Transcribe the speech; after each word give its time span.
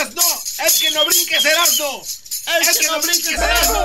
¡Erasno! 0.00 0.22
¡El 0.64 0.72
que 0.80 0.90
no 0.92 1.04
brinque 1.04 1.36
es 1.36 1.44
Erasno! 1.44 2.02
¡El 2.46 2.78
que 2.78 2.86
no 2.86 3.00
brinque 3.02 3.34
es 3.34 3.40
Erasno! 3.40 3.84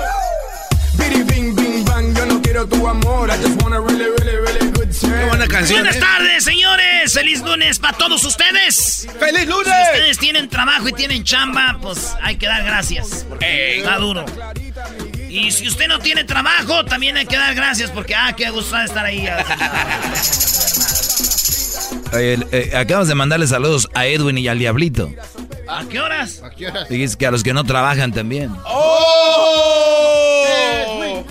Bidi 0.94 1.22
bing 1.24 1.54
bing 1.54 1.84
bang, 1.84 2.16
yo 2.16 2.24
no 2.24 2.40
quiero 2.40 2.66
tu 2.66 2.88
amor. 2.88 3.28
I 3.28 3.36
just 3.36 3.62
want 3.62 3.74
a 3.74 3.80
really, 3.80 4.06
really, 4.06 4.36
really 4.36 4.70
good 4.72 4.90
time. 4.98 5.26
buena 5.28 5.46
canción. 5.46 5.80
Buenas 5.80 5.96
¿eh? 5.96 6.00
tardes, 6.00 6.44
señores. 6.44 7.12
Feliz 7.12 7.42
lunes 7.42 7.78
para 7.78 7.98
todos 7.98 8.24
ustedes. 8.24 9.06
¡Feliz 9.20 9.46
lunes! 9.46 9.74
Si 9.74 9.92
ustedes 9.92 10.18
tienen 10.18 10.48
trabajo 10.48 10.88
y 10.88 10.94
tienen 10.94 11.22
chamba, 11.22 11.78
pues 11.82 12.14
hay 12.22 12.36
que 12.36 12.46
dar 12.46 12.64
gracias. 12.64 13.26
Porque 13.28 13.80
está 13.80 13.98
duro. 13.98 14.24
Y 15.28 15.50
si 15.50 15.68
usted 15.68 15.86
no 15.86 15.98
tiene 15.98 16.24
trabajo, 16.24 16.86
también 16.86 17.18
hay 17.18 17.26
que 17.26 17.36
dar 17.36 17.54
gracias 17.54 17.90
porque, 17.90 18.14
ah, 18.14 18.34
qué 18.34 18.48
gusto 18.48 18.80
estar 18.80 19.04
ahí. 19.04 19.28
Oye, 22.14 22.38
eh, 22.52 22.72
acabas 22.74 23.08
de 23.08 23.14
mandarle 23.14 23.46
saludos 23.46 23.90
a 23.92 24.06
Edwin 24.06 24.38
y 24.38 24.48
al 24.48 24.58
Diablito. 24.58 25.12
¿A 25.68 25.84
qué 25.88 26.00
horas? 26.00 26.42
Dices 26.88 27.16
que 27.16 27.26
a 27.26 27.30
los 27.30 27.42
que 27.42 27.52
no 27.52 27.64
trabajan 27.64 28.12
también. 28.12 28.50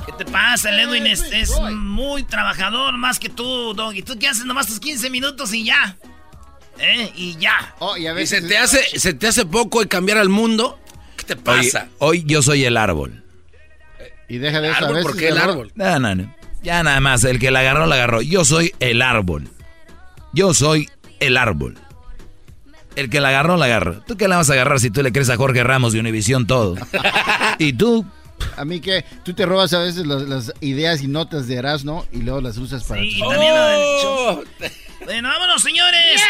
¿Qué 0.06 0.12
te 0.18 0.26
pasa? 0.26 0.70
El 0.70 0.80
Edwin 0.80 1.08
es, 1.08 1.22
es 1.32 1.52
muy 1.72 2.24
trabajador, 2.24 2.98
más 2.98 3.20
que 3.20 3.30
tú, 3.30 3.74
Doggy. 3.74 4.02
¿Tú 4.02 4.18
qué 4.20 4.28
haces? 4.28 4.46
Nomás 4.46 4.68
tus 4.68 4.80
15 4.80 5.10
minutos 5.10 5.54
y 5.54 5.66
ya. 5.66 5.98
¿Eh? 6.80 7.12
Y 7.16 7.38
ya. 7.38 7.74
Oh, 7.80 7.96
y 7.98 8.08
a 8.08 8.12
¿Y 8.12 8.16
veces 8.16 8.42
se 8.44 8.48
te, 8.50 8.58
hace, 8.58 9.00
se 9.00 9.14
te 9.14 9.28
hace 9.28 9.46
poco 9.46 9.82
el 9.82 9.88
cambiar 9.88 10.18
al 10.18 10.30
mundo? 10.30 10.80
¿Qué 11.16 11.24
te 11.24 11.34
Oye, 11.34 11.42
pasa? 11.72 11.88
hoy 12.00 12.24
yo 12.26 12.42
soy 12.42 12.66
el 12.66 12.78
árbol. 12.78 13.24
Y 14.28 14.38
deja 14.40 14.60
de 14.60 14.72
eso. 14.72 14.86
a 14.86 15.02
¿Por 15.02 15.16
qué 15.16 15.30
el 15.30 15.38
árbol? 15.38 15.72
No, 15.76 16.00
no, 16.00 16.16
no. 16.16 16.36
Ya 16.64 16.82
nada 16.84 17.00
más, 17.00 17.24
el 17.24 17.40
que 17.40 17.52
la 17.52 17.60
agarró, 17.60 17.86
la 17.86 17.96
agarró. 17.96 18.22
Yo 18.22 18.44
soy 18.44 18.74
el 18.80 19.02
árbol. 19.02 19.48
Yo 20.34 20.54
soy 20.54 20.90
el 21.20 21.38
árbol. 21.38 21.78
El 22.96 23.10
que 23.10 23.20
la 23.20 23.30
agarró, 23.30 23.58
la 23.58 23.66
agarró. 23.66 24.02
¿Tú 24.02 24.16
qué 24.18 24.28
la 24.28 24.38
vas 24.38 24.50
a 24.50 24.54
agarrar 24.54 24.80
si 24.80 24.90
tú 24.90 25.02
le 25.04 25.12
crees 25.12 25.30
a 25.30 25.36
Jorge 25.38 25.64
Ramos 25.64 25.94
de 25.94 26.00
Univisión 26.00 26.48
todo? 26.48 26.76
y 27.60 27.74
tú, 27.74 28.06
A 28.58 28.64
mí 28.66 28.80
que 28.80 29.04
tú 29.24 29.34
te 29.34 29.46
robas 29.46 29.74
a 29.74 29.80
veces 29.80 30.06
las, 30.06 30.22
las 30.24 30.54
ideas 30.62 31.02
y 31.02 31.08
notas 31.08 31.48
de 31.48 31.56
Erasno 31.56 32.06
y 32.12 32.22
luego 32.22 32.42
las 32.42 32.58
usas 32.58 32.84
para 32.86 33.02
Sí, 33.02 33.20
también. 33.20 33.52
Oh, 33.54 34.44
Bueno, 35.06 35.30
vámonos, 35.30 35.62
señores. 35.62 36.22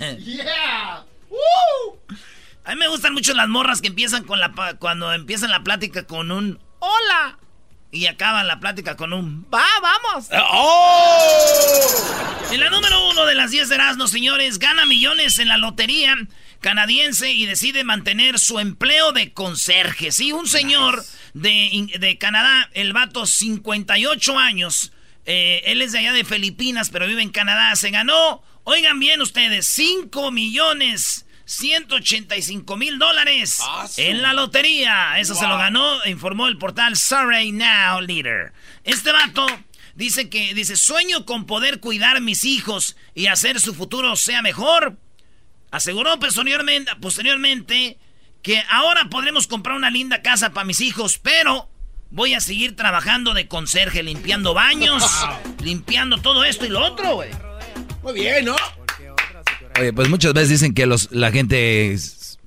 Eh, 0.00 0.18
¡Yeah! 0.24 1.04
A 2.64 2.74
mí 2.74 2.76
me 2.78 2.88
gustan 2.88 3.14
mucho 3.14 3.34
las 3.34 3.48
morras 3.48 3.80
que 3.80 3.88
empiezan 3.88 4.24
con 4.24 4.38
la 4.38 4.52
pa- 4.52 4.74
cuando 4.74 5.12
empiezan 5.12 5.50
la 5.50 5.62
plática 5.64 6.04
con 6.04 6.30
un 6.30 6.58
hola 6.78 7.38
y 7.92 8.06
acaban 8.06 8.46
la 8.46 8.60
plática 8.60 8.96
con 8.96 9.12
un 9.12 9.46
va, 9.52 9.64
vamos. 9.82 10.28
En 12.52 12.60
la 12.60 12.70
número 12.70 13.08
uno 13.08 13.26
de 13.26 13.34
las 13.34 13.50
10 13.50 13.68
de 13.68 13.74
Erasmo, 13.74 14.06
señores, 14.08 14.58
gana 14.58 14.86
millones 14.86 15.38
en 15.38 15.48
la 15.48 15.56
lotería 15.56 16.16
canadiense 16.60 17.32
y 17.32 17.46
decide 17.46 17.84
mantener 17.84 18.38
su 18.38 18.58
empleo 18.58 19.12
de 19.12 19.32
conserje. 19.32 20.12
Sí, 20.12 20.32
un 20.32 20.46
señor 20.46 21.02
de, 21.34 21.90
de 21.98 22.18
Canadá, 22.18 22.68
el 22.74 22.92
vato 22.92 23.26
58 23.26 24.38
años, 24.38 24.92
eh, 25.26 25.62
él 25.66 25.82
es 25.82 25.92
de 25.92 25.98
allá 25.98 26.12
de 26.12 26.24
Filipinas, 26.24 26.90
pero 26.90 27.06
vive 27.06 27.22
en 27.22 27.30
Canadá, 27.30 27.74
se 27.76 27.90
ganó, 27.90 28.42
oigan 28.64 29.00
bien 29.00 29.20
ustedes, 29.20 29.66
5 29.68 30.30
millones 30.30 31.26
185 31.50 32.76
mil 32.76 33.00
dólares 33.00 33.60
en 33.96 34.22
la 34.22 34.32
lotería. 34.32 35.18
Eso 35.18 35.34
se 35.34 35.48
lo 35.48 35.58
ganó, 35.58 36.06
informó 36.06 36.46
el 36.46 36.58
portal 36.58 36.96
Surrey 36.96 37.50
Now 37.50 38.00
Leader. 38.00 38.52
Este 38.84 39.10
vato 39.10 39.46
dice 39.96 40.30
que, 40.30 40.54
dice, 40.54 40.76
sueño 40.76 41.26
con 41.26 41.46
poder 41.46 41.80
cuidar 41.80 42.18
a 42.18 42.20
mis 42.20 42.44
hijos 42.44 42.96
y 43.16 43.26
hacer 43.26 43.60
su 43.60 43.74
futuro 43.74 44.14
sea 44.14 44.42
mejor. 44.42 44.96
Aseguró 45.72 46.20
posteriormente, 46.20 46.92
posteriormente 47.00 47.98
que 48.42 48.62
ahora 48.70 49.08
podremos 49.10 49.48
comprar 49.48 49.76
una 49.76 49.90
linda 49.90 50.22
casa 50.22 50.50
para 50.50 50.64
mis 50.64 50.80
hijos, 50.80 51.18
pero 51.18 51.68
voy 52.10 52.34
a 52.34 52.40
seguir 52.40 52.76
trabajando 52.76 53.34
de 53.34 53.48
conserje, 53.48 54.04
limpiando 54.04 54.54
baños, 54.54 55.04
limpiando 55.64 56.18
todo 56.18 56.44
esto 56.44 56.64
y 56.64 56.68
lo 56.68 56.84
otro, 56.84 57.16
güey. 57.16 57.30
Muy 58.02 58.14
bien, 58.14 58.44
¿no? 58.44 58.56
Oye, 59.78 59.92
pues 59.92 60.08
muchas 60.08 60.32
veces 60.32 60.48
dicen 60.50 60.74
que 60.74 60.86
los, 60.86 61.10
la 61.12 61.30
gente 61.30 61.96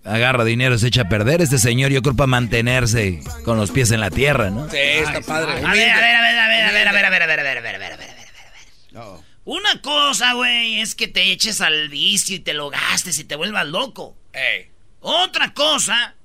agarra 0.03 0.44
dinero 0.44 0.75
y 0.75 0.79
se 0.79 0.88
echa 0.88 1.03
a 1.03 1.09
perder. 1.09 1.41
Este 1.41 1.57
señor 1.57 1.91
yo 1.91 2.01
creo 2.01 2.16
para 2.16 2.28
mantenerse 2.28 3.22
con 3.45 3.57
los 3.57 3.72
pies 3.72 3.91
en 3.91 4.00
la 4.00 4.09
tierra, 4.09 4.50
¿no? 4.50 4.69
Sí, 4.69 4.78
está 4.78 5.22
padre. 5.22 5.53
A 5.66 5.72
ver, 5.72 5.89
a 5.89 6.00
ver, 6.00 6.16
a 6.16 6.22
ver, 6.22 6.39
a 6.39 6.47
ver, 6.47 6.66
a 6.66 6.72
ver, 6.72 6.88
a 6.88 6.91
ver, 6.91 7.03
a 7.03 7.07
ver, 7.07 7.13
a 7.13 7.22
ver, 7.22 7.23
a 7.23 7.23
ver, 7.23 7.23
a 7.23 7.44
ver, 7.44 7.57
a 7.57 7.61
ver, 7.61 7.75
a 7.75 7.78
ver, 7.78 7.78
a 7.78 7.78
ver, 7.78 7.94
a 7.94 7.97
ver, 7.97 8.09
a 8.09 9.06
ver. 9.06 9.23
Una 9.45 9.81
cosa, 9.81 10.34
güey, 10.34 10.79
es 10.79 10.95
que 10.95 11.07
te 11.09 11.31
eches 11.31 11.59
al 11.59 11.89
vicio 11.89 12.35
y 12.38 12.39
te 12.39 12.53
lo 12.53 12.69
gastes 12.69 13.17
y 13.19 13.25
te 13.25 13.35
vuelvas 13.35 13.66
loco. 13.67 14.16
Ey. 14.31 14.69
Otra 15.01 15.53
cosa 15.53 16.16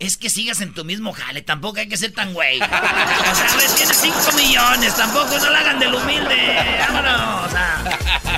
es 0.00 0.16
que 0.16 0.28
sigas 0.28 0.60
en 0.60 0.74
tu 0.74 0.84
mismo 0.84 1.12
jale. 1.12 1.42
Tampoco 1.42 1.78
hay 1.78 1.88
que 1.88 1.96
ser 1.96 2.12
tan 2.12 2.34
güey. 2.34 2.60
O 2.60 2.64
sea, 2.66 3.50
güey, 3.54 3.66
tienes 3.76 3.96
5 3.96 4.16
millones. 4.36 4.96
Tampoco 4.96 5.38
no 5.38 5.50
la 5.50 5.60
hagan 5.60 5.78
del 5.78 5.94
humilde. 5.94 6.36
Vámonos. 6.80 7.46
O 7.46 7.50
sea, 7.50 8.37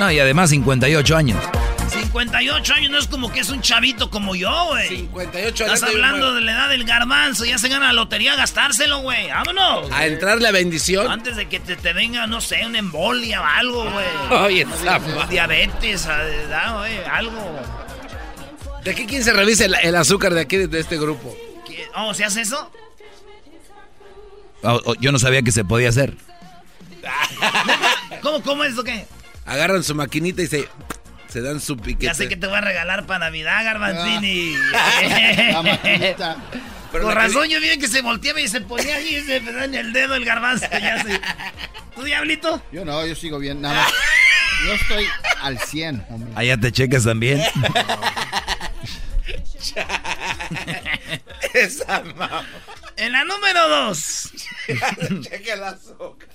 No, 0.00 0.10
y 0.10 0.18
además 0.18 0.48
58 0.48 1.14
años. 1.14 1.38
58 1.90 2.72
años 2.72 2.90
no 2.90 2.98
es 2.98 3.06
como 3.06 3.30
que 3.30 3.40
es 3.40 3.50
un 3.50 3.60
chavito 3.60 4.08
como 4.08 4.34
yo, 4.34 4.68
güey. 4.68 4.88
58 4.88 5.64
Estás 5.66 5.82
años. 5.82 5.94
hablando 5.94 6.34
de 6.34 6.40
la 6.40 6.52
edad 6.52 6.68
del 6.70 6.84
garbanzo. 6.84 7.44
Ya 7.44 7.58
se 7.58 7.68
gana 7.68 7.88
la 7.88 7.92
lotería 7.92 8.32
a 8.32 8.36
gastárselo, 8.36 9.00
güey. 9.00 9.28
Vámonos. 9.28 9.92
A 9.92 10.06
entrar 10.06 10.40
la 10.40 10.52
bendición. 10.52 11.06
Antes 11.06 11.36
de 11.36 11.50
que 11.50 11.60
te, 11.60 11.76
te 11.76 11.92
venga, 11.92 12.26
no 12.26 12.40
sé, 12.40 12.64
una 12.64 12.78
embolia 12.78 13.42
o 13.42 13.44
algo, 13.44 13.90
güey. 13.90 14.06
Oye. 14.40 14.66
Diabetes, 15.28 16.06
ah, 16.06 16.76
güey, 16.78 16.96
algo. 17.04 17.60
¿De 18.82 18.94
qué 18.94 19.04
quién 19.04 19.22
se 19.22 19.34
revisa 19.34 19.66
el, 19.66 19.74
el 19.82 19.96
azúcar 19.96 20.32
de 20.32 20.40
aquí, 20.40 20.56
de 20.56 20.80
este 20.80 20.96
grupo? 20.96 21.36
¿Qué? 21.66 21.86
Oh, 21.94 22.14
¿se 22.14 22.24
hace 22.24 22.40
eso? 22.40 22.72
Oh, 24.62 24.80
oh, 24.86 24.94
yo 24.94 25.12
no 25.12 25.18
sabía 25.18 25.42
que 25.42 25.52
se 25.52 25.62
podía 25.62 25.90
hacer. 25.90 26.16
¿Cómo, 28.22 28.40
cómo 28.42 28.64
es 28.64 28.72
eso 28.72 28.82
qué? 28.82 29.04
Agarran 29.50 29.82
su 29.82 29.94
maquinita 29.96 30.42
y 30.42 30.46
se, 30.46 30.68
se 31.28 31.40
dan 31.42 31.60
su 31.60 31.76
piquete. 31.76 32.06
Ya 32.06 32.14
sé 32.14 32.28
que 32.28 32.36
te 32.36 32.46
voy 32.46 32.56
a 32.56 32.60
regalar 32.60 33.04
para 33.06 33.18
Navidad, 33.26 33.64
Garbanzini. 33.64 34.54
La 35.52 35.62
maquinita. 35.62 36.36
Pero 36.92 37.04
la 37.08 37.14
que- 37.14 37.20
razón, 37.20 37.48
yo 37.48 37.60
vi 37.60 37.76
que 37.78 37.88
se 37.88 38.00
volteaba 38.00 38.40
y 38.40 38.46
se 38.48 38.60
ponía 38.60 38.94
ahí 38.96 39.16
y 39.16 39.20
se 39.22 39.40
me 39.40 39.52
da 39.52 39.64
en 39.64 39.74
el 39.74 39.92
dedo 39.92 40.14
el 40.14 40.24
garbanzo. 40.24 40.66
Ya 40.70 41.02
sé. 41.02 41.20
¿Tú, 41.96 42.02
diablito? 42.04 42.62
Yo 42.72 42.84
no, 42.84 43.04
yo 43.06 43.14
sigo 43.16 43.38
bien. 43.40 43.60
Nada 43.60 43.74
más. 43.76 43.92
Yo 44.66 44.72
estoy 44.74 45.06
al 45.42 45.58
100, 45.58 46.06
hombre. 46.10 46.32
Allá 46.36 46.56
te 46.58 46.70
checas 46.72 47.04
también. 47.04 47.42
Esa 51.54 52.00
mamá. 52.02 52.44
En 52.96 53.12
la 53.12 53.24
número 53.24 53.68
dos. 53.68 54.30
Checa 55.22 55.54
el 55.54 55.64
azúcar. 55.64 56.28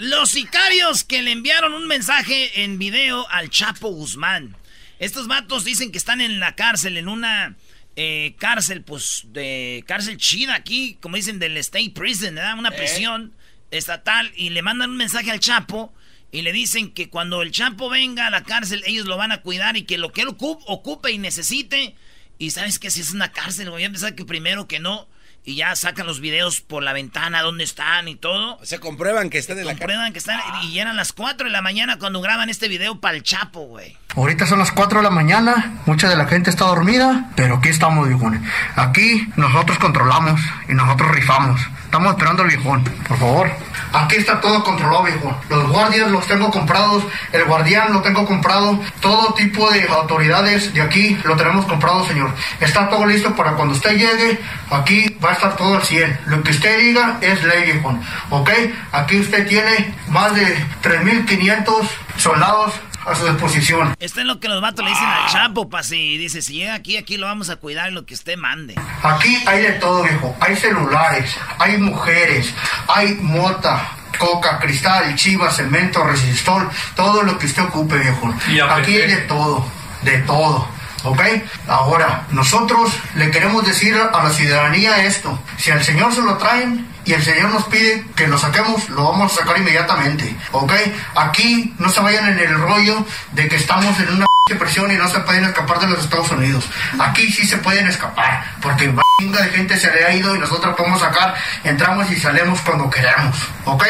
Los 0.00 0.30
sicarios 0.30 1.04
que 1.04 1.20
le 1.20 1.30
enviaron 1.30 1.74
un 1.74 1.86
mensaje 1.86 2.62
en 2.64 2.78
video 2.78 3.28
al 3.28 3.50
Chapo 3.50 3.88
Guzmán. 3.90 4.56
Estos 4.98 5.26
vatos 5.28 5.62
dicen 5.62 5.92
que 5.92 5.98
están 5.98 6.22
en 6.22 6.40
la 6.40 6.56
cárcel, 6.56 6.96
en 6.96 7.06
una 7.06 7.54
eh, 7.96 8.34
cárcel, 8.38 8.82
pues, 8.82 9.24
de 9.26 9.84
cárcel 9.86 10.16
chida 10.16 10.54
aquí, 10.54 10.96
como 11.02 11.16
dicen, 11.16 11.38
del 11.38 11.54
State 11.58 11.92
Prison, 11.94 12.34
¿verdad? 12.34 12.58
Una 12.58 12.70
prisión 12.70 13.34
estatal. 13.70 14.32
Y 14.36 14.48
le 14.48 14.62
mandan 14.62 14.88
un 14.88 14.96
mensaje 14.96 15.30
al 15.32 15.38
Chapo 15.38 15.92
y 16.32 16.40
le 16.40 16.52
dicen 16.52 16.92
que 16.92 17.10
cuando 17.10 17.42
el 17.42 17.52
Chapo 17.52 17.90
venga 17.90 18.26
a 18.26 18.30
la 18.30 18.42
cárcel, 18.42 18.82
ellos 18.86 19.04
lo 19.04 19.18
van 19.18 19.32
a 19.32 19.42
cuidar 19.42 19.76
y 19.76 19.82
que 19.82 19.98
lo 19.98 20.14
que 20.14 20.22
él 20.22 20.28
ocup- 20.28 20.64
ocupe 20.66 21.12
y 21.12 21.18
necesite. 21.18 21.94
Y 22.38 22.52
sabes 22.52 22.78
que 22.78 22.90
si 22.90 23.02
es 23.02 23.12
una 23.12 23.32
cárcel, 23.32 23.68
voy 23.68 23.84
a 23.84 23.90
pensar 23.90 24.14
que 24.14 24.24
primero 24.24 24.66
que 24.66 24.78
no. 24.80 25.10
Y 25.44 25.56
ya 25.56 25.74
sacan 25.74 26.06
los 26.06 26.20
videos 26.20 26.60
por 26.60 26.82
la 26.82 26.92
ventana, 26.92 27.40
dónde 27.42 27.64
están 27.64 28.08
y 28.08 28.16
todo. 28.16 28.56
O 28.58 28.64
sea, 28.64 28.78
comprueban 28.78 29.30
que 29.30 29.38
están 29.38 29.58
en 29.58 29.66
la. 29.66 29.72
Comprueban 29.72 30.12
que 30.12 30.18
están. 30.18 30.40
Y 30.64 30.78
eran 30.78 30.96
las 30.96 31.12
4 31.12 31.46
de 31.46 31.50
la 31.50 31.62
mañana 31.62 31.98
cuando 31.98 32.20
graban 32.20 32.50
este 32.50 32.68
video 32.68 33.00
para 33.00 33.16
el 33.16 33.22
Chapo, 33.22 33.60
güey. 33.60 33.96
Ahorita 34.16 34.44
son 34.44 34.58
las 34.58 34.72
4 34.72 34.98
de 34.98 35.04
la 35.04 35.10
mañana, 35.10 35.80
mucha 35.86 36.08
de 36.08 36.16
la 36.16 36.26
gente 36.26 36.50
está 36.50 36.66
dormida, 36.66 37.30
pero 37.36 37.56
aquí 37.56 37.68
estamos, 37.68 38.08
viejones. 38.08 38.42
Aquí 38.76 39.28
nosotros 39.36 39.78
controlamos 39.78 40.40
y 40.68 40.74
nosotros 40.74 41.10
rifamos. 41.12 41.60
Estamos 41.84 42.12
esperando 42.12 42.42
al 42.42 42.48
viejón, 42.48 42.84
por 43.08 43.18
favor. 43.18 43.50
Aquí 43.92 44.16
está 44.16 44.40
todo 44.40 44.62
controlado, 44.62 45.04
viejo. 45.04 45.40
Los 45.48 45.68
guardias 45.70 46.10
los 46.10 46.26
tengo 46.26 46.50
comprados, 46.50 47.04
el 47.32 47.44
guardián 47.44 47.92
lo 47.92 48.02
tengo 48.02 48.24
comprado, 48.26 48.80
todo 49.00 49.34
tipo 49.34 49.68
de 49.70 49.88
autoridades 49.88 50.72
de 50.72 50.82
aquí 50.82 51.18
lo 51.24 51.36
tenemos 51.36 51.66
comprado, 51.66 52.06
señor. 52.06 52.32
Está 52.60 52.88
todo 52.88 53.06
listo 53.06 53.34
para 53.34 53.54
cuando 53.54 53.74
usted 53.74 53.96
llegue, 53.96 54.40
aquí 54.70 55.16
va 55.24 55.32
a 55.32 55.39
estar 55.40 55.56
todo 55.56 55.76
al 55.76 55.82
100. 55.82 56.20
Lo 56.26 56.42
que 56.42 56.50
usted 56.50 56.78
diga 56.78 57.18
es 57.22 57.42
ley, 57.42 57.72
viejo. 57.72 57.98
¿Ok? 58.28 58.50
Aquí 58.92 59.18
usted 59.20 59.48
tiene 59.48 59.94
más 60.08 60.34
de 60.34 60.56
3.500 60.82 61.88
soldados 62.18 62.74
a 63.06 63.14
su 63.14 63.26
disposición. 63.26 63.96
Esto 63.98 64.20
es 64.20 64.26
lo 64.26 64.38
que 64.38 64.48
los 64.48 64.60
vatos 64.60 64.84
le 64.84 64.90
dicen 64.90 65.06
al 65.06 65.26
Chapo, 65.30 65.70
pa' 65.70 65.82
si 65.82 66.18
dice, 66.18 66.42
si 66.42 66.54
llega 66.54 66.74
aquí, 66.74 66.98
aquí 66.98 67.16
lo 67.16 67.26
vamos 67.26 67.48
a 67.48 67.56
cuidar 67.56 67.90
lo 67.92 68.04
que 68.04 68.12
usted 68.12 68.36
mande. 68.36 68.74
Aquí 69.02 69.42
hay 69.46 69.62
de 69.62 69.72
todo, 69.72 70.02
viejo. 70.02 70.36
Hay 70.40 70.54
celulares, 70.56 71.34
hay 71.58 71.78
mujeres, 71.78 72.54
hay 72.86 73.14
mota, 73.14 73.92
coca, 74.18 74.58
cristal, 74.58 75.14
chiva, 75.14 75.50
cemento, 75.50 76.04
resistol, 76.04 76.68
todo 76.94 77.22
lo 77.22 77.38
que 77.38 77.46
usted 77.46 77.62
ocupe, 77.62 77.96
viejo. 77.96 78.34
Aquí 78.70 78.98
hay 78.98 79.08
de 79.08 79.22
todo, 79.22 79.66
de 80.02 80.18
todo. 80.18 80.68
¿Ok? 81.04 81.20
Ahora, 81.66 82.26
nosotros 82.30 82.92
le 83.14 83.30
queremos 83.30 83.66
decir 83.66 83.94
a 83.94 84.22
la 84.22 84.30
ciudadanía 84.30 85.04
esto. 85.04 85.38
Si 85.56 85.70
al 85.70 85.82
Señor 85.82 86.14
se 86.14 86.22
lo 86.22 86.36
traen, 86.36 86.90
y 87.04 87.12
el 87.12 87.22
Señor 87.22 87.50
nos 87.50 87.64
pide 87.64 88.04
que 88.14 88.26
lo 88.26 88.38
saquemos, 88.38 88.88
lo 88.90 89.04
vamos 89.04 89.32
a 89.32 89.36
sacar 89.36 89.58
inmediatamente, 89.58 90.36
¿ok? 90.52 90.72
Aquí 91.14 91.74
no 91.78 91.88
se 91.88 92.00
vayan 92.00 92.28
en 92.28 92.38
el 92.38 92.60
rollo 92.60 93.04
de 93.32 93.48
que 93.48 93.56
estamos 93.56 93.98
en 94.00 94.14
una 94.14 94.26
y 94.48 94.96
no 94.96 95.08
se 95.08 95.20
pueden 95.20 95.44
escapar 95.44 95.78
de 95.80 95.88
los 95.88 96.04
Estados 96.04 96.30
Unidos. 96.30 96.64
Aquí 96.98 97.30
sí 97.30 97.46
se 97.46 97.58
pueden 97.58 97.86
escapar, 97.86 98.44
porque 98.60 98.92
chinga 99.20 99.42
de 99.42 99.50
gente 99.50 99.76
se 99.76 99.92
le 99.92 100.04
ha 100.04 100.14
ido 100.14 100.34
y 100.34 100.38
nosotros 100.38 100.74
podemos 100.76 101.00
sacar, 101.00 101.34
entramos 101.62 102.10
y 102.10 102.16
salimos 102.16 102.60
cuando 102.62 102.88
queramos, 102.90 103.36
¿ok? 103.64 103.84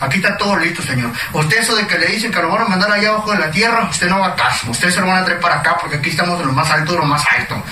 Aquí 0.00 0.18
está 0.18 0.36
todo 0.36 0.56
listo, 0.58 0.82
señor. 0.82 1.10
Usted 1.32 1.58
eso 1.58 1.74
de 1.74 1.86
que 1.86 1.98
le 1.98 2.06
dicen 2.06 2.30
que 2.30 2.40
lo 2.40 2.50
van 2.50 2.62
a 2.62 2.68
mandar 2.68 2.92
allá 2.92 3.08
abajo 3.08 3.32
de 3.32 3.38
la 3.38 3.50
tierra, 3.50 3.88
usted 3.90 4.08
no 4.08 4.20
va 4.20 4.28
a 4.28 4.36
caso. 4.36 4.70
Usted 4.70 4.90
se 4.90 5.00
lo 5.00 5.06
van 5.06 5.22
a 5.22 5.24
traer 5.24 5.40
para 5.40 5.60
acá 5.60 5.76
porque 5.80 5.96
aquí 5.96 6.10
estamos 6.10 6.40
en 6.40 6.46
lo 6.46 6.52
más 6.52 6.70
alto 6.70 6.92
de 6.92 6.98
lo 6.98 7.06
más 7.06 7.24
alto. 7.36 7.62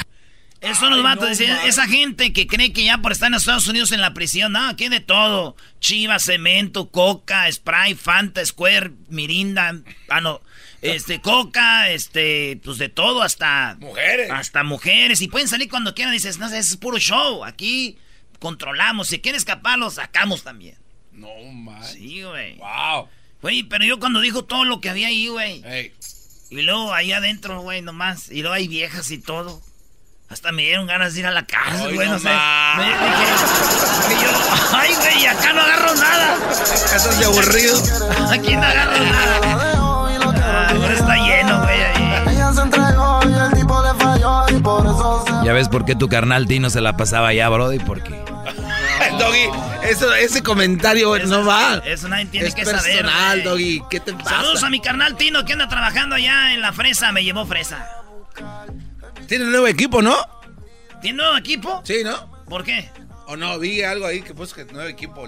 Esos 0.60 0.78
son 0.78 0.90
los 0.92 1.02
vatos. 1.02 1.38
esa 1.38 1.86
gente 1.86 2.32
que 2.32 2.46
cree 2.46 2.72
que 2.72 2.84
ya 2.84 2.96
por 2.96 3.12
estar 3.12 3.28
en 3.28 3.34
Estados 3.34 3.68
Unidos 3.68 3.92
en 3.92 4.00
la 4.00 4.14
prisión, 4.14 4.52
no, 4.52 4.70
aquí 4.70 4.88
de 4.88 5.00
todo. 5.00 5.56
Chiva, 5.78 6.18
cemento, 6.18 6.88
coca, 6.88 7.52
spray, 7.52 7.94
Fanta, 7.94 8.44
Square, 8.44 8.92
Mirinda, 9.10 9.74
ah, 10.08 10.22
no, 10.22 10.40
este, 10.84 11.20
coca, 11.20 11.88
este, 11.90 12.60
pues 12.62 12.78
de 12.78 12.88
todo, 12.88 13.22
hasta... 13.22 13.76
Mujeres. 13.80 14.30
Hasta 14.30 14.62
mujeres. 14.62 15.20
Y 15.22 15.28
pueden 15.28 15.48
salir 15.48 15.68
cuando 15.68 15.94
quieran. 15.94 16.12
Dices, 16.12 16.38
no, 16.38 16.46
es 16.46 16.76
puro 16.76 16.98
show. 16.98 17.44
Aquí 17.44 17.98
controlamos. 18.38 19.08
Si 19.08 19.20
quieren 19.20 19.38
escapar, 19.38 19.78
los 19.78 19.94
sacamos 19.94 20.42
también. 20.42 20.76
No, 21.12 21.28
man. 21.52 21.82
Sí, 21.84 22.22
güey. 22.22 22.56
Wow. 22.56 23.08
Güey, 23.40 23.62
pero 23.62 23.84
yo 23.84 23.98
cuando 23.98 24.20
dijo 24.20 24.44
todo 24.44 24.64
lo 24.64 24.80
que 24.80 24.90
había 24.90 25.08
ahí, 25.08 25.28
güey. 25.28 25.62
Y 26.50 26.62
luego 26.62 26.92
ahí 26.92 27.12
adentro, 27.12 27.60
güey, 27.62 27.82
nomás. 27.82 28.30
Y 28.30 28.42
luego 28.42 28.54
hay 28.54 28.68
viejas 28.68 29.10
y 29.10 29.18
todo. 29.18 29.62
Hasta 30.28 30.52
me 30.52 30.62
dieron 30.62 30.86
ganas 30.86 31.14
de 31.14 31.20
ir 31.20 31.26
a 31.26 31.30
la 31.30 31.46
cárcel, 31.46 31.94
güey, 31.94 32.08
no, 32.08 32.18
sé. 32.18 32.28
Me 32.28 32.84
dije, 32.84 34.22
yo, 34.22 34.30
ay, 34.72 34.94
güey, 34.94 35.26
acá 35.26 35.52
no 35.52 35.60
agarro 35.60 35.94
nada. 35.94 36.38
Eso 36.96 37.10
es 37.10 37.26
aburrido. 37.26 37.76
Aquí 38.30 38.56
no 38.56 38.62
agarro 38.62 39.04
nada. 39.04 39.73
Ya 45.44 45.52
ves 45.52 45.68
por 45.68 45.84
qué 45.84 45.94
tu 45.94 46.08
carnal 46.08 46.46
Tino 46.46 46.70
se 46.70 46.80
la 46.80 46.96
pasaba 46.96 47.28
allá, 47.28 47.48
brody, 47.48 47.78
porque... 47.80 48.10
Doggy, 49.18 49.48
eso, 49.82 50.12
ese 50.14 50.42
comentario 50.42 51.18
no 51.26 51.44
va. 51.44 51.82
Eso 51.84 52.08
nadie 52.08 52.26
tiene 52.26 52.46
es 52.46 52.54
que 52.54 52.64
personal, 52.64 53.04
saber. 53.04 53.44
Doggy. 53.44 53.82
¿Qué 53.90 54.00
te 54.00 54.14
pasa? 54.14 54.30
Saludos 54.30 54.62
a 54.62 54.70
mi 54.70 54.80
carnal 54.80 55.16
Tino 55.16 55.44
que 55.44 55.52
anda 55.52 55.68
trabajando 55.68 56.16
allá 56.16 56.54
en 56.54 56.60
la 56.60 56.72
fresa. 56.72 57.12
Me 57.12 57.22
llevó 57.22 57.44
fresa. 57.44 57.86
Tiene 59.28 59.44
nuevo 59.44 59.66
equipo, 59.66 60.02
¿no? 60.02 60.16
¿Tiene 61.02 61.18
nuevo 61.18 61.36
equipo? 61.36 61.82
Sí, 61.84 62.02
¿no? 62.02 62.44
¿Por 62.48 62.64
qué? 62.64 62.90
O 63.26 63.36
no, 63.36 63.58
vi 63.58 63.82
algo 63.82 64.06
ahí 64.06 64.22
que 64.22 64.34
puso 64.34 64.54
que 64.54 64.64
nuevo 64.64 64.88
equipo. 64.88 65.26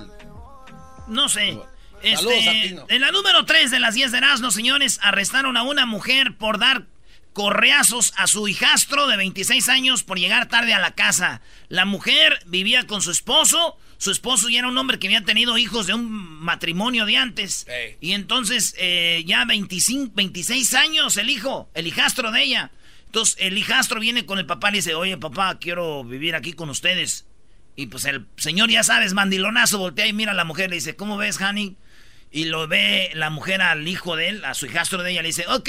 No 1.09 1.29
sé. 1.29 1.59
Este, 2.03 2.77
en 2.89 3.01
la 3.01 3.11
número 3.11 3.45
3 3.45 3.71
de 3.71 3.81
las 3.81 3.95
10 3.95 4.13
de 4.13 4.19
Erasmo, 4.19 4.51
señores, 4.51 4.99
arrestaron 5.03 5.57
a 5.57 5.63
una 5.63 5.87
mujer 5.87 6.37
por 6.39 6.59
dar 6.59 6.87
correazos 7.37 8.15
a 8.17 8.27
su 8.29 8.49
hijastro 8.49 9.09
de 9.09 9.19
26 9.19 9.69
años 9.69 10.05
por 10.05 10.19
llegar 10.19 10.49
tarde 10.49 10.73
a 10.73 10.79
la 10.79 10.93
casa. 10.93 11.43
La 11.69 11.85
mujer 11.85 12.41
vivía 12.47 12.87
con 12.87 13.03
su 13.03 13.11
esposo. 13.11 13.77
Su 13.99 14.11
esposo 14.11 14.49
ya 14.49 14.61
era 14.61 14.69
un 14.69 14.79
hombre 14.79 14.99
que 14.99 15.09
había 15.09 15.23
tenido 15.23 15.59
hijos 15.59 15.87
de 15.87 15.93
un 15.93 16.09
matrimonio 16.11 17.05
de 17.05 17.19
antes. 17.19 17.67
Y 18.01 18.13
entonces, 18.13 18.75
eh, 18.79 19.23
ya 19.27 19.45
25, 19.45 20.13
26 20.15 20.73
años 20.77 21.19
el 21.19 21.29
hijo, 21.29 21.69
el 21.75 21.87
hijastro 21.87 22.33
de 22.33 22.43
ella. 22.43 22.71
Entonces 23.05 23.37
el 23.39 23.59
hijastro 23.59 24.01
viene 24.01 24.25
con 24.25 24.39
el 24.39 24.47
papá 24.47 24.71
y 24.71 24.73
le 24.73 24.79
dice, 24.79 24.95
oye 24.95 25.19
papá, 25.19 25.59
quiero 25.59 26.05
vivir 26.05 26.37
aquí 26.37 26.55
con 26.55 26.71
ustedes. 26.71 27.27
Y 27.77 27.89
pues 27.89 28.07
el 28.07 28.25
señor, 28.39 28.71
ya 28.71 28.83
sabes, 28.83 29.13
mandilonazo, 29.13 29.77
voltea 29.77 30.07
y 30.07 30.15
mira 30.15 30.33
a 30.33 30.35
la 30.35 30.45
mujer, 30.45 30.71
le 30.71 30.77
dice, 30.77 30.97
¿cómo 30.97 31.19
ves, 31.19 31.39
honey? 31.39 31.77
Y 32.33 32.47
lo 32.47 32.67
ve 32.67 33.11
la 33.13 33.29
mujer 33.29 33.61
al 33.61 33.87
hijo 33.87 34.17
de 34.17 34.31
él, 34.31 34.45
a 34.47 34.55
su 34.55 34.65
hijastro 34.65 35.03
de 35.03 35.11
ella, 35.11 35.21
le 35.21 35.29
dice, 35.29 35.45
ok, 35.49 35.69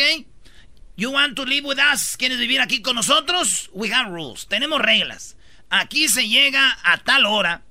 you 0.97 1.11
want 1.11 1.35
to 1.35 1.45
live 1.45 1.65
with 1.65 1.79
us? 1.79 2.17
¿Quieres 2.17 2.38
vivir 2.39 2.59
aquí 2.59 2.81
con 2.81 2.95
nosotros? 2.95 3.69
We 3.73 3.94
have 3.94 4.09
rules, 4.09 4.47
tenemos 4.47 4.81
reglas. 4.81 5.38
Aquí 5.69 6.09
se 6.09 6.27
llega 6.27 6.77
a 6.83 6.97
tal 6.97 7.25
hora 7.25 7.61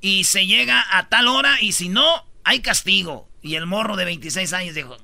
y 0.00 0.24
se 0.24 0.46
llega 0.46 0.84
a 0.90 1.08
tal 1.08 1.28
hora 1.28 1.60
y 1.60 1.72
si 1.72 1.88
no, 1.88 2.26
hay 2.42 2.60
castigo. 2.60 3.28
Y 3.42 3.54
el 3.54 3.66
morro 3.66 3.96
de 3.96 4.04
26 4.04 4.52
años 4.52 4.74
dijo, 4.74 4.96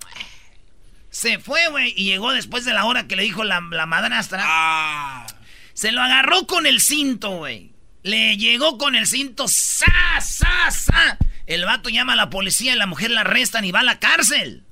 se 1.10 1.38
fue, 1.38 1.68
güey, 1.68 1.94
y 1.96 2.04
llegó 2.04 2.32
después 2.32 2.64
de 2.64 2.74
la 2.74 2.84
hora 2.84 3.06
que 3.06 3.16
le 3.16 3.22
dijo 3.22 3.44
la, 3.44 3.62
la 3.70 3.86
madrastra. 3.86 4.42
Ah. 4.44 5.26
Se 5.72 5.90
lo 5.90 6.02
agarró 6.02 6.46
con 6.46 6.66
el 6.66 6.80
cinto, 6.80 7.30
güey. 7.38 7.72
Le 8.02 8.36
llegó 8.36 8.76
con 8.76 8.94
el 8.94 9.06
cinto, 9.06 9.48
¡sa, 9.48 10.20
sa, 10.20 10.70
sa! 10.70 11.18
El 11.46 11.64
vato 11.64 11.88
llama 11.88 12.12
a 12.12 12.16
la 12.16 12.28
policía 12.28 12.74
y 12.74 12.76
la 12.76 12.86
mujer 12.86 13.10
la 13.10 13.22
arrestan 13.22 13.64
y 13.64 13.72
va 13.72 13.80
a 13.80 13.84
la 13.84 13.98
cárcel. 13.98 14.65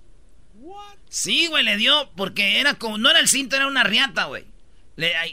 Sí, 1.14 1.46
güey, 1.46 1.62
le 1.62 1.76
dio, 1.76 2.10
porque 2.16 2.58
era 2.58 2.74
como, 2.74 2.98
no 2.98 3.08
era 3.08 3.20
el 3.20 3.28
cinto, 3.28 3.54
era 3.54 3.68
una 3.68 3.84
riata, 3.84 4.24
güey. 4.24 4.44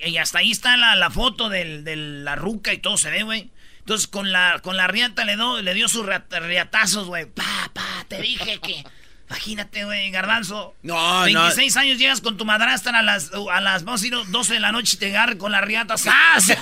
y 0.05 0.17
hasta 0.17 0.37
ahí 0.37 0.51
está 0.51 0.77
la, 0.77 1.09
foto 1.09 1.49
de 1.49 1.95
la 1.95 2.35
ruca 2.35 2.71
y 2.71 2.77
todo 2.77 2.97
se 2.97 3.09
ve, 3.09 3.23
güey. 3.23 3.49
Entonces 3.79 4.07
con 4.07 4.31
la, 4.31 4.59
con 4.61 4.77
la 4.77 4.85
riata 4.85 5.25
le, 5.25 5.37
do, 5.37 5.59
le 5.59 5.73
dio 5.73 5.87
sus 5.87 6.05
riatazos, 6.05 7.07
güey. 7.07 7.25
Pa, 7.25 7.71
pa, 7.73 8.05
te 8.07 8.21
dije 8.21 8.59
que... 8.59 8.83
Imagínate, 9.29 9.85
güey, 9.85 10.11
garbanzo. 10.11 10.75
No, 10.83 11.21
26 11.21 11.75
años 11.77 11.97
llegas 11.97 12.21
con 12.21 12.37
tu 12.37 12.45
madrastra 12.45 12.99
a 12.99 13.01
las, 13.01 13.31
a 13.33 13.61
las 13.61 13.83
vamos 13.83 14.03
a 14.03 14.07
ir 14.07 14.13
12 14.27 14.53
de 14.53 14.59
la 14.59 14.71
noche 14.71 14.97
y 14.97 14.99
te 14.99 15.07
agarre 15.07 15.39
con 15.39 15.51
la 15.51 15.61
riata. 15.61 15.97
¡Sas! 15.97 16.49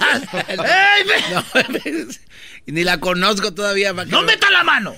no, 1.33 1.45
ni 2.67 2.85
la 2.85 3.01
conozco 3.01 3.53
todavía. 3.53 3.91
¡No 3.91 4.21
meta 4.21 4.49
la 4.49 4.63
mano! 4.63 4.95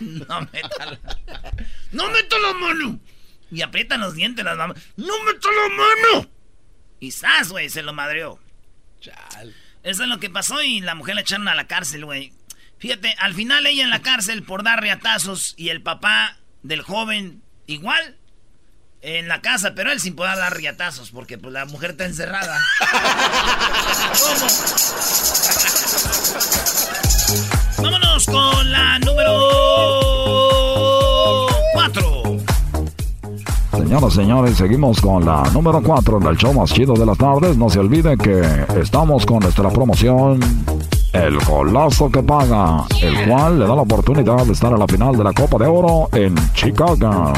No 0.00 0.40
meta 0.52 0.86
la... 0.86 0.98
¡No 1.92 2.10
meta 2.10 2.36
la 2.38 2.52
mano! 2.54 2.98
Y 3.50 3.62
aprietan 3.62 4.00
los 4.00 4.14
dientes 4.14 4.44
las 4.44 4.56
mamás. 4.56 4.78
¡No 4.96 5.12
meta 5.24 5.48
la 5.50 5.68
mano! 5.68 6.30
Y 7.00 7.10
¡zas, 7.10 7.50
güey! 7.50 7.68
Se 7.68 7.82
lo 7.82 7.92
madreó. 7.92 8.38
Chal. 9.00 9.54
Eso 9.82 10.02
es 10.02 10.08
lo 10.08 10.18
que 10.18 10.30
pasó 10.30 10.62
y 10.62 10.80
la 10.80 10.94
mujer 10.94 11.14
la 11.14 11.22
echaron 11.22 11.48
a 11.48 11.54
la 11.54 11.66
cárcel, 11.66 12.04
güey. 12.04 12.32
Fíjate, 12.78 13.14
al 13.18 13.34
final 13.34 13.66
ella 13.66 13.84
en 13.84 13.90
la 13.90 14.02
cárcel 14.02 14.42
por 14.42 14.62
dar 14.62 14.82
riatazos 14.82 15.54
y 15.56 15.70
el 15.70 15.82
papá 15.82 16.38
del 16.62 16.82
joven 16.82 17.42
igual 17.66 18.16
en 19.02 19.28
la 19.28 19.40
casa, 19.40 19.74
pero 19.74 19.90
él 19.90 20.00
sin 20.00 20.14
poder 20.14 20.36
dar 20.36 20.56
riatazos 20.56 21.10
porque 21.10 21.38
pues 21.38 21.52
la 21.52 21.64
mujer 21.64 21.92
está 21.92 22.04
encerrada. 22.04 22.60
Vámonos 27.78 28.26
con 28.26 28.70
la 28.70 28.98
número 28.98 30.09
Señoras 33.90 34.12
y 34.12 34.16
señores, 34.18 34.56
seguimos 34.56 35.00
con 35.00 35.24
la 35.24 35.42
número 35.52 35.82
4 35.82 36.20
del 36.20 36.36
show 36.36 36.54
más 36.54 36.72
chido 36.72 36.94
de 36.94 37.04
las 37.04 37.18
tardes. 37.18 37.56
No 37.56 37.68
se 37.68 37.80
olviden 37.80 38.16
que 38.16 38.40
estamos 38.80 39.26
con 39.26 39.40
nuestra 39.40 39.68
promoción 39.68 40.38
el 41.12 41.36
golazo 41.40 42.08
que 42.08 42.22
paga, 42.22 42.84
el 43.02 43.28
cual 43.28 43.58
le 43.58 43.66
da 43.66 43.74
la 43.74 43.82
oportunidad 43.82 44.46
de 44.46 44.52
estar 44.52 44.72
a 44.72 44.76
la 44.76 44.86
final 44.86 45.16
de 45.16 45.24
la 45.24 45.32
Copa 45.32 45.58
de 45.58 45.66
Oro 45.66 46.08
en 46.12 46.36
Chicago. 46.52 47.32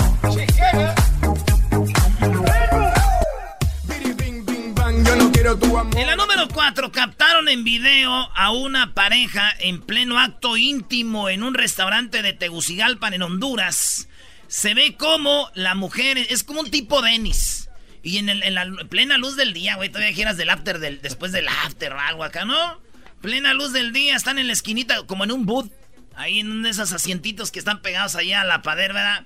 En 5.96 6.06
la 6.06 6.16
número 6.16 6.48
4 6.52 6.92
captaron 6.92 7.48
en 7.48 7.64
video 7.64 8.12
a 8.36 8.52
una 8.52 8.92
pareja 8.92 9.52
en 9.58 9.80
pleno 9.80 10.18
acto 10.18 10.58
íntimo 10.58 11.30
en 11.30 11.44
un 11.44 11.54
restaurante 11.54 12.20
de 12.20 12.34
Tegucigalpa 12.34 13.08
en 13.08 13.22
Honduras. 13.22 14.06
Se 14.52 14.74
ve 14.74 14.96
como 14.98 15.50
la 15.54 15.74
mujer 15.74 16.18
es 16.18 16.44
como 16.44 16.60
un 16.60 16.70
tipo 16.70 17.00
Denis 17.00 17.70
Y 18.02 18.18
en, 18.18 18.28
el, 18.28 18.42
en 18.42 18.54
la 18.54 18.66
plena 18.90 19.16
luz 19.16 19.34
del 19.34 19.54
día, 19.54 19.76
güey, 19.76 19.88
todavía 19.88 20.10
dijeras 20.10 20.36
del 20.36 20.50
after, 20.50 20.78
del, 20.78 21.00
después 21.00 21.32
del 21.32 21.48
after 21.48 21.94
o 21.94 21.98
algo 21.98 22.22
acá, 22.22 22.44
¿no? 22.44 22.78
Plena 23.22 23.54
luz 23.54 23.72
del 23.72 23.94
día, 23.94 24.14
están 24.14 24.38
en 24.38 24.48
la 24.48 24.52
esquinita, 24.52 25.06
como 25.06 25.24
en 25.24 25.32
un 25.32 25.46
boot, 25.46 25.72
ahí 26.16 26.40
en 26.40 26.50
uno 26.50 26.64
de 26.64 26.70
esos 26.70 26.92
asientitos 26.92 27.50
que 27.50 27.60
están 27.60 27.80
pegados 27.80 28.14
allá 28.14 28.42
a 28.42 28.44
la 28.44 28.60
pared, 28.60 28.88
¿verdad? 28.88 29.24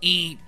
Y 0.00 0.38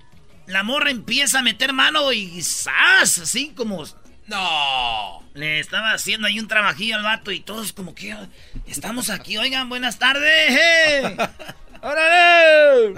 la 0.47 0.63
morra 0.63 0.89
empieza 0.89 1.39
a 1.39 1.43
meter 1.43 1.71
mano 1.71 2.11
y 2.11 2.41
¡zas! 2.41 3.19
Así 3.19 3.53
como... 3.55 3.85
No. 4.25 5.23
Le 5.35 5.59
estaba 5.59 5.91
haciendo 5.91 6.25
ahí 6.25 6.39
un 6.39 6.47
trabajillo 6.47 6.95
al 6.95 7.03
vato 7.03 7.31
y 7.31 7.41
todos 7.41 7.73
como 7.73 7.93
que... 7.93 8.17
Estamos 8.65 9.11
aquí, 9.11 9.37
oigan, 9.37 9.69
buenas 9.69 9.99
tardes. 9.99 10.47
¡Hey! 10.49 11.15
¡Órale! 11.83 12.95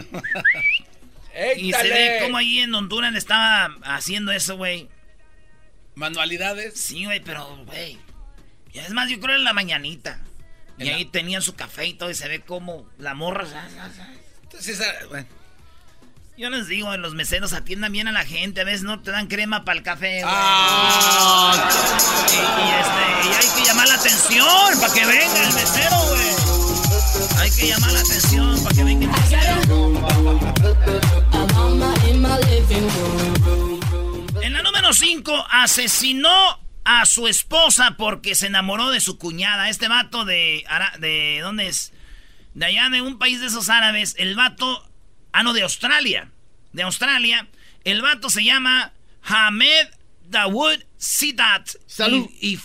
Y 1.57 1.71
se 1.73 1.89
ve 1.89 2.19
como 2.21 2.37
ahí 2.37 2.59
en 2.59 2.73
Honduras 2.73 3.11
le 3.11 3.19
estaba 3.19 3.75
haciendo 3.83 4.31
eso, 4.31 4.57
güey. 4.57 4.89
¿Manualidades? 5.95 6.79
Sí, 6.79 7.05
güey, 7.05 7.19
pero, 7.19 7.63
güey. 7.65 7.97
Y 8.73 8.79
es 8.79 8.91
más, 8.91 9.09
yo 9.09 9.19
creo 9.19 9.35
en 9.35 9.43
la 9.43 9.53
mañanita. 9.53 10.19
Y 10.77 10.89
ahí 10.89 11.05
tenían 11.05 11.41
su 11.41 11.55
café 11.55 11.85
y 11.85 11.93
todo, 11.93 12.09
y 12.09 12.15
se 12.15 12.27
ve 12.27 12.41
como 12.41 12.89
la 12.97 13.13
morra. 13.13 13.45
Entonces, 14.43 14.81
bueno. 15.09 15.27
Yo 16.37 16.49
les 16.49 16.67
digo, 16.67 16.95
los 16.97 17.13
meseros 17.13 17.53
atiendan 17.53 17.91
bien 17.91 18.07
a 18.07 18.11
la 18.11 18.25
gente. 18.25 18.61
A 18.61 18.63
veces 18.63 18.81
no 18.81 19.01
te 19.01 19.11
dan 19.11 19.27
crema 19.27 19.63
para 19.63 19.77
el 19.77 19.83
café. 19.83 20.23
Ah. 20.25 21.69
y, 22.25 22.33
este, 22.79 23.29
y 23.29 23.33
hay 23.35 23.47
que 23.55 23.67
llamar 23.67 23.87
la 23.87 23.93
atención 23.93 24.79
para 24.79 24.93
que 24.93 25.05
venga 25.05 25.43
el 25.43 25.53
mesero, 25.53 25.97
güey. 26.07 27.41
Hay 27.41 27.51
que 27.51 27.67
llamar 27.67 27.91
la 27.91 27.99
atención 27.99 28.63
para 28.63 28.75
que 28.75 28.83
venga 28.83 29.05
el 29.05 29.11
mesero. 29.11 29.61
En 34.41 34.53
la 34.53 34.61
número 34.63 34.93
5, 34.93 35.45
asesinó 35.49 36.59
a 36.83 37.05
su 37.05 37.27
esposa 37.27 37.95
porque 37.97 38.35
se 38.35 38.47
enamoró 38.47 38.89
de 38.89 39.01
su 39.01 39.17
cuñada. 39.17 39.69
Este 39.69 39.87
vato 39.87 40.25
de... 40.25 40.65
¿De 40.99 41.39
dónde 41.41 41.67
es? 41.67 41.93
De 42.53 42.65
allá 42.65 42.89
de 42.89 43.01
un 43.01 43.17
país 43.19 43.39
de 43.39 43.47
esos 43.47 43.69
árabes. 43.69 44.15
El 44.17 44.35
vato... 44.35 44.89
Ah, 45.31 45.43
no, 45.43 45.53
de 45.53 45.63
Australia. 45.63 46.31
De 46.73 46.83
Australia. 46.83 47.47
El 47.83 48.01
vato 48.01 48.29
se 48.29 48.43
llama 48.43 48.93
Hamed 49.23 49.87
Dawood 50.25 50.83
Sidat. 50.97 51.69
Salud. 51.87 52.29
Y, 52.39 52.57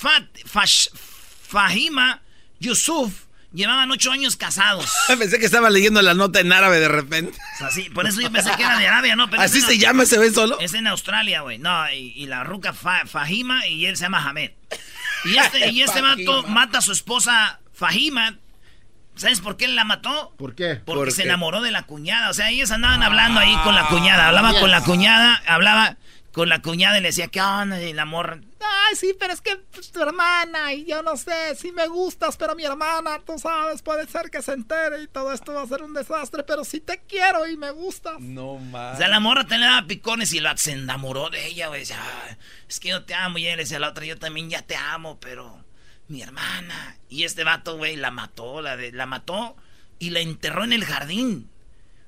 Fahima 1.49 2.23
Yusuf 2.59 3.25
Llevaban 3.56 3.90
ocho 3.90 4.12
años 4.12 4.36
casados. 4.36 4.92
pensé 5.18 5.38
que 5.38 5.46
estaba 5.46 5.70
leyendo 5.70 6.02
la 6.02 6.12
nota 6.12 6.40
en 6.40 6.52
árabe 6.52 6.78
de 6.78 6.88
repente. 6.88 7.38
Así, 7.60 7.88
por 7.88 8.06
eso 8.06 8.20
yo 8.20 8.30
pensé 8.30 8.50
que 8.54 8.62
era 8.62 8.78
de 8.78 8.86
Arabia, 8.86 9.16
¿no? 9.16 9.30
¿Así 9.38 9.62
se 9.62 9.78
llama 9.78 10.02
ese 10.02 10.18
ve 10.18 10.30
solo? 10.30 10.60
Es 10.60 10.75
en 10.75 10.86
Australia, 10.86 11.40
güey. 11.40 11.58
No, 11.58 11.90
y, 11.90 12.26
la 12.26 12.44
ruca 12.44 12.75
Fahima 12.75 13.66
y 13.66 13.86
él 13.86 13.96
se 13.96 14.02
llama 14.02 14.22
Hamed. 14.28 14.50
Y 15.25 15.38
este, 15.38 15.70
y 15.70 15.80
este 15.80 16.02
mato 16.02 16.42
mata 16.42 16.78
a 16.78 16.82
su 16.82 16.92
esposa 16.92 17.60
Fahima. 17.72 18.36
¿Sabes 19.14 19.40
por 19.40 19.56
qué 19.56 19.68
la 19.68 19.84
mató? 19.84 20.34
¿Por 20.36 20.54
qué? 20.54 20.82
Porque 20.84 21.10
se 21.10 21.22
enamoró 21.22 21.62
de 21.62 21.70
la 21.70 21.84
cuñada. 21.84 22.28
O 22.28 22.34
sea, 22.34 22.50
ellos 22.50 22.70
andaban 22.70 23.02
hablando 23.02 23.40
ahí 23.40 23.56
con 23.64 23.75
la 23.75 23.88
cuñada. 23.88 24.28
Hablaba 24.28 24.60
con 24.60 24.70
la 24.70 24.82
cuñada, 24.82 25.42
hablaba 25.46 25.96
con 26.32 26.50
la 26.50 26.60
cuñada 26.60 26.98
y 26.98 27.00
le 27.00 27.08
decía, 27.08 27.28
¿qué 27.28 27.40
onda? 27.40 27.80
Y 27.80 27.94
la 27.94 28.04
morra, 28.04 28.38
ay, 28.88 28.96
sí, 28.96 29.14
pero 29.18 29.32
es 29.32 29.40
que 29.40 29.56
pues, 29.56 29.90
tu 29.90 30.02
hermana 30.02 30.73
y 30.73 30.85
yo 30.85 31.02
no 31.02 31.16
sé, 31.16 31.54
sí 31.56 31.73
me 31.73 31.87
gustas, 31.88 32.37
pero 32.37 32.54
mi 32.54 32.64
hermana, 32.64 33.20
tú 33.25 33.38
sabes, 33.38 33.82
puede 33.82 34.06
ser 34.06 34.30
que 34.30 34.42
se 34.42 34.52
entere 34.52 35.02
y 35.02 35.06
todo 35.06 35.32
esto 35.32 35.52
va 35.52 35.62
a 35.62 35.66
ser 35.66 35.82
un 35.82 35.94
desastre, 35.94 36.42
pero 36.44 36.64
sí 36.64 36.80
te 36.80 37.02
quiero 37.08 37.46
y 37.46 37.56
me 37.56 37.70
gustas. 37.70 38.20
No 38.20 38.58
más. 38.58 38.94
O 38.94 38.99
sea, 38.99 39.08
la 39.08 39.20
morra 39.20 39.46
te 39.46 39.58
le 39.58 39.66
daba 39.66 39.87
picones 39.87 40.32
y 40.32 40.40
la, 40.40 40.56
se 40.56 40.73
enamoró 40.73 41.30
de 41.30 41.46
ella, 41.46 41.68
güey. 41.68 41.82
es 41.82 42.80
que 42.80 42.88
yo 42.88 43.04
te 43.04 43.14
amo 43.14 43.38
y 43.38 43.46
él 43.46 43.58
decía 43.58 43.78
la 43.78 43.88
otra, 43.90 44.04
yo 44.04 44.18
también 44.18 44.50
ya 44.50 44.62
te 44.62 44.76
amo, 44.76 45.18
pero 45.20 45.64
mi 46.08 46.23
hermana. 46.23 46.96
Y 47.08 47.25
este 47.25 47.44
vato, 47.44 47.76
güey, 47.76 47.96
la 47.96 48.11
mató, 48.11 48.62
la, 48.62 48.76
de, 48.76 48.92
la 48.92 49.06
mató 49.06 49.56
y 49.99 50.11
la 50.11 50.20
enterró 50.20 50.64
en 50.64 50.73
el 50.73 50.85
jardín. 50.85 51.50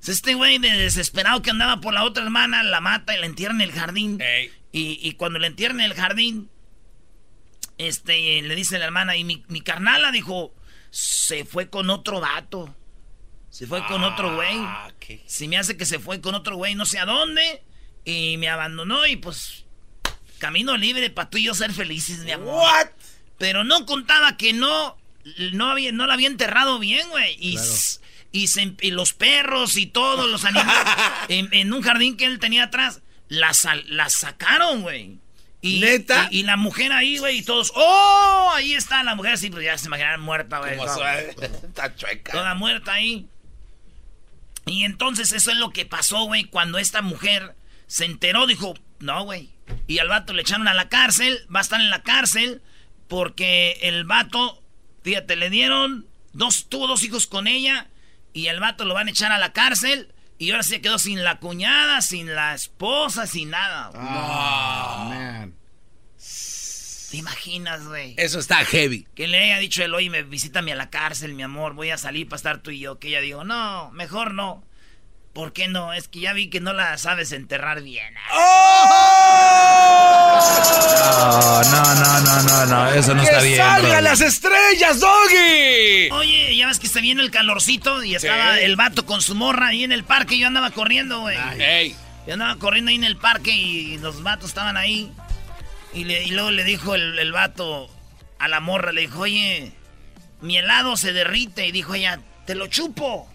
Este 0.07 0.35
güey 0.35 0.59
de 0.59 0.71
desesperado 0.71 1.43
que 1.43 1.51
andaba 1.51 1.81
por 1.81 1.93
la 1.93 2.05
otra 2.05 2.23
hermana 2.23 2.63
la 2.63 2.81
mata 2.81 3.17
y 3.17 3.21
la 3.21 3.27
entierra 3.27 3.55
en 3.55 3.61
el 3.61 3.73
jardín. 3.73 4.19
Y, 4.71 5.13
cuando 5.13 5.39
la 5.39 5.47
entierra 5.47 5.75
en 5.75 5.81
el 5.81 5.95
jardín, 5.95 6.51
este, 7.79 8.43
le 8.43 8.55
dice 8.55 8.79
la 8.79 8.85
hermana, 8.85 9.17
y 9.17 9.25
mi, 9.25 9.45
mi 9.49 9.61
carnala 9.63 10.13
dijo, 10.13 10.55
se 10.91 11.45
fue 11.45 11.71
con 11.71 11.91
otro 11.91 12.21
vato. 12.21 12.75
Se 13.51 13.67
fue 13.67 13.85
con 13.87 14.05
otro 14.05 14.35
güey. 14.35 14.57
Ah, 14.57 14.93
si 15.27 15.49
me 15.49 15.57
hace 15.57 15.77
que 15.77 15.87
se 15.87 15.99
fue 15.99 16.21
con 16.21 16.35
otro 16.35 16.57
güey, 16.57 16.75
no 16.75 16.85
sé 16.85 16.99
a 16.99 17.07
dónde. 17.07 17.63
Y 18.05 18.37
me 18.37 18.49
abandonó 18.49 19.07
y 19.07 19.17
pues, 19.17 19.65
camino 20.39 20.77
libre 20.77 21.11
para 21.11 21.31
tú 21.31 21.39
y 21.39 21.45
yo 21.45 21.55
ser 21.55 21.73
felices, 21.73 22.21
mi 22.21 22.31
amor. 22.31 22.55
What? 22.55 22.89
Pero 23.39 23.65
no 23.65 23.87
contaba 23.87 24.37
que 24.37 24.53
no, 24.53 24.99
no, 25.53 25.71
había, 25.71 25.93
no 25.93 26.07
la 26.07 26.15
había 26.15 26.29
enterrado 26.29 26.79
bien, 26.79 27.09
güey. 27.09 27.37
Y 27.41 27.57
y, 28.31 28.91
los 28.91 29.13
perros 29.15 29.77
y 29.77 29.87
todos 29.87 30.29
los 30.29 30.45
animales 30.45 30.85
en, 31.29 31.73
un 31.73 31.83
jardín 31.83 32.17
que 32.17 32.27
él 32.27 32.39
tenía 32.39 32.65
atrás, 32.65 33.01
las, 33.29 33.67
las 33.87 34.15
sacaron, 34.15 34.83
güey. 34.83 35.19
Y, 35.61 35.81
¿Neta? 35.81 36.29
Y, 36.31 36.45
la 36.45 36.57
mujer 36.57 36.93
ahí, 36.93 37.19
güey, 37.19 37.39
y 37.39 37.43
todos, 37.43 37.73
¡oh! 37.75 38.51
Ahí 38.55 38.75
está 38.75 39.03
la 39.03 39.17
mujer, 39.17 39.33
así, 39.33 39.51
pues 39.51 39.65
ya 39.65 39.77
se 39.77 39.87
imaginaron 39.87 40.21
muerta, 40.21 40.59
güey. 40.59 40.79
Está 41.65 41.95
chueca. 41.97 42.33
Toda 42.33 42.55
muerta 42.55 42.93
ahí. 42.93 43.27
Y 44.67 44.85
entonces 44.85 45.33
eso 45.33 45.51
es 45.51 45.57
lo 45.57 45.71
que 45.71 45.85
pasó, 45.85 46.25
güey, 46.25 46.45
cuando 46.45 46.79
esta 46.79 47.03
mujer 47.03 47.57
se 47.87 48.05
enteró, 48.05 48.47
dijo, 48.47 48.75
no, 49.01 49.25
güey. 49.25 49.51
Y 49.87 49.99
al 49.99 50.09
vato 50.09 50.33
le 50.33 50.43
echaron 50.43 50.69
a 50.69 50.75
la 50.75 50.89
cárcel, 50.89 51.47
va 51.55 51.61
a 51.61 51.63
estar 51.63 51.81
en 51.81 51.91
la 51.91 52.03
cárcel, 52.03 52.63
porque 53.09 53.79
el 53.83 54.05
vato, 54.05 54.63
fíjate, 55.03 55.37
le 55.37 55.51
dieron 55.51 56.07
dos, 56.33 56.69
tuvo 56.69 56.87
dos 56.87 57.03
hijos 57.03 57.27
con 57.27 57.47
ella 57.47 57.89
y 58.33 58.47
el 58.47 58.61
vato 58.61 58.85
lo 58.85 58.95
van 58.95 59.09
a 59.09 59.11
echar 59.11 59.33
a 59.33 59.39
la 59.39 59.53
cárcel. 59.53 60.13
Y 60.39 60.53
ahora 60.53 60.63
se 60.63 60.81
quedó 60.81 60.99
sin 60.99 61.25
la 61.25 61.41
cuñada, 61.41 62.01
sin 62.01 62.33
la 62.35 62.55
esposa, 62.55 63.27
sin 63.27 63.51
nada. 63.51 63.91
Ah, 63.95 65.07
man. 65.09 65.55
¿Te 67.11 67.17
imaginas, 67.17 67.87
güey? 67.87 68.15
Eso 68.19 68.39
está 68.39 68.65
heavy. 68.65 69.07
Que 69.15 69.27
le 69.27 69.39
haya 69.39 69.59
dicho 69.59 69.83
él, 69.83 69.95
oye, 69.95 70.11
me 70.11 70.23
visítame 70.23 70.73
a 70.73 70.77
la 70.77 70.91
cárcel, 70.91 71.35
mi 71.35 71.43
amor, 71.43 71.75
voy 71.75 71.91
a 71.91 71.97
salir 71.97 72.29
para 72.29 72.37
estar 72.37 72.59
tú 72.59 72.71
y 72.71 72.81
yo. 72.81 72.99
Que 72.99 73.09
ella 73.09 73.21
dijo, 73.21 73.45
no, 73.45 73.91
mejor 73.93 74.35
no. 74.35 74.63
¿Por 75.39 75.53
qué 75.53 75.69
no? 75.69 75.93
Es 75.93 76.09
que 76.09 76.19
ya 76.19 76.33
vi 76.33 76.51
que 76.51 76.59
no 76.59 76.73
la 76.73 76.99
sabes 76.99 77.31
enterrar 77.31 77.81
bien. 77.81 78.13
¡Oh! 78.33 78.91
No, 81.71 81.95
no, 81.95 82.21
no, 82.21 82.43
no, 82.43 82.67
no, 82.67 82.91
eso 82.91 83.15
no 83.15 83.23
está 83.23 83.41
bien. 83.41 83.59
¡Salgan 83.59 84.03
las 84.03 84.21
estrellas, 84.21 84.99
Doggy! 84.99 86.11
Oye, 86.11 86.57
ya 86.57 86.67
ves 86.67 86.81
que 86.81 86.89
se 86.89 87.01
viene 87.01 87.23
el 87.23 87.31
calorcito 87.31 88.03
y 88.03 88.17
estaba 88.17 88.59
el 88.59 88.75
vato 88.75 89.07
con 89.07 89.23
su 89.23 89.37
morra 89.37 89.69
ahí 89.69 89.85
en 89.85 89.93
el 89.93 90.03
parque 90.03 90.35
y 90.35 90.41
yo 90.41 90.49
andaba 90.49 90.73
corriendo, 90.73 91.21
güey. 91.21 91.37
Yo 92.27 92.33
andaba 92.33 92.57
corriendo 92.57 92.89
ahí 92.89 92.97
en 92.97 93.05
el 93.05 93.17
parque 93.17 93.53
y 93.53 93.97
los 93.99 94.25
vatos 94.25 94.49
estaban 94.49 94.77
ahí. 94.77 95.13
Y, 95.95 96.03
luego 96.33 96.51
le 96.51 96.65
dijo 96.65 96.97
el, 96.97 97.17
el 97.17 97.31
vato 97.31 97.89
a 98.41 98.49
la 98.49 98.59
morra, 98.59 98.91
le 98.91 99.03
dijo, 99.03 99.21
oye, 99.21 99.73
mi 100.41 100.59
helado 100.59 100.97
se 100.97 101.13
derrite. 101.13 101.65
Y 101.69 101.71
dijo 101.71 101.95
ella, 101.95 102.19
te 102.45 102.57
lo 102.57 102.67
chupo. 102.67 103.31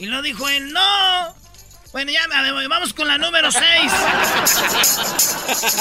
Y 0.00 0.06
lo 0.06 0.22
dijo 0.22 0.48
él, 0.48 0.72
no. 0.72 1.34
Bueno, 1.92 2.10
ya 2.10 2.26
vamos 2.68 2.94
con 2.94 3.06
la 3.06 3.18
número 3.18 3.52
6. 3.52 3.64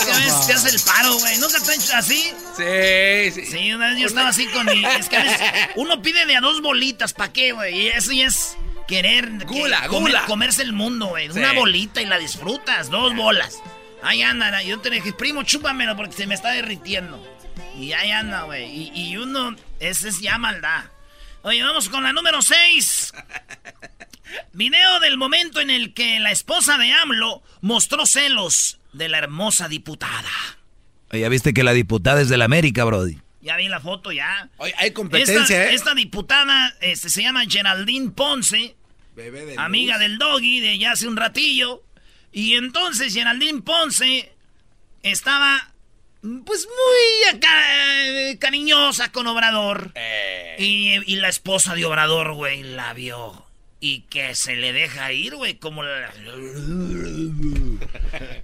¿Qué 0.05 0.47
te 0.47 0.53
hace 0.53 0.69
el 0.75 0.81
paro, 0.81 1.13
güey? 1.19 1.38
¿Nunca 1.38 1.57
te 1.63 1.71
has 1.71 1.77
hecho 1.77 1.95
así? 1.95 2.33
Sí, 2.57 3.31
sí. 3.31 3.45
Sí, 3.45 3.73
una 3.73 3.88
vez 3.88 3.99
yo 3.99 4.07
estaba 4.07 4.27
así 4.27 4.45
con 4.47 4.65
mi... 4.65 4.83
Es 4.83 5.07
que 5.07 5.15
a 5.15 5.23
veces 5.23 5.39
uno 5.75 6.01
pide 6.01 6.25
de 6.25 6.35
a 6.35 6.41
dos 6.41 6.61
bolitas, 6.61 7.13
¿para 7.13 7.31
qué, 7.31 7.53
güey? 7.53 7.79
Y 7.79 7.88
eso 7.88 8.11
ya 8.11 8.25
es 8.25 8.57
querer... 8.89 9.45
Gula, 9.45 9.88
gula. 9.88 10.25
comerse 10.25 10.63
el 10.63 10.73
mundo, 10.73 11.05
güey. 11.07 11.29
Una 11.29 11.53
bolita 11.53 12.01
y 12.01 12.05
la 12.05 12.17
disfrutas, 12.17 12.89
dos 12.89 13.15
bolas. 13.15 13.61
Ahí 14.03 14.21
anda, 14.21 14.61
yo 14.63 14.81
te 14.81 14.89
dije, 14.89 15.13
primo, 15.13 15.43
chúpamelo 15.43 15.95
porque 15.95 16.17
se 16.17 16.27
me 16.27 16.35
está 16.35 16.49
derritiendo. 16.49 17.25
Y 17.77 17.93
ahí 17.93 18.11
anda, 18.11 18.41
güey. 18.41 18.65
Y, 18.65 18.91
y 18.93 19.15
uno, 19.15 19.55
ese 19.79 20.09
es 20.09 20.19
ya 20.19 20.38
maldad. 20.38 20.83
Oye, 21.41 21.63
vamos 21.63 21.88
con 21.88 22.03
la 22.03 22.11
número 22.11 22.41
6. 22.41 23.13
Video 24.53 25.00
del 25.00 25.17
momento 25.17 25.59
en 25.59 25.69
el 25.69 25.93
que 25.93 26.19
la 26.19 26.31
esposa 26.31 26.77
de 26.77 26.91
AMLO 26.91 27.43
mostró 27.62 28.05
celos 28.05 28.79
de 28.93 29.09
la 29.09 29.19
hermosa 29.19 29.67
diputada. 29.67 30.29
¿ya 31.12 31.29
viste 31.29 31.53
que 31.53 31.63
la 31.63 31.74
diputada 31.74 32.21
es 32.21 32.29
de 32.29 32.38
la 32.38 32.45
América, 32.45 32.83
Brody? 32.83 33.17
Ya 33.41 33.55
vi 33.55 33.67
la 33.67 33.79
foto, 33.79 34.12
ya. 34.12 34.50
Oye, 34.57 34.74
hay 34.77 34.91
competencia, 34.91 35.41
esta, 35.41 35.71
¿eh? 35.71 35.74
Esta 35.74 35.93
diputada 35.95 36.75
este, 36.81 37.09
se 37.09 37.21
llama 37.21 37.45
Geraldine 37.48 38.12
Ponce. 38.12 38.75
amiga 39.57 39.98
del 39.98 40.17
doggy 40.17 40.59
de 40.59 40.77
ya 40.77 40.91
hace 40.91 41.07
un 41.07 41.17
ratillo. 41.17 41.83
Y 42.31 42.55
entonces 42.55 43.13
Geraldine 43.13 43.62
Ponce 43.62 44.31
estaba 45.01 45.74
pues 46.21 46.67
muy 46.67 47.39
cariñosa 48.38 49.12
con 49.12 49.25
Obrador. 49.27 49.93
Eh. 49.95 50.55
Y, 50.59 51.13
y, 51.13 51.15
la 51.15 51.29
esposa 51.29 51.75
de 51.75 51.86
Obrador, 51.86 52.33
güey, 52.33 52.62
la 52.63 52.93
vio 52.93 53.48
y 53.79 54.01
que 54.01 54.36
se 54.36 54.55
le 54.55 54.74
deja 54.74 55.12
ir, 55.13 55.36
güey, 55.36 55.55
como 55.55 55.83
la... 55.83 56.12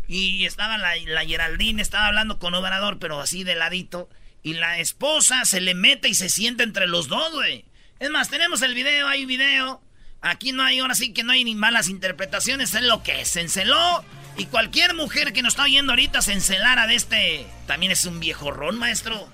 Y 0.08 0.46
estaba 0.46 0.78
la, 0.78 0.96
la 1.08 1.26
Geraldine, 1.26 1.82
estaba 1.82 2.08
hablando 2.08 2.40
con 2.40 2.54
Obrador, 2.54 3.00
pero 3.00 3.20
así 3.20 3.44
de 3.44 3.56
ladito. 3.56 4.10
Y 4.44 4.54
la 4.54 4.80
esposa 4.80 5.44
se 5.44 5.60
le 5.60 5.74
mete 5.74 6.08
y 6.08 6.14
se 6.14 6.30
sienta 6.30 6.64
entre 6.64 6.88
los 6.88 7.08
dos, 7.08 7.34
güey. 7.34 7.66
Es 8.00 8.10
más, 8.10 8.30
tenemos 8.30 8.62
el 8.62 8.74
video, 8.74 9.08
hay 9.08 9.26
video. 9.26 9.82
Aquí 10.22 10.52
no 10.52 10.64
hay, 10.64 10.80
ahora 10.80 10.96
sí 10.96 11.14
que 11.14 11.24
no 11.24 11.34
hay 11.34 11.44
ni 11.44 11.56
malas 11.56 11.90
interpretaciones, 11.90 12.74
es 12.74 12.84
lo 12.84 13.04
que 13.04 13.22
es. 13.22 13.30
Se 13.30 13.42
enceló. 13.42 14.06
Y 14.38 14.46
cualquier 14.46 14.94
mujer 14.94 15.34
que 15.34 15.42
nos 15.42 15.54
está 15.54 15.64
oyendo 15.64 15.94
ahorita 15.94 16.22
se 16.22 16.34
encelara 16.34 16.88
de 16.88 16.96
este. 16.96 17.48
También 17.68 17.92
es 17.92 18.06
un 18.06 18.20
viejo 18.20 18.52
ron, 18.52 18.78
maestro. 18.78 19.28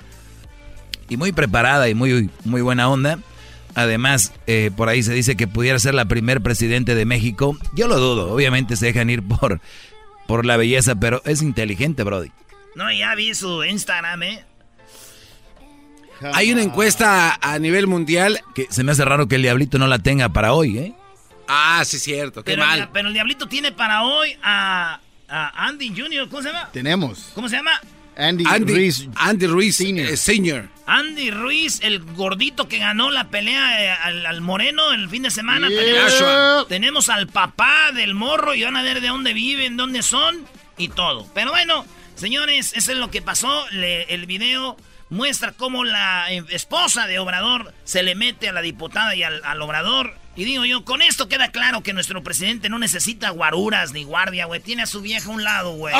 Y 1.09 1.17
muy 1.17 1.31
preparada 1.31 1.89
y 1.89 1.93
muy, 1.93 2.29
muy 2.43 2.61
buena 2.61 2.89
onda. 2.89 3.19
Además, 3.75 4.33
eh, 4.47 4.71
por 4.75 4.89
ahí 4.89 5.03
se 5.03 5.13
dice 5.13 5.35
que 5.35 5.47
pudiera 5.47 5.79
ser 5.79 5.93
la 5.93 6.05
primer 6.05 6.41
presidente 6.41 6.95
de 6.95 7.05
México. 7.05 7.57
Yo 7.75 7.87
lo 7.87 7.97
dudo, 7.97 8.33
obviamente 8.33 8.75
se 8.75 8.87
dejan 8.87 9.09
ir 9.09 9.23
por, 9.23 9.61
por 10.27 10.45
la 10.45 10.57
belleza, 10.57 10.95
pero 10.95 11.21
es 11.25 11.41
inteligente, 11.41 12.03
Brody. 12.03 12.31
No, 12.75 12.91
ya 12.91 13.15
vi 13.15 13.33
su 13.33 13.63
Instagram, 13.63 14.23
¿eh? 14.23 14.45
Hay 16.33 16.51
una 16.51 16.61
encuesta 16.61 17.37
a 17.41 17.59
nivel 17.59 17.87
mundial. 17.87 18.41
Que 18.53 18.67
se 18.69 18.83
me 18.83 18.91
hace 18.91 19.03
raro 19.03 19.27
que 19.27 19.35
el 19.35 19.41
Diablito 19.41 19.77
no 19.77 19.87
la 19.87 19.99
tenga 19.99 20.29
para 20.29 20.53
hoy, 20.53 20.77
¿eh? 20.77 20.93
Ah, 21.47 21.81
sí, 21.83 21.99
cierto. 21.99 22.43
Qué 22.43 22.51
pero, 22.51 22.65
mal. 22.65 22.89
pero 22.93 23.07
el 23.07 23.13
Diablito 23.13 23.47
tiene 23.47 23.71
para 23.71 24.03
hoy 24.03 24.37
a, 24.43 24.99
a 25.27 25.67
Andy 25.67 25.89
Jr. 25.89 26.29
¿Cómo 26.29 26.41
se 26.43 26.49
llama? 26.49 26.69
Tenemos. 26.71 27.31
¿Cómo 27.33 27.49
se 27.49 27.57
llama? 27.57 27.71
Andy, 28.17 28.43
Andy 28.47 28.73
Ruiz. 28.73 29.07
Andy 29.15 29.47
Ruiz 29.47 29.75
Senior. 29.77 30.09
eh, 30.09 30.17
Senior. 30.17 30.69
Andy 30.85 31.31
Ruiz, 31.31 31.79
el 31.83 31.99
gordito 32.01 32.67
que 32.67 32.77
ganó 32.79 33.09
la 33.11 33.29
pelea 33.29 33.83
eh, 33.85 33.89
al, 34.03 34.25
al 34.25 34.41
moreno 34.41 34.91
el 34.91 35.09
fin 35.09 35.23
de 35.23 35.31
semana. 35.31 35.69
Yeah. 35.69 36.65
Tenemos, 36.67 37.09
al 37.09 37.27
papá 37.27 37.91
del 37.93 38.13
morro 38.13 38.53
y 38.55 38.63
van 38.63 38.75
a 38.75 38.83
ver 38.83 38.99
de 39.01 39.07
dónde 39.07 39.33
viven, 39.33 39.77
dónde 39.77 40.03
son 40.03 40.45
y 40.77 40.89
todo. 40.89 41.27
Pero 41.33 41.51
bueno, 41.51 41.85
señores, 42.15 42.73
eso 42.75 42.91
es 42.91 42.97
lo 42.97 43.09
que 43.09 43.21
pasó. 43.21 43.65
Le- 43.71 44.03
el 44.13 44.25
video 44.25 44.75
muestra 45.09 45.53
cómo 45.53 45.83
la 45.85 46.31
eh, 46.33 46.43
esposa 46.49 47.07
de 47.07 47.19
Obrador 47.19 47.73
se 47.85 48.03
le 48.03 48.15
mete 48.15 48.49
a 48.49 48.51
la 48.53 48.61
diputada 48.61 49.15
y 49.15 49.23
al, 49.23 49.41
al 49.45 49.61
Obrador. 49.61 50.13
Y 50.35 50.45
digo 50.45 50.63
yo, 50.65 50.85
con 50.85 51.01
esto 51.01 51.27
queda 51.27 51.49
claro 51.51 51.81
que 51.83 51.91
nuestro 51.93 52.23
presidente 52.23 52.69
no 52.69 52.79
necesita 52.79 53.29
guaruras 53.31 53.91
ni 53.91 54.03
guardia, 54.05 54.45
güey. 54.45 54.61
Tiene 54.61 54.83
a 54.83 54.85
su 54.87 55.01
vieja 55.01 55.29
a 55.29 55.33
un 55.33 55.43
lado, 55.43 55.73
güey. 55.73 55.93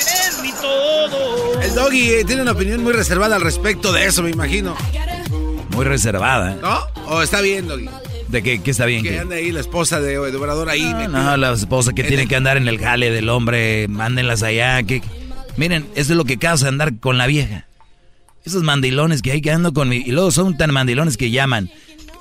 Eres 0.00 0.38
mi 0.42 0.52
todo. 0.52 1.60
El 1.60 1.74
doggy 1.74 2.10
eh, 2.10 2.24
tiene 2.24 2.42
una 2.42 2.52
opinión 2.52 2.82
muy 2.82 2.92
reservada 2.92 3.36
al 3.36 3.42
respecto 3.42 3.92
de 3.92 4.06
eso, 4.06 4.22
me 4.22 4.30
imagino. 4.30 4.76
Muy 5.70 5.84
reservada. 5.84 6.52
¿eh? 6.52 6.58
¿No? 6.60 6.80
¿O 7.06 7.22
está 7.22 7.40
bien, 7.40 7.66
doggy? 7.68 7.88
¿De 8.28 8.42
qué, 8.42 8.62
qué 8.62 8.70
está 8.70 8.86
bien? 8.86 9.02
Que 9.02 9.10
¿Qué? 9.10 9.18
anda 9.20 9.36
ahí 9.36 9.52
la 9.52 9.60
esposa 9.60 10.00
de, 10.00 10.18
de 10.18 10.36
Obrador 10.36 10.68
ahí. 10.68 10.82
No, 10.82 11.08
no, 11.08 11.36
la 11.36 11.52
esposa 11.52 11.92
que 11.92 12.02
En 12.02 12.08
tiene 12.08 12.22
el- 12.24 12.28
que 12.28 12.36
andar 12.36 12.56
en 12.56 12.66
el 12.68 12.78
jale 12.78 13.10
del 13.10 13.28
hombre, 13.28 13.86
mándenlas 13.88 14.42
allá. 14.42 14.82
Que... 14.82 15.02
Miren, 15.56 15.86
eso 15.94 16.12
es 16.12 16.16
lo 16.16 16.24
que 16.24 16.38
causa 16.38 16.68
andar 16.68 16.98
con 16.98 17.18
la 17.18 17.26
vieja. 17.26 17.66
Esos 18.44 18.62
mandilones 18.62 19.22
que 19.22 19.32
hay 19.32 19.40
que 19.40 19.52
ando 19.52 19.72
con 19.72 19.88
mi... 19.88 19.96
Y 19.96 20.10
luego 20.10 20.30
son 20.30 20.56
tan 20.56 20.72
mandilones 20.72 21.16
que 21.16 21.30
llaman. 21.30 21.70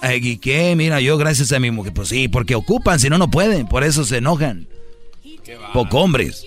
Ay, 0.02 0.20
¿Y 0.22 0.38
qué? 0.38 0.76
Mira, 0.76 1.00
yo 1.00 1.18
gracias 1.18 1.52
a 1.52 1.60
mi 1.60 1.72
mujer. 1.72 1.94
Pues 1.94 2.10
sí, 2.10 2.28
porque 2.28 2.56
ocupan, 2.56 3.00
si 3.00 3.10
no, 3.10 3.18
no 3.18 3.30
pueden. 3.30 3.68
Por 3.68 3.84
eso 3.84 4.04
se 4.06 4.18
enojan. 4.18 4.68
Poco 5.74 6.00
hombres. 6.00 6.46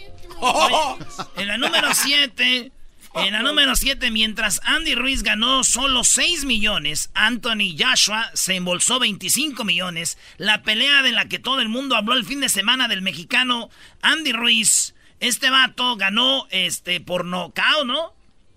En 1.36 1.48
la 1.48 1.56
número 1.56 1.88
7, 1.92 2.72
en 3.14 3.32
la 3.32 3.42
número 3.42 3.76
7, 3.76 4.10
mientras 4.10 4.60
Andy 4.64 4.94
Ruiz 4.94 5.22
ganó 5.22 5.64
solo 5.64 6.04
6 6.04 6.44
millones, 6.44 7.10
Anthony 7.14 7.76
Joshua 7.78 8.30
se 8.34 8.56
embolsó 8.56 8.98
25 8.98 9.64
millones. 9.64 10.18
La 10.36 10.62
pelea 10.62 11.02
de 11.02 11.12
la 11.12 11.26
que 11.26 11.38
todo 11.38 11.60
el 11.60 11.68
mundo 11.68 11.96
habló 11.96 12.14
el 12.14 12.24
fin 12.24 12.40
de 12.40 12.48
semana 12.48 12.88
del 12.88 13.02
mexicano 13.02 13.70
Andy 14.02 14.32
Ruiz. 14.32 14.94
Este 15.20 15.48
vato 15.48 15.96
ganó 15.96 16.46
este 16.50 17.00
por 17.00 17.24
nocaut, 17.24 17.86
¿no? 17.86 18.13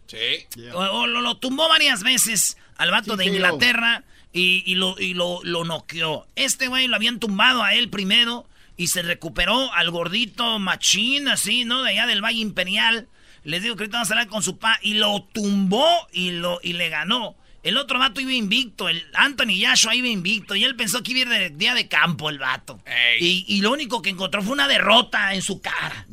Sí. 0.07 0.69
O, 0.73 0.79
o 0.79 1.07
lo, 1.07 1.21
lo 1.21 1.37
tumbó 1.37 1.69
varias 1.69 2.03
veces 2.03 2.57
al 2.77 2.91
vato 2.91 3.15
de. 3.15 3.25
Inglaterra 3.25 4.03
y, 4.33 4.63
y 4.65 4.75
lo, 4.75 4.99
y 4.99 5.13
lo, 5.13 5.41
lo 5.43 5.63
noqueó. 5.63 6.27
Este 6.35 6.67
güey 6.67 6.87
lo 6.87 6.95
habían 6.95 7.19
tumbado 7.19 7.63
a 7.63 7.73
él 7.73 7.89
primero 7.89 8.47
y 8.77 8.87
se 8.87 9.01
recuperó 9.01 9.73
al 9.73 9.89
gordito 9.91 10.59
machín, 10.59 11.27
así, 11.27 11.65
¿no? 11.65 11.83
De 11.83 11.91
allá 11.91 12.05
del 12.05 12.23
Valle 12.23 12.39
Imperial. 12.39 13.07
Les 13.43 13.63
digo 13.63 13.75
que 13.75 13.83
ahorita 13.83 13.97
vamos 13.97 14.11
a 14.11 14.13
hablar 14.13 14.27
con 14.27 14.43
su 14.43 14.57
pa 14.57 14.79
y 14.81 14.95
lo 14.95 15.23
tumbó 15.33 15.85
y, 16.11 16.31
lo, 16.31 16.59
y 16.61 16.73
le 16.73 16.89
ganó. 16.89 17.35
El 17.63 17.77
otro 17.77 17.99
vato 17.99 18.21
iba 18.21 18.31
invicto, 18.31 18.87
el 18.87 19.05
Anthony 19.13 19.57
Yashua 19.59 19.93
iba 19.95 20.07
invicto 20.07 20.55
y 20.55 20.63
él 20.63 20.75
pensó 20.75 21.03
que 21.03 21.11
iba 21.11 21.19
a 21.19 21.23
ir 21.23 21.51
de 21.51 21.57
día 21.57 21.73
de 21.73 21.87
campo 21.89 22.29
el 22.29 22.39
vato. 22.39 22.79
Y, 23.19 23.43
y 23.47 23.61
lo 23.61 23.71
único 23.71 24.01
que 24.01 24.09
encontró 24.09 24.41
fue 24.41 24.53
una 24.53 24.67
derrota 24.69 25.33
en 25.33 25.41
su 25.41 25.59
cara. 25.59 26.05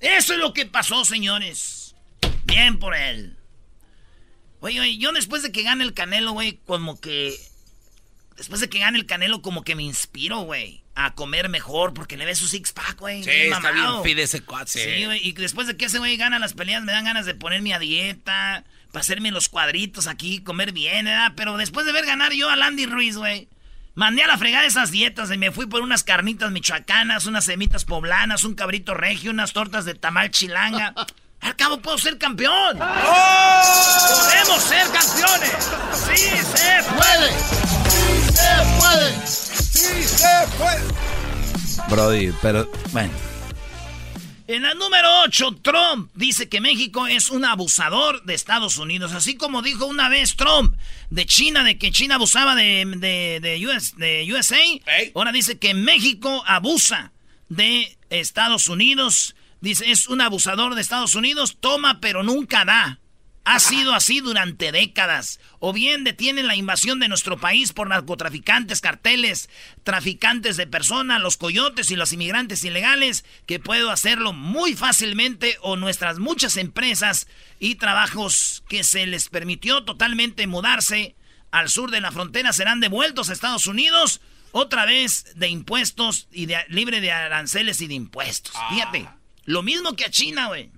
Eso 0.00 0.32
es 0.34 0.38
lo 0.38 0.52
que 0.52 0.66
pasó, 0.66 1.04
señores. 1.06 1.94
Bien 2.44 2.78
por 2.78 2.94
él. 2.94 3.37
Oye, 4.60 4.80
oye, 4.80 4.98
yo 4.98 5.12
después 5.12 5.42
de 5.42 5.52
que 5.52 5.62
gane 5.62 5.84
el 5.84 5.94
Canelo, 5.94 6.32
güey, 6.32 6.60
como 6.66 7.00
que... 7.00 7.34
Después 8.36 8.60
de 8.60 8.68
que 8.68 8.78
gane 8.78 8.98
el 8.98 9.06
Canelo, 9.06 9.42
como 9.42 9.64
que 9.64 9.74
me 9.74 9.82
inspiro, 9.82 10.40
güey, 10.40 10.82
a 10.94 11.14
comer 11.14 11.48
mejor, 11.48 11.92
porque 11.92 12.16
le 12.16 12.24
ve 12.24 12.34
su 12.34 12.46
six-pack, 12.46 12.98
güey. 12.98 13.24
Sí, 13.24 13.30
bien 13.30 13.52
está 13.52 13.72
bien 13.72 14.02
fit 14.04 14.18
ese 14.18 14.42
cuate. 14.42 14.70
Sí, 14.70 15.04
güey, 15.06 15.26
y 15.26 15.32
después 15.32 15.66
de 15.66 15.76
que 15.76 15.86
ese 15.86 15.98
güey 15.98 16.16
gana 16.16 16.38
las 16.38 16.54
peleas, 16.54 16.84
me 16.84 16.92
dan 16.92 17.04
ganas 17.04 17.26
de 17.26 17.34
ponerme 17.34 17.74
a 17.74 17.78
dieta, 17.78 18.64
para 18.92 19.00
hacerme 19.00 19.30
los 19.30 19.48
cuadritos 19.48 20.06
aquí, 20.06 20.40
comer 20.40 20.72
bien, 20.72 21.04
¿verdad? 21.06 21.32
Pero 21.36 21.56
después 21.56 21.84
de 21.86 21.92
ver 21.92 22.06
ganar 22.06 22.32
yo 22.32 22.48
a 22.48 22.56
Landy 22.56 22.86
Ruiz, 22.86 23.16
güey, 23.16 23.48
mandé 23.94 24.22
a 24.22 24.28
la 24.28 24.38
fregada 24.38 24.66
esas 24.66 24.90
dietas 24.90 25.30
y 25.32 25.38
me 25.38 25.50
fui 25.50 25.66
por 25.66 25.82
unas 25.82 26.04
carnitas 26.04 26.50
michoacanas, 26.50 27.26
unas 27.26 27.44
semitas 27.44 27.84
poblanas, 27.84 28.44
un 28.44 28.54
cabrito 28.54 28.94
regio, 28.94 29.30
unas 29.30 29.52
tortas 29.52 29.84
de 29.84 29.94
tamal 29.94 30.30
chilanga. 30.30 30.94
Al 31.40 31.56
cabo 31.56 31.78
puedo 31.78 31.98
ser 31.98 32.18
campeón. 32.18 32.78
¡Podemos 32.78 34.62
ser 34.62 34.86
campeones! 34.88 35.70
¡Sí 35.92 36.16
se 36.16 36.82
puede! 36.94 37.30
¡Sí 37.88 38.06
se 38.34 38.52
puede! 38.80 39.26
¡Sí 39.26 40.02
se 40.04 40.48
puede! 40.56 40.82
Brody, 41.88 42.32
pero 42.42 42.70
bueno. 42.92 43.12
En 44.48 44.62
la 44.62 44.72
número 44.72 45.08
8, 45.24 45.58
Trump 45.60 46.10
dice 46.14 46.48
que 46.48 46.62
México 46.62 47.06
es 47.06 47.28
un 47.28 47.44
abusador 47.44 48.24
de 48.24 48.32
Estados 48.32 48.78
Unidos. 48.78 49.12
Así 49.12 49.36
como 49.36 49.60
dijo 49.60 49.84
una 49.84 50.08
vez 50.08 50.36
Trump 50.36 50.74
de 51.10 51.26
China, 51.26 51.62
de 51.64 51.76
que 51.76 51.92
China 51.92 52.14
abusaba 52.14 52.54
de, 52.54 52.84
de, 52.96 53.40
de 53.40 53.66
US 53.66 53.96
de 53.98 54.26
USA. 54.32 54.56
Ahora 55.14 55.32
dice 55.32 55.58
que 55.58 55.74
México 55.74 56.42
abusa 56.46 57.12
de 57.50 57.98
Estados 58.08 58.68
Unidos. 58.68 59.34
Dice, 59.60 59.90
es 59.90 60.08
un 60.08 60.20
abusador 60.20 60.74
de 60.74 60.80
Estados 60.80 61.14
Unidos, 61.14 61.56
toma 61.60 62.00
pero 62.00 62.22
nunca 62.22 62.64
da. 62.64 63.00
Ha 63.44 63.60
sido 63.60 63.94
así 63.94 64.20
durante 64.20 64.72
décadas. 64.72 65.40
O 65.58 65.72
bien 65.72 66.04
detienen 66.04 66.46
la 66.46 66.54
invasión 66.54 67.00
de 67.00 67.08
nuestro 67.08 67.38
país 67.38 67.72
por 67.72 67.88
narcotraficantes, 67.88 68.82
carteles, 68.82 69.48
traficantes 69.84 70.58
de 70.58 70.66
personas, 70.66 71.22
los 71.22 71.38
coyotes 71.38 71.90
y 71.90 71.96
los 71.96 72.12
inmigrantes 72.12 72.62
ilegales, 72.62 73.24
que 73.46 73.58
puedo 73.58 73.90
hacerlo 73.90 74.34
muy 74.34 74.74
fácilmente, 74.74 75.56
o 75.62 75.76
nuestras 75.76 76.18
muchas 76.18 76.58
empresas 76.58 77.26
y 77.58 77.76
trabajos 77.76 78.64
que 78.68 78.84
se 78.84 79.06
les 79.06 79.30
permitió 79.30 79.82
totalmente 79.82 80.46
mudarse 80.46 81.16
al 81.50 81.70
sur 81.70 81.90
de 81.90 82.00
la 82.00 82.12
frontera 82.12 82.52
serán 82.52 82.80
devueltos 82.80 83.30
a 83.30 83.32
Estados 83.32 83.66
Unidos, 83.66 84.20
otra 84.52 84.84
vez 84.86 85.24
de 85.36 85.48
impuestos 85.48 86.28
y 86.30 86.46
de, 86.46 86.58
libre 86.68 87.00
de 87.00 87.12
aranceles 87.12 87.80
y 87.80 87.86
de 87.86 87.94
impuestos. 87.94 88.54
Fíjate, 88.70 89.08
lo 89.48 89.62
mismo 89.62 89.94
que 89.96 90.04
a 90.04 90.10
China, 90.10 90.48
güey. 90.48 90.70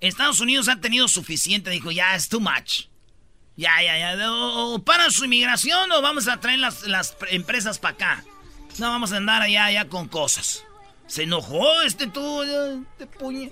Estados 0.00 0.40
Unidos 0.40 0.68
ha 0.68 0.76
tenido 0.80 1.08
suficiente, 1.08 1.70
dijo, 1.70 1.90
ya 1.90 2.14
es 2.14 2.28
too 2.28 2.40
much. 2.40 2.84
Ya, 3.56 3.70
ya, 3.82 3.98
ya. 4.16 4.30
O, 4.32 4.74
o 4.74 4.78
para 4.84 5.10
su 5.10 5.24
inmigración 5.24 5.90
o 5.90 6.00
vamos 6.02 6.28
a 6.28 6.38
traer 6.38 6.60
las, 6.60 6.86
las 6.86 7.16
empresas 7.30 7.78
para 7.78 7.94
acá. 7.94 8.24
No 8.78 8.90
vamos 8.90 9.12
a 9.12 9.16
andar 9.16 9.42
allá, 9.42 9.64
allá 9.64 9.88
con 9.88 10.06
cosas. 10.06 10.62
Se 11.08 11.24
enojó 11.24 11.80
este 11.82 12.06
tú, 12.06 12.42
este 12.42 13.06
puñe. 13.18 13.50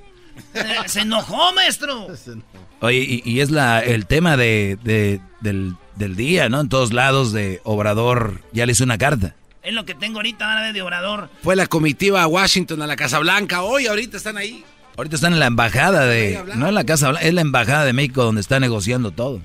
Eh, 0.54 0.76
Se 0.87 1.00
enojó, 1.00 1.52
maestro. 1.54 2.06
Oye, 2.80 2.98
y, 2.98 3.22
y 3.24 3.40
es 3.40 3.50
la, 3.50 3.80
el 3.80 4.06
tema 4.06 4.37
de, 4.37 4.78
de- 4.85 5.20
del, 5.40 5.74
del 5.96 6.14
día, 6.14 6.48
¿no? 6.48 6.61
En 6.61 6.68
todos 6.68 6.92
lados 6.92 7.32
de 7.32 7.61
Obrador 7.64 8.42
ya 8.52 8.66
le 8.66 8.72
hizo 8.72 8.85
una 8.85 8.98
carta. 8.98 9.35
Es 9.66 9.74
lo 9.74 9.85
que 9.85 9.94
tengo 9.96 10.18
ahorita, 10.18 10.46
van 10.46 10.59
a 10.59 10.62
ver 10.62 10.72
de 10.72 10.81
Obrador. 10.81 11.29
Fue 11.42 11.57
la 11.57 11.66
comitiva 11.66 12.22
a 12.22 12.26
Washington, 12.29 12.83
a 12.83 12.87
la 12.87 12.94
Casa 12.94 13.18
Blanca. 13.18 13.62
Hoy, 13.62 13.87
ahorita 13.88 14.16
están 14.16 14.37
ahí. 14.37 14.64
Ahorita 14.96 15.16
están 15.16 15.33
en 15.33 15.40
la 15.40 15.46
embajada 15.46 16.07
de... 16.07 16.40
No 16.55 16.68
en 16.68 16.74
la 16.74 16.85
Casa 16.85 17.09
Blanca, 17.11 17.26
es 17.26 17.35
la 17.35 17.40
embajada 17.40 17.85
de 17.85 17.92
México 17.92 18.22
donde 18.22 18.40
está 18.40 18.61
negociando 18.61 19.11
todo. 19.11 19.42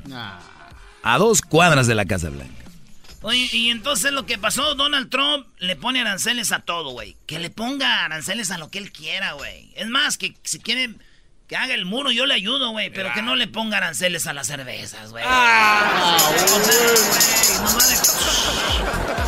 A 1.03 1.17
dos 1.17 1.41
cuadras 1.41 1.87
de 1.87 1.95
la 1.95 2.05
Casa 2.05 2.29
Blanca. 2.29 2.53
Oye, 3.23 3.49
y 3.51 3.69
entonces 3.71 4.11
lo 4.11 4.25
que 4.27 4.37
pasó, 4.37 4.75
Donald 4.75 5.09
Trump 5.09 5.47
le 5.57 5.75
pone 5.75 6.01
aranceles 6.01 6.51
a 6.51 6.59
todo, 6.59 6.91
güey. 6.91 7.15
Que 7.25 7.39
le 7.39 7.49
ponga 7.49 8.05
aranceles 8.05 8.51
a 8.51 8.57
lo 8.59 8.69
que 8.69 8.77
él 8.77 8.91
quiera, 8.91 9.33
güey. 9.33 9.71
Es 9.75 9.87
más, 9.89 10.17
que 10.17 10.35
si 10.43 10.59
quiere 10.59 10.91
que 11.47 11.55
haga 11.55 11.73
el 11.73 11.85
muro, 11.85 12.11
yo 12.11 12.25
le 12.27 12.33
ayudo, 12.35 12.69
güey. 12.71 12.91
Pero 12.91 13.11
que 13.13 13.21
no 13.23 13.35
le 13.35 13.47
ponga 13.47 13.77
aranceles 13.77 14.25
a 14.27 14.33
las 14.33 14.47
cervezas, 14.47 15.11
güey. 15.11 15.23
Ah, 15.27 16.17
O 16.17 16.29
sea, 16.63 16.77
güey, 17.57 17.63
no 17.63 17.77
vale- 17.77 19.20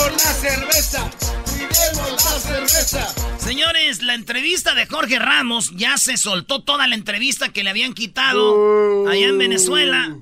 ¡Cuidemos 0.00 0.24
la 0.24 0.32
cerveza! 0.32 1.10
¡Cuidemos 1.44 2.24
la 2.24 2.40
cerveza! 2.40 3.14
Señores, 3.38 4.02
la 4.02 4.14
entrevista 4.14 4.74
de 4.74 4.86
Jorge 4.86 5.18
Ramos 5.18 5.72
ya 5.76 5.98
se 5.98 6.16
soltó 6.16 6.62
toda 6.62 6.86
la 6.86 6.94
entrevista 6.94 7.50
que 7.50 7.62
le 7.62 7.70
habían 7.70 7.92
quitado 7.92 9.06
allá 9.08 9.26
en 9.28 9.36
Venezuela. 9.36 10.16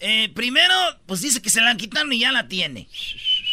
Eh, 0.00 0.30
primero, 0.34 0.74
pues 1.06 1.22
dice 1.22 1.40
que 1.40 1.48
se 1.48 1.62
la 1.62 1.74
quitaron 1.76 2.12
y 2.12 2.18
ya 2.18 2.32
la 2.32 2.48
tiene. 2.48 2.88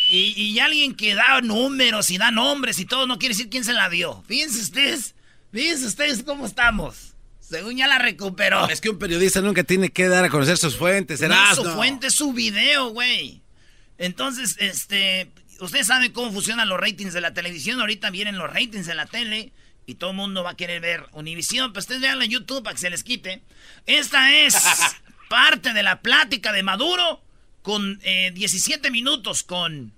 Y, 0.09 0.33
y, 0.35 0.59
alguien 0.59 0.93
que 0.93 1.15
da 1.15 1.39
números 1.39 2.11
y 2.11 2.17
da 2.17 2.31
nombres 2.31 2.77
y 2.79 2.85
todo 2.85 3.07
no 3.07 3.17
quiere 3.17 3.33
decir 3.33 3.49
quién 3.49 3.63
se 3.63 3.71
la 3.71 3.89
dio. 3.89 4.25
Fíjense 4.27 4.59
ustedes, 4.59 5.15
fíjense 5.53 5.85
ustedes 5.85 6.23
cómo 6.23 6.45
estamos. 6.45 7.13
Según 7.39 7.77
ya 7.77 7.87
la 7.87 7.97
recuperó. 7.97 8.67
Es 8.67 8.81
que 8.81 8.89
un 8.89 8.99
periodista 8.99 9.39
nunca 9.39 9.63
tiene 9.63 9.89
que 9.89 10.09
dar 10.09 10.25
a 10.25 10.29
conocer 10.29 10.57
sus 10.57 10.75
fuentes. 10.75 11.21
No, 11.21 11.55
su 11.55 11.63
fuente 11.63 12.07
es 12.07 12.15
su 12.15 12.33
video, 12.33 12.89
güey. 12.89 13.41
Entonces, 13.97 14.57
este, 14.59 15.29
ustedes 15.65 15.87
saben 15.87 16.11
cómo 16.11 16.31
funcionan 16.31 16.69
los 16.69 16.79
ratings 16.79 17.13
de 17.13 17.21
la 17.21 17.33
televisión. 17.33 17.79
Ahorita 17.79 18.09
vienen 18.09 18.37
los 18.37 18.51
ratings 18.51 18.85
de 18.87 18.95
la 18.95 19.05
tele 19.05 19.51
y 19.85 19.95
todo 19.95 20.11
el 20.11 20.15
mundo 20.15 20.43
va 20.43 20.51
a 20.51 20.57
querer 20.57 20.81
ver 20.81 21.05
Univisión. 21.13 21.73
Pues 21.73 21.83
ustedes 21.83 22.01
vean 22.01 22.21
en 22.21 22.29
YouTube 22.29 22.63
para 22.63 22.73
que 22.73 22.81
se 22.81 22.89
les 22.89 23.03
quite. 23.03 23.41
Esta 23.85 24.35
es 24.35 24.55
parte 25.29 25.73
de 25.73 25.83
la 25.83 26.01
plática 26.01 26.51
de 26.51 26.63
Maduro 26.63 27.23
con 27.61 27.99
17 27.99 28.87
eh, 28.87 28.91
minutos 28.91 29.43
con 29.43 29.93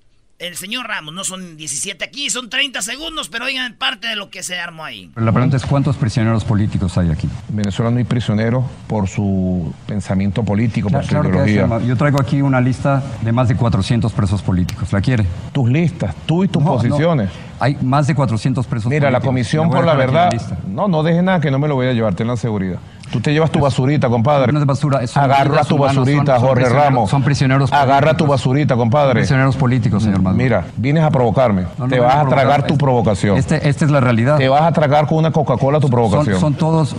el 0.47 0.55
señor 0.55 0.87
Ramos. 0.87 1.13
No 1.13 1.23
son 1.23 1.57
17 1.57 2.03
aquí, 2.03 2.29
son 2.29 2.49
30 2.49 2.81
segundos, 2.81 3.29
pero 3.29 3.45
oigan 3.45 3.73
parte 3.73 4.07
de 4.07 4.15
lo 4.15 4.29
que 4.29 4.43
se 4.43 4.59
armó 4.59 4.83
ahí. 4.83 5.09
La 5.15 5.31
pregunta 5.31 5.57
es, 5.57 5.65
¿cuántos 5.65 5.95
prisioneros 5.95 6.43
políticos 6.43 6.97
hay 6.97 7.09
aquí? 7.11 7.29
En 7.49 7.55
Venezuela 7.55 7.91
no 7.91 7.97
hay 7.97 8.03
prisioneros 8.03 8.65
por 8.87 9.07
su 9.07 9.73
pensamiento 9.87 10.43
político, 10.43 10.89
por 10.89 11.05
su 11.05 11.15
ideología. 11.15 11.67
yo 11.85 11.95
traigo 11.95 12.19
aquí 12.19 12.41
una 12.41 12.59
lista 12.59 13.01
de 13.21 13.31
más 13.31 13.47
de 13.47 13.55
400 13.55 14.11
presos 14.11 14.41
políticos. 14.41 14.91
¿La 14.91 15.01
quiere? 15.01 15.25
Tus 15.53 15.69
listas, 15.69 16.13
tú 16.25 16.43
y 16.43 16.47
tus 16.47 16.61
posiciones. 16.61 17.29
Hay 17.59 17.77
más 17.81 18.07
de 18.07 18.15
400 18.15 18.67
presos 18.67 18.89
Mira, 18.89 19.09
la 19.09 19.21
Comisión 19.21 19.69
por 19.69 19.85
la 19.85 19.93
Verdad... 19.93 20.31
no, 20.67 20.89
no 20.89 21.03
deje 21.03 21.21
nada 21.21 21.39
que 21.39 21.49
no 21.49 21.59
me 21.59 21.67
lo 21.67 21.75
voy 21.75 21.87
a 21.87 21.93
llevar, 21.93 22.13
ten 22.15 22.27
la 22.27 22.35
seguridad. 22.35 22.79
Tú 23.13 23.21
te 23.21 23.31
llevas 23.31 23.51
tu 23.51 23.59
basurita, 23.59 24.09
compadre. 24.09 24.51
No 24.51 24.59
es 24.59 24.65
basura, 24.65 25.03
es 25.03 25.15
Agarra 25.15 25.63
tu 25.63 25.77
basurita, 25.77 26.39
Jorge 26.39 26.67
Ramos. 26.67 27.11
Son 27.11 27.21
prisioneros 27.21 27.69
políticos. 27.69 27.93
Agarra 27.93 28.17
tu 28.17 28.25
basurita, 28.25 28.75
compadre. 28.75 29.13
prisioneros 29.19 29.55
políticos, 29.55 30.01
señor 30.01 30.23
Maduro. 30.23 30.43
Mira, 30.43 30.65
vienes 30.77 31.03
a 31.03 31.11
provocarme. 31.11 31.67
te 31.89 31.99
vas 31.99 32.15
a, 32.15 32.27
tragar 32.27 32.65
tu 32.65 32.75
provocación. 32.75 33.37
Este, 33.37 33.69
esta 33.69 33.85
es 33.85 33.91
la 33.91 33.99
realidad. 33.99 34.37
Te 34.37 34.49
vas 34.49 34.63
a 34.63 34.71
tragar 34.71 35.05
con 35.05 35.19
una 35.19 35.31
Coca-Cola 35.31 35.79
tu 35.79 35.91
provocación. 35.91 36.39
Son, 36.39 36.55
todos... 36.55 36.95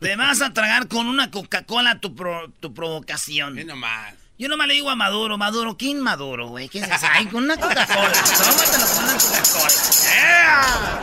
Te 0.00 0.16
vas 0.16 0.42
a 0.42 0.52
tragar 0.52 0.86
con 0.86 1.06
una 1.06 1.30
Coca-Cola 1.30 1.98
tu, 1.98 2.14
tu 2.60 2.74
provocación. 2.74 3.56
¿Qué 3.56 3.64
nomás? 3.64 4.12
Yo 4.38 4.48
nomás 4.48 4.68
le 4.68 4.74
digo 4.74 4.90
a 4.90 4.96
Maduro, 4.96 5.38
Maduro, 5.38 5.78
¿quién 5.78 6.00
Maduro, 6.02 6.48
güey? 6.48 6.68
¿Qué 6.68 6.80
es 6.80 6.84
eso? 6.90 7.06
Ay, 7.10 7.24
con 7.26 7.44
una 7.44 7.56
Coca-Cola. 7.56 8.12
Tómatelo 8.38 8.84
con 8.94 9.04
una 9.04 9.14
Coca-Cola. 9.14 9.70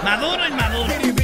Maduro 0.03 0.47
y 0.47 0.51
Maduro. 0.51 1.15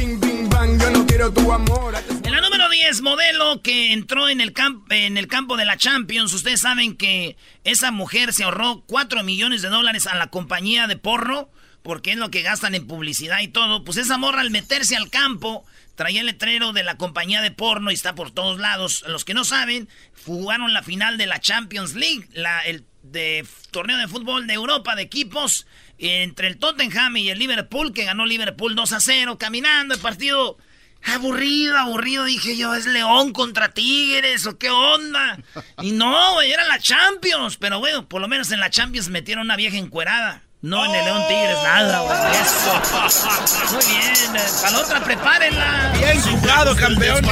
En 2.24 2.31
la 2.31 2.31
número 2.72 2.88
10, 2.88 3.02
modelo 3.02 3.62
que 3.62 3.92
entró 3.92 4.30
en 4.30 4.40
el, 4.40 4.54
en 4.90 5.18
el 5.18 5.28
campo 5.28 5.58
de 5.58 5.66
la 5.66 5.78
Champions. 5.78 6.32
Ustedes 6.34 6.62
saben 6.62 6.96
que 6.96 7.36
esa 7.66 7.92
mujer 7.92 8.32
se 8.34 8.44
ahorró 8.44 8.84
4 8.88 9.24
millones 9.24 9.62
de 9.62 9.70
dólares 9.70 10.08
a 10.08 10.16
la 10.16 10.28
compañía 10.28 10.88
de 10.88 10.96
porro, 10.96 11.52
porque 11.84 12.12
es 12.12 12.18
lo 12.18 12.32
que 12.32 12.44
gastan 12.44 12.74
en 12.74 12.88
publicidad 12.88 13.42
y 13.42 13.50
todo. 13.50 13.84
Pues 13.84 13.98
esa 13.98 14.18
morra 14.18 14.42
al 14.42 14.52
meterse 14.52 14.96
al 14.96 15.10
campo 15.10 15.66
traía 15.96 16.22
el 16.22 16.28
letrero 16.28 16.72
de 16.72 16.84
la 16.84 16.96
compañía 16.96 17.42
de 17.42 17.52
porno 17.52 17.92
y 17.92 17.94
está 17.94 18.16
por 18.16 18.32
todos 18.32 18.58
lados. 18.60 19.04
Los 19.08 19.26
que 19.26 19.34
no 19.34 19.44
saben, 19.44 19.90
jugaron 20.26 20.74
la 20.74 20.82
final 20.82 21.18
de 21.18 21.28
la 21.28 21.42
Champions 21.42 21.96
League, 21.96 22.30
la, 22.32 22.62
el 22.62 22.86
de 23.04 23.46
torneo 23.72 23.98
de 23.98 24.08
fútbol 24.08 24.48
de 24.48 24.54
Europa 24.54 24.96
de 24.96 25.02
equipos 25.02 25.68
entre 25.98 26.48
el 26.48 26.58
Tottenham 26.58 27.18
y 27.18 27.30
el 27.30 27.40
Liverpool, 27.40 27.94
que 27.94 28.06
ganó 28.06 28.26
Liverpool 28.26 28.76
2 28.76 28.94
a 28.94 29.00
0, 29.02 29.38
caminando 29.38 29.94
el 29.94 30.00
partido 30.00 30.58
Aburrido, 31.04 31.78
aburrido, 31.78 32.26
dije 32.26 32.56
yo, 32.56 32.76
¿es 32.76 32.86
León 32.86 33.34
contra 33.34 33.74
Tigres 33.74 34.46
o 34.46 34.58
qué 34.58 34.70
onda? 34.70 35.40
Y 35.82 35.92
no, 35.92 36.34
güey, 36.34 36.52
era 36.52 36.66
la 36.66 36.80
Champions. 36.80 37.58
Pero 37.58 37.80
bueno, 37.80 38.08
por 38.08 38.22
lo 38.22 38.28
menos 38.28 38.52
en 38.52 38.60
la 38.60 38.70
Champions 38.70 39.10
metieron 39.10 39.46
una 39.46 39.56
vieja 39.56 39.78
encuerada. 39.78 40.44
No 40.62 40.86
en 40.86 40.94
el 40.94 41.06
León 41.06 41.24
Tigres, 41.28 41.58
nada, 41.64 42.02
güey. 42.02 42.20
Eso. 42.40 43.74
Muy 43.74 43.84
bien. 43.86 44.36
Eh, 44.36 44.50
para 44.62 44.72
la 44.72 44.80
otra, 44.80 45.04
prepárenla. 45.04 45.94
Bien 45.98 46.22
jugado, 46.22 46.76
campeón. 46.76 47.26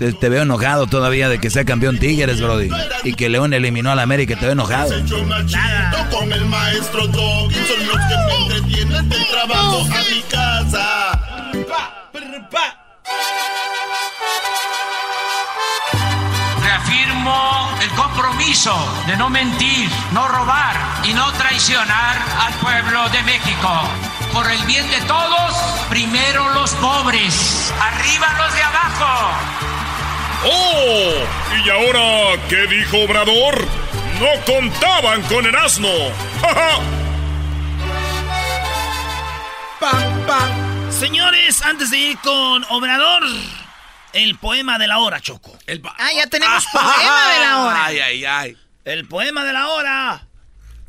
Te, 0.00 0.12
te, 0.12 0.28
veo 0.28 0.42
enojado 0.42 0.88
todavía 0.88 1.28
de 1.28 1.38
que 1.38 1.48
sea 1.48 1.64
campeón 1.64 2.00
Tigres, 2.00 2.40
Brody. 2.40 2.68
Y 3.04 3.14
que 3.14 3.28
León 3.28 3.54
eliminó 3.54 3.92
al 3.92 4.00
América, 4.00 4.34
te 4.34 4.46
veo 4.46 4.52
enojado. 4.52 4.90
Nada. 5.00 6.08
Con 6.10 6.32
el 6.32 6.44
maestro 6.46 7.06
Doggy, 7.06 7.54
son 7.54 7.86
los 7.86 7.96
que 7.96 8.16
me 8.16 8.36
entretienen 8.42 9.08
del 9.08 9.26
trabajo 9.28 9.82
a 9.84 10.12
mi 10.12 10.22
casa. 10.22 11.20
El 17.20 17.90
compromiso 17.90 18.74
de 19.06 19.14
no 19.16 19.28
mentir, 19.28 19.90
no 20.12 20.26
robar 20.26 20.74
y 21.04 21.12
no 21.12 21.30
traicionar 21.32 22.16
al 22.40 22.54
pueblo 22.54 23.10
de 23.10 23.22
México. 23.24 23.68
Por 24.32 24.50
el 24.50 24.62
bien 24.64 24.90
de 24.90 25.02
todos, 25.02 25.52
primero 25.90 26.48
los 26.54 26.72
pobres, 26.76 27.74
arriba 27.78 28.26
los 28.38 28.54
de 28.54 28.62
abajo. 28.62 29.32
¡Oh! 30.46 31.12
¿Y 31.62 31.68
ahora 31.68 32.40
qué 32.48 32.66
dijo 32.66 33.04
Obrador? 33.04 33.66
No 34.18 34.28
contaban 34.46 35.20
con 35.24 35.44
el 35.44 35.54
asno. 35.56 35.88
¡Pam, 39.78 40.26
pam! 40.26 40.90
Señores, 40.90 41.60
antes 41.60 41.90
de 41.90 41.98
ir 41.98 42.18
con 42.20 42.64
Obrador, 42.70 43.24
el 44.12 44.36
poema 44.38 44.78
de 44.78 44.86
la 44.86 44.98
hora, 44.98 45.20
Choco. 45.20 45.56
ah, 45.98 46.12
ya 46.14 46.26
tenemos 46.26 46.64
poema 46.72 47.32
de 47.32 47.40
la 47.40 47.60
hora. 47.64 47.84
Ay, 47.86 47.98
ay, 48.00 48.24
ay. 48.24 48.56
El 48.84 49.06
poema 49.06 49.44
de 49.44 49.52
la 49.52 49.68
hora 49.68 50.26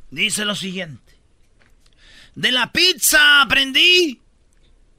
dice 0.10 0.46
lo 0.46 0.56
siguiente. 0.56 1.18
De 2.36 2.52
la 2.52 2.72
pizza 2.72 3.42
aprendí 3.42 4.22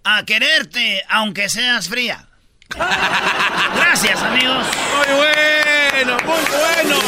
a 0.05 0.25
quererte 0.25 1.05
aunque 1.09 1.49
seas 1.49 1.89
fría. 1.89 2.27
Gracias, 2.77 4.23
amigos. 4.23 4.67
Muy 4.97 5.17
bueno, 5.17 6.17
muy 6.25 6.41
bueno. 6.51 6.99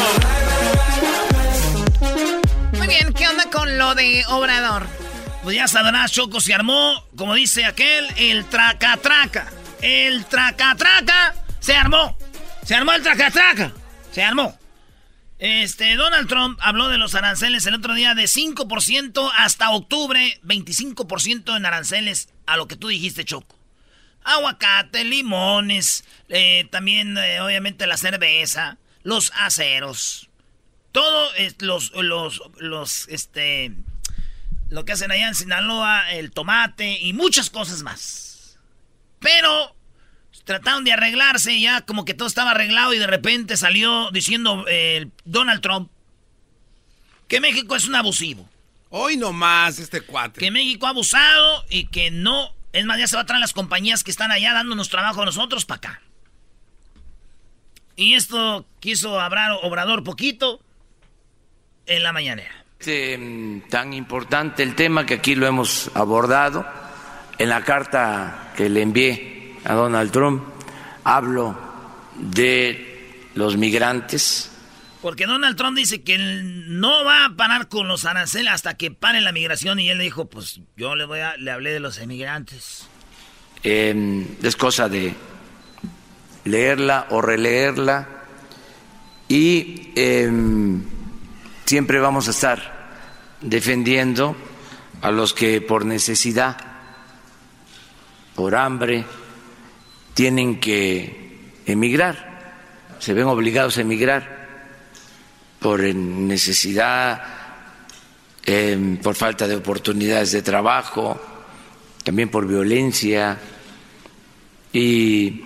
Muy 2.73 2.87
bien, 2.87 3.13
¿qué 3.13 3.27
onda 3.27 3.49
con 3.49 3.77
lo 3.77 3.95
de 3.95 4.23
Obrador? 4.29 4.87
pues 5.43 5.55
ya 5.57 5.67
sabrás, 5.67 6.11
Choco, 6.11 6.41
se 6.41 6.55
armó, 6.55 7.03
como 7.15 7.35
dice 7.35 7.65
aquel, 7.65 8.07
el 8.17 8.45
traca-traca. 8.45 9.45
El 9.87 10.25
traca-traca 10.25 11.35
se 11.59 11.75
armó. 11.75 12.17
Se 12.63 12.73
armó 12.73 12.91
el 12.93 13.03
traca-traca. 13.03 13.71
Se 14.11 14.23
armó. 14.23 14.57
Este, 15.37 15.93
Donald 15.93 16.27
Trump 16.27 16.57
habló 16.59 16.89
de 16.89 16.97
los 16.97 17.13
aranceles 17.13 17.67
el 17.67 17.75
otro 17.75 17.93
día 17.93 18.15
de 18.15 18.23
5% 18.23 19.31
hasta 19.37 19.69
octubre, 19.69 20.39
25% 20.43 21.55
en 21.55 21.67
aranceles 21.67 22.29
a 22.47 22.57
lo 22.57 22.67
que 22.67 22.77
tú 22.77 22.87
dijiste, 22.87 23.25
Choco. 23.25 23.55
Aguacate, 24.23 25.03
limones, 25.03 26.03
eh, 26.29 26.67
también 26.71 27.15
eh, 27.19 27.39
obviamente 27.41 27.85
la 27.85 27.97
cerveza, 27.97 28.79
los 29.03 29.31
aceros. 29.35 30.29
Todo 30.93 31.29
los, 31.59 31.91
los, 31.91 32.41
los, 32.57 33.07
este, 33.09 33.71
lo 34.69 34.83
que 34.83 34.93
hacen 34.93 35.11
allá 35.11 35.27
en 35.27 35.35
Sinaloa, 35.35 36.11
el 36.11 36.31
tomate 36.31 36.97
y 36.99 37.13
muchas 37.13 37.51
cosas 37.51 37.83
más. 37.83 38.57
Pero 39.19 39.74
trataron 40.45 40.83
de 40.83 40.93
arreglarse 40.93 41.59
ya 41.59 41.81
como 41.81 42.05
que 42.05 42.13
todo 42.13 42.27
estaba 42.27 42.51
arreglado 42.51 42.93
y 42.93 42.99
de 42.99 43.07
repente 43.07 43.57
salió 43.57 44.09
diciendo 44.11 44.65
eh, 44.69 45.07
Donald 45.25 45.61
Trump 45.61 45.91
que 47.27 47.41
México 47.41 47.75
es 47.75 47.87
un 47.87 47.95
abusivo. 47.95 48.47
Hoy 48.89 49.17
nomás 49.17 49.79
este 49.79 50.01
cuate. 50.01 50.39
Que 50.39 50.51
México 50.51 50.85
ha 50.85 50.91
abusado 50.91 51.65
y 51.69 51.87
que 51.87 52.11
no... 52.11 52.53
Es 52.71 52.85
más, 52.85 52.99
ya 52.99 53.07
se 53.07 53.15
va 53.15 53.23
a 53.23 53.25
traer 53.25 53.39
las 53.39 53.53
compañías 53.53 54.03
que 54.03 54.11
están 54.11 54.31
allá 54.31 54.53
dándonos 54.53 54.89
trabajo 54.89 55.21
a 55.21 55.25
nosotros 55.25 55.65
para 55.65 55.77
acá. 55.77 56.01
Y 57.95 58.13
esto 58.13 58.65
quiso 58.79 59.19
hablar 59.19 59.51
Obrador 59.63 60.03
poquito 60.03 60.61
en 61.87 62.03
la 62.03 62.11
mañanera. 62.11 62.65
Este, 62.79 63.63
tan 63.69 63.93
importante 63.93 64.61
el 64.61 64.75
tema 64.75 65.05
que 65.05 65.15
aquí 65.15 65.35
lo 65.35 65.47
hemos 65.47 65.89
abordado. 65.95 66.65
En 67.37 67.49
la 67.49 67.63
carta 67.63 68.53
que 68.55 68.69
le 68.69 68.81
envié 68.81 69.34
a 69.65 69.73
Donald 69.73 70.11
Trump 70.11 70.43
hablo 71.03 71.57
de 72.15 73.29
los 73.33 73.57
migrantes. 73.57 74.51
Porque 75.01 75.27
Donald 75.27 75.57
Trump 75.57 75.77
dice 75.77 76.01
que 76.01 76.17
no 76.17 77.03
va 77.03 77.25
a 77.25 77.35
parar 77.35 77.67
con 77.67 77.87
los 77.87 78.05
aranceles 78.05 78.51
hasta 78.51 78.75
que 78.75 78.91
pare 78.91 79.21
la 79.21 79.31
migración 79.31 79.79
y 79.79 79.89
él 79.89 79.99
dijo, 79.99 80.25
pues 80.25 80.61
yo 80.77 80.95
le 80.95 81.05
voy 81.05 81.19
a, 81.19 81.35
le 81.37 81.51
hablé 81.51 81.71
de 81.71 81.79
los 81.79 81.99
emigrantes. 81.99 82.87
Em, 83.61 84.25
es 84.41 84.55
cosa 84.55 84.89
de 84.89 85.13
leerla 86.45 87.07
o 87.09 87.21
releerla 87.21 88.07
y 89.27 89.91
em, 89.95 90.83
siempre 91.65 91.99
vamos 91.99 92.27
a 92.27 92.31
estar 92.31 92.75
defendiendo 93.41 94.35
a 95.01 95.11
los 95.11 95.33
que 95.33 95.61
por 95.61 95.85
necesidad 95.85 96.57
por 98.35 98.55
hambre, 98.55 99.05
tienen 100.15 100.61
que 100.61 101.51
emigrar, 101.65 102.95
se 102.99 103.13
ven 103.13 103.25
obligados 103.27 103.77
a 103.77 103.81
emigrar 103.81 104.47
por 105.59 105.81
necesidad, 105.83 107.21
em, 108.45 108.97
por 108.97 109.15
falta 109.15 109.45
de 109.45 109.57
oportunidades 109.57 110.31
de 110.31 110.41
trabajo, 110.41 111.19
también 112.03 112.29
por 112.29 112.47
violencia. 112.47 113.37
Y 114.71 115.41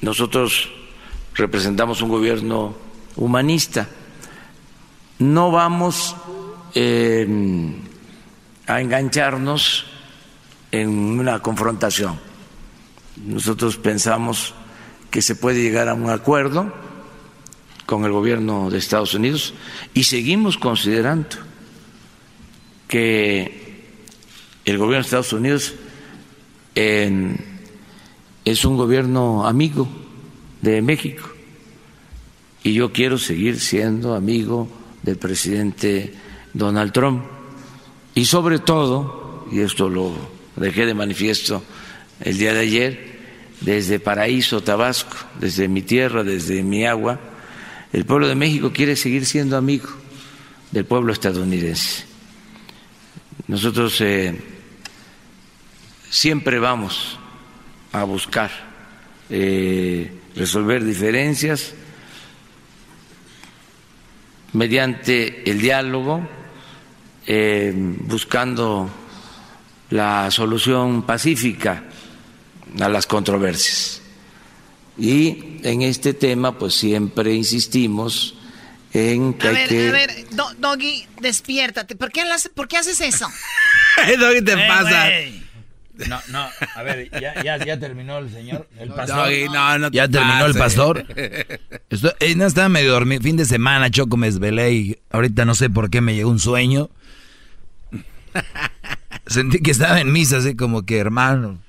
nosotros 0.00 0.68
representamos 1.34 2.02
un 2.02 2.08
gobierno 2.08 2.76
humanista. 3.14 3.88
No 5.20 5.52
vamos 5.52 6.16
em, 6.74 7.74
a 8.66 8.80
engancharnos 8.80 9.86
en 10.72 10.88
una 10.88 11.40
confrontación. 11.40 12.25
Nosotros 13.24 13.76
pensamos 13.76 14.54
que 15.10 15.22
se 15.22 15.36
puede 15.36 15.62
llegar 15.62 15.88
a 15.88 15.94
un 15.94 16.10
acuerdo 16.10 16.72
con 17.86 18.04
el 18.04 18.12
gobierno 18.12 18.68
de 18.68 18.78
Estados 18.78 19.14
Unidos 19.14 19.54
y 19.94 20.04
seguimos 20.04 20.58
considerando 20.58 21.36
que 22.88 23.86
el 24.64 24.78
gobierno 24.78 24.96
de 24.96 25.06
Estados 25.06 25.32
Unidos 25.32 25.74
es 26.74 28.64
un 28.64 28.76
gobierno 28.76 29.46
amigo 29.46 29.88
de 30.60 30.82
México. 30.82 31.28
Y 32.62 32.74
yo 32.74 32.92
quiero 32.92 33.16
seguir 33.16 33.60
siendo 33.60 34.14
amigo 34.14 34.68
del 35.02 35.16
presidente 35.16 36.12
Donald 36.52 36.92
Trump. 36.92 37.24
Y 38.14 38.24
sobre 38.26 38.58
todo, 38.58 39.46
y 39.52 39.60
esto 39.60 39.88
lo 39.88 40.12
dejé 40.56 40.84
de 40.84 40.94
manifiesto 40.94 41.62
el 42.20 42.38
día 42.38 42.54
de 42.54 42.60
ayer, 42.60 43.16
desde 43.60 43.98
Paraíso, 43.98 44.62
Tabasco, 44.62 45.16
desde 45.40 45.68
mi 45.68 45.82
tierra, 45.82 46.24
desde 46.24 46.62
mi 46.62 46.86
agua, 46.86 47.18
el 47.92 48.04
pueblo 48.04 48.28
de 48.28 48.34
México 48.34 48.72
quiere 48.72 48.96
seguir 48.96 49.26
siendo 49.26 49.56
amigo 49.56 49.88
del 50.70 50.84
pueblo 50.84 51.12
estadounidense. 51.12 52.04
Nosotros 53.48 54.00
eh, 54.00 54.34
siempre 56.10 56.58
vamos 56.58 57.18
a 57.92 58.04
buscar 58.04 58.50
eh, 59.30 60.12
resolver 60.34 60.84
diferencias 60.84 61.74
mediante 64.52 65.48
el 65.50 65.60
diálogo, 65.60 66.28
eh, 67.26 67.72
buscando 67.74 68.90
la 69.90 70.30
solución 70.30 71.02
pacífica 71.02 71.84
a 72.80 72.88
las 72.88 73.06
controversias. 73.06 74.02
Y 74.98 75.58
en 75.62 75.82
este 75.82 76.14
tema, 76.14 76.58
pues 76.58 76.74
siempre 76.74 77.34
insistimos 77.34 78.36
en 78.92 79.34
que 79.34 79.46
a 79.46 79.50
hay 79.50 79.56
ver, 79.56 79.68
que... 79.68 79.88
A 79.88 79.92
ver, 79.92 80.10
Doggy, 80.58 81.06
despiértate. 81.20 81.96
¿Por 81.96 82.10
qué, 82.10 82.22
¿Por 82.54 82.68
qué 82.68 82.78
haces 82.78 83.00
eso? 83.00 83.28
Doggy, 84.18 84.42
te 84.42 84.52
Eh, 84.52 84.66
pasa? 84.68 85.08
No, 86.08 86.20
no, 86.28 86.46
a 86.74 86.82
ver, 86.82 87.10
ya, 87.20 87.42
ya, 87.42 87.56
ya 87.64 87.78
terminó 87.78 88.18
el 88.18 88.30
señor, 88.30 88.68
el 88.78 88.90
pastor. 88.90 89.16
Doggy, 89.16 89.44
no, 89.48 89.78
no 89.78 89.90
te 89.90 89.96
ya 89.96 90.08
terminó 90.08 90.44
el 90.44 90.54
pastor. 90.54 91.06
Estoy, 91.90 92.10
eh, 92.20 92.34
no 92.34 92.46
estaba 92.46 92.68
medio 92.68 92.92
dormido. 92.92 93.22
Fin 93.22 93.36
de 93.38 93.46
semana, 93.46 93.90
Choco, 93.90 94.18
me 94.18 94.26
desvelé 94.26 94.72
y 94.72 94.98
ahorita 95.10 95.46
no 95.46 95.54
sé 95.54 95.70
por 95.70 95.88
qué 95.88 96.02
me 96.02 96.14
llegó 96.14 96.28
un 96.30 96.38
sueño. 96.38 96.90
Sentí 99.26 99.60
que 99.60 99.70
estaba 99.70 100.00
en 100.00 100.12
misa, 100.12 100.36
así 100.38 100.54
como 100.54 100.84
que, 100.84 100.98
hermano. 100.98 101.62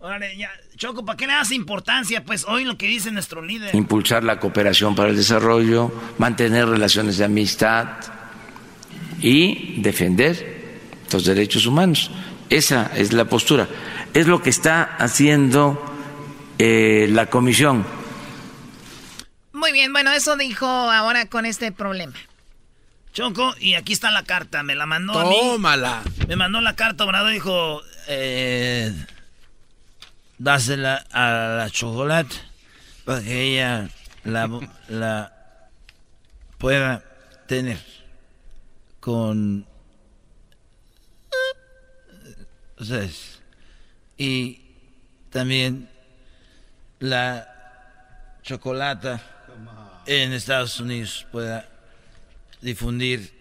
Órale, 0.00 0.36
ya. 0.36 0.50
Choco, 0.76 1.04
¿para 1.04 1.16
qué 1.16 1.26
le 1.26 1.32
das 1.32 1.50
importancia? 1.50 2.24
Pues 2.24 2.44
hoy 2.44 2.64
lo 2.64 2.78
que 2.78 2.86
dice 2.86 3.10
nuestro 3.10 3.42
líder. 3.42 3.74
impulsar 3.74 4.22
la 4.22 4.38
cooperación 4.38 4.94
para 4.94 5.10
el 5.10 5.16
desarrollo, 5.16 5.92
mantener 6.18 6.68
relaciones 6.68 7.18
de 7.18 7.24
amistad 7.24 7.88
y 9.20 9.80
defender 9.82 10.78
los 11.12 11.24
derechos 11.24 11.66
humanos. 11.66 12.10
Esa 12.48 12.92
es 12.96 13.12
la 13.12 13.24
postura. 13.24 13.68
Es 14.14 14.26
lo 14.26 14.40
que 14.40 14.50
está 14.50 14.82
haciendo 14.82 15.84
eh, 16.58 17.08
la 17.10 17.26
comisión. 17.26 17.84
Muy 19.52 19.72
bien, 19.72 19.92
bueno, 19.92 20.12
eso 20.12 20.36
dijo 20.36 20.66
ahora 20.66 21.26
con 21.26 21.44
este 21.44 21.72
problema. 21.72 22.14
Choco, 23.12 23.54
y 23.58 23.74
aquí 23.74 23.92
está 23.92 24.12
la 24.12 24.22
carta, 24.22 24.62
me 24.62 24.76
la 24.76 24.86
mandó 24.86 25.18
a 25.18 25.24
mí. 25.24 25.36
Tómala. 25.40 26.02
Me 26.28 26.36
mandó 26.36 26.60
la 26.60 26.76
carta, 26.76 27.04
Obrador 27.04 27.32
dijo, 27.32 27.82
eh, 28.06 28.92
dásela 30.38 31.04
a 31.10 31.56
la 31.58 31.70
chocolate 31.70 32.34
para 33.04 33.22
que 33.22 33.42
ella 33.42 33.88
la, 34.24 34.48
la 34.88 35.70
pueda 36.58 37.02
tener 37.46 37.78
con 39.00 39.66
ustedes. 42.78 43.40
Y 44.16 44.60
también 45.30 45.88
la 46.98 48.38
chocolata 48.42 49.20
en 50.06 50.32
Estados 50.32 50.80
Unidos 50.80 51.26
pueda 51.30 51.68
difundir 52.60 53.32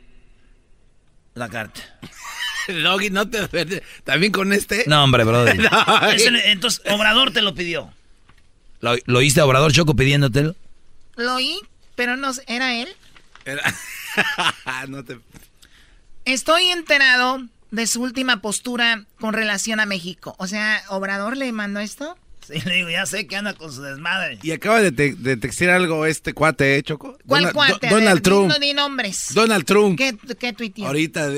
la 1.34 1.50
carta. 1.50 1.82
Doggy, 2.84 3.10
no 3.10 3.30
te... 3.30 3.82
También 4.04 4.32
con 4.32 4.54
este... 4.54 4.84
No, 4.88 5.04
hombre, 5.04 5.24
brother. 5.24 5.58
No, 5.72 6.08
le- 6.32 6.52
entonces, 6.52 6.82
Obrador 6.92 7.32
te 7.32 7.42
lo 7.42 7.54
pidió. 7.56 7.92
¿Lo, 8.82 8.96
lo 9.06 9.20
oíste 9.20 9.40
a 9.42 9.46
Obrador 9.46 9.72
Choco 9.72 9.96
pidiéndotelo? 9.96 10.56
Lo 11.16 11.36
oí, 11.36 11.60
pero 11.96 12.16
no 12.16 12.34
sé, 12.34 12.44
¿era 12.48 12.76
él? 12.76 12.90
Era- 13.46 13.74
no 14.88 15.04
te... 15.04 15.18
Estoy 16.26 16.66
enterado 16.66 17.42
de 17.72 17.88
su 17.88 18.02
última 18.02 18.42
postura 18.42 19.06
con 19.20 19.34
relación 19.34 19.80
a 19.80 19.86
México. 19.86 20.36
O 20.40 20.48
sea, 20.48 20.82
¿Obrador 20.90 21.38
le 21.38 21.52
mandó 21.52 21.80
esto? 21.80 22.18
Sí, 22.46 22.62
le 22.66 22.76
digo, 22.76 22.90
ya 22.90 23.06
sé 23.06 23.28
que 23.28 23.36
anda 23.36 23.54
con 23.54 23.74
su 23.74 23.82
desmadre. 23.82 24.40
Y 24.42 24.52
acaba 24.52 24.82
de, 24.82 24.92
te- 24.92 25.16
de 25.16 25.36
textear 25.38 25.72
algo 25.72 26.06
este 26.06 26.34
cuate, 26.34 26.78
¿eh, 26.78 26.84
Choco? 26.84 27.18
¿Cuál 27.28 27.44
Donald- 27.44 27.54
cuate? 27.56 27.88
Do- 27.88 27.96
Donald 27.96 28.16
ver, 28.16 28.22
Trump. 28.24 28.54
di- 28.54 28.68
di 28.68 28.74
nombres. 28.74 29.34
Donald 29.34 29.66
Trump. 29.66 29.98
¿Qué, 29.98 30.18
qué 30.40 30.54
tuiteó? 30.54 30.88
Ahorita, 30.88 31.30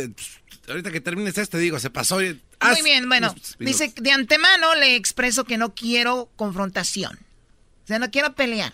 ahorita 0.70 0.92
que 0.92 1.02
termines 1.02 1.38
este, 1.38 1.58
digo, 1.58 1.80
se 1.80 1.90
pasó. 1.90 2.16
Muy 2.18 2.40
Haz 2.60 2.84
bien, 2.84 3.08
bueno, 3.10 3.34
dice, 3.60 3.94
de 3.96 4.12
antemano 4.12 4.76
le 4.76 4.96
expreso 4.96 5.44
que 5.44 5.58
no 5.58 5.74
quiero 5.76 6.30
confrontación. 6.36 7.18
O 7.84 7.88
sea, 7.88 8.00
no 8.00 8.12
quiero 8.12 8.36
pelear. 8.36 8.74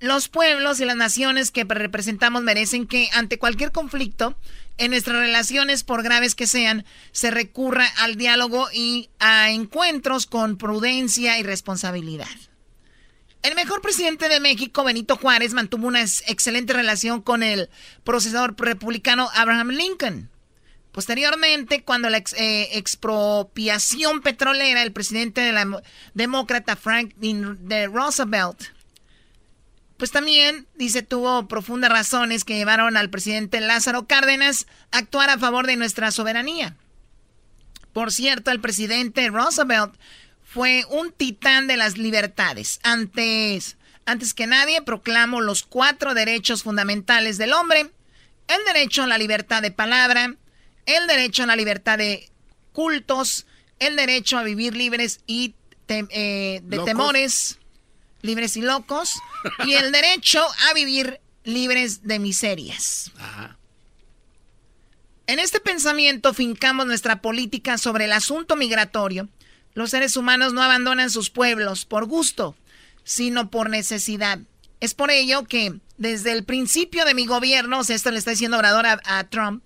Los 0.00 0.28
pueblos 0.28 0.80
y 0.80 0.84
las 0.84 0.96
naciones 0.96 1.50
que 1.50 1.64
representamos 1.64 2.42
merecen 2.42 2.86
que 2.86 3.08
ante 3.12 3.38
cualquier 3.38 3.70
conflicto 3.70 4.36
en 4.78 4.90
nuestras 4.90 5.16
relaciones, 5.16 5.84
por 5.84 6.02
graves 6.02 6.34
que 6.34 6.46
sean, 6.48 6.84
se 7.12 7.30
recurra 7.30 7.86
al 7.98 8.16
diálogo 8.16 8.68
y 8.72 9.10
a 9.20 9.50
encuentros 9.50 10.26
con 10.26 10.56
prudencia 10.56 11.38
y 11.38 11.44
responsabilidad. 11.44 12.26
El 13.42 13.54
mejor 13.54 13.80
presidente 13.80 14.28
de 14.28 14.40
México, 14.40 14.82
Benito 14.82 15.16
Juárez, 15.16 15.52
mantuvo 15.52 15.86
una 15.88 16.00
ex- 16.00 16.22
excelente 16.26 16.72
relación 16.72 17.22
con 17.22 17.42
el 17.42 17.68
procesador 18.02 18.54
republicano 18.58 19.28
Abraham 19.34 19.68
Lincoln. 19.70 20.30
Posteriormente, 20.92 21.82
cuando 21.82 22.10
la 22.10 22.18
ex- 22.18 22.34
eh, 22.34 22.76
expropiación 22.76 24.20
petrolera, 24.20 24.82
el 24.82 24.92
presidente 24.92 25.40
de 25.40 25.52
la 25.52 25.82
demócrata 26.14 26.76
Franklin 26.76 27.66
de 27.66 27.86
Roosevelt, 27.86 28.62
pues 29.96 30.10
también, 30.10 30.66
dice, 30.74 31.02
tuvo 31.02 31.48
profundas 31.48 31.90
razones 31.90 32.44
que 32.44 32.56
llevaron 32.56 32.96
al 32.96 33.08
presidente 33.08 33.60
Lázaro 33.60 34.06
Cárdenas 34.06 34.66
a 34.90 34.98
actuar 34.98 35.30
a 35.30 35.38
favor 35.38 35.66
de 35.66 35.76
nuestra 35.76 36.10
soberanía. 36.10 36.76
Por 37.92 38.10
cierto, 38.10 38.50
el 38.50 38.60
presidente 38.60 39.28
Roosevelt 39.28 39.94
fue 40.44 40.84
un 40.90 41.12
titán 41.12 41.68
de 41.68 41.76
las 41.76 41.98
libertades. 41.98 42.80
Antes, 42.82 43.76
antes 44.04 44.34
que 44.34 44.46
nadie, 44.46 44.82
proclamó 44.82 45.40
los 45.40 45.62
cuatro 45.62 46.14
derechos 46.14 46.64
fundamentales 46.64 47.38
del 47.38 47.52
hombre. 47.52 47.90
El 48.48 48.64
derecho 48.66 49.04
a 49.04 49.06
la 49.06 49.18
libertad 49.18 49.62
de 49.62 49.70
palabra, 49.70 50.34
el 50.86 51.06
derecho 51.06 51.42
a 51.42 51.46
la 51.46 51.56
libertad 51.56 51.98
de 51.98 52.30
cultos, 52.72 53.46
el 53.78 53.96
derecho 53.96 54.38
a 54.38 54.42
vivir 54.42 54.74
libres 54.76 55.20
y 55.26 55.54
te- 55.86 56.06
eh, 56.10 56.60
de 56.64 56.76
Locos. 56.76 56.88
temores, 56.88 57.58
libres 58.22 58.56
y 58.56 58.62
locos, 58.62 59.14
y 59.66 59.74
el 59.74 59.90
derecho 59.92 60.44
a 60.70 60.74
vivir 60.74 61.20
libres 61.44 62.02
de 62.04 62.18
miserias. 62.18 63.10
En 65.26 65.38
este 65.38 65.60
pensamiento 65.60 66.34
fincamos 66.34 66.86
nuestra 66.86 67.20
política 67.22 67.78
sobre 67.78 68.04
el 68.06 68.12
asunto 68.12 68.56
migratorio. 68.56 69.28
Los 69.74 69.90
seres 69.90 70.16
humanos 70.16 70.52
no 70.52 70.62
abandonan 70.62 71.10
sus 71.10 71.30
pueblos 71.30 71.84
por 71.84 72.06
gusto, 72.06 72.56
sino 73.04 73.50
por 73.50 73.70
necesidad. 73.70 74.38
Es 74.80 74.94
por 74.94 75.10
ello 75.10 75.44
que 75.44 75.80
desde 75.96 76.32
el 76.32 76.44
principio 76.44 77.04
de 77.04 77.14
mi 77.14 77.26
gobierno, 77.26 77.78
o 77.80 77.84
sea, 77.84 77.96
esto 77.96 78.10
le 78.10 78.18
está 78.18 78.32
diciendo 78.32 78.56
Obrador 78.56 78.84
a, 78.86 79.00
a 79.04 79.24
Trump, 79.24 79.62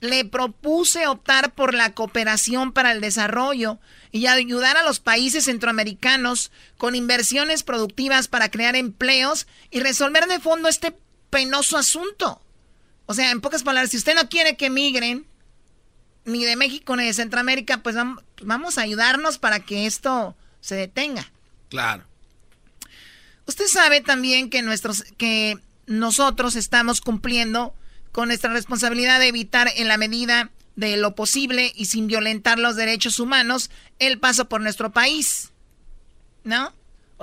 le 0.00 0.24
propuse 0.24 1.06
optar 1.06 1.54
por 1.54 1.74
la 1.74 1.94
cooperación 1.94 2.72
para 2.72 2.92
el 2.92 3.00
desarrollo 3.00 3.78
y 4.12 4.26
ayudar 4.26 4.76
a 4.76 4.82
los 4.82 5.00
países 5.00 5.44
centroamericanos 5.44 6.52
con 6.76 6.94
inversiones 6.94 7.62
productivas 7.62 8.28
para 8.28 8.50
crear 8.50 8.76
empleos 8.76 9.46
y 9.70 9.80
resolver 9.80 10.26
de 10.26 10.40
fondo 10.40 10.68
este 10.68 10.96
penoso 11.30 11.76
asunto. 11.78 12.40
O 13.06 13.14
sea, 13.14 13.30
en 13.30 13.40
pocas 13.40 13.62
palabras, 13.62 13.90
si 13.90 13.96
usted 13.96 14.14
no 14.14 14.28
quiere 14.28 14.56
que 14.56 14.70
migren, 14.70 15.26
ni 16.24 16.44
de 16.44 16.56
México 16.56 16.96
ni 16.96 17.04
de 17.04 17.12
Centroamérica, 17.12 17.82
pues 17.82 17.96
vamos 18.42 18.78
a 18.78 18.82
ayudarnos 18.82 19.38
para 19.38 19.60
que 19.60 19.86
esto 19.86 20.36
se 20.60 20.74
detenga. 20.74 21.30
Claro. 21.68 22.04
Usted 23.46 23.66
sabe 23.66 24.00
también 24.00 24.48
que, 24.48 24.62
nuestros, 24.62 25.04
que 25.18 25.58
nosotros 25.86 26.56
estamos 26.56 27.00
cumpliendo 27.00 27.74
con 28.14 28.28
nuestra 28.28 28.52
responsabilidad 28.52 29.18
de 29.18 29.26
evitar 29.26 29.68
en 29.74 29.88
la 29.88 29.98
medida 29.98 30.48
de 30.76 30.96
lo 30.96 31.16
posible 31.16 31.72
y 31.74 31.86
sin 31.86 32.06
violentar 32.06 32.60
los 32.60 32.76
derechos 32.76 33.18
humanos 33.18 33.72
el 33.98 34.20
paso 34.20 34.48
por 34.48 34.60
nuestro 34.60 34.92
país. 34.92 35.50
¿No? 36.44 36.72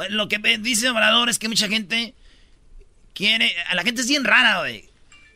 Lo 0.09 0.27
que 0.27 0.37
dice 0.59 0.89
Obrador 0.89 1.29
es 1.29 1.39
que 1.39 1.47
mucha 1.47 1.69
gente 1.69 2.13
quiere... 3.13 3.55
A 3.69 3.75
la 3.75 3.83
gente 3.83 4.01
es 4.01 4.09
bien 4.09 4.25
rara, 4.25 4.59
güey. 4.59 4.89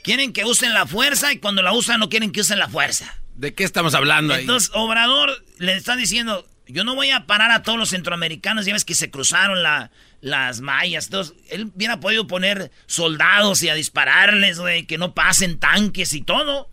Quieren 0.03 0.33
que 0.33 0.43
usen 0.43 0.73
la 0.73 0.85
fuerza 0.85 1.31
y 1.31 1.37
cuando 1.37 1.61
la 1.61 1.71
usan 1.71 2.01
no 2.01 2.09
quieren 2.09 2.33
que 2.33 2.41
usen 2.41 2.59
la 2.59 2.67
fuerza. 2.67 3.15
¿De 3.35 3.53
qué 3.53 3.63
estamos 3.63 3.95
hablando 3.95 4.33
ahí? 4.33 4.41
Entonces, 4.41 4.71
Obrador 4.73 5.41
le 5.57 5.77
está 5.77 5.95
diciendo, 5.95 6.45
yo 6.67 6.83
no 6.83 6.95
voy 6.95 7.11
a 7.11 7.27
parar 7.27 7.51
a 7.51 7.63
todos 7.63 7.79
los 7.79 7.91
centroamericanos, 7.91 8.65
ya 8.65 8.73
ves 8.73 8.83
que 8.83 8.93
se 8.93 9.09
cruzaron 9.09 9.63
la, 9.63 9.89
las 10.21 10.61
mallas. 10.61 11.05
Entonces, 11.05 11.35
él 11.49 11.71
hubiera 11.75 11.99
podido 11.99 12.27
poner 12.27 12.71
soldados 12.85 13.61
y 13.63 13.69
a 13.69 13.75
dispararles, 13.75 14.59
güey, 14.59 14.85
que 14.85 14.97
no 14.97 15.13
pasen 15.13 15.59
tanques 15.59 16.13
y 16.13 16.21
todo. 16.21 16.69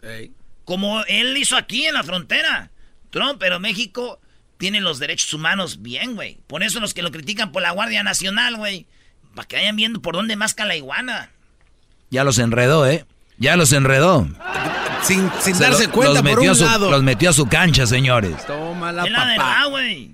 Como 0.64 1.05
él 1.05 1.37
hizo 1.37 1.57
aquí 1.57 1.87
en 1.87 1.94
la 1.94 2.02
frontera. 2.02 2.70
Trump, 3.11 3.37
pero 3.38 3.61
México 3.61 4.20
tiene 4.57 4.81
los 4.81 4.98
derechos 4.98 5.35
humanos 5.35 5.83
bien, 5.83 6.14
güey. 6.14 6.38
Por 6.46 6.62
eso 6.62 6.81
los 6.81 6.94
que 6.94 7.02
lo 7.02 7.11
critican 7.11 7.52
por 7.52 7.62
la 7.62 7.72
Guardia 7.72 8.02
Nacional, 8.02 8.57
güey. 8.57 8.87
Para 9.35 9.46
que 9.48 9.57
vayan 9.57 9.76
viendo 9.76 10.00
por 10.00 10.14
dónde 10.14 10.37
masca 10.37 10.64
la 10.64 10.76
iguana. 10.76 11.31
Ya 12.11 12.24
los 12.24 12.38
enredó, 12.38 12.87
¿eh? 12.87 13.05
Ya 13.38 13.57
los 13.57 13.72
enredó. 13.72 14.28
Sin, 15.02 15.28
darse 15.59 15.88
cuenta 15.88 16.22
por 16.22 16.38
un 16.38 16.59
lado. 16.59 16.90
Los 16.90 17.02
metió 17.02 17.31
a 17.31 17.33
su 17.33 17.46
cancha, 17.46 17.87
señores. 17.87 18.46
Toma 18.46 18.92
la 18.92 19.05
papá. 19.05 19.64
güey. 19.68 20.12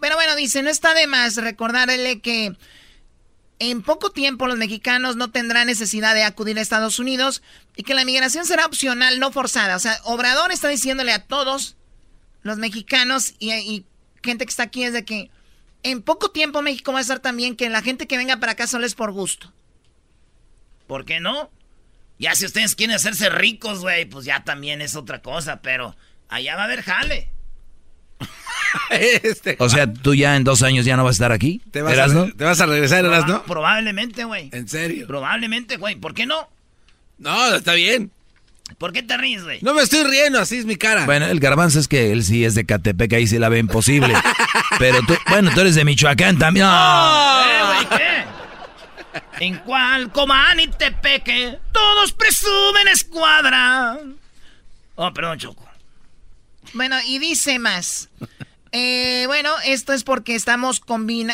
Pero 0.00 0.16
bueno, 0.16 0.36
dice, 0.36 0.62
no 0.62 0.70
está 0.70 0.94
de 0.94 1.06
más 1.06 1.36
recordarle 1.36 2.20
que 2.20 2.56
en 3.58 3.82
poco 3.82 4.10
tiempo 4.10 4.46
los 4.46 4.58
mexicanos 4.58 5.16
no 5.16 5.30
tendrán 5.30 5.66
necesidad 5.66 6.14
de 6.14 6.24
acudir 6.24 6.58
a 6.58 6.60
Estados 6.60 6.98
Unidos 6.98 7.42
y 7.74 7.82
que 7.82 7.94
la 7.94 8.04
migración 8.04 8.44
será 8.44 8.66
opcional, 8.66 9.18
no 9.18 9.32
forzada. 9.32 9.76
O 9.76 9.78
sea, 9.78 9.98
Obrador 10.04 10.52
está 10.52 10.68
diciéndole 10.68 11.12
a 11.12 11.26
todos 11.26 11.76
los 12.42 12.58
mexicanos 12.58 13.34
y, 13.38 13.86
gente 14.22 14.44
que 14.44 14.50
está 14.50 14.64
aquí 14.64 14.82
es 14.82 14.92
de 14.92 15.04
que 15.04 15.30
en 15.84 16.02
poco 16.02 16.32
tiempo 16.32 16.60
México 16.60 16.92
va 16.92 16.98
a 16.98 17.02
estar 17.02 17.20
también 17.20 17.54
que 17.54 17.70
la 17.70 17.80
gente 17.80 18.08
que 18.08 18.16
venga 18.16 18.38
para 18.38 18.52
acá 18.52 18.66
solo 18.66 18.84
es 18.84 18.94
por 18.94 19.12
gusto. 19.12 19.52
¿Por 20.86 21.04
qué 21.04 21.20
no? 21.20 21.50
Ya 22.18 22.34
si 22.34 22.44
ustedes 22.44 22.74
quieren 22.74 22.96
hacerse 22.96 23.28
ricos, 23.28 23.80
güey, 23.80 24.04
pues 24.04 24.24
ya 24.24 24.42
también 24.42 24.80
es 24.80 24.96
otra 24.96 25.22
cosa, 25.22 25.60
pero 25.62 25.96
allá 26.28 26.56
va 26.56 26.62
a 26.62 26.64
haber 26.64 26.82
jale. 26.82 27.30
Este, 28.90 29.56
o 29.58 29.68
sea, 29.68 29.92
tú 29.92 30.14
ya 30.14 30.36
en 30.36 30.44
dos 30.44 30.62
años 30.62 30.84
ya 30.84 30.96
no 30.96 31.04
vas 31.04 31.14
a 31.14 31.18
estar 31.18 31.32
aquí. 31.32 31.60
¿Te 31.70 31.82
vas, 31.82 31.98
a, 31.98 32.26
¿te 32.32 32.44
vas 32.44 32.60
a 32.60 32.66
regresar, 32.66 33.04
no? 33.04 33.42
Probablemente, 33.44 34.24
güey. 34.24 34.48
¿En 34.52 34.68
serio? 34.68 35.06
Probablemente, 35.06 35.76
güey. 35.76 35.96
¿Por 35.96 36.14
qué 36.14 36.26
no? 36.26 36.48
No, 37.18 37.54
está 37.54 37.74
bien. 37.74 38.10
¿Por 38.78 38.92
qué 38.92 39.02
te 39.02 39.16
ríes, 39.16 39.44
güey? 39.44 39.60
No 39.62 39.74
me 39.74 39.82
estoy 39.82 40.04
riendo, 40.04 40.40
así 40.40 40.58
es 40.58 40.64
mi 40.64 40.76
cara. 40.76 41.06
Bueno, 41.06 41.26
el 41.26 41.38
garbanzo 41.40 41.78
es 41.78 41.88
que 41.88 42.12
él 42.12 42.24
sí 42.24 42.44
es 42.44 42.54
de 42.54 42.66
Catepec, 42.66 43.12
ahí 43.12 43.26
sí 43.26 43.38
la 43.38 43.48
ve 43.48 43.58
imposible. 43.58 44.12
Pero 44.78 45.00
tú, 45.06 45.14
bueno, 45.28 45.50
tú 45.54 45.60
eres 45.60 45.76
de 45.76 45.84
Michoacán 45.84 46.38
también. 46.38 46.66
¿Eh, 46.66 47.60
güey, 47.64 47.98
qué? 47.98 49.44
En 49.46 49.58
cual 49.58 50.10
coman 50.12 50.58
y 50.60 50.66
tepeque, 50.66 51.58
todos 51.72 52.12
presumen 52.12 52.88
escuadra. 52.88 53.98
Oh, 54.96 55.12
perdón, 55.12 55.38
Choco. 55.38 55.66
Bueno, 56.74 56.96
y 57.06 57.18
dice 57.18 57.58
más. 57.58 58.08
Eh, 58.78 59.24
bueno, 59.26 59.54
esto 59.64 59.94
es 59.94 60.04
porque 60.04 60.34
estamos 60.34 60.82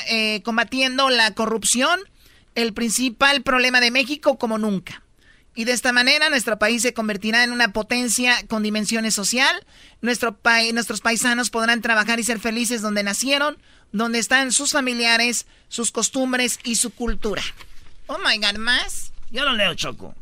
eh, 0.07 0.43
combatiendo 0.45 1.11
la 1.11 1.35
corrupción, 1.35 1.99
el 2.55 2.73
principal 2.73 3.43
problema 3.43 3.81
de 3.81 3.91
México 3.91 4.39
como 4.39 4.59
nunca. 4.59 5.03
Y 5.57 5.65
de 5.65 5.73
esta 5.73 5.93
manera 5.93 6.31
nuestro 6.31 6.61
país 6.61 6.83
se 6.83 6.95
convertirá 6.95 7.43
en 7.43 7.51
una 7.51 7.73
potencia 7.73 8.47
con 8.47 8.63
dimensiones 8.63 9.15
social. 9.15 9.67
Nuestro 10.03 10.39
nuestros 10.73 11.01
paisanos 11.01 11.51
podrán 11.51 11.83
trabajar 11.83 12.21
y 12.21 12.23
ser 12.23 12.39
felices 12.39 12.81
donde 12.81 13.03
nacieron, 13.03 13.59
donde 13.91 14.21
están 14.21 14.53
sus 14.53 14.71
familiares, 14.71 15.47
sus 15.67 15.91
costumbres 15.91 16.61
y 16.63 16.77
su 16.77 16.91
cultura. 16.91 17.43
Oh 18.07 18.19
my 18.19 18.39
God, 18.39 18.59
¿más? 18.59 19.13
Yo 19.33 19.45
lo 19.45 19.53
leo, 19.55 19.75
Choco. 19.75 20.15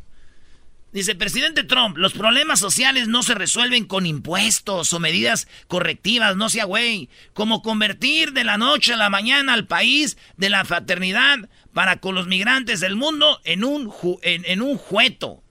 Dice, 0.93 1.15
presidente 1.15 1.63
Trump, 1.63 1.97
los 1.97 2.15
problemas 2.15 2.59
sociales 2.59 3.07
no 3.07 3.23
se 3.23 3.35
resuelven 3.35 3.85
con 3.85 4.07
impuestos 4.07 4.93
o 4.93 4.99
medidas 4.99 5.47
correctivas, 5.69 6.37
no 6.37 6.49
sea 6.49 6.65
güey. 6.65 7.09
Como 7.33 7.63
convertir 7.63 8.33
de 8.33 8.43
la 8.43 8.59
noche 8.59 8.95
a 8.95 8.97
la 8.97 9.09
mañana 9.09 9.55
al 9.55 9.69
país 9.69 10.17
de 10.37 10.51
la 10.51 10.65
fraternidad 10.65 11.49
para 11.73 12.01
con 12.01 12.17
los 12.17 12.27
migrantes 12.27 12.81
del 12.81 12.97
mundo 12.97 13.41
en 13.45 13.63
un, 13.63 13.93
en, 14.23 14.63
un 14.63 14.79
jueto, 14.79 15.45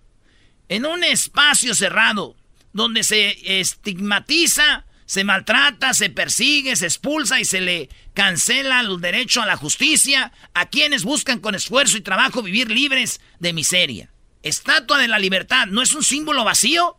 en 0.68 0.86
un 0.86 1.06
espacio 1.06 1.74
cerrado, 1.74 2.36
donde 2.74 3.04
se 3.04 3.62
estigmatiza, 3.62 4.86
se 5.06 5.24
maltrata, 5.24 5.94
se 5.94 6.10
persigue, 6.10 6.76
se 6.76 6.86
expulsa 6.86 7.40
y 7.40 7.46
se 7.46 7.62
le 7.62 7.90
cancela 8.14 8.82
el 8.82 9.00
derecho 9.00 9.42
a 9.42 9.46
la 9.46 9.56
justicia 9.56 10.34
a 10.54 10.66
quienes 10.66 11.04
buscan 11.04 11.40
con 11.40 11.56
esfuerzo 11.56 11.98
y 11.98 12.02
trabajo 12.02 12.44
vivir 12.44 12.70
libres 12.70 13.22
de 13.40 13.54
miseria. 13.54 14.12
Estatua 14.44 14.98
de 14.98 15.08
la 15.08 15.20
Libertad, 15.20 15.68
¿no 15.68 15.82
es 15.82 15.94
un 15.94 16.04
símbolo 16.04 16.44
vacío? 16.44 16.98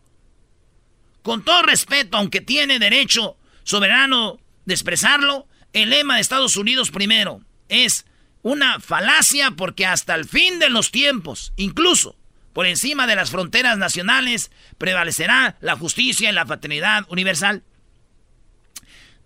Con 1.22 1.44
todo 1.44 1.62
respeto, 1.62 2.16
aunque 2.16 2.40
tiene 2.40 2.78
derecho 2.78 3.36
soberano 3.64 4.38
de 4.64 4.74
expresarlo, 4.74 5.46
el 5.72 5.90
lema 5.90 6.16
de 6.16 6.20
Estados 6.20 6.56
Unidos 6.56 6.90
primero 6.90 7.42
es 7.68 8.04
una 8.42 8.80
falacia 8.80 9.52
porque 9.52 9.86
hasta 9.86 10.14
el 10.14 10.26
fin 10.26 10.58
de 10.58 10.70
los 10.70 10.90
tiempos, 10.90 11.52
incluso 11.56 12.16
por 12.52 12.66
encima 12.66 13.06
de 13.06 13.14
las 13.14 13.30
fronteras 13.30 13.78
nacionales, 13.78 14.50
prevalecerá 14.76 15.56
la 15.60 15.76
justicia 15.76 16.30
y 16.30 16.32
la 16.32 16.46
fraternidad 16.46 17.04
universal. 17.08 17.62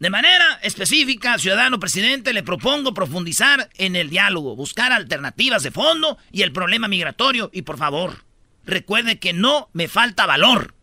De 0.05 0.11
manera 0.11 0.61
específica, 0.63 1.39
ciudadano 1.39 1.81
presidente, 1.81 2.35
le 2.35 2.43
propongo 2.43 2.93
profundizar 2.93 3.71
en 3.79 3.97
el 3.97 4.11
diálogo, 4.11 4.55
buscar 4.55 4.93
alternativas 4.93 5.63
de 5.63 5.71
fondo 5.71 6.19
y 6.31 6.43
el 6.43 6.53
problema 6.53 6.89
migratorio. 6.89 7.49
Y 7.55 7.63
por 7.63 7.79
favor, 7.79 8.27
recuerde 8.67 9.19
que 9.19 9.33
no 9.33 9.71
me 9.73 9.89
falta 9.89 10.27
valor, 10.27 10.75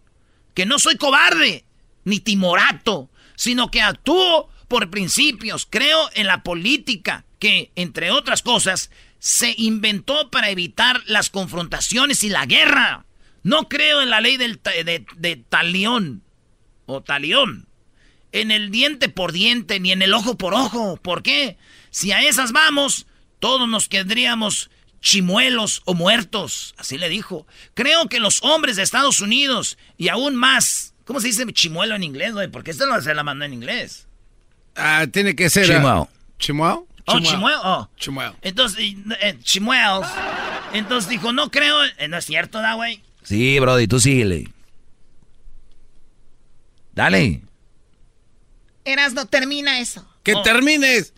que 0.56 0.66
no 0.66 0.80
soy 0.80 0.98
cobarde 0.98 1.66
ni 2.04 2.20
timorato, 2.20 3.12
sino 3.36 3.70
que 3.70 3.84
actúo 3.84 4.50
por 4.68 4.90
principios. 4.90 5.68
Creo 5.70 6.10
en 6.16 6.26
la 6.26 6.42
política 6.42 7.24
que, 7.38 7.72
entre 7.76 8.10
otras 8.10 8.42
cosas, 8.42 8.90
se 9.20 9.54
inventó 9.56 10.32
para 10.32 10.50
evitar 10.50 11.00
las 11.06 11.30
confrontaciones 11.30 12.24
y 12.24 12.30
la 12.30 12.48
guerra. 12.48 13.06
No 13.44 13.70
creo 13.70 14.02
en 14.02 14.10
la 14.10 14.20
ley 14.20 14.38
del 14.38 14.60
de, 14.64 15.06
de 15.16 15.36
talión 15.36 16.24
o 16.88 17.04
talión 17.04 17.68
en 18.32 18.52
el 18.52 18.72
diente 18.72 19.10
por 19.10 19.32
diente 19.32 19.80
ni 19.80 19.92
en 19.92 20.02
el 20.02 20.14
ojo 20.14 20.38
por 20.38 20.54
ojo. 20.54 20.98
¿Por 20.98 21.24
qué? 21.24 21.58
Si 21.90 22.12
a 22.12 22.22
esas 22.28 22.52
vamos, 22.52 23.08
todos 23.40 23.68
nos 23.68 23.88
quedaríamos 23.88 24.70
chimuelos 25.02 25.82
o 25.86 25.94
muertos. 25.94 26.74
Así 26.78 26.98
le 26.98 27.10
dijo. 27.10 27.46
Creo 27.74 28.08
que 28.08 28.20
los 28.20 28.44
hombres 28.44 28.76
de 28.76 28.84
Estados 28.84 29.20
Unidos 29.20 29.78
y 29.98 30.10
aún 30.10 30.36
más. 30.36 30.94
¿Cómo 31.06 31.20
se 31.20 31.28
dice 31.28 31.46
chimuelo 31.52 31.96
en 31.96 32.04
inglés, 32.04 32.34
güey? 32.34 32.48
Porque 32.48 32.72
esto 32.72 32.86
no 32.86 33.02
se 33.02 33.14
la 33.14 33.24
mandó 33.24 33.44
en 33.46 33.54
inglés. 33.54 34.08
Ah, 34.76 35.06
tiene 35.12 35.36
que 35.36 35.50
ser. 35.50 35.66
Chimuelo. 35.66 36.10
¿Chimuelo? 36.40 36.88
Oh, 37.06 37.20
chimuelo. 37.20 37.62
Oh. 37.64 37.90
Chimuelo. 37.98 38.36
Entonces, 38.42 38.96
eh, 39.22 39.38
chimuelos. 39.44 40.08
Entonces 40.74 41.10
dijo, 41.10 41.34
no 41.34 41.52
creo. 41.52 41.84
Eh, 41.98 42.08
no 42.08 42.18
es 42.18 42.26
cierto, 42.26 42.60
¿da, 42.60 42.76
güey? 42.76 43.02
Sí, 43.24 43.60
Brody, 43.60 43.88
tú 43.88 44.00
síguele. 44.00 44.50
Dale. 46.94 47.42
No 49.14 49.26
termina 49.28 49.80
eso. 49.80 50.08
¡Que 50.24 50.36
oh. 50.36 50.42
termines! 50.42 51.14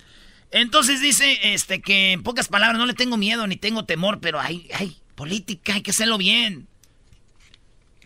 Entonces 0.52 1.02
dice 1.02 1.54
este 1.54 1.82
que 1.82 2.12
en 2.12 2.24
pocas 2.24 2.48
palabras 2.48 2.78
no 2.78 2.86
le 2.86 2.94
tengo 2.94 3.18
miedo 3.18 3.48
ni 3.48 3.56
tengo 3.56 3.86
temor, 3.86 4.20
pero 4.20 4.40
hay, 4.40 4.70
hay 4.74 4.98
política, 5.16 5.74
hay 5.74 5.82
que 5.82 5.92
hacerlo 5.92 6.18
bien. 6.18 6.68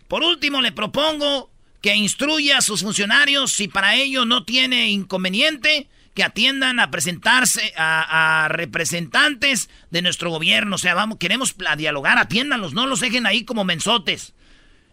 Por 0.08 0.22
último, 0.22 0.62
le 0.62 0.72
propongo 0.72 1.50
que 1.82 1.94
instruya 1.94 2.58
a 2.58 2.62
sus 2.62 2.82
funcionarios 2.82 3.52
si 3.52 3.68
para 3.68 3.94
ello 3.96 4.24
no 4.24 4.44
tiene 4.44 4.88
inconveniente 4.90 5.88
que 6.14 6.24
atiendan 6.24 6.80
a 6.80 6.90
presentarse 6.90 7.72
a, 7.76 8.48
representantes 8.50 9.68
de 9.90 10.02
nuestro 10.02 10.30
gobierno. 10.30 10.74
O 10.76 10.78
sea, 10.78 10.94
vamos, 10.94 11.18
queremos 11.18 11.54
dialogar, 11.76 12.18
atiéndanlos, 12.18 12.72
no 12.72 12.86
los 12.86 13.00
dejen 13.00 13.26
ahí 13.26 13.44
como 13.44 13.64
mensotes. 13.64 14.34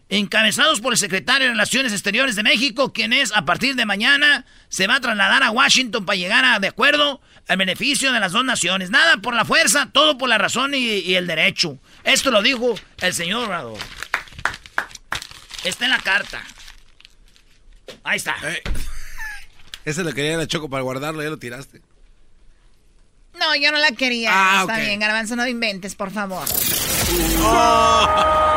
Encabezados 0.08 0.80
por 0.80 0.92
el 0.92 0.98
secretario 0.98 1.46
de 1.46 1.52
Relaciones 1.52 1.92
Exteriores 1.92 2.36
de 2.36 2.42
México, 2.42 2.92
quien 2.92 3.12
es 3.12 3.32
a 3.32 3.44
partir 3.44 3.74
de 3.74 3.86
mañana 3.86 4.44
se 4.68 4.86
va 4.86 4.96
a 4.96 5.00
trasladar 5.00 5.42
a 5.42 5.50
Washington 5.50 6.04
para 6.04 6.16
llegar 6.16 6.44
a 6.44 6.60
de 6.60 6.68
acuerdo 6.68 7.20
al 7.48 7.56
beneficio 7.56 8.12
de 8.12 8.20
las 8.20 8.32
dos 8.32 8.44
naciones. 8.44 8.90
Nada 8.90 9.18
por 9.18 9.34
la 9.34 9.44
fuerza, 9.44 9.90
todo 9.92 10.16
por 10.18 10.28
la 10.28 10.38
razón 10.38 10.74
y, 10.74 11.14
el 11.14 11.26
derecho. 11.26 11.78
Esto 12.04 12.30
lo 12.30 12.42
dijo 12.42 12.74
el 13.00 13.14
señor 13.14 13.44
Obrador. 13.44 13.78
Está 15.64 15.86
en 15.86 15.90
la 15.90 15.98
carta. 15.98 16.42
Ahí 18.04 18.18
está. 18.18 18.36
Eh, 18.44 18.62
ese 19.84 20.04
lo 20.04 20.12
quería 20.12 20.36
la 20.36 20.46
Choco 20.46 20.68
para 20.68 20.82
guardarlo, 20.82 21.22
ya 21.22 21.30
lo 21.30 21.38
tiraste. 21.38 21.82
No, 23.38 23.54
yo 23.54 23.70
no 23.70 23.78
la 23.78 23.92
quería. 23.92 24.30
Ah, 24.32 24.60
Está 24.62 24.78
bien, 24.78 24.98
Garbanzo, 24.98 25.36
no 25.36 25.46
inventes, 25.46 25.94
por 25.94 26.10
favor. 26.10 26.46
Oh. 27.38 28.55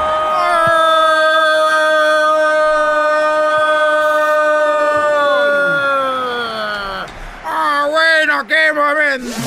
Momento. 9.18 9.38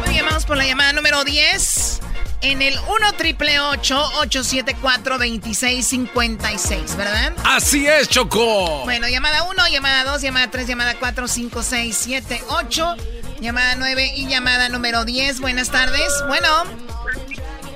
Muy 0.00 0.10
bien, 0.10 0.26
vamos 0.26 0.44
por 0.44 0.56
la 0.56 0.66
llamada 0.66 0.92
número 0.92 1.24
10. 1.24 2.00
En 2.42 2.62
el 2.62 2.78
1 2.78 3.12
triple 3.14 3.58
874 3.58 5.18
2656, 5.18 6.96
¿verdad? 6.96 7.32
Así 7.44 7.86
es, 7.86 8.08
Choco. 8.08 8.84
Bueno, 8.84 9.08
llamada 9.08 9.44
1, 9.44 9.68
llamada 9.68 10.04
2, 10.04 10.22
llamada 10.22 10.50
3, 10.50 10.66
llamada 10.66 10.94
4, 10.98 11.28
5, 11.28 11.62
6, 11.62 11.96
7, 11.98 12.42
8, 12.48 12.96
llamada 13.40 13.74
9 13.76 14.12
y 14.16 14.26
llamada 14.28 14.68
número 14.68 15.04
10. 15.04 15.40
Buenas 15.40 15.70
tardes. 15.70 16.12
Bueno. 16.28 16.48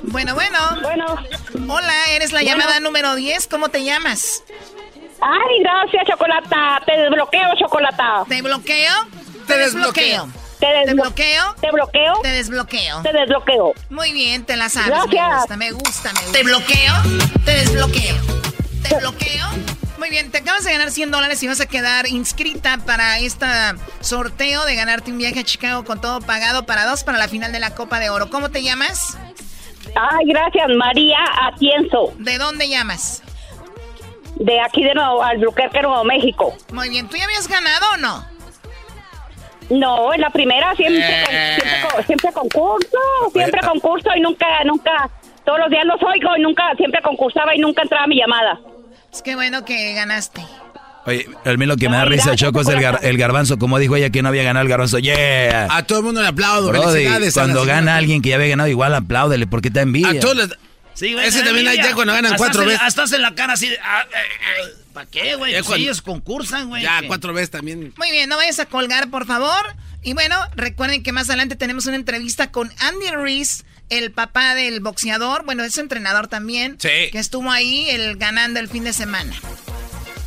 Bueno, 0.03 0.35
bueno. 0.35 0.59
Bueno. 0.83 1.17
Hola, 1.69 2.11
eres 2.11 2.33
la 2.33 2.43
llamada 2.43 2.81
número 2.81 3.15
10. 3.15 3.49
¿Cómo 3.49 3.71
te 3.71 3.83
llamas? 3.83 4.45
Ay, 5.21 5.63
gracias, 5.63 6.07
Chocolata. 6.07 6.81
Te 6.87 6.97
desbloqueo, 6.97 7.49
Chocolata. 7.59 8.25
¿Te 8.29 8.43
bloqueo? 8.43 8.93
Te 9.47 9.59
desbloqueo. 9.59 10.29
Te, 10.61 10.67
desbloqueo. 10.67 11.55
Te 11.61 11.71
bloqueo. 11.71 12.21
Te 12.23 12.29
desbloqueo. 12.29 13.03
Te 13.03 13.13
desbloqueo. 13.13 13.73
Muy 13.89 14.13
bien, 14.13 14.45
te 14.45 14.57
la 14.57 14.69
sabes. 14.69 14.91
Me 14.91 14.97
gusta, 15.01 15.57
me 15.57 15.73
gusta, 15.73 16.13
me 16.13 16.21
gusta. 16.21 16.33
Te 16.33 16.43
bloqueo. 16.43 16.95
Te 17.45 17.53
desbloqueo. 17.53 18.17
Te 18.89 18.97
bloqueo. 18.97 19.47
Muy 19.99 20.09
bien, 20.09 20.31
te 20.31 20.39
acabas 20.39 20.65
de 20.65 20.73
ganar 20.73 20.91
100 20.91 21.11
dólares 21.11 21.43
y 21.43 21.47
vas 21.47 21.61
a 21.61 21.67
quedar 21.67 22.07
inscrita 22.07 22.79
para 22.87 23.19
este 23.19 23.47
sorteo 24.01 24.65
de 24.65 24.75
ganarte 24.75 25.11
un 25.11 25.19
viaje 25.19 25.41
a 25.41 25.45
Chicago 25.45 25.85
con 25.85 26.01
todo 26.01 26.21
pagado 26.21 26.65
para 26.65 26.87
dos 26.87 27.05
para 27.05 27.19
la 27.19 27.29
final 27.29 27.53
de 27.53 27.61
la 27.61 27.75
Copa 27.75 28.01
de 28.01 28.09
Oro. 28.09 28.31
¿Cómo 28.31 28.51
te 28.51 28.63
llamas? 28.63 29.19
Ay, 29.95 30.27
gracias, 30.27 30.69
María 30.77 31.19
Atienzo. 31.43 32.15
¿De 32.19 32.39
dónde 32.39 32.69
llamas? 32.69 33.23
De 34.37 34.61
aquí 34.61 34.83
de 34.83 34.95
Nuevo, 34.95 35.23
Albuquerque, 35.23 35.83
Nuevo 35.83 36.05
México. 36.05 36.55
Muy 36.73 36.89
bien, 36.89 37.09
¿tú 37.09 37.17
ya 37.17 37.25
habías 37.25 37.49
ganado 37.49 37.87
o 37.95 37.97
no? 37.99 38.25
No, 39.71 40.13
en 40.13 40.21
la 40.21 40.31
primera 40.31 40.75
siempre, 40.75 40.99
eh. 40.99 41.57
siempre, 41.61 42.05
siempre, 42.07 42.33
concurso, 42.33 42.99
siempre 43.33 43.61
concurso 43.61 44.11
y 44.17 44.21
nunca, 44.21 44.47
nunca, 44.65 45.09
todos 45.45 45.61
los 45.61 45.71
días 45.71 45.85
los 45.85 46.03
oigo 46.03 46.37
y 46.37 46.43
nunca, 46.43 46.75
siempre 46.77 47.01
concursaba 47.03 47.55
y 47.55 47.59
nunca 47.59 47.83
entraba 47.83 48.07
mi 48.09 48.17
llamada. 48.17 48.59
Es 49.13 49.23
que 49.23 49.37
bueno 49.37 49.65
que 49.65 49.95
ganaste. 49.95 50.43
Oye, 51.07 51.27
a 51.45 51.53
mí 51.55 51.67
lo 51.67 51.77
que 51.77 51.89
me 51.89 51.97
da 51.97 52.05
risa, 52.05 52.37
Choco, 52.37 52.61
es 52.61 52.69
el, 52.69 53.17
garbanzo. 53.17 53.59
Como 53.59 53.79
dijo 53.79 53.97
ella 53.97 54.11
que 54.11 54.23
no 54.23 54.29
había 54.29 54.43
ganado 54.43 54.65
el 54.65 54.69
garbanzo. 54.69 54.99
¡Yeah! 54.99 55.67
A 55.71 55.85
todo 55.85 56.01
el 56.01 56.05
mundo 56.05 56.21
le 56.21 56.29
aplaudo. 56.29 56.73
cuando 57.33 57.65
gana 57.65 57.97
alguien 57.97 58.23
que 58.23 58.31
ya 58.31 58.37
había 58.37 58.49
ganado, 58.49 58.69
igual 58.69 58.95
apláudele, 58.95 59.47
porque 59.47 59.71
te 59.71 59.81
envidia. 59.81 60.11
A 60.11 60.21
todos 60.21 60.37
les, 60.37 60.51
Sí, 60.95 61.13
güey. 61.13 61.27
Ese 61.27 61.43
también 61.43 61.69
hay 61.69 61.79
ya 61.79 61.95
cuando 61.95 62.13
ganan 62.13 62.37
cuatro 62.37 62.65
veces. 62.65 62.81
Hasta 62.83 63.05
en 63.17 63.23
la 63.23 63.35
cara 63.35 63.55
así 63.55 63.69
de, 63.69 63.79
ah, 63.83 64.05
eh, 64.11 64.17
eh, 64.17 64.75
¿Para 64.93 65.07
qué, 65.07 65.37
güey? 65.37 65.61
Pues 65.63 65.79
ellos 65.79 66.03
concursan, 66.03 66.69
güey. 66.69 66.83
Ya, 66.83 67.01
cuatro 67.07 67.33
veces 67.33 67.51
también. 67.51 67.93
Muy 67.97 68.11
bien, 68.11 68.29
no 68.29 68.37
vayas 68.37 68.59
a 68.59 68.67
colgar, 68.67 69.11
por 69.11 69.27
favor. 69.27 69.75
Y 70.03 70.15
bueno, 70.15 70.37
recuerden 70.57 71.03
que 71.03 71.13
más 71.13 71.29
adelante 71.29 71.57
tenemos 71.57 71.87
una 71.87 71.97
entrevista 71.97 72.51
con 72.51 72.71
Andy 72.81 73.11
Reese, 73.11 73.65
el 73.89 74.13
papá 74.13 74.55
del 74.55 74.81
boxeador. 74.81 75.45
Bueno, 75.45 75.63
es 75.63 75.79
entrenador 75.79 76.29
también. 76.29 76.77
Sí. 76.79 77.11
Que 77.13 77.19
estuvo 77.19 77.51
ahí 77.51 77.89
el, 77.91 78.17
ganando 78.17 78.61
el 78.61 78.69
fin 78.69 78.85
de 78.85 78.93
semana. 78.93 79.35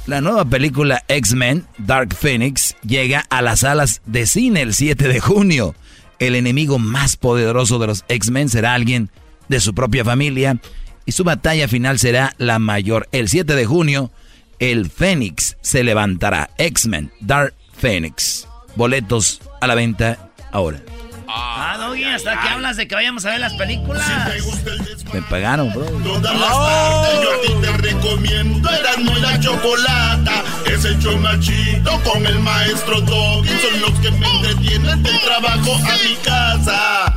La 0.06 0.22
nueva 0.22 0.44
película 0.46 1.04
X-Men, 1.08 1.66
Dark 1.78 2.14
Phoenix, 2.14 2.76
llega 2.86 3.26
a 3.30 3.42
las 3.42 3.62
salas 3.62 4.02
de 4.06 4.28
cine 4.28 4.62
el 4.62 4.74
7 4.74 5.08
de 5.08 5.20
junio. 5.20 5.76
El 6.20 6.36
enemigo 6.36 6.78
más 6.78 7.16
poderoso 7.16 7.80
de 7.80 7.88
los 7.88 8.06
X-Men 8.08 8.50
será 8.50 8.74
alguien 8.74 9.10
de 9.48 9.60
su 9.60 9.74
propia 9.74 10.04
familia 10.04 10.58
y 11.06 11.12
su 11.12 11.24
batalla 11.24 11.68
final 11.68 12.00
será 12.00 12.34
la 12.38 12.60
mayor. 12.60 13.08
El 13.12 13.28
7 13.28 13.56
de 13.56 13.66
junio, 13.66 14.12
el 14.60 14.90
Fénix 14.90 15.58
se 15.62 15.84
levantará. 15.84 16.50
X-Men, 16.58 17.12
Dark 17.20 17.54
Phoenix. 17.78 18.48
Boletos 18.76 19.42
a 19.62 19.68
la 19.68 19.76
venta 19.76 20.32
ahora. 20.52 20.80
Ah, 21.28 21.78
Doggy, 21.80 22.04
hasta 22.04 22.40
que 22.40 22.48
hablas 22.48 22.78
de 22.78 22.88
que 22.88 22.94
vayamos 22.94 23.26
a 23.26 23.32
ver 23.32 23.40
las 23.40 23.54
películas. 23.54 24.06
Me 25.12 25.22
pagaron, 25.24 25.74
bro. 25.74 25.86
Todas 25.86 26.40
las 26.40 26.50
tardes 26.50 27.22
yo 27.24 27.32
a 27.32 27.42
ti 27.42 27.54
te 27.62 27.78
recomiendo 27.78 28.70
Erasmo 28.70 29.18
y 29.18 29.22
la 29.22 29.40
Chocolata. 29.40 30.44
Es 30.66 30.86
el 30.86 31.00
show 31.00 31.20
con 32.04 32.26
el 32.26 32.40
maestro 32.40 33.02
Doggy. 33.02 33.50
Son 33.50 33.82
los 33.82 34.00
que 34.00 34.12
me 34.12 34.28
entretienen 34.28 35.02
del 35.02 35.20
trabajo 35.22 35.76
a 35.76 36.08
mi 36.08 36.16
casa. 36.24 37.14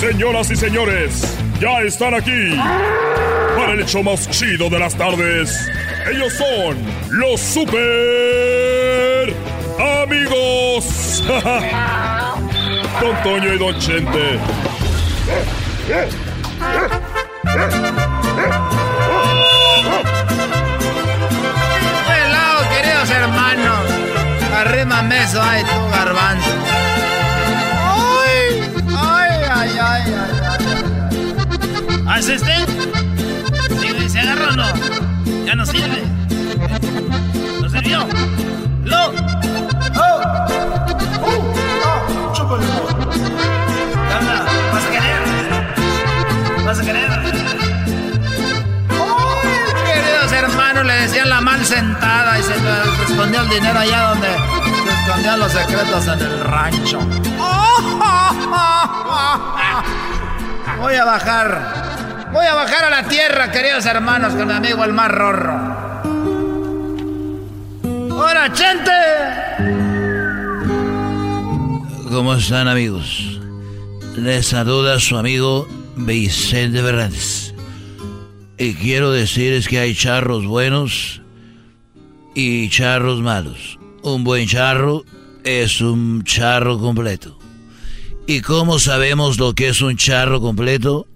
Señoras 0.00 0.50
y 0.50 0.56
señores, 0.56 1.36
ya 1.60 1.82
están 1.82 2.14
aquí 2.14 2.56
para 3.54 3.72
el 3.74 3.80
hecho 3.80 4.02
más 4.02 4.30
chido 4.30 4.70
de 4.70 4.78
las 4.78 4.94
tardes. 4.94 5.70
Ellos 6.10 6.32
son 6.32 6.78
los 7.10 7.38
super 7.38 9.34
amigos. 10.02 11.22
Don 13.02 13.22
Toño 13.22 13.52
y 13.52 13.58
Don 13.58 13.78
Chente. 13.78 14.38
Helado, 22.08 22.68
queridos 22.70 23.10
hermanos. 23.10 23.80
Arriba 24.56 25.02
eso, 25.22 25.42
ay, 25.42 25.62
tu 25.62 25.90
garbanzo. 25.90 26.69
¿Ah, 32.20 32.22
este? 32.22 32.54
Sí, 33.80 34.08
¿Se 34.10 34.20
agarra 34.20 34.48
o 34.50 34.56
no? 34.56 34.66
Ya 35.46 35.54
no 35.54 35.64
sirve. 35.64 36.02
¿No 37.62 37.68
sirvió? 37.70 38.06
¡Lo! 38.84 39.06
¡Oh! 39.06 39.12
¡Uh! 41.22 41.40
¡Oh! 41.82 42.32
¡Chúpale! 42.34 42.66
¿Vas 44.70 44.84
a 44.84 44.90
querer? 44.90 45.22
¿Vas 46.66 46.78
a 46.78 46.82
querer? 46.82 47.10
queridos 49.86 50.32
hermanos, 50.32 50.84
le 50.84 50.92
decían 50.92 51.30
la 51.30 51.40
mal 51.40 51.64
sentada 51.64 52.38
y 52.38 52.42
se, 52.42 52.52
se 52.52 53.12
escondió 53.12 53.40
el 53.40 53.48
dinero 53.48 53.78
allá 53.78 54.10
donde 54.10 54.28
se 54.28 54.92
escondían 54.92 55.38
los 55.38 55.52
secretos 55.52 56.06
en 56.06 56.20
el 56.20 56.40
rancho. 56.40 57.00
Voy 60.78 60.94
a 60.96 61.04
bajar. 61.06 61.79
Voy 62.32 62.46
a 62.46 62.54
bajar 62.54 62.84
a 62.84 62.90
la 62.90 63.08
tierra, 63.08 63.50
queridos 63.50 63.84
hermanos, 63.86 64.34
con 64.34 64.46
mi 64.46 64.52
amigo 64.52 64.84
el 64.84 64.92
más 64.92 65.10
rorro. 65.10 65.52
¡Hola, 68.12 68.52
gente! 68.54 68.92
¿Cómo 72.08 72.34
están, 72.34 72.68
amigos? 72.68 73.40
Les 74.16 74.46
saluda 74.46 75.00
su 75.00 75.16
amigo 75.16 75.66
Vicente 75.96 76.80
Verdes. 76.82 77.52
Y 78.58 78.74
quiero 78.74 79.10
decirles 79.10 79.66
que 79.66 79.80
hay 79.80 79.96
charros 79.96 80.46
buenos 80.46 81.22
y 82.34 82.68
charros 82.68 83.20
malos. 83.20 83.80
Un 84.02 84.22
buen 84.22 84.46
charro 84.46 85.04
es 85.42 85.80
un 85.80 86.22
charro 86.22 86.78
completo. 86.78 87.36
¿Y 88.28 88.40
cómo 88.40 88.78
sabemos 88.78 89.38
lo 89.38 89.52
que 89.52 89.70
es 89.70 89.82
un 89.82 89.96
charro 89.96 90.40
completo? 90.40 91.08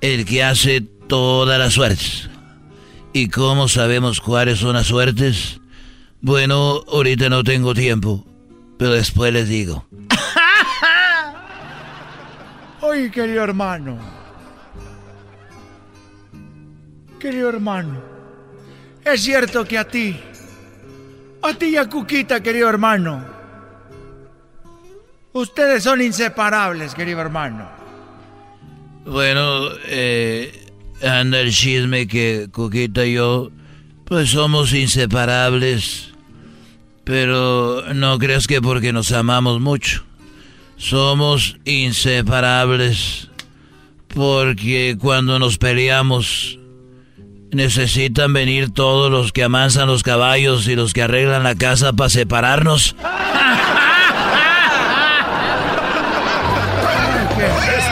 El 0.00 0.24
que 0.24 0.42
hace 0.42 0.80
todas 0.80 1.58
las 1.58 1.74
suertes. 1.74 2.30
¿Y 3.12 3.28
cómo 3.28 3.68
sabemos 3.68 4.20
cuáles 4.20 4.58
son 4.58 4.74
las 4.74 4.86
suertes? 4.86 5.60
Bueno, 6.20 6.82
ahorita 6.88 7.28
no 7.28 7.42
tengo 7.42 7.74
tiempo, 7.74 8.24
pero 8.78 8.92
después 8.92 9.32
les 9.32 9.48
digo. 9.48 9.86
Oye, 12.80 13.10
querido 13.10 13.42
hermano. 13.42 13.98
Querido 17.18 17.48
hermano. 17.48 18.00
Es 19.04 19.22
cierto 19.22 19.64
que 19.64 19.78
a 19.78 19.88
ti, 19.88 20.16
a 21.42 21.54
ti 21.54 21.66
y 21.66 21.76
a 21.76 21.88
Cuquita, 21.88 22.40
querido 22.40 22.68
hermano, 22.68 23.38
Ustedes 25.32 25.84
son 25.84 26.00
inseparables, 26.00 26.94
querido 26.94 27.20
hermano. 27.20 27.77
Bueno, 29.10 29.70
eh, 29.86 30.66
anda 31.02 31.40
el 31.40 31.50
chisme 31.50 32.06
que 32.06 32.48
Coquita 32.52 33.06
y 33.06 33.14
yo, 33.14 33.50
pues 34.04 34.30
somos 34.30 34.74
inseparables. 34.74 36.10
Pero 37.04 37.94
no 37.94 38.18
creas 38.18 38.46
que 38.46 38.60
porque 38.60 38.92
nos 38.92 39.10
amamos 39.12 39.60
mucho. 39.60 40.04
Somos 40.76 41.56
inseparables. 41.64 43.30
Porque 44.08 44.98
cuando 45.00 45.38
nos 45.38 45.56
peleamos, 45.56 46.58
necesitan 47.50 48.34
venir 48.34 48.74
todos 48.74 49.10
los 49.10 49.32
que 49.32 49.44
amansan 49.44 49.86
los 49.86 50.02
caballos 50.02 50.68
y 50.68 50.76
los 50.76 50.92
que 50.92 51.02
arreglan 51.02 51.44
la 51.44 51.54
casa 51.54 51.94
para 51.94 52.10
separarnos. 52.10 52.94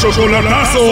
chocolatazo. 0.00 0.80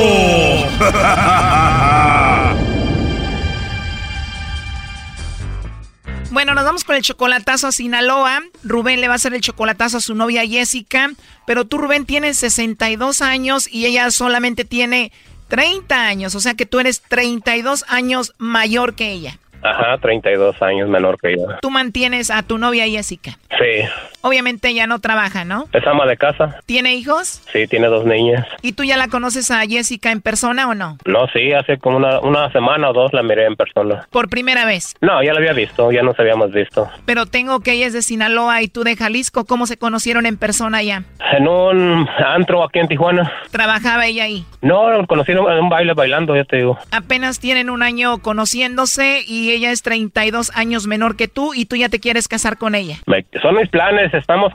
Bueno, 6.30 6.54
nos 6.54 6.64
vamos 6.64 6.84
con 6.84 6.94
el 6.94 7.02
chocolatazo 7.02 7.68
a 7.68 7.72
Sinaloa. 7.72 8.42
Rubén 8.62 9.00
le 9.00 9.08
va 9.08 9.14
a 9.14 9.16
hacer 9.16 9.34
el 9.34 9.40
chocolatazo 9.40 9.96
a 9.96 10.00
su 10.00 10.14
novia 10.14 10.46
Jessica. 10.46 11.10
Pero 11.46 11.64
tú, 11.64 11.78
Rubén, 11.78 12.04
tienes 12.04 12.38
62 12.38 13.22
años 13.22 13.66
y 13.66 13.86
ella 13.86 14.10
solamente 14.10 14.64
tiene 14.64 15.10
30 15.48 16.06
años. 16.06 16.34
O 16.34 16.40
sea 16.40 16.54
que 16.54 16.66
tú 16.66 16.80
eres 16.80 17.02
32 17.08 17.84
años 17.88 18.34
mayor 18.38 18.94
que 18.94 19.10
ella. 19.10 19.38
Ajá, 19.62 19.98
32 19.98 20.60
años 20.62 20.88
menor 20.88 21.18
que 21.20 21.36
yo. 21.36 21.46
Tú 21.60 21.70
mantienes 21.70 22.30
a 22.30 22.42
tu 22.42 22.58
novia 22.58 22.86
Jessica. 22.86 23.38
Sí. 23.58 23.88
Obviamente 24.28 24.68
ella 24.68 24.86
no 24.86 24.98
trabaja, 24.98 25.46
¿no? 25.46 25.64
Es 25.72 25.86
ama 25.86 26.04
de 26.04 26.18
casa. 26.18 26.60
¿Tiene 26.66 26.94
hijos? 26.94 27.40
Sí, 27.50 27.66
tiene 27.66 27.86
dos 27.86 28.04
niñas. 28.04 28.46
¿Y 28.60 28.72
tú 28.74 28.84
ya 28.84 28.98
la 28.98 29.08
conoces 29.08 29.50
a 29.50 29.62
Jessica 29.62 30.12
en 30.12 30.20
persona 30.20 30.68
o 30.68 30.74
no? 30.74 30.98
No, 31.06 31.26
sí, 31.28 31.54
hace 31.54 31.78
como 31.78 31.96
una, 31.96 32.20
una 32.20 32.52
semana 32.52 32.90
o 32.90 32.92
dos 32.92 33.14
la 33.14 33.22
miré 33.22 33.46
en 33.46 33.56
persona. 33.56 34.06
¿Por 34.10 34.28
primera 34.28 34.66
vez? 34.66 34.94
No, 35.00 35.22
ya 35.22 35.32
la 35.32 35.38
había 35.38 35.54
visto, 35.54 35.90
ya 35.92 36.02
nos 36.02 36.18
habíamos 36.20 36.52
visto. 36.52 36.90
Pero 37.06 37.24
tengo 37.24 37.60
que 37.60 37.72
ella 37.72 37.86
es 37.86 37.94
de 37.94 38.02
Sinaloa 38.02 38.60
y 38.60 38.68
tú 38.68 38.84
de 38.84 38.96
Jalisco. 38.96 39.46
¿Cómo 39.46 39.66
se 39.66 39.78
conocieron 39.78 40.26
en 40.26 40.36
persona 40.36 40.82
ya? 40.82 41.04
En 41.32 41.48
un 41.48 42.06
antro 42.26 42.62
aquí 42.62 42.80
en 42.80 42.88
Tijuana. 42.88 43.32
¿Trabajaba 43.50 44.04
ella 44.04 44.24
ahí? 44.24 44.44
No, 44.60 45.06
conocieron 45.06 45.50
en 45.50 45.58
un 45.60 45.70
baile 45.70 45.94
bailando, 45.94 46.36
ya 46.36 46.44
te 46.44 46.56
digo. 46.56 46.76
Apenas 46.90 47.40
tienen 47.40 47.70
un 47.70 47.82
año 47.82 48.18
conociéndose 48.18 49.22
y 49.26 49.52
ella 49.52 49.70
es 49.70 49.82
32 49.82 50.52
años 50.54 50.86
menor 50.86 51.16
que 51.16 51.28
tú 51.28 51.54
y 51.54 51.64
tú 51.64 51.76
ya 51.76 51.88
te 51.88 51.98
quieres 51.98 52.28
casar 52.28 52.58
con 52.58 52.74
ella. 52.74 52.96
son 53.40 53.56
mis 53.56 53.68
planes, 53.70 54.12
estamos 54.18 54.52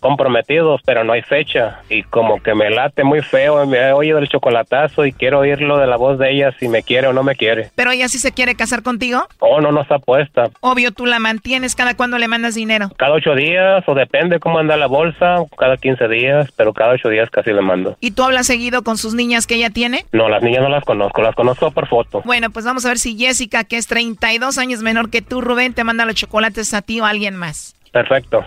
comprometidos, 0.00 0.80
pero 0.84 1.04
no 1.04 1.12
hay 1.12 1.22
fecha. 1.22 1.80
Y 1.88 2.02
como 2.02 2.42
que 2.42 2.54
me 2.54 2.70
late 2.70 3.04
muy 3.04 3.22
feo, 3.22 3.66
me 3.66 3.78
he 3.78 3.92
oído 3.92 4.18
el 4.18 4.28
chocolatazo 4.28 5.06
y 5.06 5.12
quiero 5.12 5.40
oírlo 5.40 5.78
de 5.78 5.86
la 5.86 5.96
voz 5.96 6.18
de 6.18 6.32
ella 6.32 6.52
si 6.58 6.68
me 6.68 6.82
quiere 6.82 7.08
o 7.08 7.12
no 7.12 7.22
me 7.22 7.36
quiere. 7.36 7.70
¿Pero 7.74 7.90
ella 7.90 8.08
sí 8.08 8.18
se 8.18 8.32
quiere 8.32 8.54
casar 8.54 8.82
contigo? 8.82 9.26
Oh, 9.38 9.60
no, 9.60 9.72
no 9.72 9.82
está 9.82 9.98
puesta. 9.98 10.50
Obvio, 10.60 10.92
tú 10.92 11.06
la 11.06 11.18
mantienes. 11.18 11.74
¿Cada 11.74 11.96
cuándo 11.96 12.18
le 12.18 12.28
mandas 12.28 12.54
dinero? 12.54 12.90
Cada 12.96 13.14
ocho 13.14 13.34
días, 13.34 13.82
o 13.86 13.94
depende 13.94 14.40
cómo 14.40 14.58
anda 14.58 14.76
la 14.76 14.86
bolsa, 14.86 15.36
cada 15.58 15.76
15 15.76 16.08
días, 16.08 16.50
pero 16.56 16.72
cada 16.72 16.92
ocho 16.94 17.08
días 17.08 17.30
casi 17.30 17.52
le 17.52 17.62
mando. 17.62 17.96
¿Y 18.00 18.12
tú 18.12 18.22
hablas 18.22 18.46
seguido 18.46 18.82
con 18.82 18.98
sus 18.98 19.14
niñas 19.14 19.46
que 19.46 19.56
ella 19.56 19.70
tiene? 19.70 20.04
No, 20.12 20.28
las 20.28 20.42
niñas 20.42 20.62
no 20.62 20.68
las 20.68 20.84
conozco, 20.84 21.22
las 21.22 21.34
conozco 21.34 21.70
por 21.70 21.88
foto. 21.88 22.22
Bueno, 22.24 22.50
pues 22.50 22.64
vamos 22.64 22.84
a 22.84 22.88
ver 22.88 22.98
si 22.98 23.16
Jessica, 23.16 23.64
que 23.64 23.76
es 23.76 23.86
32 23.86 24.58
años 24.58 24.82
menor 24.82 25.10
que 25.10 25.22
tú, 25.22 25.40
Rubén, 25.40 25.74
te 25.74 25.84
manda 25.84 26.04
los 26.04 26.14
chocolates 26.14 26.74
a 26.74 26.82
ti 26.82 27.00
o 27.00 27.04
a 27.04 27.10
alguien 27.10 27.36
más. 27.36 27.74
Perfecto. 27.94 28.44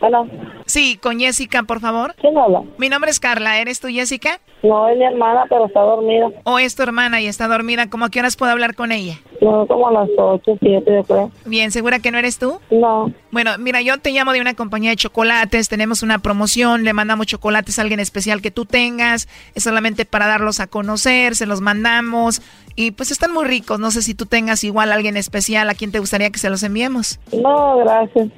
Hola. 0.00 0.26
Sí, 0.66 0.98
con 1.00 1.18
Jessica, 1.18 1.62
por 1.62 1.80
favor. 1.80 2.14
¿Quién 2.20 2.36
habla? 2.36 2.62
Mi 2.78 2.88
nombre 2.88 3.10
es 3.10 3.20
Carla. 3.20 3.58
¿Eres 3.60 3.80
tú, 3.80 3.88
Jessica? 3.88 4.40
No, 4.62 4.88
es 4.88 4.98
mi 4.98 5.04
hermana, 5.04 5.44
pero 5.48 5.66
está 5.66 5.80
dormida. 5.80 6.28
¿O 6.44 6.58
es 6.58 6.74
tu 6.74 6.82
hermana 6.82 7.20
y 7.20 7.26
está 7.26 7.46
dormida? 7.46 7.88
¿Cómo 7.88 8.04
a 8.04 8.10
qué 8.10 8.18
horas 8.18 8.36
puedo 8.36 8.50
hablar 8.50 8.74
con 8.74 8.90
ella? 8.90 9.18
No, 9.40 9.66
como 9.66 9.88
a 9.88 9.92
las 9.92 10.08
8, 10.16 10.58
7, 10.60 10.84
yo 10.92 11.04
creo. 11.04 11.30
Bien, 11.46 11.70
¿segura 11.70 12.00
que 12.00 12.10
no 12.10 12.18
eres 12.18 12.38
tú? 12.38 12.60
No. 12.70 13.12
Bueno, 13.30 13.52
mira, 13.58 13.80
yo 13.82 13.98
te 13.98 14.10
llamo 14.10 14.32
de 14.32 14.40
una 14.40 14.54
compañía 14.54 14.90
de 14.90 14.96
chocolates. 14.96 15.68
Tenemos 15.68 16.02
una 16.02 16.18
promoción. 16.18 16.84
Le 16.84 16.92
mandamos 16.92 17.26
chocolates 17.26 17.78
a 17.78 17.82
alguien 17.82 18.00
especial 18.00 18.42
que 18.42 18.50
tú 18.50 18.66
tengas. 18.66 19.28
Es 19.54 19.62
solamente 19.62 20.04
para 20.04 20.26
darlos 20.26 20.58
a 20.60 20.66
conocer. 20.66 21.36
Se 21.36 21.46
los 21.46 21.60
mandamos. 21.60 22.42
Y 22.80 22.92
pues 22.92 23.10
están 23.10 23.32
muy 23.32 23.44
ricos. 23.44 23.80
No 23.80 23.90
sé 23.90 24.02
si 24.02 24.14
tú 24.14 24.24
tengas 24.24 24.62
igual 24.62 24.92
a 24.92 24.94
alguien 24.94 25.16
especial 25.16 25.68
a 25.68 25.74
quien 25.74 25.90
te 25.90 25.98
gustaría 25.98 26.30
que 26.30 26.38
se 26.38 26.48
los 26.48 26.62
enviemos. 26.62 27.18
No, 27.32 27.78
gracias. 27.78 28.28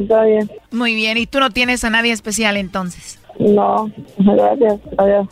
está 0.00 0.24
bien. 0.24 0.50
Muy 0.72 0.96
bien. 0.96 1.16
¿Y 1.16 1.28
tú 1.28 1.38
no 1.38 1.50
tienes 1.50 1.84
a 1.84 1.90
nadie 1.90 2.10
especial 2.10 2.56
entonces? 2.56 3.20
No, 3.38 3.88
gracias. 4.18 4.80
Adiós. 4.98 5.28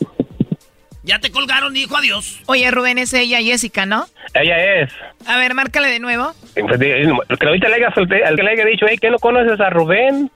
Ya 1.03 1.19
te 1.19 1.29
colgaron, 1.29 1.73
dijo 1.73 1.97
adiós. 1.97 2.39
Oye, 2.45 2.71
Rubén, 2.71 2.97
es 2.99 3.13
ella, 3.13 3.41
Jessica, 3.41 3.85
¿no? 3.85 4.05
Ella 4.33 4.81
es. 4.81 4.93
A 5.25 5.37
ver, 5.37 5.53
márcale 5.53 5.89
de 5.89 5.99
nuevo. 5.99 6.31
Pues, 6.53 6.79
que 6.79 7.47
ahorita 7.47 7.67
le 7.67 7.75
haya, 7.75 7.93
que 7.93 8.43
le 8.43 8.49
haya 8.49 8.65
dicho, 8.65 8.85
hey, 8.87 8.97
¿qué 8.97 9.09
no 9.09 9.19
conoces 9.19 9.59
a 9.59 9.69
Rubén? 9.69 10.31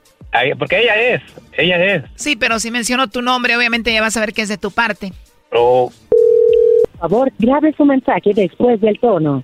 Porque 0.58 0.80
ella 0.80 1.00
es, 1.00 1.22
ella 1.56 1.82
es. 1.82 2.02
Sí, 2.16 2.36
pero 2.36 2.58
si 2.58 2.70
menciono 2.70 3.08
tu 3.08 3.22
nombre, 3.22 3.56
obviamente 3.56 3.90
ya 3.90 4.02
vas 4.02 4.18
a 4.18 4.20
ver 4.20 4.34
que 4.34 4.42
es 4.42 4.50
de 4.50 4.58
tu 4.58 4.70
parte. 4.70 5.14
Oh. 5.50 5.90
Por 7.02 7.10
favor, 7.10 7.32
grabe 7.36 7.74
su 7.76 7.84
mensaje 7.84 8.30
después 8.32 8.80
del 8.80 8.96
tono. 9.00 9.42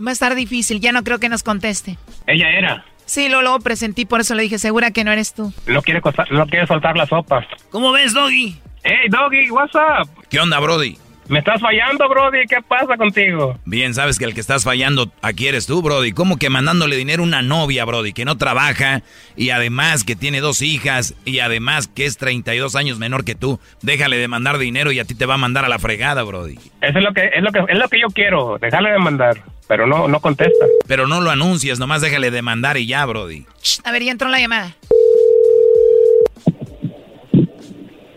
Va 0.00 0.10
a 0.10 0.12
estar 0.12 0.32
difícil, 0.36 0.78
ya 0.80 0.92
no 0.92 1.02
creo 1.02 1.18
que 1.18 1.28
nos 1.28 1.42
conteste. 1.42 1.98
Ella 2.28 2.48
era. 2.50 2.84
Sí, 3.04 3.28
lo 3.28 3.42
luego 3.42 3.58
presentí, 3.58 4.04
por 4.04 4.20
eso 4.20 4.36
le 4.36 4.44
dije, 4.44 4.60
segura 4.60 4.92
que 4.92 5.02
no 5.02 5.10
eres 5.10 5.34
tú. 5.34 5.52
No 5.66 5.82
quiere, 5.82 6.00
no 6.30 6.46
quiere 6.46 6.68
soltar 6.68 6.96
la 6.96 7.06
sopa. 7.06 7.44
¿Cómo 7.70 7.90
ves, 7.90 8.14
Doggy? 8.14 8.56
Hey, 8.84 9.08
Doggy, 9.08 9.50
what's 9.50 9.74
up? 9.74 10.08
¿Qué 10.28 10.38
onda, 10.38 10.60
Brody? 10.60 10.98
Me 11.30 11.38
estás 11.38 11.60
fallando, 11.60 12.08
Brody. 12.08 12.44
¿Qué 12.48 12.56
pasa 12.66 12.96
contigo? 12.96 13.56
Bien, 13.64 13.94
sabes 13.94 14.18
que 14.18 14.24
el 14.24 14.34
que 14.34 14.40
estás 14.40 14.64
fallando 14.64 15.12
aquí 15.22 15.46
eres 15.46 15.64
tú, 15.64 15.80
Brody. 15.80 16.10
¿Cómo 16.10 16.38
que 16.38 16.50
mandándole 16.50 16.96
dinero 16.96 17.22
a 17.22 17.26
una 17.26 17.40
novia, 17.40 17.84
Brody, 17.84 18.12
que 18.12 18.24
no 18.24 18.36
trabaja 18.36 19.02
y 19.36 19.50
además 19.50 20.02
que 20.02 20.16
tiene 20.16 20.40
dos 20.40 20.60
hijas 20.60 21.14
y 21.24 21.38
además 21.38 21.86
que 21.86 22.04
es 22.06 22.16
32 22.16 22.74
años 22.74 22.98
menor 22.98 23.24
que 23.24 23.36
tú? 23.36 23.60
Déjale 23.80 24.16
de 24.16 24.26
mandar 24.26 24.58
dinero 24.58 24.90
y 24.90 24.98
a 24.98 25.04
ti 25.04 25.14
te 25.14 25.24
va 25.24 25.34
a 25.34 25.38
mandar 25.38 25.64
a 25.64 25.68
la 25.68 25.78
fregada, 25.78 26.24
Brody. 26.24 26.58
Eso 26.80 26.98
es 26.98 27.04
lo 27.04 27.14
que 27.14 27.30
es 27.32 27.42
lo 27.44 27.52
que 27.52 27.60
es 27.68 27.78
lo 27.78 27.88
que 27.88 28.00
yo 28.00 28.08
quiero, 28.08 28.58
dejarle 28.60 28.90
de 28.90 28.98
mandar, 28.98 29.40
pero 29.68 29.86
no 29.86 30.08
no 30.08 30.18
contesta. 30.18 30.66
Pero 30.88 31.06
no 31.06 31.20
lo 31.20 31.30
anuncias, 31.30 31.78
nomás 31.78 32.02
déjale 32.02 32.32
de 32.32 32.42
mandar 32.42 32.76
y 32.76 32.86
ya, 32.86 33.06
Brody. 33.06 33.46
a 33.84 33.92
ver, 33.92 34.02
ya 34.02 34.10
entró 34.10 34.28
la 34.28 34.40
llamada. 34.40 34.74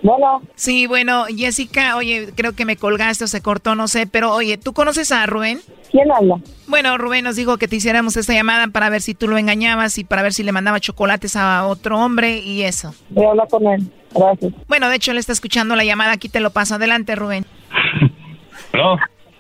Bueno. 0.04 0.42
Sí, 0.56 0.86
bueno, 0.86 1.26
Jessica, 1.36 1.96
oye, 1.96 2.30
creo 2.36 2.54
que 2.54 2.66
me 2.66 2.76
colgaste 2.76 3.24
o 3.24 3.28
se 3.28 3.42
cortó, 3.42 3.74
no 3.74 3.88
sé, 3.88 4.06
pero 4.06 4.34
oye, 4.34 4.58
¿tú 4.58 4.74
conoces 4.74 5.12
a 5.14 5.26
Rubén? 5.26 5.60
¿Quién 5.92 6.12
habla? 6.12 6.40
Bueno, 6.68 6.98
Rubén 6.98 7.24
nos 7.24 7.38
dijo 7.38 7.58
que 7.58 7.70
te 7.70 7.78
hiciéramos 7.78 8.18
esta 8.18 8.34
llamada 8.34 8.68
para 8.68 8.90
ver 8.90 9.02
si 9.02 9.14
tú 9.14 9.28
lo 9.30 9.38
engañabas 9.38 9.98
y 9.98 10.04
para 10.04 10.22
ver 10.22 10.34
si 10.34 10.44
le 10.44 10.52
mandaba 10.52 10.82
chocolates 10.82 11.38
a 11.38 11.66
otro 11.68 12.00
hombre 12.00 12.40
y 12.40 12.64
eso. 12.64 12.94
Voy 13.12 13.26
a 13.26 13.30
hablar 13.30 13.48
con 13.48 13.66
él. 13.66 13.90
Gracias. 14.14 14.54
Bueno, 14.68 14.90
de 14.90 14.96
hecho, 14.98 15.12
él 15.12 15.18
está 15.18 15.32
escuchando 15.32 15.76
la 15.76 15.86
llamada. 15.86 16.12
Aquí 16.12 16.30
te 16.30 16.40
lo 16.40 16.52
paso. 16.52 16.76
Adelante, 16.76 17.16
Rubén. 17.16 17.46
¿No? 18.74 18.98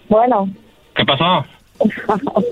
Bueno. 0.09 0.49
¿Qué 0.95 1.03
pasó? 1.05 1.45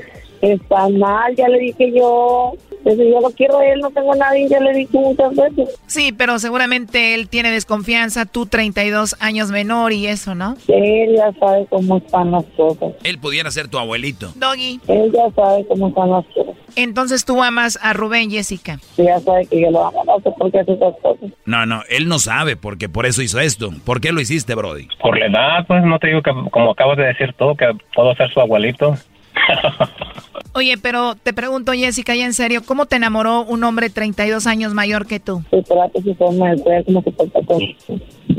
Está 0.41 0.89
mal, 0.89 1.35
ya 1.35 1.47
le 1.47 1.59
dije 1.59 1.91
yo. 1.95 2.53
Desde 2.83 3.09
yo 3.09 3.21
lo 3.21 3.29
quiero 3.31 3.59
a 3.59 3.65
él, 3.65 3.79
no 3.79 3.91
tengo 3.91 4.13
a 4.13 4.17
nadie, 4.17 4.47
ya 4.49 4.59
le 4.59 4.73
dije 4.73 4.97
muchas 4.97 5.35
veces. 5.35 5.79
Sí, 5.87 6.11
pero 6.11 6.39
seguramente 6.39 7.13
él 7.13 7.29
tiene 7.29 7.51
desconfianza, 7.51 8.25
tú 8.25 8.45
32 8.45 9.15
años 9.19 9.51
menor 9.51 9.93
y 9.93 10.07
eso, 10.07 10.35
¿no? 10.35 10.55
Él 10.67 11.15
ya 11.15 11.31
sabe 11.39 11.65
cómo 11.69 11.97
están 11.97 12.31
las 12.31 12.45
cosas. 12.57 12.93
Él 13.03 13.19
pudiera 13.19 13.51
ser 13.51 13.67
tu 13.67 13.77
abuelito. 13.77 14.31
Doggy. 14.35 14.79
Él 14.87 15.11
ya 15.13 15.29
sabe 15.35 15.65
cómo 15.67 15.89
están 15.89 16.09
las 16.09 16.25
cosas. 16.27 16.55
Entonces 16.75 17.25
tú 17.25 17.41
amas 17.43 17.77
a 17.81 17.93
Rubén, 17.93 18.31
Jessica. 18.31 18.79
Sí, 18.95 19.03
ya 19.03 19.19
sabe 19.19 19.45
que 19.45 19.61
yo 19.61 19.71
lo 19.71 19.85
amo, 19.85 20.03
no 20.05 20.19
sé 20.21 20.31
por 20.37 20.51
qué 20.51 20.59
hace 20.59 20.73
esas 20.73 20.95
cosas. 21.01 21.29
No, 21.45 21.65
no, 21.65 21.83
él 21.89 22.07
no 22.07 22.19
sabe 22.19 22.55
porque 22.55 22.89
por 22.89 23.05
eso 23.05 23.21
hizo 23.21 23.39
esto. 23.39 23.71
¿Por 23.85 24.01
qué 24.01 24.11
lo 24.11 24.21
hiciste, 24.21 24.55
Brody? 24.55 24.87
Por 25.01 25.19
la 25.19 25.27
edad, 25.27 25.67
pues 25.67 25.83
no 25.83 25.99
te 25.99 26.07
digo 26.07 26.21
que, 26.21 26.31
como 26.51 26.71
acabas 26.71 26.97
de 26.97 27.05
decir 27.05 27.33
tú, 27.37 27.55
que 27.55 27.67
puedo 27.93 28.15
ser 28.15 28.31
su 28.31 28.39
abuelito. 28.39 28.95
Oye, 30.53 30.77
pero 30.77 31.15
te 31.15 31.33
pregunto, 31.33 31.71
Jessica, 31.71 32.13
ya 32.13 32.25
en 32.25 32.33
serio, 32.33 32.61
¿cómo 32.65 32.85
te 32.85 32.97
enamoró 32.97 33.43
un 33.45 33.63
hombre 33.63 33.89
32 33.89 34.47
años 34.47 34.73
mayor 34.73 35.07
que 35.07 35.19
tú? 35.19 35.41
El 35.51 35.63
trato, 35.63 36.01
su 36.01 36.13
forma 36.15 36.51
de 36.51 36.57
ser, 36.57 36.85
cómo 36.85 37.01
se 37.03 37.11
porta 37.11 37.39
con 37.45 37.59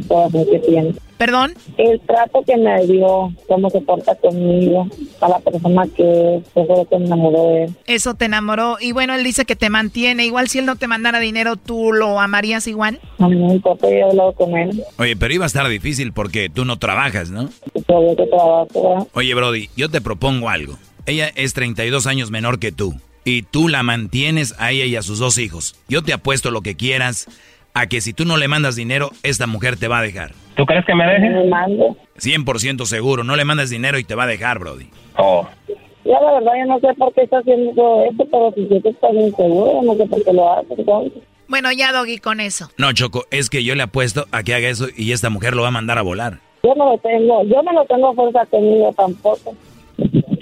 todas 0.08 0.32
las 0.34 0.46
que 0.46 0.58
tiene. 0.58 0.94
¿Perdón? 1.16 1.54
El 1.78 2.00
trato 2.00 2.42
que 2.44 2.56
me 2.56 2.84
dio, 2.84 3.32
cómo 3.46 3.70
se 3.70 3.80
porta 3.80 4.14
conmigo, 4.16 4.88
a 5.20 5.28
la 5.28 5.38
persona 5.38 5.86
que 5.96 6.42
seguro 6.52 6.84
que 6.84 6.98
me 6.98 7.06
enamoró 7.06 7.48
de 7.48 7.64
él. 7.64 7.76
Eso 7.86 8.14
te 8.14 8.24
enamoró. 8.24 8.76
Y 8.80 8.92
bueno, 8.92 9.14
él 9.14 9.22
dice 9.22 9.44
que 9.44 9.54
te 9.54 9.70
mantiene. 9.70 10.26
Igual 10.26 10.48
si 10.48 10.58
él 10.58 10.66
no 10.66 10.76
te 10.76 10.88
mandara 10.88 11.20
dinero, 11.20 11.56
¿tú 11.56 11.92
lo 11.92 12.20
amarías 12.20 12.66
igual? 12.66 13.00
A 13.20 13.28
mí 13.28 13.36
no 13.36 13.46
me 13.46 13.54
importa, 13.54 13.88
yo 13.88 13.94
he 13.94 14.02
hablado 14.02 14.32
con 14.32 14.56
él. 14.56 14.82
Oye, 14.98 15.16
pero 15.16 15.32
iba 15.32 15.44
a 15.44 15.46
estar 15.46 15.66
difícil 15.68 16.12
porque 16.12 16.50
tú 16.50 16.64
no 16.64 16.78
trabajas, 16.78 17.30
¿no? 17.30 17.48
Todavía 17.86 18.16
que 18.16 18.26
trabajo, 18.26 18.68
¿verdad? 18.74 19.06
Oye, 19.14 19.34
Brody, 19.34 19.70
yo 19.76 19.88
te 19.88 20.00
propongo 20.00 20.48
algo. 20.48 20.76
Ella 21.06 21.30
es 21.34 21.54
32 21.54 22.06
años 22.06 22.30
menor 22.30 22.58
que 22.58 22.72
tú. 22.72 22.94
Y 23.24 23.42
tú 23.42 23.68
la 23.68 23.82
mantienes 23.82 24.54
a 24.58 24.70
ella 24.72 24.84
y 24.84 24.96
a 24.96 25.02
sus 25.02 25.18
dos 25.18 25.38
hijos. 25.38 25.76
Yo 25.88 26.02
te 26.02 26.12
apuesto 26.12 26.50
lo 26.50 26.60
que 26.62 26.76
quieras 26.76 27.26
a 27.74 27.86
que 27.86 28.00
si 28.00 28.12
tú 28.12 28.24
no 28.24 28.36
le 28.36 28.48
mandas 28.48 28.76
dinero, 28.76 29.10
esta 29.22 29.46
mujer 29.46 29.76
te 29.76 29.88
va 29.88 29.98
a 29.98 30.02
dejar. 30.02 30.32
¿Tú 30.56 30.66
crees 30.66 30.84
que 30.84 30.94
me 30.94 31.04
deje? 31.06 31.30
Me 31.30 31.46
mando. 31.46 31.96
100% 32.18 32.84
seguro. 32.84 33.24
No 33.24 33.36
le 33.36 33.44
mandas 33.44 33.70
dinero 33.70 33.98
y 33.98 34.04
te 34.04 34.14
va 34.14 34.24
a 34.24 34.26
dejar, 34.26 34.58
Brody. 34.58 34.88
Oh. 35.16 35.48
Ya 36.04 36.20
la 36.20 36.32
verdad 36.34 36.52
yo 36.58 36.66
no 36.66 36.80
sé 36.80 36.94
por 36.98 37.14
qué 37.14 37.22
está 37.22 37.38
haciendo 37.38 37.72
todo 37.74 38.04
esto, 38.04 38.26
pero 38.30 38.52
si 38.54 38.68
yo 38.68 38.90
está 38.90 39.10
bien 39.12 39.34
seguro, 39.36 39.82
no 39.84 39.94
sé 39.94 40.06
por 40.06 40.24
qué 40.24 40.32
lo 40.32 40.52
hace. 40.52 40.74
entonces. 40.76 41.22
Bueno, 41.48 41.70
ya, 41.72 41.92
Doggy, 41.92 42.18
con 42.18 42.40
eso. 42.40 42.70
No, 42.76 42.92
Choco, 42.92 43.24
es 43.30 43.50
que 43.50 43.62
yo 43.62 43.74
le 43.74 43.82
apuesto 43.82 44.26
a 44.32 44.42
que 44.42 44.54
haga 44.54 44.68
eso 44.68 44.86
y 44.96 45.12
esta 45.12 45.30
mujer 45.30 45.54
lo 45.54 45.62
va 45.62 45.68
a 45.68 45.72
mandar 45.72 45.98
a 45.98 46.02
volar. 46.02 46.38
Yo 46.64 46.74
no 46.76 46.92
lo 46.92 46.98
tengo, 46.98 47.44
yo 47.44 47.62
no 47.62 47.72
lo 47.72 47.84
tengo 47.84 48.14
fuerza 48.14 48.46
conmigo 48.46 48.92
tampoco. 48.96 49.54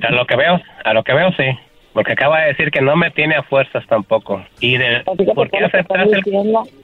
A 0.02 0.10
lo 0.10 0.26
que 0.26 0.36
veo, 0.36 0.60
a 0.84 0.94
lo 0.94 1.02
que 1.02 1.14
veo 1.14 1.30
sí. 1.32 1.44
Porque 1.92 2.12
acaba 2.12 2.40
de 2.40 2.48
decir 2.48 2.70
que 2.70 2.80
no 2.80 2.94
me 2.96 3.10
tiene 3.10 3.34
a 3.34 3.42
fuerzas 3.42 3.84
tampoco. 3.88 4.44
¿Y 4.60 4.76
de, 4.76 5.02
por, 5.34 5.50
qué 5.50 5.58
aceptaste 5.64 6.16
el, 6.16 6.22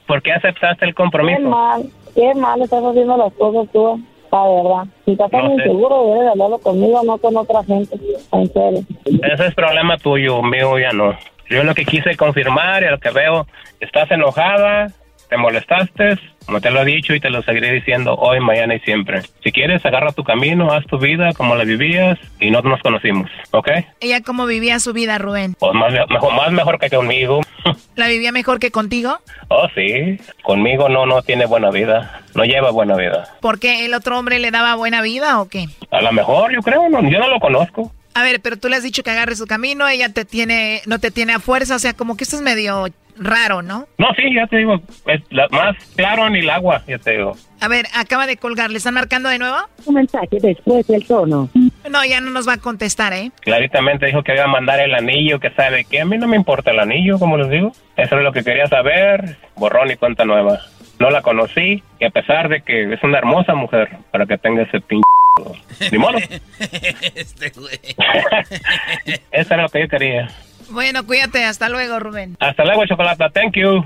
por 0.05 0.21
qué 0.21 0.33
aceptaste 0.33 0.85
el 0.85 0.91
Qué 0.91 0.95
compromiso? 0.95 1.41
mal, 1.41 1.83
qué 2.13 2.33
mal 2.35 2.61
estás 2.61 2.83
haciendo 2.83 3.15
las 3.15 3.31
cosas 3.33 3.71
tú, 3.71 4.03
la 4.31 4.43
verdad. 4.43 4.93
Si 5.05 5.11
estás 5.11 5.31
tan 5.31 5.45
No 5.45 5.53
inseguro, 5.53 6.07
debes 6.07 6.23
de 6.23 6.29
hablarlo 6.29 6.59
conmigo, 6.59 7.01
no 7.05 7.17
con 7.17 7.37
otra 7.37 7.63
gente. 7.63 7.97
En 8.33 8.51
serio. 8.51 8.81
Ese 9.05 9.45
es 9.45 9.55
problema 9.55 9.97
tuyo, 9.97 10.41
mío 10.41 10.77
ya 10.77 10.91
no. 10.91 11.17
Yo 11.49 11.63
lo 11.63 11.73
que 11.73 11.85
quise 11.85 12.17
confirmar 12.17 12.83
y 12.83 12.89
lo 12.89 12.99
que 12.99 13.11
veo, 13.11 13.47
estás 13.79 14.11
enojada, 14.11 14.87
te 15.29 15.37
molestaste, 15.37 16.17
como 16.45 16.61
te 16.61 16.71
lo 16.71 16.81
he 16.81 16.85
dicho 16.85 17.13
y 17.13 17.19
te 17.19 17.29
lo 17.29 17.41
seguiré 17.41 17.73
diciendo 17.73 18.15
hoy, 18.15 18.39
mañana 18.39 18.75
y 18.75 18.79
siempre. 18.79 19.21
Si 19.43 19.51
quieres, 19.51 19.85
agarra 19.85 20.11
tu 20.13 20.23
camino, 20.23 20.71
haz 20.71 20.85
tu 20.85 20.97
vida 20.97 21.33
como 21.33 21.55
la 21.55 21.65
vivías 21.65 22.17
y 22.39 22.49
no 22.49 22.61
nos 22.61 22.81
conocimos, 22.81 23.29
¿ok? 23.51 23.69
¿Ella 23.99 24.21
cómo 24.21 24.45
vivía 24.45 24.79
su 24.79 24.93
vida, 24.93 25.17
Rubén? 25.17 25.55
Pues 25.59 25.73
más, 25.73 25.93
mejor, 26.09 26.33
más 26.33 26.51
mejor 26.51 26.79
que 26.79 26.89
conmigo. 26.89 27.41
¿La 27.95 28.07
vivía 28.07 28.31
mejor 28.31 28.59
que 28.59 28.71
contigo? 28.71 29.17
Oh, 29.49 29.67
sí, 29.75 30.17
conmigo 30.43 30.87
no, 30.89 31.05
no 31.05 31.21
tiene 31.21 31.45
buena 31.45 31.69
vida, 31.69 32.21
no 32.35 32.43
lleva 32.43 32.71
buena 32.71 32.95
vida. 32.95 33.27
¿Por 33.41 33.59
qué 33.59 33.85
el 33.85 33.93
otro 33.93 34.17
hombre 34.17 34.39
le 34.39 34.51
daba 34.51 34.75
buena 34.75 35.01
vida 35.01 35.41
o 35.41 35.49
qué? 35.49 35.65
A 35.91 36.01
lo 36.01 36.11
mejor, 36.11 36.53
yo 36.53 36.61
creo, 36.61 36.89
no, 36.89 37.01
yo 37.09 37.19
no 37.19 37.27
lo 37.27 37.39
conozco. 37.39 37.91
A 38.17 38.23
ver, 38.23 38.41
pero 38.41 38.57
tú 38.57 38.67
le 38.67 38.75
has 38.77 38.81
dicho 38.83 39.03
que 39.03 39.11
agarre 39.11 39.35
su 39.35 39.45
camino, 39.45 39.87
ella 39.87 40.09
te 40.11 40.25
tiene, 40.25 40.81
no 40.87 40.97
te 40.97 41.11
tiene 41.11 41.33
a 41.33 41.39
fuerza, 41.39 41.75
o 41.75 41.79
sea, 41.79 41.93
como 41.93 42.17
que 42.17 42.23
esto 42.23 42.35
es 42.35 42.41
medio 42.41 42.87
raro, 43.19 43.61
¿no? 43.61 43.87
No, 43.99 44.07
sí, 44.15 44.33
ya 44.33 44.47
te 44.47 44.57
digo, 44.57 44.81
es 45.05 45.21
la- 45.29 45.47
más 45.51 45.75
claro 45.95 46.27
ni 46.27 46.39
el 46.39 46.49
agua, 46.49 46.81
ya 46.87 46.97
te 46.97 47.11
digo. 47.11 47.37
A 47.61 47.67
ver, 47.67 47.85
acaba 47.93 48.25
de 48.25 48.37
colgar, 48.37 48.71
¿le 48.71 48.79
están 48.79 48.95
marcando 48.95 49.29
de 49.29 49.37
nuevo? 49.37 49.57
Un 49.85 49.93
mensaje 49.93 50.37
después 50.41 50.87
del 50.87 51.05
tono. 51.05 51.47
No, 51.91 52.05
ya 52.05 52.19
no 52.19 52.31
nos 52.31 52.47
va 52.47 52.53
a 52.53 52.57
contestar, 52.57 53.13
¿eh? 53.13 53.29
Claritamente 53.41 54.07
dijo 54.07 54.23
que 54.23 54.33
iba 54.33 54.45
a 54.45 54.47
mandar 54.47 54.79
el 54.79 54.95
anillo, 54.95 55.39
que 55.39 55.51
sabe 55.51 55.85
que 55.85 56.01
a 56.01 56.05
mí 56.05 56.17
no 56.17 56.27
me 56.27 56.37
importa 56.37 56.71
el 56.71 56.79
anillo, 56.79 57.19
como 57.19 57.37
les 57.37 57.51
digo. 57.51 57.71
Eso 57.97 58.17
es 58.17 58.23
lo 58.23 58.31
que 58.31 58.43
quería 58.43 58.65
saber, 58.65 59.37
borrón 59.55 59.91
y 59.91 59.95
cuenta 59.95 60.25
nueva. 60.25 60.59
No 60.99 61.11
la 61.11 61.21
conocí, 61.21 61.83
y 61.99 62.05
a 62.05 62.09
pesar 62.09 62.49
de 62.49 62.61
que 62.61 62.91
es 62.95 63.03
una 63.03 63.19
hermosa 63.19 63.53
mujer, 63.53 63.89
para 64.09 64.25
que 64.25 64.39
tenga 64.39 64.63
ese 64.63 64.81
pinche... 64.81 65.03
Ni 65.91 65.97
modo. 65.97 66.17
este 67.15 67.49
güey. 67.49 67.79
Eso 69.31 69.53
era 69.53 69.63
lo 69.63 69.69
que 69.69 69.81
yo 69.81 69.87
quería. 69.87 70.27
Bueno, 70.69 71.05
cuídate, 71.05 71.45
hasta 71.45 71.69
luego, 71.69 71.99
Rubén. 71.99 72.35
Hasta 72.39 72.65
luego, 72.65 72.85
Chocolata. 72.85 73.29
Thank 73.29 73.55
you. 73.55 73.85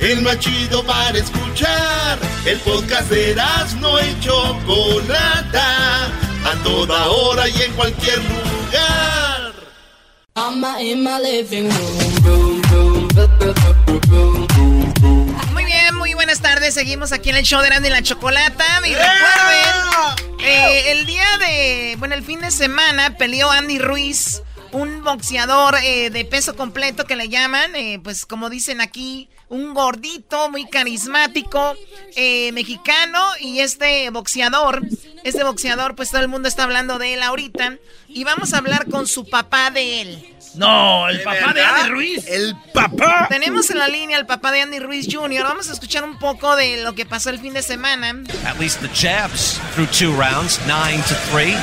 El 0.00 0.22
más 0.22 0.38
chido 0.38 0.84
para 0.84 1.18
escuchar. 1.18 2.18
El 2.44 2.58
podcast 2.60 3.10
de 3.10 3.34
no 3.80 4.00
y 4.00 4.20
Chocolata. 4.20 6.06
A 6.44 6.54
toda 6.62 7.08
hora 7.08 7.48
y 7.48 7.62
en 7.62 7.72
cualquier 7.72 8.18
lugar. 8.18 9.52
Muy 15.52 15.64
bien, 15.64 15.94
muy 15.96 16.14
buenas 16.14 16.40
tardes. 16.40 16.74
Seguimos 16.74 17.10
aquí 17.12 17.30
en 17.30 17.36
el 17.36 17.42
show 17.44 17.60
de 17.60 17.70
Randy 17.70 17.88
y 17.88 17.90
la 17.90 18.02
Chocolata. 18.02 18.64
Y 18.86 18.94
recuerden, 18.94 20.38
eh, 20.40 20.92
el 20.92 21.06
día 21.06 21.26
de, 21.40 21.96
bueno, 21.98 22.14
el 22.14 22.22
fin 22.22 22.40
de 22.40 22.52
semana 22.52 23.16
peleó 23.16 23.50
Andy 23.50 23.80
Ruiz, 23.80 24.42
un 24.72 25.02
boxeador 25.04 25.76
eh, 25.82 26.10
de 26.10 26.24
peso 26.24 26.56
completo 26.56 27.04
que 27.04 27.16
le 27.16 27.28
llaman, 27.28 27.74
eh, 27.76 28.00
pues 28.02 28.26
como 28.26 28.50
dicen 28.50 28.80
aquí, 28.80 29.28
un 29.48 29.74
gordito 29.74 30.50
muy 30.50 30.66
carismático, 30.68 31.74
eh, 32.16 32.52
mexicano. 32.52 33.22
Y 33.40 33.60
este 33.60 34.10
boxeador, 34.10 34.82
este 35.24 35.44
boxeador, 35.44 35.94
pues 35.94 36.10
todo 36.10 36.20
el 36.20 36.28
mundo 36.28 36.48
está 36.48 36.64
hablando 36.64 36.98
de 36.98 37.14
él 37.14 37.22
ahorita. 37.22 37.78
Y 38.08 38.24
vamos 38.24 38.52
a 38.52 38.58
hablar 38.58 38.88
con 38.90 39.06
su 39.06 39.28
papá 39.28 39.70
de 39.70 40.00
él. 40.02 40.34
No, 40.54 41.08
el 41.08 41.22
papá 41.22 41.52
de 41.52 41.62
Andy 41.62 41.90
Ruiz. 41.90 42.26
El 42.26 42.56
papá. 42.72 43.26
Tenemos 43.28 43.70
en 43.70 43.78
la 43.78 43.88
línea 43.88 44.16
al 44.16 44.26
papá 44.26 44.50
de 44.50 44.62
Andy 44.62 44.78
Ruiz 44.78 45.06
Jr. 45.10 45.44
Vamos 45.44 45.68
a 45.68 45.72
escuchar 45.72 46.04
un 46.04 46.18
poco 46.18 46.56
de 46.56 46.82
lo 46.82 46.94
que 46.94 47.06
pasó 47.06 47.30
el 47.30 47.38
fin 47.38 47.52
de 47.52 47.62
semana. 47.62 48.22
At 48.44 48.58
least 48.58 48.80
the 48.80 48.88
jabs 48.88 49.60
through 49.74 49.88
two 49.90 50.12
rounds, 50.12 50.58
nine 50.66 51.02
to 51.02 51.14
three. 51.30 51.54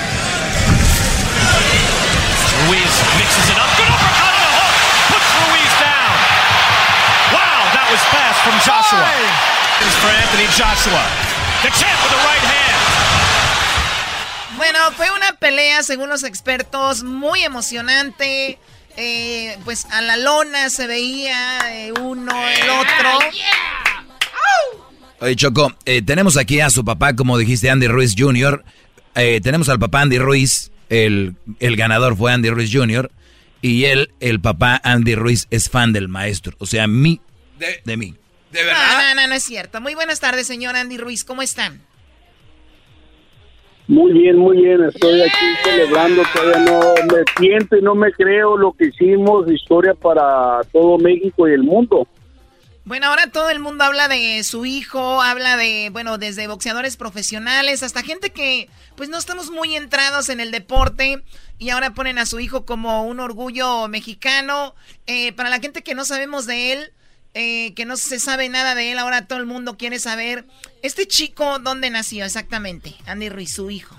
Ruiz 2.64 2.93
mixes 3.20 3.47
it 3.51 3.58
up. 3.60 3.68
Good 3.76 3.91
uppercut 3.91 4.32
and 4.32 4.45
a 4.47 4.51
hook. 4.56 4.76
Puts 5.12 5.30
Ruiz 5.43 5.74
down. 5.84 6.16
Wow, 7.36 7.60
that 7.76 7.88
was 7.91 8.01
fast 8.16 8.39
from 8.47 8.56
Joshua. 8.64 9.03
This 9.84 9.91
is 9.91 9.97
for 9.99 10.12
Anthony 10.12 10.47
Joshua. 10.56 11.03
The 11.64 11.72
champ 11.76 11.97
with 11.99 12.14
the 12.16 12.22
right 12.24 12.45
hand. 12.47 12.82
Bueno, 14.58 14.80
fue 14.95 15.12
una 15.12 15.34
pelea, 15.34 15.84
según 15.84 16.10
los 16.10 16.24
expertos, 16.24 17.03
muy 17.03 17.43
emocionante. 17.43 18.58
Eh, 18.97 19.58
pues 19.66 19.86
a 19.91 20.01
la 20.01 20.16
lona 20.16 20.70
se 20.70 20.88
veía 20.88 21.60
eh, 21.70 21.91
uno, 21.99 22.32
el 22.47 22.70
otro. 22.70 23.20
Oye, 25.20 25.36
Choco, 25.36 25.74
eh, 25.86 26.01
tenemos 26.01 26.38
aquí 26.38 26.62
a 26.62 26.70
su 26.70 26.86
papá, 26.86 27.14
como 27.16 27.38
dijiste, 27.38 27.70
Andy 27.70 27.88
Ruiz 27.88 28.16
Jr. 28.18 28.64
Eh, 29.16 29.41
tenemos 29.41 29.68
al 29.70 29.80
papá 29.80 30.01
Andy 30.01 30.18
Ruiz, 30.18 30.72
el, 30.89 31.36
el 31.59 31.75
ganador 31.75 32.15
fue 32.15 32.31
Andy 32.31 32.49
Ruiz 32.49 32.69
Jr. 32.73 33.11
Y 33.61 33.86
él, 33.86 34.11
el 34.19 34.39
papá 34.39 34.79
Andy 34.83 35.15
Ruiz, 35.15 35.47
es 35.49 35.69
fan 35.69 35.91
del 35.91 36.07
maestro. 36.07 36.55
O 36.59 36.65
sea, 36.65 36.88
mí, 36.88 37.19
de, 37.57 37.97
mí. 37.97 38.13
¿De 38.51 38.63
No, 38.63 38.71
no, 38.71 39.15
no, 39.15 39.27
no 39.27 39.33
es 39.33 39.43
cierto. 39.43 39.81
Muy 39.81 39.95
buenas 39.95 40.19
tardes, 40.19 40.45
señor 40.45 40.75
Andy 40.75 40.97
Ruiz. 40.97 41.23
¿Cómo 41.23 41.41
están? 41.41 41.81
Muy 43.88 44.13
bien, 44.13 44.38
muy 44.38 44.57
bien. 44.57 44.83
Estoy 44.83 45.21
aquí 45.21 45.45
celebrando. 45.63 46.23
Todavía 46.33 46.59
no 46.59 46.93
me 47.11 47.23
siento 47.38 47.77
y 47.77 47.81
no 47.81 47.95
me 47.95 48.11
creo 48.11 48.57
lo 48.57 48.73
que 48.73 48.86
hicimos. 48.86 49.49
Historia 49.51 49.93
para 49.93 50.61
todo 50.71 50.97
México 50.97 51.47
y 51.47 51.53
el 51.53 51.63
mundo. 51.63 52.07
Bueno, 52.86 53.07
ahora 53.07 53.31
todo 53.31 53.49
el 53.49 53.59
mundo 53.59 53.83
habla 53.83 54.07
de 54.07 54.43
su 54.43 54.63
hijo, 54.67 55.19
habla 55.19 55.57
de, 55.57 55.89
bueno, 55.91 56.19
desde 56.19 56.47
boxeadores 56.47 56.97
profesionales 56.97 57.81
hasta 57.81 58.03
gente 58.03 58.29
que, 58.29 58.69
pues 58.95 59.09
no 59.09 59.17
estamos 59.17 59.49
muy 59.49 59.75
entrados 59.75 60.29
en 60.29 60.39
el 60.39 60.51
deporte 60.51 61.23
y 61.57 61.71
ahora 61.71 61.95
ponen 61.95 62.19
a 62.19 62.27
su 62.27 62.39
hijo 62.39 62.63
como 62.63 63.07
un 63.07 63.19
orgullo 63.19 63.88
mexicano. 63.88 64.75
Eh, 65.07 65.33
para 65.33 65.49
la 65.49 65.57
gente 65.57 65.81
que 65.81 65.95
no 65.95 66.05
sabemos 66.05 66.45
de 66.45 66.73
él, 66.73 66.79
eh, 67.33 67.73
que 67.73 67.86
no 67.86 67.95
se 67.95 68.19
sabe 68.19 68.49
nada 68.49 68.75
de 68.75 68.91
él, 68.91 68.99
ahora 68.99 69.25
todo 69.25 69.39
el 69.39 69.47
mundo 69.47 69.77
quiere 69.77 69.97
saber, 69.97 70.45
este 70.83 71.07
chico, 71.07 71.57
¿dónde 71.57 71.89
nació 71.89 72.23
exactamente? 72.23 72.93
Andy 73.07 73.29
Ruiz, 73.29 73.51
su 73.51 73.71
hijo. 73.71 73.95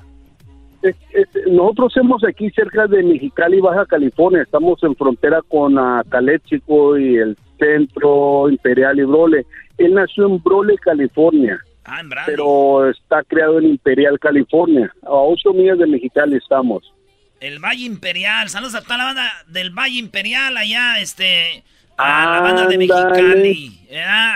nosotros 1.49 1.93
somos 1.93 2.22
aquí 2.22 2.51
cerca 2.51 2.87
de 2.87 3.03
Mexicali, 3.03 3.61
Baja 3.61 3.84
California. 3.84 4.43
Estamos 4.43 4.80
en 4.84 4.95
frontera 4.95 5.43
con 5.49 5.76
uh, 5.76 6.97
y 6.97 7.16
el 7.16 7.37
centro 7.59 8.49
Imperial 8.51 8.99
y 8.99 9.05
Brole. 9.05 9.47
Él 9.79 9.95
nació 9.95 10.27
en 10.27 10.43
Brole, 10.43 10.77
California. 10.79 11.59
Ah, 11.85 12.01
en 12.01 12.11
pero 12.27 12.91
está 12.91 13.23
creado 13.23 13.59
en 13.59 13.67
Imperial, 13.67 14.19
California. 14.19 14.93
A 15.03 15.13
ocho 15.13 15.53
millas 15.53 15.79
de 15.79 15.87
Mexicali 15.87 16.37
estamos. 16.37 16.93
El 17.41 17.59
Valle 17.59 17.85
Imperial. 17.85 18.49
Saludos 18.49 18.75
a 18.75 18.83
toda 18.83 18.97
la 18.97 19.05
banda 19.05 19.31
del 19.49 19.71
Valle 19.71 19.99
Imperial 19.99 20.57
allá, 20.57 20.99
este 20.99 21.63
a 21.99 22.31
la 22.31 22.41
banda 22.41 22.67
de 22.67 22.79
Mexicali. 22.79 23.86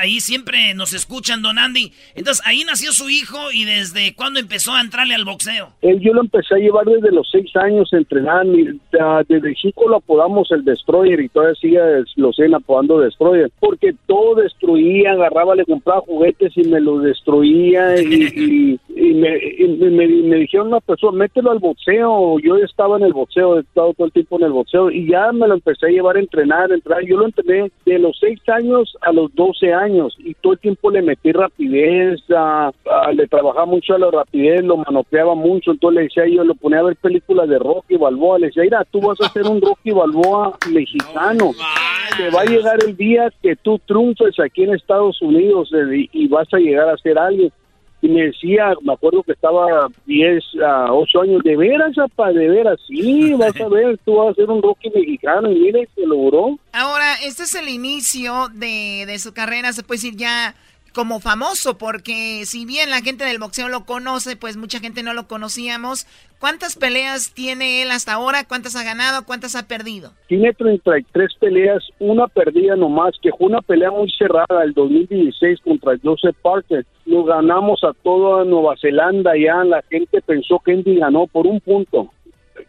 Ahí 0.01 0.20
siempre 0.20 0.74
nos 0.74 0.94
escuchan, 0.94 1.42
Don 1.42 1.59
Andy. 1.59 1.92
Entonces, 2.14 2.42
ahí 2.46 2.62
nació 2.64 2.92
su 2.92 3.09
hijo 3.11 3.51
y 3.53 3.64
desde 3.64 4.14
cuándo 4.14 4.40
empezó 4.40 4.72
a 4.72 4.80
entrarle 4.80 5.14
al 5.14 5.24
boxeo. 5.24 5.70
Él 5.82 6.01
yo 6.01 6.12
lo 6.12 6.20
empecé 6.20 6.55
a 6.55 6.59
llevar 6.59 6.84
desde 6.86 7.11
los 7.11 7.28
seis 7.30 7.51
años, 7.57 7.92
entrenar. 7.92 8.46
Desde 9.28 9.55
chico 9.55 9.88
lo 9.88 9.96
apodamos 9.96 10.51
el 10.53 10.64
Destroyer 10.64 11.20
y 11.20 11.28
todavía 11.28 11.55
sigue, 11.61 11.80
lo 12.16 12.32
siguen 12.32 12.55
apodando 12.55 13.01
Destroyer. 13.01 13.51
Porque 13.61 13.94
todo 14.07 14.36
destruía, 14.36 15.12
agarraba, 15.12 15.55
le 15.55 15.64
compraba 15.64 16.01
juguetes 16.01 16.53
y 16.57 16.64
me 16.64 16.80
lo 16.80 16.98
destruía. 17.01 18.01
Y, 18.01 18.78
me, 18.88 19.90
me, 19.90 20.36
dijeron 20.36 20.68
una 20.68 20.80
persona, 20.80 21.18
mételo 21.18 21.51
al 21.51 21.59
boxeo. 21.59 22.38
Yo 22.40 22.57
estaba 22.57 22.96
en 22.98 23.05
el 23.05 23.12
boxeo, 23.12 23.59
he 23.59 23.61
estado 23.61 23.94
todo 23.94 24.07
el 24.07 24.12
tiempo 24.12 24.38
en 24.38 24.44
el 24.44 24.53
boxeo. 24.53 24.90
Y 24.90 25.09
ya 25.11 25.32
me 25.32 25.48
lo 25.48 25.55
empecé 25.55 25.86
a 25.86 25.90
llevar 25.90 26.16
a 26.16 26.20
entrenar, 26.20 26.70
a 26.70 26.74
entrenar. 26.74 27.05
Yo 27.05 27.18
lo 27.18 27.26
entrené 27.26 27.70
de 27.84 27.98
los 27.98 28.16
seis 28.18 28.40
años 28.48 28.96
a 29.01 29.12
los 29.12 29.34
12 29.41 29.72
años 29.72 30.14
y 30.18 30.34
todo 30.34 30.53
el 30.53 30.59
tiempo 30.59 30.91
le 30.91 31.01
metí 31.01 31.32
rapidez, 31.32 32.20
le 32.28 33.26
trabajaba 33.26 33.64
mucho 33.64 33.95
a 33.95 33.99
la 33.99 34.11
rapidez, 34.11 34.62
lo 34.62 34.76
manopeaba 34.76 35.34
mucho, 35.34 35.70
entonces 35.70 35.97
le 35.97 36.03
decía 36.03 36.28
yo, 36.28 36.45
lo 36.45 36.55
ponía 36.55 36.80
a 36.80 36.82
ver 36.82 36.97
películas 36.97 37.49
de 37.49 37.59
Rocky 37.59 37.97
Balboa, 37.97 38.38
le 38.38 38.49
decía, 38.49 38.64
mira, 38.64 38.84
tú 38.91 39.01
vas 39.01 39.18
a 39.22 39.32
ser 39.32 39.47
un 39.47 39.62
Rocky 39.62 39.93
Balboa 39.93 40.59
mexicano, 40.70 41.53
te 42.18 42.28
va 42.28 42.43
a 42.43 42.45
llegar 42.45 42.76
el 42.86 42.95
día 42.95 43.32
que 43.41 43.57
tú 43.57 43.80
triunfes 43.86 44.38
aquí 44.38 44.64
en 44.64 44.74
Estados 44.74 45.22
Unidos 45.22 45.72
eh, 45.72 46.07
y 46.12 46.28
vas 46.28 46.53
a 46.53 46.59
llegar 46.59 46.91
a 46.91 46.99
ser 46.99 47.18
alguien 47.18 47.51
y 48.03 48.09
me 48.09 48.24
decía, 48.24 48.72
me 48.82 48.94
acuerdo 48.94 49.22
que 49.22 49.32
estaba 49.32 49.88
10 50.07 50.42
a 50.64 50.92
8 50.92 51.22
años, 51.22 51.42
de 51.42 51.57
veras, 51.57 51.96
apa, 51.98 52.32
de 52.32 52.48
veras, 52.48 52.78
sí, 52.86 53.32
vas 53.38 53.59
a 53.61 53.68
ver, 53.68 53.98
tú 54.05 54.16
vas 54.16 54.30
a 54.30 54.34
ser 54.34 54.48
un 54.48 54.62
Rocky 54.62 54.90
mexicano 54.90 55.51
y 55.51 55.55
mire, 55.55 55.88
se 55.94 56.07
logró. 56.07 56.59
Ahora, 56.72 57.14
este 57.24 57.42
es 57.42 57.55
el 57.55 57.68
inicio 57.68 58.48
de, 58.55 59.05
de 59.07 59.18
su 59.18 59.32
carrera, 59.34 59.72
se 59.72 59.82
puede 59.82 59.98
decir 59.98 60.16
ya 60.16 60.55
como 60.93 61.20
famoso, 61.20 61.78
porque 61.78 62.45
si 62.47 62.66
bien 62.66 62.91
la 62.91 63.01
gente 63.01 63.24
del 63.24 63.38
boxeo 63.38 63.68
lo 63.68 63.84
conoce, 63.84 64.36
pues 64.36 64.57
mucha 64.57 64.80
gente 64.80 65.03
no 65.03 65.14
lo 65.14 65.26
conocíamos. 65.26 66.07
¿Cuántas 66.38 66.76
peleas 66.76 67.34
tiene 67.34 67.82
él 67.82 67.91
hasta 67.91 68.14
ahora? 68.14 68.45
¿Cuántas 68.49 68.74
ha 68.74 68.82
ganado? 68.82 69.26
¿Cuántas 69.26 69.55
ha 69.57 69.68
perdido? 69.68 70.12
Tiene 70.26 70.53
33 70.55 71.34
peleas, 71.38 71.84
una 71.99 72.28
perdida 72.28 72.76
nomás, 72.76 73.14
que 73.22 73.30
fue 73.36 73.49
una 73.49 73.61
pelea 73.61 73.91
muy 73.91 74.11
cerrada 74.11 74.64
el 74.64 74.72
2016 74.72 75.61
contra 75.61 75.99
Joseph 76.03 76.36
Parker. 76.43 76.86
Lo 77.05 77.24
ganamos 77.24 77.84
a 77.84 77.93
toda 78.03 78.45
Nueva 78.45 78.74
Zelanda 78.80 79.32
ya, 79.36 79.62
la 79.64 79.82
gente 79.91 80.22
pensó 80.22 80.61
que 80.64 80.72
Andy 80.72 80.97
ganó 80.97 81.26
por 81.26 81.47
un 81.47 81.61
punto 81.61 82.11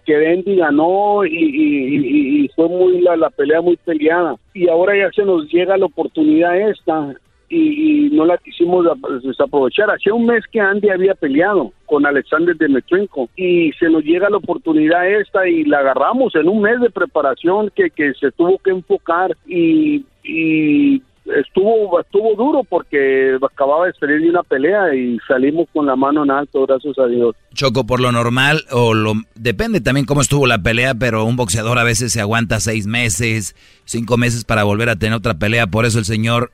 que 0.05 0.15
Andy 0.15 0.55
ganó 0.55 1.25
y, 1.25 2.49
fue 2.55 2.67
muy 2.67 3.01
la, 3.01 3.15
la, 3.17 3.29
pelea 3.29 3.61
muy 3.61 3.77
peleada 3.77 4.35
y 4.53 4.67
ahora 4.69 4.97
ya 4.97 5.11
se 5.11 5.23
nos 5.23 5.51
llega 5.51 5.77
la 5.77 5.85
oportunidad 5.85 6.57
esta 6.69 7.13
y, 7.51 8.09
no 8.11 8.25
la 8.25 8.37
quisimos 8.37 8.85
desaprovechar. 9.23 9.89
Hacía 9.89 10.13
un 10.13 10.25
mes 10.25 10.43
que 10.51 10.59
Andy 10.59 10.89
había 10.89 11.15
peleado 11.15 11.71
con 11.85 12.05
Alexander 12.05 12.55
Demetrenko 12.55 13.29
y 13.35 13.71
se 13.73 13.89
nos 13.89 14.03
llega 14.03 14.29
la 14.29 14.37
oportunidad 14.37 15.09
esta 15.09 15.47
y 15.47 15.63
la 15.65 15.79
agarramos 15.79 16.35
en 16.35 16.47
un 16.47 16.61
mes 16.61 16.79
de 16.79 16.89
preparación 16.89 17.71
que, 17.75 17.89
que 17.89 18.13
se 18.13 18.31
tuvo 18.31 18.57
que 18.59 18.71
enfocar 18.71 19.35
y, 19.47 20.05
y 20.23 21.01
estuvo 21.25 21.99
estuvo 21.99 22.35
duro 22.35 22.63
porque 22.63 23.37
acababa 23.41 23.87
de 23.87 23.93
salir 23.93 24.21
de 24.21 24.29
una 24.29 24.43
pelea 24.43 24.93
y 24.93 25.17
salimos 25.27 25.67
con 25.73 25.85
la 25.85 25.95
mano 25.95 26.23
en 26.23 26.31
alto, 26.31 26.65
gracias 26.65 26.97
a 26.99 27.07
Dios. 27.07 27.35
Choco, 27.53 27.85
por 27.85 27.99
lo 27.99 28.11
normal, 28.11 28.65
o 28.71 28.93
lo 28.93 29.13
depende 29.35 29.81
también 29.81 30.05
cómo 30.05 30.21
estuvo 30.21 30.47
la 30.47 30.61
pelea, 30.61 30.95
pero 30.95 31.25
un 31.25 31.35
boxeador 31.35 31.77
a 31.79 31.83
veces 31.83 32.11
se 32.13 32.21
aguanta 32.21 32.59
seis 32.59 32.87
meses, 32.87 33.55
cinco 33.85 34.17
meses 34.17 34.45
para 34.45 34.63
volver 34.63 34.89
a 34.89 34.95
tener 34.95 35.15
otra 35.15 35.35
pelea, 35.35 35.67
por 35.67 35.85
eso 35.85 35.99
el 35.99 36.05
señor 36.05 36.51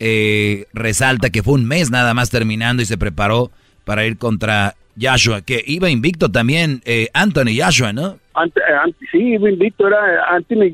eh, 0.00 0.66
resalta 0.72 1.30
que 1.30 1.42
fue 1.42 1.54
un 1.54 1.66
mes 1.66 1.90
nada 1.90 2.14
más 2.14 2.30
terminando 2.30 2.82
y 2.82 2.86
se 2.86 2.98
preparó 2.98 3.50
para 3.84 4.06
ir 4.06 4.18
contra 4.18 4.74
Joshua, 5.00 5.42
que 5.42 5.62
iba 5.66 5.90
invicto 5.90 6.28
también 6.30 6.80
eh, 6.84 7.08
Anthony 7.14 7.56
Joshua, 7.60 7.92
¿no? 7.92 8.18
Eh, 8.44 8.94
sí, 9.10 9.18
iba 9.18 9.48
invicto, 9.48 9.86
era 9.86 10.24
Anthony 10.28 10.72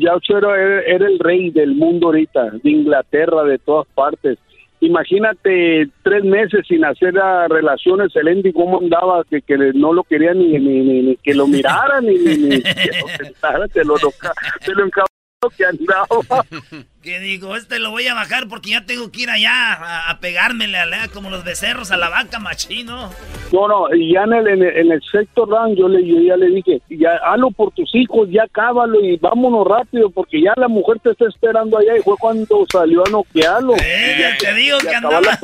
Joshua 0.00 0.38
era, 0.84 1.06
el 1.06 1.18
rey 1.18 1.50
del 1.50 1.74
mundo 1.74 2.08
ahorita, 2.08 2.50
de 2.62 2.70
Inglaterra, 2.70 3.44
de 3.44 3.58
todas 3.58 3.86
partes. 3.94 4.38
Imagínate 4.80 5.88
tres 6.02 6.24
meses 6.24 6.66
sin 6.68 6.84
hacer 6.84 7.14
relaciones, 7.48 8.14
el 8.14 8.28
Andy 8.28 8.52
cómo 8.52 8.78
andaba, 8.78 9.24
que, 9.24 9.40
que 9.40 9.56
no 9.56 9.92
lo 9.92 10.04
quería 10.04 10.34
ni, 10.34 10.58
ni, 10.58 11.16
que 11.16 11.34
lo 11.34 11.46
mirara, 11.46 12.00
ni, 12.02 12.14
ni, 12.14 12.62
que 12.62 12.90
lo 13.00 13.08
sentara, 13.16 13.68
te 13.68 13.84
lo, 13.84 13.96
lo 13.96 14.10
que 15.56 15.64
andaba. 15.64 16.06
que 17.02 17.20
digo, 17.20 17.56
este 17.56 17.78
lo 17.78 17.90
voy 17.90 18.06
a 18.06 18.14
bajar 18.14 18.48
porque 18.48 18.70
ya 18.70 18.84
tengo 18.84 19.10
que 19.12 19.22
ir 19.22 19.30
allá 19.30 20.08
a, 20.08 20.18
pegármele 20.18 20.78
a, 20.78 21.08
como 21.08 21.30
los 21.30 21.44
becerros 21.44 21.90
a 21.90 21.96
la 21.96 22.08
vaca 22.08 22.38
machino. 22.38 23.10
No, 23.52 23.68
no, 23.68 23.94
y 23.94 24.14
ya 24.14 24.24
en 24.24 24.32
el, 24.32 24.62
en 24.62 24.92
el, 24.92 25.02
sector 25.02 25.48
round 25.48 25.78
yo, 25.78 25.88
le, 25.88 26.04
yo 26.06 26.20
ya 26.20 26.36
le 26.36 26.48
dije, 26.48 26.80
ya 26.88 27.16
hazlo 27.24 27.50
por 27.50 27.70
tus 27.72 27.94
hijos, 27.94 28.28
ya 28.30 28.46
cábalo 28.50 28.98
y 29.00 29.16
vámonos 29.18 29.66
rápido 29.66 30.10
porque 30.10 30.42
ya 30.42 30.52
la 30.56 30.68
mujer 30.68 30.98
te 31.00 31.10
está 31.10 31.26
esperando 31.28 31.78
allá 31.78 31.96
y 31.96 32.02
fue 32.02 32.16
cuando 32.18 32.64
salió 32.72 33.06
a 33.06 33.10
noquearlo. 33.10 33.74
Eh, 33.76 34.36
te 34.40 34.54
digo 34.54 34.78
que 34.78 34.94
andaba, 34.94 35.20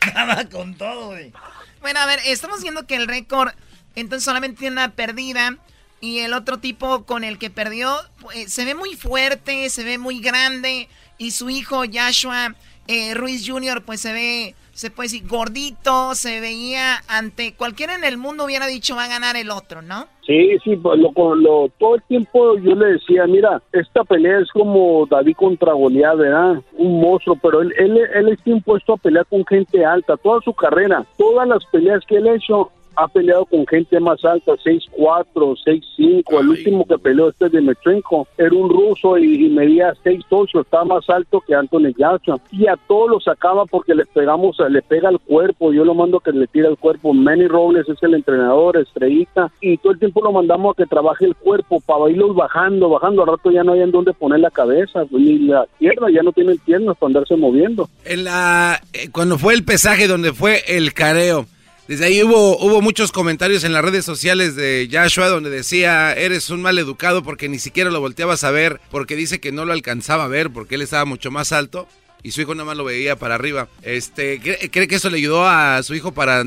andaba 0.00 0.44
con 0.48 0.74
todo, 0.76 1.08
güey. 1.08 1.32
Bueno, 1.80 2.00
a 2.00 2.06
ver, 2.06 2.20
estamos 2.26 2.62
viendo 2.62 2.86
que 2.86 2.96
el 2.96 3.06
récord 3.06 3.50
entonces 3.96 4.24
solamente 4.24 4.60
tiene 4.60 4.74
una 4.74 4.92
perdida 4.92 5.56
y 6.00 6.18
el 6.18 6.34
otro 6.34 6.58
tipo 6.58 7.04
con 7.04 7.24
el 7.24 7.38
que 7.38 7.50
perdió 7.50 7.90
eh, 8.34 8.48
se 8.48 8.64
ve 8.64 8.74
muy 8.74 8.94
fuerte, 8.94 9.68
se 9.70 9.84
ve 9.84 9.98
muy 9.98 10.20
grande. 10.20 10.88
Y 11.18 11.30
su 11.30 11.48
hijo 11.48 11.82
Joshua 11.90 12.54
eh, 12.88 13.14
Ruiz 13.14 13.48
Jr. 13.48 13.82
pues 13.84 14.00
se 14.00 14.12
ve, 14.12 14.54
se 14.72 14.90
puede 14.90 15.08
decir, 15.08 15.26
gordito, 15.26 16.14
se 16.14 16.40
veía 16.40 17.02
ante 17.08 17.54
cualquiera 17.54 17.94
en 17.94 18.04
el 18.04 18.18
mundo 18.18 18.44
hubiera 18.44 18.66
dicho 18.66 18.94
va 18.94 19.04
a 19.04 19.08
ganar 19.08 19.36
el 19.36 19.50
otro, 19.50 19.82
¿no? 19.82 20.06
Sí, 20.26 20.58
sí, 20.64 20.76
lo, 20.76 21.34
lo, 21.36 21.68
todo 21.78 21.94
el 21.94 22.02
tiempo 22.02 22.58
yo 22.58 22.74
le 22.74 22.94
decía, 22.94 23.26
mira, 23.26 23.62
esta 23.72 24.02
pelea 24.02 24.40
es 24.40 24.50
como 24.50 25.06
David 25.06 25.36
contra 25.36 25.72
Goliat, 25.72 26.16
¿verdad? 26.16 26.62
Un 26.74 27.00
monstruo, 27.00 27.38
pero 27.40 27.60
él, 27.60 27.72
él, 27.78 27.96
él 27.96 28.28
está 28.30 28.50
impuesto 28.50 28.94
a 28.94 28.96
pelear 28.96 29.24
con 29.26 29.46
gente 29.46 29.84
alta, 29.84 30.16
toda 30.16 30.40
su 30.42 30.52
carrera, 30.52 31.06
todas 31.16 31.46
las 31.46 31.64
peleas 31.66 32.04
que 32.06 32.16
él 32.16 32.26
ha 32.28 32.34
hecho, 32.34 32.70
ha 32.96 33.08
peleado 33.08 33.44
con 33.44 33.66
gente 33.66 34.00
más 34.00 34.24
alta, 34.24 34.52
6'4, 34.52 35.26
6'5. 35.34 36.40
El 36.40 36.48
último 36.48 36.86
que 36.86 36.98
peleó 36.98 37.28
este 37.28 37.48
de 37.48 37.60
Metrenko 37.60 38.26
era 38.38 38.54
un 38.54 38.70
ruso 38.70 39.18
y, 39.18 39.48
medía 39.50 39.94
6'8, 40.04 40.62
estaba 40.62 40.84
más 40.84 41.08
alto 41.10 41.42
que 41.46 41.54
Anthony 41.54 41.92
Johnson. 41.96 42.40
Y 42.50 42.66
a 42.66 42.76
todos 42.88 43.10
lo 43.10 43.20
sacaba 43.20 43.66
porque 43.66 43.94
le 43.94 44.06
pegamos, 44.06 44.56
le 44.70 44.82
pega 44.82 45.08
al 45.08 45.20
cuerpo. 45.20 45.72
Yo 45.72 45.84
lo 45.84 45.94
mando 45.94 46.18
a 46.18 46.22
que 46.22 46.32
le 46.32 46.46
tire 46.46 46.68
al 46.68 46.78
cuerpo. 46.78 47.12
Manny 47.12 47.46
Robles 47.46 47.88
es 47.88 48.02
el 48.02 48.14
entrenador, 48.14 48.76
estrellita. 48.78 49.50
Y 49.60 49.76
todo 49.78 49.92
el 49.92 49.98
tiempo 49.98 50.22
lo 50.22 50.32
mandamos 50.32 50.74
a 50.74 50.82
que 50.82 50.88
trabaje 50.88 51.26
el 51.26 51.36
cuerpo 51.36 51.80
para 51.80 52.10
irlos 52.10 52.34
bajando, 52.34 52.88
bajando. 52.88 53.22
Al 53.22 53.28
rato 53.28 53.50
ya 53.50 53.62
no 53.62 53.72
hay 53.72 53.80
en 53.80 53.90
dónde 53.90 54.12
poner 54.14 54.40
la 54.40 54.50
cabeza, 54.50 55.04
ni 55.10 55.38
la 55.40 55.66
pierna, 55.78 56.10
ya 56.10 56.22
no 56.22 56.32
tienen 56.32 56.58
piernas 56.58 56.96
para 56.96 57.08
andarse 57.08 57.36
moviendo. 57.36 57.88
En 58.04 58.24
la, 58.24 58.80
eh, 58.92 59.10
cuando 59.12 59.38
fue 59.38 59.54
el 59.54 59.64
pesaje 59.64 60.06
donde 60.08 60.32
fue 60.32 60.62
el 60.68 60.92
careo 60.94 61.46
desde 61.88 62.06
ahí 62.06 62.22
hubo, 62.22 62.58
hubo 62.58 62.82
muchos 62.82 63.12
comentarios 63.12 63.62
en 63.62 63.72
las 63.72 63.84
redes 63.84 64.04
sociales 64.04 64.56
de 64.56 64.88
Joshua 64.90 65.28
donde 65.28 65.50
decía, 65.50 66.12
eres 66.14 66.50
un 66.50 66.60
mal 66.60 66.78
educado 66.78 67.22
porque 67.22 67.48
ni 67.48 67.60
siquiera 67.60 67.90
lo 67.90 68.00
volteabas 68.00 68.42
a 68.42 68.50
ver, 68.50 68.80
porque 68.90 69.14
dice 69.14 69.38
que 69.38 69.52
no 69.52 69.64
lo 69.64 69.72
alcanzaba 69.72 70.24
a 70.24 70.28
ver 70.28 70.50
porque 70.50 70.74
él 70.74 70.82
estaba 70.82 71.04
mucho 71.04 71.30
más 71.30 71.52
alto 71.52 71.86
y 72.24 72.32
su 72.32 72.40
hijo 72.40 72.56
nada 72.56 72.66
más 72.66 72.76
lo 72.76 72.84
veía 72.84 73.14
para 73.14 73.36
arriba. 73.36 73.68
Este, 73.82 74.40
¿cree, 74.40 74.88
que 74.88 74.94
eso 74.96 75.10
le 75.10 75.18
ayudó 75.18 75.46
a 75.46 75.80
su 75.84 75.94
hijo 75.94 76.12
para 76.12 76.44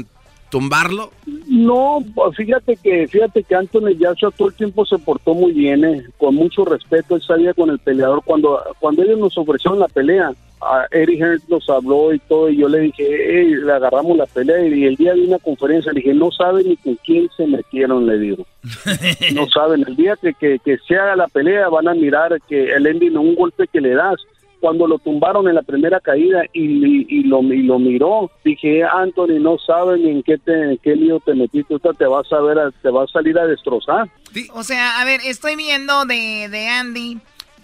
tumbarlo? 0.49 1.11
No, 1.47 1.99
pues 2.13 2.37
fíjate 2.37 2.77
que 2.77 3.07
fíjate 3.07 3.43
que 3.43 3.55
Anthony 3.55 3.95
Joshua 3.99 4.31
todo 4.31 4.49
el 4.49 4.53
tiempo 4.55 4.85
se 4.85 4.97
portó 4.97 5.33
muy 5.33 5.51
bien, 5.51 5.83
eh, 5.85 6.03
con 6.17 6.35
mucho 6.35 6.65
respeto, 6.65 7.15
él 7.15 7.21
salía 7.21 7.53
con 7.53 7.69
el 7.69 7.79
peleador 7.79 8.21
cuando 8.23 8.61
cuando 8.79 9.03
ellos 9.03 9.19
nos 9.19 9.37
ofrecieron 9.37 9.79
la 9.79 9.87
pelea 9.87 10.33
a 10.61 10.85
Eric 10.91 11.19
Hearns 11.19 11.49
nos 11.49 11.69
habló 11.69 12.13
y 12.13 12.19
todo, 12.19 12.49
y 12.49 12.57
yo 12.57 12.67
le 12.67 12.79
dije, 12.79 13.03
le 13.45 13.71
agarramos 13.71 14.17
la 14.17 14.25
pelea, 14.25 14.67
y 14.67 14.85
el 14.85 14.95
día 14.95 15.13
de 15.13 15.21
una 15.21 15.39
conferencia 15.39 15.91
le 15.93 16.01
dije, 16.01 16.13
no 16.13 16.31
saben 16.31 16.67
ni 16.67 16.77
con 16.77 16.95
quién 17.05 17.29
se 17.35 17.47
metieron, 17.47 18.05
le 18.05 18.19
digo. 18.19 18.45
no 19.33 19.47
saben, 19.47 19.85
el 19.87 19.95
día 19.95 20.17
que, 20.21 20.33
que, 20.33 20.77
se 20.87 20.95
haga 20.95 21.15
la 21.15 21.27
pelea 21.27 21.69
van 21.69 21.87
a 21.87 21.93
mirar 21.93 22.39
que 22.47 22.73
el 22.73 22.87
ending, 22.87 23.17
un 23.17 23.35
golpe 23.35 23.67
que 23.67 23.81
le 23.81 23.93
das, 23.93 24.19
cuando 24.60 24.88
lo 24.88 24.99
tumbaron 24.99 25.47
en 25.47 25.55
la 25.55 25.62
primera 25.62 25.99
caída 25.99 26.43
y, 26.53 27.24
lo, 27.24 27.41
y 27.41 27.64
lo 27.64 27.80
miró, 27.80 28.32
dije, 28.43 28.84
Anthony, 28.84 29.39
no 29.39 29.57
saben 29.57 30.05
en 30.05 30.24
qué, 30.24 30.38
te, 30.38 30.51
en 30.51 30.78
qué 30.78 30.95
lío 30.95 31.20
te 31.20 31.34
metiste, 31.34 31.76
usted 31.76 31.91
te 31.91 32.05
vas 32.05 32.32
a 32.32 32.41
ver, 32.41 32.57
te 32.82 32.89
va 32.89 33.03
a 33.03 33.07
salir 33.07 33.38
a 33.38 33.45
destrozar. 33.45 34.10
O 34.53 34.64
sea, 34.64 34.99
a 34.99 35.05
ver, 35.05 35.22
estoy 35.26 35.55
viendo 35.55 36.05
de, 36.05 36.49
de 36.49 36.68
Andy, 36.68 37.20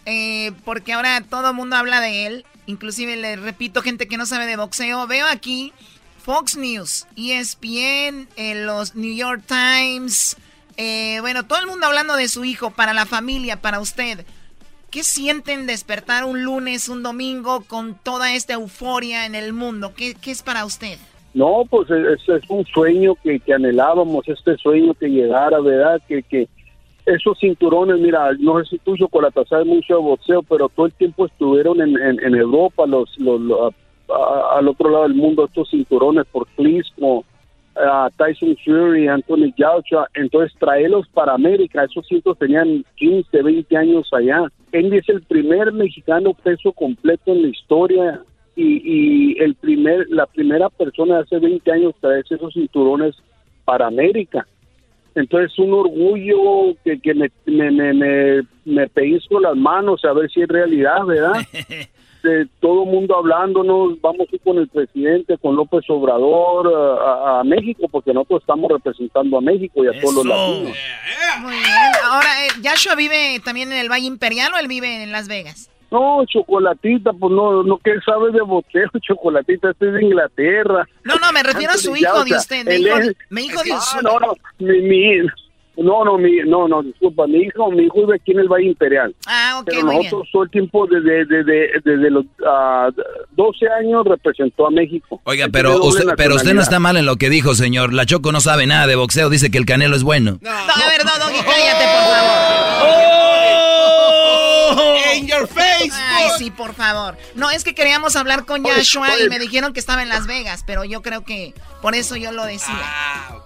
eh, 0.06 0.52
porque 0.64 0.94
ahora 0.94 1.22
todo 1.22 1.50
el 1.50 1.56
mundo 1.56 1.76
habla 1.76 2.02
de 2.02 2.28
él, 2.28 2.46
inclusive 2.66 3.16
le 3.16 3.36
repito, 3.36 3.82
gente 3.82 4.08
que 4.08 4.18
no 4.18 4.26
sabe 4.26 4.46
de 4.46 4.58
boxeo, 4.58 5.08
veo 5.08 5.26
aquí 5.28 5.74
Fox 6.24 6.58
News, 6.58 7.08
ESPN, 7.16 8.28
eh, 8.36 8.64
los 8.66 8.96
New 8.96 9.16
York 9.16 9.44
Times, 9.48 10.38
eh, 10.78 11.20
bueno, 11.22 11.46
todo 11.46 11.60
el 11.60 11.68
mundo 11.68 11.86
hablando 11.86 12.16
de 12.16 12.28
su 12.28 12.44
hijo, 12.46 12.72
para 12.72 12.94
la 12.94 13.06
familia, 13.06 13.62
para 13.62 13.80
usted. 13.80 14.26
¿Qué 14.96 15.04
sienten 15.04 15.68
despertar 15.68 16.24
un 16.24 16.46
lunes, 16.46 16.88
un 16.88 17.04
domingo 17.04 17.66
con 17.68 17.96
toda 17.96 18.34
esta 18.34 18.54
euforia 18.54 19.26
en 19.26 19.36
el 19.36 19.52
mundo? 19.52 19.92
¿Qué, 19.94 20.16
es 20.26 20.42
para 20.42 20.64
usted? 20.64 20.98
No, 21.34 21.64
pues 21.70 21.90
es, 21.90 22.30
es 22.30 22.50
un 22.50 22.64
sueño 22.64 23.16
que, 23.22 23.42
anhelábamos, 23.54 24.26
este 24.30 24.56
sueño 24.56 24.94
que 24.94 25.10
llegara, 25.10 25.60
¿verdad? 25.60 26.02
Que, 26.08 26.48
esos 27.06 27.38
cinturones, 27.38 28.00
mira, 28.00 28.32
no 28.40 28.58
sé 28.64 28.70
si 28.70 28.78
tú, 28.78 28.96
Chocolata, 28.96 29.44
sabes 29.50 29.68
mucho 29.68 29.98
de 29.98 30.02
boxeo, 30.02 30.44
pero 30.44 30.70
todo 30.70 30.86
el 30.86 30.94
tiempo 30.94 31.26
estuvieron 31.26 31.82
en, 31.82 31.98
en, 32.00 32.34
Europa, 32.34 32.86
los, 32.86 33.10
los, 33.18 33.74
al 34.56 34.66
otro 34.70 34.90
lado 34.90 35.04
del 35.04 35.16
mundo, 35.16 35.44
estos 35.44 35.70
cinturones 35.72 36.26
por 36.32 36.48
Clismo, 36.56 37.26
a 37.76 38.10
Tyson 38.18 38.56
Fury, 38.64 39.08
Anthony 39.08 39.54
Joshua, 39.58 40.08
entonces 40.14 40.58
traerlos 40.60 41.08
para 41.10 41.34
América, 41.34 41.84
esos 41.84 42.08
cintos 42.08 42.38
tenían 42.38 42.86
15, 42.96 43.42
20 43.42 43.78
años 43.78 44.08
allá. 44.14 44.44
Andy 44.74 44.98
es 44.98 45.10
el 45.10 45.22
primer 45.24 45.72
mexicano 45.74 46.34
peso 46.34 46.72
completo 46.74 47.32
en 47.32 47.44
la 47.44 47.48
historia 47.50 48.22
y, 48.56 49.38
el 49.42 49.56
primer, 49.56 50.08
la 50.10 50.26
primera 50.26 50.70
persona 50.70 51.16
de 51.16 51.22
hace 51.24 51.40
20 51.40 51.72
años 51.72 51.94
trae 52.00 52.22
esos 52.22 52.54
cinturones 52.54 53.16
para 53.66 53.88
América. 53.88 54.48
Entonces 55.14 55.58
un 55.60 55.74
orgullo 55.74 56.76
que, 56.84 57.00
que 57.00 57.14
me, 57.14 57.32
me, 57.46 57.94
me, 57.94 58.42
me 58.66 58.88
pellizco 58.90 59.40
las 59.40 59.56
manos 59.56 60.04
a 60.04 60.14
ver 60.14 60.30
si 60.30 60.42
es 60.42 60.48
realidad, 60.48 61.06
¿verdad? 61.06 61.42
de 62.26 62.48
todo 62.60 62.86
mundo 62.86 63.16
hablándonos, 63.18 64.00
vamos 64.02 64.28
a 64.32 64.36
ir 64.36 64.42
con 64.42 64.58
el 64.58 64.68
presidente, 64.68 65.38
con 65.38 65.56
López 65.56 65.84
Obrador 65.90 66.72
a, 67.02 67.44
México, 67.44 67.88
porque 67.90 68.14
nosotros 68.14 68.42
estamos 68.42 68.72
representando 68.72 69.38
a 69.38 69.42
México 69.42 69.84
y 69.84 69.88
a 69.88 70.02
todos 70.02 70.16
los 70.16 70.26
latinos. 70.26 70.78
Muy 71.42 71.54
bien. 71.54 71.72
Ahora, 72.04 72.46
eh, 72.46 72.50
¿Yashua 72.62 72.96
vive 72.96 73.40
también 73.44 73.72
en 73.72 73.78
el 73.78 73.90
Valle 73.90 74.08
Imperial 74.08 74.54
o 74.54 74.58
él 74.58 74.68
vive 74.68 75.04
en 75.04 75.12
Las 75.12 75.28
Vegas? 75.28 75.70
No, 75.92 76.26
Chocolatita, 76.26 77.14
pues 77.14 77.32
no, 77.32 77.64
no 77.64 77.78
que 77.78 77.92
él 77.92 78.02
sabe 78.06 78.32
de 78.32 78.42
boxeo, 78.42 78.90
Chocolatita, 79.00 79.72
este 79.72 79.88
es 79.88 79.94
de 79.94 80.04
Inglaterra. 80.04 80.88
No, 81.04 81.16
no, 81.16 81.32
me 81.32 81.44
refiero 81.44 81.74
a 81.74 81.78
su 81.78 81.96
hijo 81.96 82.24
de 82.24 82.36
usted, 82.36 82.66
mi 82.66 82.76
hijo, 82.76 82.98
mi 83.30 83.42
hijo 83.46 83.64
de 83.64 83.72
usted. 83.72 84.02
No, 84.02 84.20
no, 84.20 84.34
mi, 84.60 84.82
mi, 84.82 85.28
no, 85.78 86.06
no, 86.06 86.18
mi, 86.18 86.38
no, 86.46 86.68
no, 86.68 86.82
disculpa, 86.84 87.28
mi 87.28 87.40
hijo, 87.40 87.70
mi 87.72 87.84
hijo 87.84 88.02
vive 88.02 88.16
aquí 88.16 88.32
en 88.32 88.40
el 88.40 88.48
Valle 88.48 88.68
Imperial. 88.68 89.16
Ah, 89.28 89.58
ok, 89.60 89.66
Pero 89.68 89.84
nosotros 89.84 90.30
todo 90.32 90.44
el 90.44 90.50
tiempo 90.50 90.88
desde, 90.88 91.26
desde, 91.26 91.70
desde 91.84 92.10
los 92.10 92.26
12 93.32 93.68
ah, 93.68 93.76
años 93.80 94.06
representó 94.06 94.68
a 94.68 94.72
México. 94.72 95.22
Oiga, 95.26 95.48
pero 95.52 95.84
usted, 95.84 96.06
pero 96.16 96.36
usted 96.36 96.54
no 96.54 96.62
está 96.62 96.80
mal 96.80 96.98
en 96.98 97.06
lo 97.06 97.18
que 97.18 97.30
dijo, 97.30 97.56
señor. 97.56 97.94
La 97.94 98.06
Choco 98.06 98.32
no 98.32 98.40
sabe 98.40 98.66
nada 98.68 98.88
de 98.88 98.96
boxeo, 98.96 99.30
dice 99.30 99.52
que 99.52 99.58
el 99.58 99.66
Canelo 99.66 99.96
es 99.96 100.04
bueno. 100.04 100.38
No, 100.42 100.50
a 100.50 100.90
ver, 100.90 101.06
no, 101.06 101.12
Doggy, 101.20 101.44
cállate, 101.44 101.86
por 101.86 102.04
favor. 102.14 103.16
Oh, 104.78 105.16
in 105.16 105.28
your 105.28 105.48
face. 105.48 105.92
Ay, 105.92 106.30
sí, 106.38 106.52
por 106.52 106.74
favor. 106.74 107.18
No, 107.36 107.50
es 107.52 107.64
que 107.64 107.76
queríamos 107.76 108.16
hablar 108.16 108.46
con 108.46 108.64
Yashua 108.64 109.20
y 109.20 109.30
me 109.30 109.40
dijeron 109.40 109.74
que 109.74 109.80
estaba 109.80 110.04
en 110.04 110.10
Las 110.10 110.28
Vegas, 110.28 110.64
pero 110.66 110.84
yo 110.84 111.02
creo 111.02 111.24
que 111.24 111.54
por 111.82 111.96
eso 111.96 112.16
yo 112.16 112.32
lo 112.32 112.46
decía. 112.46 112.74
Ah, 112.82 113.45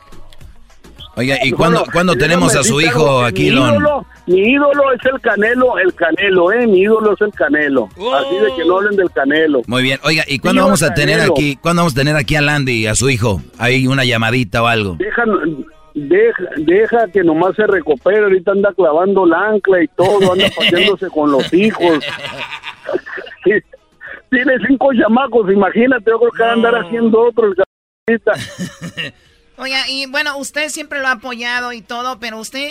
Oiga, 1.19 1.35
¿y 1.43 1.51
cuándo, 1.51 1.83
tenemos 2.17 2.55
a 2.55 2.63
su 2.63 2.79
hijo 2.79 3.25
aquí, 3.25 3.51
mi 3.51 3.57
ídolo, 3.57 4.05
mi 4.25 4.39
ídolo 4.39 4.93
es 4.93 5.03
el 5.03 5.19
Canelo, 5.19 5.77
el 5.77 5.93
Canelo, 5.93 6.49
¿eh? 6.53 6.65
Mi 6.65 6.79
ídolo 6.83 7.11
es 7.11 7.19
el 7.19 7.33
Canelo. 7.33 7.89
Así 8.15 8.35
de 8.37 8.55
que 8.55 8.63
no 8.65 8.77
hablen 8.77 8.95
del 8.95 9.11
Canelo. 9.11 9.61
Muy 9.67 9.83
bien. 9.83 9.99
Oiga, 10.03 10.23
¿y 10.25 10.39
cuándo 10.39 10.63
vamos 10.63 10.81
a 10.81 10.93
tener 10.93 11.19
aquí, 11.19 11.57
cuándo 11.57 11.81
vamos 11.81 11.91
a 11.91 11.97
tener 11.97 12.15
aquí 12.15 12.37
a 12.37 12.41
Landy, 12.41 12.87
a 12.87 12.95
su 12.95 13.09
hijo? 13.09 13.41
¿Hay 13.57 13.85
una 13.85 14.05
llamadita 14.05 14.63
o 14.63 14.67
algo? 14.67 14.95
Deja, 14.97 15.25
deja, 15.93 16.43
deja 16.55 17.07
que 17.11 17.21
nomás 17.21 17.53
se 17.57 17.67
recupere. 17.67 18.19
Ahorita 18.19 18.51
anda 18.51 18.71
clavando 18.73 19.25
la 19.25 19.49
ancla 19.49 19.83
y 19.83 19.89
todo, 19.89 20.31
anda 20.31 20.45
paseándose 20.55 21.09
con 21.09 21.33
los 21.33 21.53
hijos. 21.53 21.99
Tiene 24.29 24.53
cinco 24.65 24.93
chamacos, 24.93 25.51
imagínate, 25.51 26.11
yo 26.11 26.17
creo 26.17 26.31
que 26.31 26.43
va 26.43 26.49
a 26.51 26.53
andar 26.53 26.75
haciendo 26.75 27.19
otro 27.27 27.47
el 27.47 28.21
Oiga, 29.59 29.89
y 29.89 30.05
bueno, 30.05 30.37
usted 30.37 30.69
siempre 30.69 30.99
lo 30.99 31.07
ha 31.07 31.11
apoyado 31.11 31.73
y 31.73 31.81
todo, 31.81 32.17
pero 32.19 32.39
usted 32.39 32.69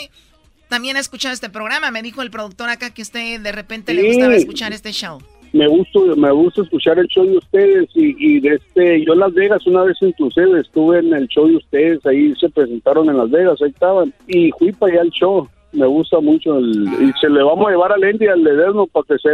también 0.69 0.97
ha 0.97 1.01
escuchado 1.01 1.35
este 1.35 1.51
programa. 1.51 1.91
Me 1.91 2.03
dijo 2.03 2.23
el 2.23 2.31
productor 2.31 2.71
acá 2.71 2.91
que 2.91 3.03
usted 3.03 3.41
de 3.41 3.53
repente 3.53 3.93
le 3.93 4.09
gustaba 4.09 4.35
escuchar 4.35 4.73
este 4.73 4.93
show. 4.93 5.21
Me 5.53 5.67
gusta, 5.67 5.99
me 6.17 6.31
gusta 6.31 6.63
escuchar 6.63 6.99
el 6.99 7.07
show 7.09 7.25
de 7.25 7.39
ustedes 7.39 7.89
y, 7.95 8.15
y 8.19 8.41
de 8.41 8.57
este, 8.57 9.05
yo 9.05 9.15
en 9.15 9.21
Las 9.21 9.33
Vegas 9.33 9.67
una 9.67 9.83
vez 9.83 9.97
inclusive 10.01 10.61
estuve 10.61 10.99
en 10.99 11.15
el 11.15 11.27
show 11.29 11.47
de 11.49 11.57
ustedes, 11.57 12.05
ahí 12.05 12.35
se 12.39 12.51
presentaron 12.51 13.09
en 13.09 13.17
Las 13.17 13.31
Vegas, 13.31 13.59
ahí 13.63 13.71
estaban, 13.71 14.13
y 14.27 14.51
fui 14.59 14.73
para 14.73 14.93
allá 14.93 15.03
al 15.03 15.11
show 15.11 15.49
me 15.73 15.87
gusta 15.87 16.19
mucho 16.21 16.57
el, 16.59 16.89
y 17.01 17.13
se 17.21 17.29
le 17.29 17.43
vamos 17.43 17.67
a 17.69 17.71
llevar 17.71 17.93
a 17.93 17.99
Lendy 17.99 18.27
al 18.27 18.43
Ledesma 18.43 18.87
para 18.87 19.05
que 19.07 19.19
se, 19.19 19.29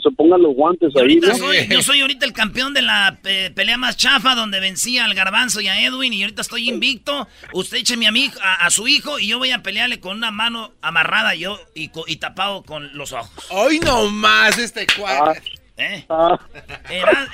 se 0.00 0.10
pongan 0.16 0.40
los 0.42 0.54
guantes 0.54 0.92
ahí. 0.96 1.20
yo 1.68 1.82
soy 1.82 2.00
ahorita 2.00 2.24
el 2.24 2.32
campeón 2.32 2.72
de 2.72 2.82
la 2.82 3.18
pelea 3.54 3.76
más 3.76 3.96
chafa 3.96 4.34
donde 4.34 4.60
vencía 4.60 5.04
al 5.04 5.14
Garbanzo 5.14 5.60
y 5.60 5.68
a 5.68 5.84
Edwin 5.84 6.12
y 6.12 6.22
ahorita 6.22 6.42
estoy 6.42 6.68
invicto. 6.68 7.26
Usted 7.52 7.78
eche 7.78 7.94
a, 7.94 7.96
mi 7.96 8.06
a, 8.06 8.66
a, 8.66 8.70
su 8.70 8.86
hijo 8.86 9.18
y 9.18 9.28
yo 9.28 9.38
voy 9.38 9.50
a 9.50 9.62
pelearle 9.62 9.98
con 9.98 10.16
una 10.16 10.30
mano 10.30 10.72
amarrada 10.82 11.34
yo 11.34 11.58
y, 11.74 11.90
y 12.06 12.16
tapado 12.16 12.62
con 12.62 12.96
los 12.96 13.12
ojos. 13.12 13.30
Hoy 13.50 13.80
no 13.80 14.08
más 14.08 14.58
este 14.58 14.86
cuadro. 14.96 15.32
Ah, 15.32 15.34
¿Eh? 15.76 16.04
Ah. 16.08 16.38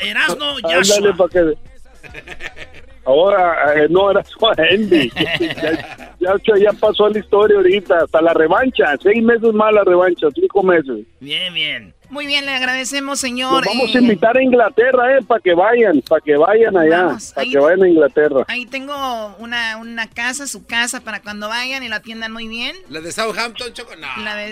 Erasno 0.01 0.59
Yashua. 0.61 1.17
Ahora, 3.09 3.73
eh, 3.75 3.87
no, 3.89 4.11
era 4.11 4.23
su 4.23 4.39
Andy. 4.47 5.11
ya, 6.21 6.35
ya, 6.45 6.73
pasó 6.79 7.09
la 7.09 7.19
historia 7.19 7.57
ahorita, 7.57 8.01
hasta 8.05 8.21
la 8.21 8.35
revancha. 8.35 8.95
Seis 9.03 9.23
meses 9.23 9.55
más 9.55 9.73
la 9.73 9.83
revancha, 9.83 10.27
cinco 10.35 10.63
meses. 10.63 11.07
Bien, 11.19 11.55
bien. 11.55 11.95
Muy 12.11 12.27
bien, 12.27 12.47
le 12.47 12.53
agradecemos, 12.53 13.21
señor. 13.21 13.67
vamos 13.67 13.95
a 13.95 13.99
invitar 13.99 14.37
a 14.37 14.43
Inglaterra, 14.43 15.19
eh, 15.19 15.23
para 15.27 15.41
que 15.41 15.53
vayan, 15.53 16.01
para 16.09 16.21
que 16.23 16.37
vayan 16.37 16.77
allá, 16.77 17.19
para 17.35 17.47
que 17.47 17.59
vayan 17.59 17.83
a 17.83 17.89
Inglaterra. 17.89 18.45
Ahí 18.49 18.65
tengo 18.65 19.37
una, 19.39 19.77
una 19.77 20.09
casa, 20.09 20.47
su 20.47 20.65
casa, 20.65 21.01
para 21.01 21.21
cuando 21.21 21.49
vayan 21.49 21.83
y 21.83 21.89
la 21.89 21.97
atiendan 21.97 22.33
muy 22.33 22.49
bien. 22.49 22.75
¿La 22.89 23.01
de 23.01 23.13
Southampton, 23.13 23.73
Choco? 23.75 23.93
No. 23.97 24.09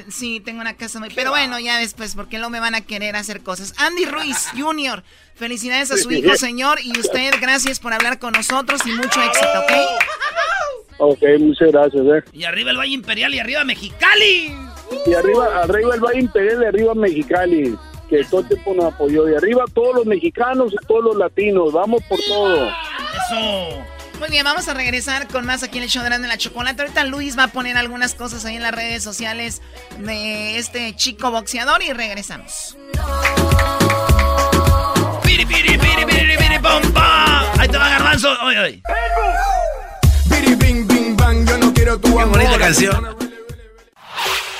sí, 0.09 0.41
tengo 0.41 0.61
una 0.61 0.75
casa 0.75 1.01
muy... 1.01 1.09
Pero 1.15 1.31
bueno, 1.31 1.59
ya 1.59 1.79
después, 1.79 2.15
porque 2.15 2.39
no 2.39 2.51
me 2.51 2.61
van 2.61 2.75
a 2.75 2.83
querer 2.83 3.17
hacer 3.17 3.43
cosas. 3.43 3.73
Andy 3.79 4.05
Ruiz, 4.05 4.49
Jr., 4.59 5.03
felicidades 5.35 5.91
a 5.91 5.97
su 5.97 6.11
hijo, 6.11 6.37
señor, 6.37 6.79
y 6.83 6.99
usted, 6.99 7.33
gracias 7.41 7.81
por 7.81 7.93
hablar 7.93 8.19
con 8.19 8.33
nosotros 8.33 8.81
y 8.87 8.91
mucho 8.91 9.23
éxito, 9.23 9.61
¿ok? 9.61 9.73
Ok, 10.99 11.23
muchas 11.41 11.73
gracias, 11.73 12.03
eh. 12.03 12.25
Y 12.33 12.45
arriba 12.45 12.71
el 12.71 12.79
Valle 12.79 12.95
Imperial 12.95 13.35
y 13.35 13.39
arriba 13.39 13.65
Mexicali. 13.65 14.66
Y 15.07 15.15
arriba, 15.15 15.63
arriba 15.63 15.95
el 15.95 16.01
Valle 16.01 16.21
Imperial 16.21 16.63
y 16.63 16.67
arriba 16.67 16.95
Mexicali, 16.95 17.79
que 18.09 18.25
todo 18.25 18.41
el 18.41 18.49
tiempo 18.49 18.75
nos 18.75 18.93
apoyó. 18.93 19.29
Y 19.29 19.35
arriba 19.35 19.65
todos 19.73 19.97
los 19.97 20.07
mexicanos 20.07 20.73
y 20.73 20.87
todos 20.87 21.05
los 21.05 21.17
latinos. 21.17 21.73
Vamos 21.73 22.03
por 22.09 22.19
todo. 22.27 22.67
Eso. 22.67 23.85
Muy 24.19 24.31
bien, 24.31 24.45
vamos 24.45 24.67
a 24.67 24.73
regresar 24.73 25.29
con 25.29 25.45
más 25.45 25.63
aquí 25.63 25.77
en 25.77 25.85
el 25.85 25.91
show 25.91 26.03
de 26.03 26.11
la 26.11 26.39
Chocolate. 26.39 26.83
Ahorita 26.83 27.05
Luis 27.05 27.39
va 27.39 27.45
a 27.45 27.49
poner 27.49 27.77
algunas 27.77 28.15
cosas 28.15 28.45
ahí 28.47 28.57
en 28.57 28.63
las 28.63 28.75
redes 28.75 29.03
sociales 29.03 29.61
de 29.99 30.59
este 30.59 30.97
chico 30.97 31.31
boxeador 31.31 31.83
y 31.83 31.93
regresamos. 31.93 32.79
Piri, 35.23 35.45
piri, 35.45 35.79
piri, 35.79 36.05
piri, 36.07 36.37
piri, 36.37 36.57
Ahí 37.59 37.69
te 37.69 37.79
va 37.79 37.89
Garbanzo. 37.91 38.29
Oye, 38.43 38.59
oye. 38.59 38.83
Piri, 40.31 40.55
bing, 40.55 40.87
bing, 40.87 41.17
bang. 41.17 41.47
Yo 41.47 41.59
no 41.59 41.75
quiero 41.75 41.99
tu 41.99 42.19
amor. 42.19 42.39
bonita 42.39 42.59
canción. 42.59 43.17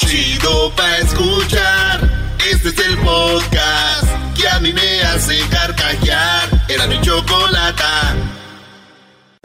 Chido 0.07 0.73
pa' 0.77 0.99
escuchar. 0.99 2.01
Este 2.49 2.69
es 2.69 2.79
el 2.79 2.97
podcast 2.99 4.07
que 4.37 4.49
a 4.49 4.61
mí 4.61 4.73
me 4.73 5.03
hace 5.03 5.37
carcajear. 5.49 6.49
Era 6.69 6.87
mi 6.87 7.01
chocolata. 7.01 8.15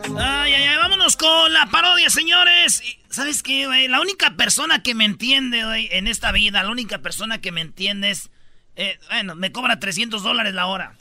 Ay, 0.03 0.53
ay, 0.53 0.63
ay, 0.67 0.77
vámonos 0.77 1.17
con 1.17 1.51
la 1.51 1.65
parodia, 1.65 2.11
señores. 2.11 2.83
¿Sabes 3.09 3.41
qué, 3.41 3.65
güey? 3.65 3.87
La 3.87 4.01
única 4.01 4.35
persona 4.35 4.83
que 4.83 4.93
me 4.93 5.05
entiende, 5.05 5.65
güey, 5.65 5.89
en 5.91 6.05
esta 6.07 6.31
vida, 6.31 6.61
la 6.61 6.69
única 6.69 6.99
persona 6.99 7.39
que 7.39 7.51
me 7.51 7.61
entiende 7.61 8.11
es... 8.11 8.29
Eh, 8.75 8.99
bueno, 9.09 9.35
me 9.35 9.51
cobra 9.51 9.79
300 9.79 10.21
dólares 10.23 10.53
la 10.53 10.67
hora. 10.67 10.93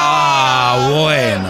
Ah, 0.00 0.88
bueno. 0.90 1.48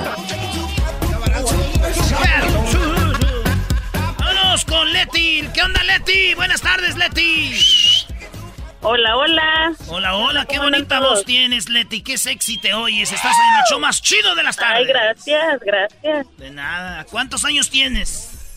Leti. 6.09 6.35
Buenas 6.35 6.63
tardes, 6.63 6.97
Leti. 6.97 7.53
Hola, 8.81 9.17
hola. 9.17 9.73
Hola, 9.89 10.17
hola, 10.17 10.47
qué 10.47 10.59
bonita 10.59 11.01
voz 11.01 11.25
tienes, 11.25 11.69
Leti. 11.69 12.03
Qué 12.03 12.17
sexy 12.17 12.59
te 12.59 12.73
oyes. 12.73 13.13
Estás 13.13 13.33
en 13.33 13.57
el 13.57 13.63
show 13.71 13.79
más 13.79 14.01
chido 14.01 14.35
de 14.35 14.43
las 14.43 14.57
tardes. 14.57 14.79
Ay, 14.79 14.87
gracias, 14.87 15.61
gracias. 15.61 16.37
De 16.39 16.51
nada. 16.51 17.05
¿Cuántos 17.05 17.45
años 17.45 17.69
tienes? 17.69 18.57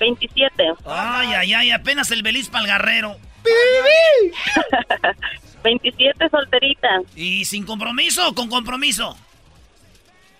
27. 0.00 0.72
Ay, 0.86 1.28
ay, 1.34 1.54
ay, 1.54 1.70
apenas 1.70 2.10
el 2.10 2.22
Belis 2.22 2.48
Palgarrero. 2.48 3.16
27 5.62 6.28
solterita. 6.28 6.88
¿Y 7.14 7.44
sin 7.44 7.64
compromiso 7.64 8.28
o 8.28 8.34
con 8.34 8.48
compromiso? 8.48 9.16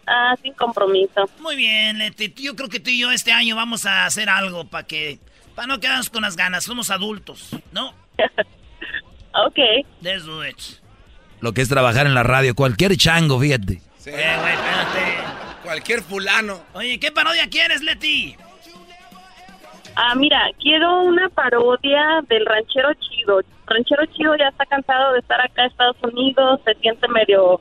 Ah, 0.06 0.34
sin 0.42 0.52
compromiso. 0.54 1.30
Muy 1.38 1.54
bien, 1.54 1.98
Leti. 1.98 2.34
Yo 2.36 2.56
creo 2.56 2.68
que 2.68 2.80
tú 2.80 2.90
y 2.90 2.98
yo 2.98 3.12
este 3.12 3.30
año 3.30 3.54
vamos 3.54 3.86
a 3.86 4.06
hacer 4.06 4.28
algo 4.28 4.64
para 4.64 4.86
que... 4.86 5.20
Para 5.54 5.66
no 5.66 5.80
quedarnos 5.80 6.10
con 6.10 6.22
las 6.22 6.36
ganas. 6.36 6.64
Somos 6.64 6.90
adultos, 6.90 7.50
¿no? 7.72 7.88
ok. 9.46 9.58
Let's 10.00 10.24
do 10.24 10.46
it. 10.46 10.56
Lo 11.40 11.52
que 11.52 11.62
es 11.62 11.68
trabajar 11.68 12.06
en 12.06 12.14
la 12.14 12.22
radio. 12.22 12.54
Cualquier 12.54 12.96
chango, 12.96 13.40
fíjate. 13.40 13.80
Sí, 13.98 14.10
eh, 14.10 14.36
güey, 14.40 14.54
espérate. 14.54 15.40
Cualquier 15.62 16.02
fulano. 16.02 16.60
Oye, 16.74 16.98
¿qué 16.98 17.12
parodia 17.12 17.48
quieres, 17.48 17.82
Leti? 17.82 18.36
Ah, 19.96 20.14
mira, 20.14 20.40
quiero 20.58 21.02
una 21.02 21.28
parodia 21.28 22.22
del 22.28 22.46
ranchero 22.46 22.88
chido. 22.94 23.40
Ranchero 23.66 24.06
chido 24.06 24.36
ya 24.36 24.48
está 24.48 24.66
cansado 24.66 25.12
de 25.12 25.20
estar 25.20 25.40
acá 25.40 25.62
en 25.62 25.70
Estados 25.70 25.96
Unidos, 26.02 26.60
se 26.64 26.74
siente 26.74 27.06
medio 27.08 27.60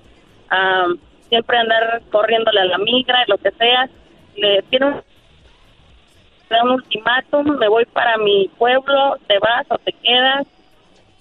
siempre 1.30 1.58
andar 1.58 2.02
corriéndole 2.12 2.62
a 2.62 2.66
la 2.66 2.78
migra, 2.78 3.24
lo 3.28 3.38
que 3.38 3.52
sea. 3.52 3.90
Le 4.36 4.62
tiene 4.64 4.86
un, 4.88 5.04
un 6.64 6.72
ultimátum, 6.72 7.58
me 7.58 7.68
voy 7.68 7.86
para 7.86 8.18
mi 8.18 8.50
pueblo, 8.58 9.18
te 9.28 9.40
vas 9.40 9.66
o 9.70 9.78
te 9.78 9.94
quedas, 9.94 10.48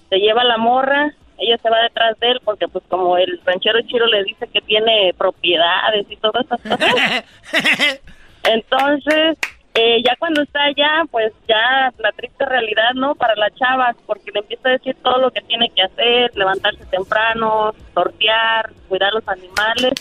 te 0.08 0.18
lleva 0.18 0.44
la 0.44 0.58
morra, 0.58 1.12
ella 1.38 1.56
se 1.58 1.70
va 1.70 1.82
detrás 1.82 2.18
de 2.18 2.30
él 2.32 2.40
porque 2.44 2.66
pues 2.68 2.84
como 2.88 3.16
el 3.16 3.40
ranchero 3.44 3.80
chido 3.82 4.06
le 4.06 4.24
dice 4.24 4.48
que 4.48 4.60
tiene 4.60 5.14
propiedades 5.16 6.06
y 6.10 6.16
todo 6.16 6.40
eso. 6.40 6.56
Entonces, 8.44 9.38
eh, 9.74 10.02
ya 10.04 10.16
cuando 10.18 10.42
está 10.42 10.64
allá, 10.64 11.04
pues 11.10 11.32
ya 11.46 11.92
la 11.98 12.10
triste 12.12 12.44
realidad, 12.44 12.94
¿no? 12.94 13.14
Para 13.14 13.36
la 13.36 13.50
chava, 13.50 13.94
porque 14.06 14.32
le 14.32 14.40
empieza 14.40 14.68
a 14.68 14.72
decir 14.72 14.96
todo 15.02 15.18
lo 15.18 15.30
que 15.30 15.40
tiene 15.42 15.70
que 15.70 15.82
hacer, 15.82 16.32
levantarse 16.34 16.84
temprano, 16.86 17.74
sortear, 17.94 18.72
cuidar 18.88 19.12
los 19.12 19.28
animales. 19.28 19.92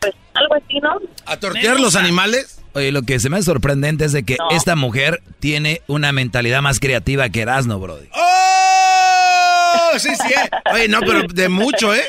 Pues 0.00 0.14
algo 0.34 0.54
así, 0.54 0.78
¿no? 0.78 0.98
¿A 1.24 1.36
tortear 1.38 1.80
los 1.80 1.96
animales? 1.96 2.55
Oye, 2.76 2.92
lo 2.92 3.04
que 3.04 3.18
se 3.20 3.30
me 3.30 3.38
hace 3.38 3.46
sorprendente 3.46 4.04
es 4.04 4.12
de 4.12 4.22
que 4.22 4.36
esta 4.50 4.76
mujer 4.76 5.22
tiene 5.40 5.80
una 5.86 6.12
mentalidad 6.12 6.60
más 6.60 6.78
creativa 6.78 7.30
que 7.30 7.40
Erasmo, 7.40 7.80
Brody. 7.80 8.08
¡Oh! 8.12 9.92
Sí, 9.98 10.10
sí. 10.14 10.34
Eh. 10.34 10.50
Oye, 10.74 10.86
no, 10.86 11.00
pero 11.00 11.22
de 11.22 11.48
mucho, 11.48 11.94
¿eh? 11.94 12.04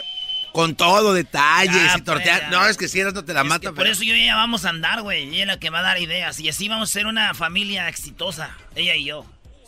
Con 0.51 0.75
todo, 0.75 1.13
detalles 1.13 1.95
y 1.95 2.01
tortear. 2.01 2.51
No, 2.51 2.67
es 2.67 2.75
que 2.75 2.89
si 2.89 2.99
eras 2.99 3.13
no 3.13 3.23
te 3.23 3.33
la 3.33 3.45
mata. 3.45 3.71
Por 3.71 3.87
eso 3.87 4.03
yo 4.03 4.13
y 4.13 4.23
ella 4.23 4.35
vamos 4.35 4.65
a 4.65 4.69
andar, 4.71 5.03
güey. 5.03 5.29
Ella 5.29 5.43
es 5.43 5.47
la 5.47 5.57
que 5.57 5.69
va 5.69 5.79
a 5.79 5.83
dar 5.83 6.01
ideas. 6.01 6.37
Y 6.41 6.49
así 6.49 6.67
vamos 6.67 6.89
a 6.89 6.91
ser 6.91 7.07
una 7.07 7.33
familia 7.33 7.87
exitosa. 7.87 8.57
Ella 8.75 8.93
y 8.95 9.05
yo. 9.05 9.25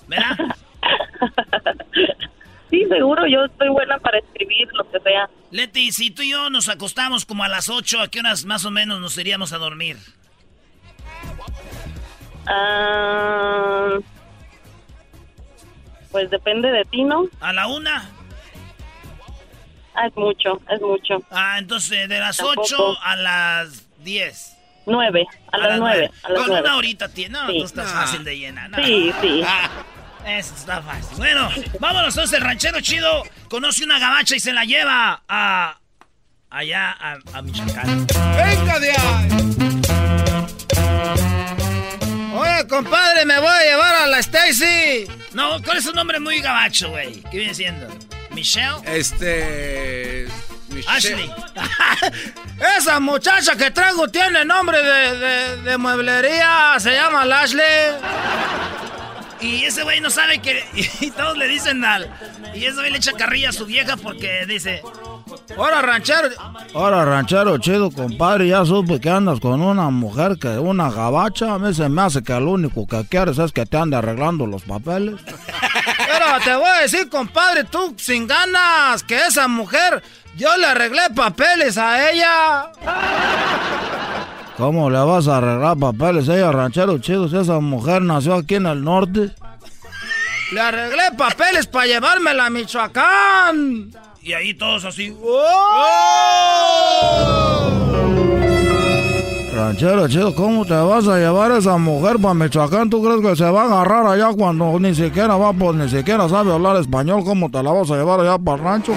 ¿Verdad? 0.10 0.38
sí, 2.72 2.84
seguro. 2.90 3.26
Yo 3.26 3.46
estoy 3.46 3.70
buena 3.70 4.00
para 4.00 4.20
escribir 4.20 4.68
lo 4.74 4.84
que 4.92 5.00
sea. 5.00 5.30
Leti, 5.52 5.94
si 5.94 6.12
tú 6.12 6.24
y 6.24 6.32
yo 6.32 6.50
nos 6.50 6.68
acostamos 6.68 7.26
como 7.26 7.46
a 7.46 7.48
las 7.48 7.70
8, 7.70 8.02
¿a 8.02 8.10
qué 8.10 8.20
horas 8.20 8.44
más 8.44 8.66
o 8.66 8.72
menos 8.72 9.00
nos 9.00 9.18
iríamos 9.18 9.54
a 9.54 9.60
dormir? 9.60 9.96
Ah, 12.48 13.98
pues 16.12 16.30
depende 16.30 16.72
de 16.72 16.86
ti, 16.86 17.04
¿no? 17.04 17.26
¿A 17.40 17.54
la 17.54 17.68
una? 17.68 18.10
Ah, 19.96 20.08
es 20.08 20.16
mucho, 20.16 20.62
es 20.70 20.82
mucho. 20.82 21.18
Ah, 21.30 21.58
entonces 21.60 22.08
de 22.10 22.20
las 22.20 22.42
8 22.42 22.98
a 23.02 23.16
las 23.16 23.86
10. 24.00 24.56
9, 24.86 25.28
a, 25.52 25.58
las 25.58 25.80
9. 25.80 26.12
Con 26.36 26.52
una 26.52 26.76
horita 26.78 27.10
tiene. 27.10 27.38
No, 27.38 27.48
sí. 27.48 27.62
estás 27.62 27.92
fácil 27.92 28.24
de 28.24 28.38
llenar. 28.38 28.72
Sí, 28.84 29.14
sí. 29.22 29.44
Ah, 29.46 29.70
eso 30.26 30.56
está 30.56 30.82
fácil. 30.82 31.18
Bueno, 31.18 31.50
vámonos 31.80 32.16
entonces, 32.16 32.40
el 32.40 32.44
ranchero 32.44 32.82
chido 32.82 33.24
conoce 33.50 33.84
una 33.84 34.00
gabacha 34.00 34.36
y 34.36 34.40
se 34.40 34.54
la 34.54 34.66
lleva 34.66 35.22
a. 35.28 35.78
allá 36.50 36.92
a, 37.00 37.18
a 37.34 37.42
Michoacán. 37.42 38.08
¡Venga 38.36 38.80
de 38.80 38.92
ahí! 38.92 40.09
Oye, 42.34 42.68
compadre, 42.68 43.26
me 43.26 43.40
voy 43.40 43.50
a 43.50 43.64
llevar 43.64 43.96
a 43.96 44.08
la 44.08 44.20
Stacy. 44.20 45.06
No, 45.34 45.62
¿cuál 45.64 45.78
es 45.78 45.86
un 45.86 45.96
nombre 45.96 46.20
muy 46.20 46.40
gabacho, 46.42 46.90
güey? 46.90 47.22
¿Qué 47.32 47.38
viene 47.38 47.54
siendo? 47.54 47.88
¿Michelle? 48.32 48.78
Este. 48.86 50.28
Ashley. 50.88 51.32
Esa 52.78 53.00
muchacha 53.00 53.56
que 53.56 53.72
traigo 53.72 54.08
tiene 54.08 54.46
nombre 54.46 54.82
de, 54.82 55.58
de, 55.64 55.78
mueblería. 55.78 56.76
Se 56.80 56.94
llama 56.94 57.24
Ashley. 57.24 57.64
Y 59.42 59.64
ese 59.64 59.84
güey 59.84 60.00
no 60.02 60.10
sabe 60.10 60.40
que. 60.40 60.66
Y 61.02 61.12
todos 61.12 61.38
le 61.38 61.48
dicen 61.48 61.84
al. 61.84 62.10
Y 62.54 62.66
ese 62.66 62.76
güey 62.76 62.92
le 62.92 62.98
echa 62.98 63.14
carrilla 63.14 63.50
a 63.50 63.54
su 63.54 63.66
vieja 63.66 63.98
porque 63.98 64.46
dice. 64.48 64.82
Ahora, 65.58 65.82
ranchero. 65.82 66.30
Ahora, 66.74 67.06
ranchero 67.06 67.58
chido, 67.58 67.92
compadre. 67.92 68.48
Ya 68.48 68.66
supe 68.66 69.00
que 69.00 69.10
andas 69.10 69.40
con 69.40 69.62
una 69.62 69.90
mujer 69.90 70.38
que 70.38 70.60
una 70.60 70.90
gabacha. 70.90 71.54
A 71.54 71.60
mí 71.60 71.74
se 71.74 71.90
me 71.90 72.02
hace 72.02 72.24
que 72.24 72.34
lo 72.34 72.52
único 72.52 72.86
que 72.88 73.06
quieres 73.08 73.38
es 73.40 73.52
que 73.52 73.66
te 73.66 73.78
ande 73.78 73.98
arreglando 73.98 74.46
los 74.46 74.64
papeles. 74.64 75.22
Pero 75.26 76.26
te 76.44 76.56
voy 76.56 76.68
a 76.68 76.82
decir, 76.82 77.10
compadre, 77.10 77.64
tú 77.64 77.96
sin 77.98 78.28
ganas, 78.28 79.04
que 79.04 79.18
esa 79.28 79.48
mujer, 79.48 80.04
yo 80.36 80.56
le 80.58 80.68
arreglé 80.68 81.02
papeles 81.16 81.78
a 81.78 82.12
ella. 82.12 82.72
¿Cómo 84.58 84.90
le 84.90 85.00
vas 85.00 85.28
a 85.28 85.38
arreglar 85.38 85.78
papeles 85.78 86.28
a 86.28 86.36
ella, 86.36 86.52
ranchero 86.52 86.98
chido, 86.98 87.30
si 87.30 87.38
esa 87.38 87.60
mujer 87.60 88.02
nació 88.02 88.36
aquí 88.36 88.56
en 88.56 88.66
el 88.66 88.84
norte? 88.84 89.32
Le 90.52 90.60
arreglé 90.60 91.12
papeles 91.18 91.68
para 91.68 91.86
llevármela 91.86 92.48
a 92.48 92.50
Michoacán. 92.50 93.92
Y 94.22 94.34
ahí 94.34 94.54
todos 94.54 94.86
así. 94.86 95.16
Ranchero 99.54 100.08
chido, 100.08 100.36
¿cómo 100.36 100.66
te 100.66 100.74
vas 100.74 101.08
a 101.08 101.18
llevar 101.18 101.52
a 101.52 101.58
esa 101.58 101.78
mujer 101.78 102.18
para 102.22 102.34
Michoacán? 102.34 102.90
¿Tú 102.90 103.04
crees 103.04 103.22
que 103.22 103.36
se 103.36 103.50
va 103.50 103.64
a 103.64 103.66
agarrar 103.66 104.06
allá 104.08 104.30
cuando 104.38 104.80
ni 104.80 104.94
siquiera 104.94 105.36
va, 105.36 105.54
pues 105.54 105.76
ni 105.76 105.90
siquiera 105.90 106.28
sabe 106.30 106.54
hablar 106.54 106.78
español? 106.78 107.24
¿Cómo 107.24 107.50
te 107.50 107.62
la 107.64 107.72
vas 107.72 107.90
a 107.92 107.96
llevar 107.96 108.20
allá 108.20 108.38
para 108.38 108.58
el 108.58 108.64
rancho? 108.64 108.94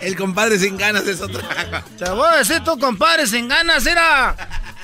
el, 0.00 0.16
compadre 0.16 0.58
sin 0.58 0.76
ganas 0.76 1.06
es 1.06 1.20
otra. 1.20 1.42
Te 1.98 2.10
voy 2.10 2.26
a 2.32 2.38
decir 2.38 2.60
tú, 2.64 2.78
compadre 2.78 3.26
sin 3.26 3.48
ganas, 3.48 3.84
mira. 3.84 4.36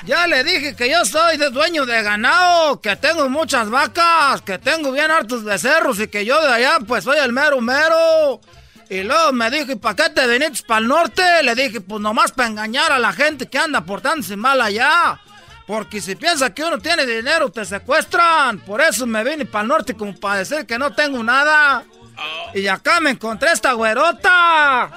Ya 0.08 0.26
le 0.26 0.42
dije 0.42 0.74
que 0.74 0.88
yo 0.88 1.04
soy 1.04 1.36
de 1.36 1.50
dueño 1.50 1.84
de 1.84 2.02
ganado, 2.02 2.80
que 2.80 2.96
tengo 2.96 3.28
muchas 3.28 3.68
vacas, 3.68 4.40
que 4.40 4.56
tengo 4.56 4.90
bien 4.90 5.10
hartos 5.10 5.44
becerros 5.44 6.00
y 6.00 6.08
que 6.08 6.24
yo 6.24 6.40
de 6.40 6.50
allá 6.50 6.78
pues 6.86 7.04
soy 7.04 7.18
el 7.18 7.30
mero 7.30 7.60
mero. 7.60 8.40
Y 8.88 9.02
luego 9.02 9.34
me 9.34 9.50
dijo, 9.50 9.70
¿y 9.72 9.76
para 9.76 9.96
qué 9.96 10.08
te 10.08 10.26
viniste 10.26 10.66
para 10.66 10.80
el 10.80 10.88
norte? 10.88 11.22
Le 11.42 11.54
dije, 11.54 11.82
pues 11.82 12.00
nomás 12.00 12.32
para 12.32 12.48
engañar 12.48 12.90
a 12.90 12.98
la 12.98 13.12
gente 13.12 13.50
que 13.50 13.58
anda 13.58 13.82
portándose 13.82 14.34
mal 14.34 14.62
allá. 14.62 15.20
Porque 15.66 16.00
si 16.00 16.16
piensa 16.16 16.54
que 16.54 16.64
uno 16.64 16.78
tiene 16.78 17.04
dinero, 17.04 17.50
te 17.50 17.66
secuestran. 17.66 18.60
Por 18.60 18.80
eso 18.80 19.06
me 19.06 19.22
vine 19.22 19.44
para 19.44 19.60
el 19.64 19.68
norte 19.68 19.92
como 19.92 20.18
para 20.18 20.38
decir 20.38 20.64
que 20.64 20.78
no 20.78 20.90
tengo 20.94 21.22
nada. 21.22 21.84
Y 22.54 22.66
acá 22.66 22.98
me 23.00 23.10
encontré 23.10 23.52
esta 23.52 23.74
güerota. 23.74 24.90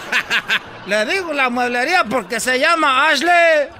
Le 0.86 1.04
digo 1.04 1.34
la 1.34 1.50
mueblería 1.50 2.04
porque 2.04 2.40
se 2.40 2.58
llama 2.58 3.10
Ashley. 3.10 3.79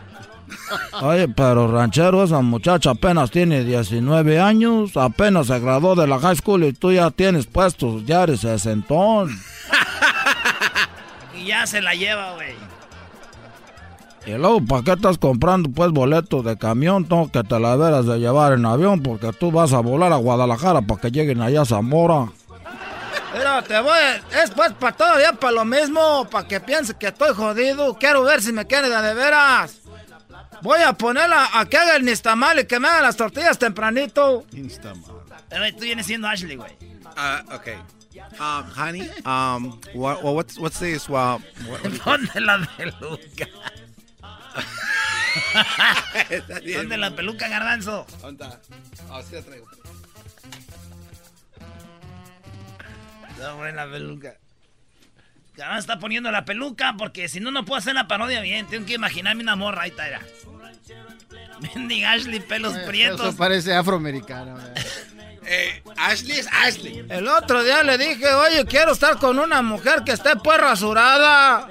Oye, 1.02 1.28
pero 1.28 1.70
ranchero, 1.70 2.22
esa 2.22 2.40
muchacha 2.40 2.90
apenas 2.90 3.30
tiene 3.30 3.64
19 3.64 4.40
años, 4.40 4.96
apenas 4.96 5.48
se 5.48 5.58
graduó 5.58 5.94
de 5.94 6.06
la 6.06 6.18
high 6.18 6.36
school 6.36 6.64
y 6.64 6.72
tú 6.72 6.92
ya 6.92 7.10
tienes 7.10 7.46
puestos, 7.46 8.04
ya 8.06 8.24
eres 8.24 8.40
sesentón. 8.40 9.30
y 11.36 11.46
ya 11.46 11.66
se 11.66 11.80
la 11.80 11.94
lleva, 11.94 12.34
güey. 12.34 12.54
Y 14.26 14.32
luego, 14.32 14.64
¿para 14.64 14.82
qué 14.82 14.92
estás 14.92 15.18
comprando 15.18 15.70
pues 15.70 15.90
boletos 15.92 16.44
de 16.44 16.58
camión? 16.58 17.06
Tengo 17.06 17.30
que 17.30 17.42
te 17.42 17.58
la 17.58 17.74
veras 17.76 18.06
de 18.06 18.18
llevar 18.18 18.52
en 18.52 18.66
avión 18.66 19.02
porque 19.02 19.32
tú 19.32 19.50
vas 19.50 19.72
a 19.72 19.80
volar 19.80 20.12
a 20.12 20.16
Guadalajara 20.16 20.82
para 20.82 21.00
que 21.00 21.10
lleguen 21.10 21.40
allá 21.40 21.62
a 21.62 21.64
Zamora. 21.64 22.28
Pero 23.32 23.62
te 23.62 23.80
voy, 23.80 23.98
es 24.42 24.50
pues 24.50 24.72
para 24.72 24.96
todo, 24.96 25.20
ya 25.20 25.32
para 25.32 25.52
lo 25.52 25.64
mismo, 25.64 26.26
para 26.30 26.46
que 26.46 26.60
piense 26.60 26.94
que 26.94 27.08
estoy 27.08 27.34
jodido. 27.34 27.94
Quiero 27.94 28.24
ver 28.24 28.42
si 28.42 28.52
me 28.52 28.66
quiere 28.66 28.90
de, 28.90 29.02
de 29.02 29.14
veras. 29.14 29.79
Voy 30.62 30.80
a 30.82 30.92
ponerla 30.92 31.48
a 31.58 31.66
que 31.66 31.76
haga 31.76 31.96
el 31.96 32.04
nistamal 32.04 32.60
y 32.60 32.64
que 32.66 32.78
me 32.78 32.88
haga 32.88 33.02
las 33.02 33.16
tortillas 33.16 33.58
tempranito. 33.58 34.44
Nistamal. 34.52 35.24
tú 35.76 35.80
vienes 35.80 36.06
siendo 36.06 36.28
Ashley, 36.28 36.56
güey. 36.56 36.72
Ah, 37.16 37.42
uh, 37.48 37.54
ok. 37.54 37.68
Um, 38.38 38.64
honey, 38.76 39.10
um, 39.24 39.80
what, 39.94 40.22
what's, 40.22 40.58
what's 40.58 40.78
this? 40.78 41.08
Well, 41.08 41.40
¿Dónde 42.04 42.40
la 42.40 42.68
peluca? 42.76 43.48
¿Dónde 46.74 46.96
la 46.96 47.14
peluca, 47.14 47.48
garbanzo? 47.48 48.06
¿Dónde 48.20 48.44
está? 48.44 48.60
Ah, 49.10 49.22
sí 49.22 49.36
la 49.36 49.42
traigo. 49.42 49.66
Está 53.30 53.54
buena 53.54 53.86
la 53.86 53.92
peluca. 53.92 54.36
Ahora 55.60 55.78
está 55.78 55.98
poniendo 55.98 56.30
la 56.30 56.44
peluca 56.44 56.94
porque 56.96 57.28
si 57.28 57.40
no, 57.40 57.50
no 57.50 57.64
puedo 57.64 57.78
hacer 57.78 57.94
la 57.94 58.08
parodia 58.08 58.40
bien. 58.40 58.66
Tengo 58.66 58.86
que 58.86 58.94
imaginarme 58.94 59.42
una 59.42 59.56
morra. 59.56 59.82
Ahí 59.82 59.90
está, 59.90 60.06
era. 60.08 60.20
Mendiga 61.74 62.12
Ashley, 62.12 62.40
pelos 62.40 62.74
Eh, 62.76 62.84
prietos. 62.86 63.20
Eso 63.20 63.36
parece 63.36 63.74
afroamericano. 63.74 64.56
Eh, 65.52 65.82
Ashley 65.96 66.38
es 66.38 66.46
Ashley. 66.52 67.04
El 67.08 67.26
otro 67.26 67.64
día 67.64 67.82
le 67.82 67.98
dije, 67.98 68.32
oye, 68.34 68.64
quiero 68.66 68.92
estar 68.92 69.16
con 69.16 69.36
una 69.38 69.62
mujer 69.62 70.04
que 70.04 70.12
esté 70.12 70.36
pues 70.36 70.60
rasurada. 70.60 71.66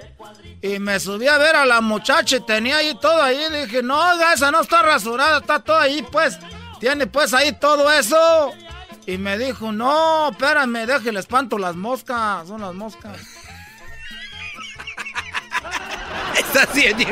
Y 0.62 0.80
me 0.80 1.00
subí 1.00 1.28
a 1.28 1.38
ver 1.38 1.56
a 1.56 1.66
la 1.66 1.80
muchacha 1.80 2.38
y 2.38 2.40
tenía 2.42 2.78
ahí 2.78 2.98
todo 3.00 3.22
ahí. 3.22 3.40
Dije, 3.54 3.82
no, 3.82 4.02
esa 4.34 4.52
no 4.52 4.62
está 4.62 4.82
rasurada, 4.82 5.38
está 5.38 5.60
todo 5.60 5.78
ahí, 5.78 6.04
pues. 6.12 6.38
Tiene 6.82 7.08
pues 7.08 7.34
ahí 7.34 7.54
todo 7.58 7.90
eso. 7.94 8.52
Y 9.06 9.18
me 9.18 9.38
dijo, 9.38 9.72
no, 9.72 10.32
espérame, 10.32 10.86
déjale 10.86 11.20
espanto 11.20 11.58
las 11.58 11.76
moscas. 11.78 12.48
Son 12.50 12.60
las 12.60 12.74
moscas. 12.74 13.18
Está 16.40 16.64
haciendo. 16.64 17.04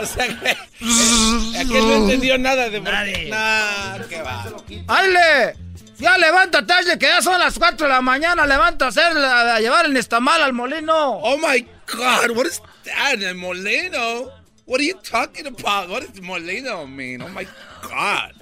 o 0.00 0.06
sea 0.06 0.26
que. 0.28 0.50
eh, 0.50 1.58
aquel 1.60 1.88
no 1.88 1.94
entendió 1.94 2.38
nada 2.38 2.68
de 2.68 2.80
Nadie. 2.80 3.28
Nah, 3.30 3.98
qué 4.08 4.22
va. 4.22 4.44
¡Aile! 4.88 5.56
Ya 5.98 6.18
levántate, 6.18 6.72
Ashley, 6.72 6.98
que 6.98 7.06
ya 7.06 7.22
son 7.22 7.38
las 7.38 7.56
4 7.58 7.86
de 7.86 7.92
la 7.92 8.00
mañana. 8.00 8.44
Levanta 8.44 8.86
a, 8.86 8.88
hacer, 8.88 9.16
a 9.16 9.60
llevar 9.60 9.86
el 9.86 9.92
nestamal 9.92 10.42
al 10.42 10.52
molino. 10.52 10.94
Oh 11.22 11.38
my 11.38 11.60
God, 11.86 12.30
what 12.36 12.46
is 12.46 12.60
that? 12.84 13.22
El 13.22 13.36
molino? 13.36 14.30
What 14.66 14.80
are 14.80 14.84
you 14.84 14.94
talking 15.08 15.46
about? 15.46 15.88
What 15.90 16.00
does 16.02 16.20
molino 16.20 16.86
mean? 16.88 17.22
Oh 17.22 17.28
my 17.28 17.46
God. 17.82 18.32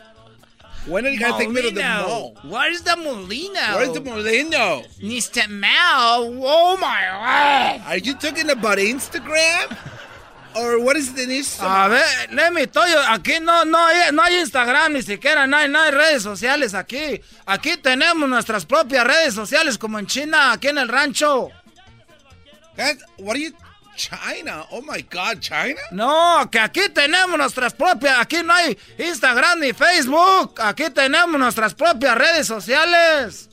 When 0.87 1.07
are 1.07 1.11
you 1.11 1.20
gonna 1.20 1.39
take 1.39 1.51
me 1.51 1.62
to 1.62 1.70
the 1.70 1.83
mall? 1.83 2.37
Where's 2.43 2.83
the 2.83 2.97
Molino? 2.97 3.76
Where's 3.76 3.93
the 3.93 4.01
molino? 4.01 4.83
Mr. 5.01 5.49
Mao. 5.49 6.24
Oh 6.43 6.76
my 6.81 7.01
God. 7.11 7.83
Are 7.87 7.99
you 7.99 8.14
talking 8.14 8.49
about 8.49 8.78
Instagram? 8.78 9.76
Or 10.57 10.83
what 10.83 10.97
is 10.97 11.12
the 11.14 11.22
Instagram? 11.22 11.87
A 11.87 11.89
ver, 11.91 12.35
let 12.35 12.53
me 12.53 12.66
tell 12.66 12.89
you, 12.89 12.97
aquí 12.97 13.41
no, 13.41 13.62
no, 13.64 13.78
hay, 13.78 14.11
no 14.11 14.22
hay 14.22 14.41
Instagram 14.41 14.95
ni 14.95 15.03
siquiera, 15.03 15.47
no 15.47 15.57
hay, 15.59 15.68
no 15.68 15.81
hay 15.81 15.93
redes 15.93 16.22
sociales 16.22 16.74
aquí. 16.74 17.20
Aquí 17.47 17.76
tenemos 17.76 18.28
nuestras 18.28 18.64
propias 18.64 19.07
redes 19.07 19.35
sociales 19.35 19.78
como 19.78 19.99
en 19.99 20.07
China, 20.07 20.53
aquí 20.53 20.68
en 20.68 20.78
el 20.78 20.89
rancho. 20.89 21.51
Guys, 22.76 22.97
what 23.18 23.37
are 23.37 23.43
you 23.43 23.53
China? 24.01 24.65
Oh 24.71 24.81
my 24.81 25.03
God, 25.03 25.41
China? 25.41 25.81
No, 25.91 26.49
que 26.51 26.59
aquí 26.59 26.89
tenemos 26.89 27.37
nuestras 27.37 27.75
propias, 27.75 28.19
aquí 28.19 28.43
no 28.43 28.55
hay 28.55 28.79
Instagram 28.97 29.61
ni 29.61 29.75
Facebook, 29.75 30.59
aquí 30.59 30.89
tenemos 30.89 31.39
nuestras 31.39 31.75
propias 31.75 32.17
redes 32.17 32.47
sociales. 32.47 33.49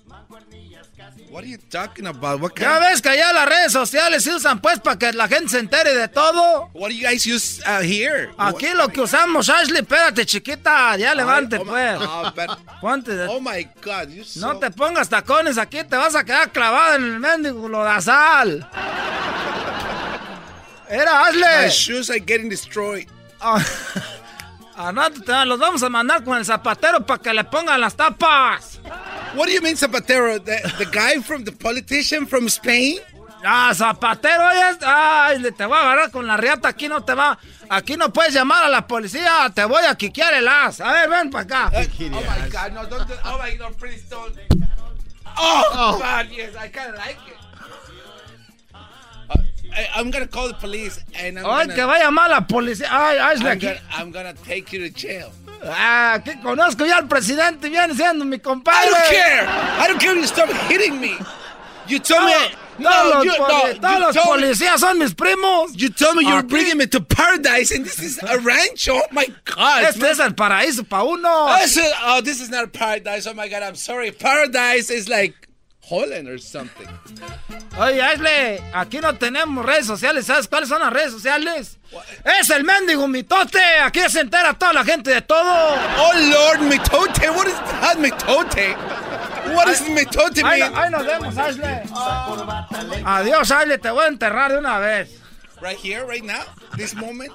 What 1.30 1.44
are 1.44 1.50
you 1.50 1.58
talking 1.70 2.08
about? 2.08 2.40
What 2.40 2.54
Ya 2.58 2.80
ves 2.80 3.02
que 3.02 3.10
allá 3.10 3.34
las 3.34 3.48
redes 3.48 3.74
sociales 3.74 4.24
se 4.24 4.34
usan 4.34 4.60
pues 4.60 4.80
para 4.80 4.98
que 4.98 5.12
la 5.12 5.28
gente 5.28 5.50
se 5.50 5.60
entere 5.60 5.94
de 5.94 6.08
todo. 6.08 6.70
What 6.74 6.90
do 6.90 6.96
you 6.96 7.06
guys 7.06 7.26
use 7.26 7.62
uh, 7.68 7.82
here? 7.82 8.32
Aquí 8.38 8.70
lo 8.74 8.88
que 8.88 9.02
usamos, 9.02 9.50
Ashley, 9.50 9.82
espérate, 9.82 10.26
chiquita, 10.26 10.96
ya 10.96 11.14
levante 11.14 11.58
oh 11.58 11.66
my- 11.66 12.32
pues. 12.34 12.48
Ponte 12.82 13.14
de- 13.14 13.28
Oh 13.28 13.42
my 13.42 13.68
God, 13.84 14.10
you 14.10 14.24
so... 14.24 14.40
No 14.40 14.58
te 14.58 14.72
pongas 14.72 15.10
tacones 15.10 15.58
aquí, 15.58 15.84
te 15.84 15.98
vas 15.98 16.16
a 16.16 16.24
quedar 16.24 16.52
clavada 16.52 16.96
en 16.96 17.04
el 17.04 17.20
mendigo 17.20 17.68
lodazal. 17.68 18.68
Era 20.90 21.32
My 21.34 21.44
Ashley. 21.66 21.70
shoes 21.72 22.10
are 22.10 22.20
getting 22.20 22.50
destroyed. 22.50 23.08
Ah, 23.42 23.64
te 25.26 25.46
los 25.46 25.60
vamos 25.60 25.84
a 25.84 25.90
mandar 25.90 26.24
con 26.24 26.38
el 26.38 26.46
zapatero 26.46 27.06
para 27.06 27.22
que 27.22 27.34
le 27.34 27.44
pongan 27.44 27.80
las 27.82 27.96
tapas. 27.96 28.80
What 29.36 29.48
do 29.48 29.52
you 29.52 29.62
mean, 29.62 29.76
Zapatero? 29.76 30.40
The, 30.44 30.62
the 30.78 30.86
guy 30.86 31.20
from 31.22 31.44
the 31.44 31.52
politician 31.52 32.26
from 32.26 32.48
Spain? 32.48 33.00
Ah, 33.44 33.72
zapatero, 33.76 34.52
ya. 34.54 34.78
Ay, 35.26 35.40
le- 35.40 35.52
te 35.52 35.66
voy 35.66 35.78
a 35.78 35.82
agarrar 35.82 36.12
con 36.12 36.26
la 36.26 36.38
riata. 36.38 36.70
Aquí 36.70 36.88
no 36.88 37.04
te 37.04 37.14
va. 37.14 37.38
Aquí 37.70 37.98
no 37.98 38.12
puedes 38.12 38.34
llamar 38.34 38.64
a 38.64 38.70
la 38.70 38.88
policía. 38.88 39.52
Te 39.54 39.66
voy 39.66 39.84
a 39.86 39.94
quiquear 39.96 40.34
el 40.36 40.48
as. 40.48 40.80
A 40.82 40.92
ver, 40.94 41.10
ven 41.10 41.30
para 41.30 41.44
acá. 41.44 41.72
Oh 41.74 41.80
my 41.80 42.50
God, 42.50 42.72
no, 42.74 42.86
don't, 42.88 43.08
do- 43.08 43.16
oh 43.26 43.38
my 43.38 43.56
God, 43.58 43.76
please 43.78 44.04
don't. 44.10 44.34
Oh, 45.40 46.00
God, 46.02 46.28
yes, 46.32 46.56
I 46.56 46.68
kind 46.70 46.90
of 46.90 46.96
like 46.98 47.18
it. 47.28 47.37
I'm 49.96 50.10
gonna 50.12 50.28
call 50.28 50.48
the 50.48 50.54
police 50.56 51.00
and 51.16 51.38
I'm 51.40 51.46
Ay, 51.46 51.66
gonna, 51.66 51.76
que 51.76 51.84
va 51.86 51.94
a 51.96 52.00
llamar 52.04 52.26
a 52.28 52.30
la 52.30 52.42
policía. 52.48 52.88
Ay, 52.90 53.18
Ashley, 53.18 53.48
I'm 53.50 53.60
gonna, 53.60 53.80
I'm 53.92 54.12
gonna 54.12 54.34
take 54.34 54.72
you 54.74 54.80
to 54.80 54.90
jail. 54.90 55.32
Ah, 55.64 56.14
aquí 56.20 56.40
conozco 56.42 56.86
ya 56.86 56.98
al 56.98 57.08
presidente. 57.08 57.70
Viene 57.70 57.94
siendo 57.96 58.26
mi 58.26 58.38
compadre. 58.40 58.80
I 58.80 58.90
don't 58.90 59.10
care. 59.10 59.48
I 59.48 59.88
don't 59.88 60.00
care 60.00 60.12
if 60.16 60.22
you 60.22 60.28
stop 60.28 60.50
hitting 60.70 61.00
me. 61.02 61.18
You 61.88 62.00
told 62.00 62.26
me. 62.26 62.34
No, 62.80 62.90
los, 63.12 63.26
you, 63.26 63.32
no, 63.32 63.74
todos 63.80 64.00
los 64.00 64.16
me- 64.16 64.22
policías 64.22 64.80
son 64.80 65.00
mis 65.00 65.14
primos. 65.16 65.72
You 65.74 65.90
told 65.90 66.16
me 66.18 66.26
you 66.26 66.34
were 66.36 66.44
Aquí. 66.44 66.50
bringing 66.50 66.78
me 66.78 66.86
to 66.86 67.02
paradise, 67.02 67.72
and 67.72 67.84
this 67.84 67.98
is 68.00 68.20
a 68.22 68.38
ranch. 68.38 68.88
Oh 68.88 69.02
my 69.12 69.26
God! 69.46 69.84
Este 69.86 70.04
es 70.04 70.20
el 70.20 70.34
paraíso 70.36 70.88
para 70.88 71.04
uno. 71.04 71.28
Oh, 71.28 71.66
oh, 72.06 72.22
this 72.22 72.40
is 72.40 72.50
not 72.52 72.72
paradise. 72.74 73.26
Oh 73.26 73.34
my 73.34 73.48
God! 73.48 73.64
I'm 73.64 73.74
sorry. 73.76 74.12
Paradise 74.12 74.92
is 74.92 75.10
like 75.10 75.47
Holland 75.90 76.28
or 76.28 76.38
something. 76.40 76.88
Oye, 77.80 78.02
Ashley, 78.02 78.60
aquí 78.74 79.00
no 79.00 79.16
tenemos 79.16 79.66
redes 79.66 79.86
sociales. 79.86 80.26
¿Sabes 80.26 80.48
cuáles 80.48 80.68
son 80.70 80.82
las 80.82 80.92
redes 80.92 81.12
sociales? 81.12 81.78
Es 82.40 82.50
el 82.50 82.64
mendigo 82.64 83.08
mitote. 83.08 83.60
Aquí 83.84 84.02
se 84.10 84.20
entera 84.22 84.54
toda 84.54 84.74
la 84.74 84.84
gente 84.84 85.12
de 85.12 85.22
todo. 85.22 85.42
Oh 85.44 86.14
Lord, 86.16 86.62
mitote. 86.62 87.30
What 87.30 87.48
is 87.48 87.54
that, 87.82 87.98
mitote? 87.98 88.76
What 89.54 89.68
does 89.68 89.82
mitote 89.88 90.44
Ahí, 90.44 90.62
mean? 90.62 90.76
ahí 90.76 90.92
nos 90.92 91.06
vemos, 91.06 91.38
Ashley. 91.38 91.82
Adiós, 93.06 93.50
Ashley. 93.52 93.78
Te 93.78 93.90
voy 93.92 94.04
a 94.04 94.08
enterrar 94.08 94.52
de 94.52 94.58
una 94.58 94.80
vez. 94.80 95.22
Right 95.62 95.78
here, 95.82 96.04
right 96.06 96.24
now, 96.24 96.44
this 96.76 96.94
moment. 96.96 97.32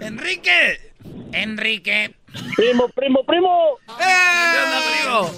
Enrique. 0.00 0.80
Enrique. 1.32 2.14
Primo, 2.56 2.88
primo, 2.88 3.24
primo. 3.24 3.78
¿Qué 3.86 4.58
onda, 4.64 4.80
primo? 4.90 5.32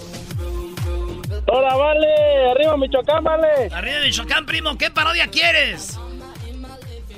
Ahora 1.51 1.77
vale, 1.77 2.51
arriba 2.51 2.77
Michoacán, 2.77 3.25
vale. 3.25 3.69
Arriba 3.73 4.01
Michoacán, 4.05 4.47
primo. 4.47 4.77
¿Qué 4.77 4.91
parodia 4.91 5.27
quieres? 5.29 5.99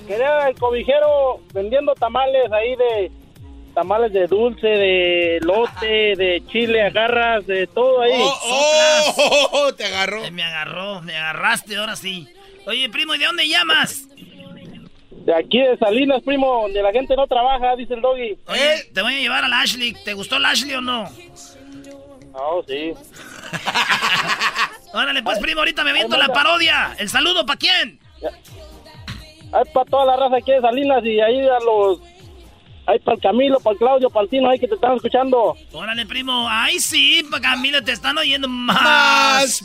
Quería 0.06 0.48
el 0.48 0.56
cobijero 0.56 1.40
vendiendo 1.52 1.94
tamales 1.94 2.50
ahí 2.52 2.76
de 2.76 3.10
tamales 3.74 4.12
de 4.12 4.26
dulce, 4.26 4.66
de 4.66 5.38
lote, 5.42 6.16
de 6.16 6.42
chile, 6.48 6.82
agarras, 6.82 7.46
de 7.46 7.66
todo 7.66 8.02
ahí. 8.02 8.12
Oh, 8.14 8.38
oh, 9.16 9.48
oh, 9.52 9.74
te 9.74 9.84
agarró. 9.84 10.24
Eh, 10.24 10.30
me 10.30 10.42
agarró, 10.42 11.00
me 11.02 11.16
agarraste, 11.16 11.76
ahora 11.76 11.96
sí. 11.96 12.28
Oye, 12.66 12.88
primo, 12.88 13.14
¿y 13.14 13.18
de 13.18 13.26
dónde 13.26 13.48
llamas? 13.48 14.06
De 15.10 15.34
aquí 15.34 15.60
de 15.60 15.76
Salinas, 15.78 16.22
primo, 16.22 16.62
donde 16.62 16.82
la 16.82 16.92
gente 16.92 17.14
no 17.16 17.26
trabaja, 17.26 17.76
dice 17.76 17.94
el 17.94 18.00
doggy. 18.00 18.38
Oye, 18.46 18.84
te 18.92 19.02
voy 19.02 19.14
a 19.14 19.18
llevar 19.20 19.44
a 19.44 19.48
la 19.48 19.60
Ashley. 19.60 19.94
¿Te 20.04 20.14
gustó 20.14 20.38
la 20.38 20.50
Ashley 20.50 20.74
o 20.74 20.80
no? 20.80 21.08
Oh, 22.32 22.64
sí. 22.66 22.92
Órale, 24.92 25.22
pues, 25.22 25.38
primo, 25.38 25.60
ahorita 25.60 25.84
me 25.84 25.90
aviento 25.90 26.16
la 26.16 26.28
parodia. 26.28 26.94
¿El 26.98 27.08
saludo 27.08 27.46
para 27.46 27.58
quién? 27.58 28.00
Hay 29.52 29.64
para 29.72 29.86
toda 29.88 30.04
la 30.06 30.16
raza 30.16 30.36
aquí 30.36 30.52
de 30.52 30.60
Salinas 30.60 31.04
y 31.04 31.20
ahí 31.20 31.40
a 31.46 31.58
los... 31.64 32.00
Hay 32.86 32.98
para 33.00 33.14
el 33.14 33.20
Camilo, 33.20 33.60
para 33.60 33.72
el 33.74 33.78
Claudio, 33.78 34.10
para 34.10 34.24
el 34.24 34.30
Tino, 34.30 34.50
ahí 34.50 34.58
que 34.58 34.66
te 34.66 34.74
están 34.74 34.96
escuchando. 34.96 35.54
Órale, 35.72 36.06
primo. 36.06 36.48
Ay, 36.48 36.80
sí, 36.80 37.24
pa' 37.30 37.40
Camilo, 37.40 37.84
te 37.84 37.92
están 37.92 38.18
oyendo 38.18 38.48
Más, 38.48 38.82
más. 38.82 39.62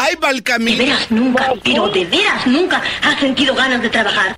ay, 0.00 0.14
va 0.16 0.30
el 0.30 0.36
De 0.36 0.42
camino. 0.44 0.78
veras 0.84 1.10
nunca, 1.10 1.52
pero 1.64 1.88
de 1.88 2.04
veras 2.04 2.46
nunca 2.46 2.80
has 3.02 3.18
sentido 3.18 3.54
ganas 3.54 3.82
de 3.82 3.88
trabajar. 3.88 4.36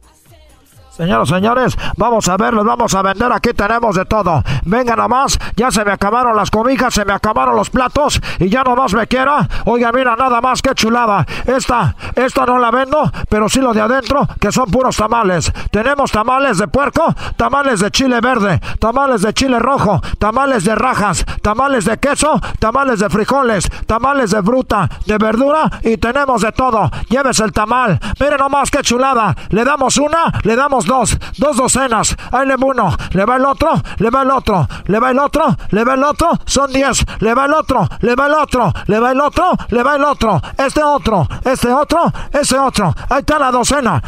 Señoras, 1.00 1.30
señores, 1.30 1.78
vamos 1.96 2.28
a 2.28 2.36
ver, 2.36 2.52
les 2.52 2.62
vamos 2.62 2.94
a 2.94 3.00
vender. 3.00 3.32
Aquí 3.32 3.54
tenemos 3.54 3.96
de 3.96 4.04
todo. 4.04 4.42
Venga 4.66 4.94
nomás, 4.94 5.38
ya 5.56 5.70
se 5.70 5.82
me 5.82 5.92
acabaron 5.92 6.36
las 6.36 6.50
cobijas, 6.50 6.92
se 6.92 7.06
me 7.06 7.14
acabaron 7.14 7.56
los 7.56 7.70
platos 7.70 8.20
y 8.38 8.50
ya 8.50 8.62
nomás 8.62 8.92
me 8.92 9.06
quiera. 9.06 9.48
Oiga, 9.64 9.92
mira, 9.92 10.14
nada 10.14 10.42
más 10.42 10.60
que 10.60 10.74
chulada. 10.74 11.24
Esta, 11.46 11.96
esta 12.14 12.44
no 12.44 12.58
la 12.58 12.70
vendo, 12.70 13.10
pero 13.30 13.48
sí 13.48 13.62
lo 13.62 13.72
de 13.72 13.80
adentro, 13.80 14.28
que 14.38 14.52
son 14.52 14.66
puros 14.70 14.94
tamales. 14.98 15.50
Tenemos 15.70 16.12
tamales 16.12 16.58
de 16.58 16.68
puerco, 16.68 17.14
tamales 17.34 17.80
de 17.80 17.90
chile 17.90 18.20
verde, 18.20 18.60
tamales 18.78 19.22
de 19.22 19.32
chile 19.32 19.58
rojo, 19.58 20.02
tamales 20.18 20.64
de 20.64 20.74
rajas, 20.74 21.24
tamales 21.40 21.86
de 21.86 21.96
queso, 21.96 22.38
tamales 22.58 23.00
de 23.00 23.08
frijoles, 23.08 23.70
tamales 23.86 24.32
de 24.32 24.42
fruta, 24.42 24.86
de 25.06 25.16
verdura 25.16 25.70
y 25.82 25.96
tenemos 25.96 26.42
de 26.42 26.52
todo. 26.52 26.90
Llévese 27.08 27.44
el 27.44 27.54
tamal. 27.54 27.98
Mire 28.20 28.36
nomás 28.36 28.70
qué 28.70 28.82
chulada. 28.82 29.34
Le 29.48 29.64
damos 29.64 29.96
una, 29.96 30.30
le 30.42 30.56
damos 30.56 30.89
dos, 30.90 31.16
dos 31.38 31.56
docenas. 31.56 32.16
Ahí 32.32 32.46
le 32.48 32.56
va 32.56 32.66
uno, 32.66 32.96
le 33.12 33.24
va 33.24 33.36
el 33.36 33.44
otro, 33.44 33.80
le 33.98 34.10
va 34.10 34.22
el 34.22 34.30
otro, 34.30 34.68
le 34.86 34.98
va 34.98 35.10
el 35.12 35.18
otro, 35.20 35.56
le 35.70 35.84
va 35.84 35.94
el 35.94 36.02
otro, 36.02 36.38
son 36.46 36.72
diez. 36.72 37.04
Le 37.20 37.32
va 37.32 37.44
el 37.46 37.54
otro, 37.54 37.88
le 38.00 38.14
va 38.16 38.26
el 38.26 38.34
otro, 38.34 38.72
le 38.86 38.98
va 38.98 39.12
el 39.12 39.20
otro, 39.20 39.52
le 39.68 39.82
va 39.84 39.94
el 39.94 40.02
otro. 40.04 40.42
Este 40.58 40.82
otro, 40.82 41.28
este 41.44 41.68
otro, 41.68 42.12
ese 42.32 42.58
otro. 42.58 42.92
Ahí 43.08 43.20
está 43.20 43.38
la 43.38 43.52
docena. 43.52 44.02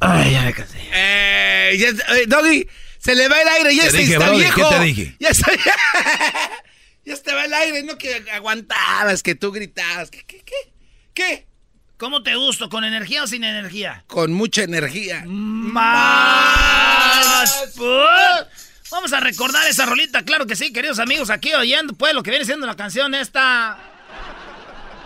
Ay, 0.00 0.32
ya 0.32 0.42
me 0.42 0.52
cansé. 0.54 0.78
Eh, 0.94 1.76
ya, 1.78 1.88
eh, 2.14 2.26
Doggy, 2.26 2.66
se 2.98 3.14
le 3.14 3.28
va 3.28 3.40
el 3.42 3.48
aire, 3.48 3.74
ya 3.76 3.82
Te 3.82 3.88
está, 3.88 3.98
dije, 3.98 4.12
está 4.14 4.26
Brody, 4.26 4.40
viejo. 4.40 4.68
¿qué 4.70 4.76
te 4.76 4.84
dije? 4.84 5.16
Ya 5.20 5.28
está, 5.28 5.50
Ya 7.04 7.14
estaba 7.14 7.44
el 7.44 7.54
aire, 7.54 7.82
no 7.82 7.96
que 7.98 8.24
aguantabas, 8.32 9.22
que 9.22 9.34
tú 9.34 9.52
gritabas. 9.52 10.10
¿Qué, 10.10 10.24
qué, 10.26 10.42
qué? 10.42 10.72
¿Qué? 11.14 11.45
¿Cómo 11.98 12.22
te 12.22 12.36
gusto? 12.36 12.68
¿Con 12.68 12.84
energía 12.84 13.22
o 13.22 13.26
sin 13.26 13.42
energía? 13.42 14.04
Con 14.06 14.34
mucha 14.34 14.64
energía. 14.64 15.22
Más. 15.26 15.82
Vamos 18.90 19.14
a 19.14 19.20
recordar 19.20 19.66
esa 19.66 19.86
rolita, 19.86 20.22
claro 20.22 20.46
que 20.46 20.56
sí, 20.56 20.72
queridos 20.72 20.98
amigos, 20.98 21.30
aquí 21.30 21.54
oyendo 21.54 21.94
pues 21.94 22.12
lo 22.14 22.22
que 22.22 22.30
viene 22.30 22.44
siendo 22.44 22.66
la 22.66 22.76
canción 22.76 23.14
esta. 23.14 23.78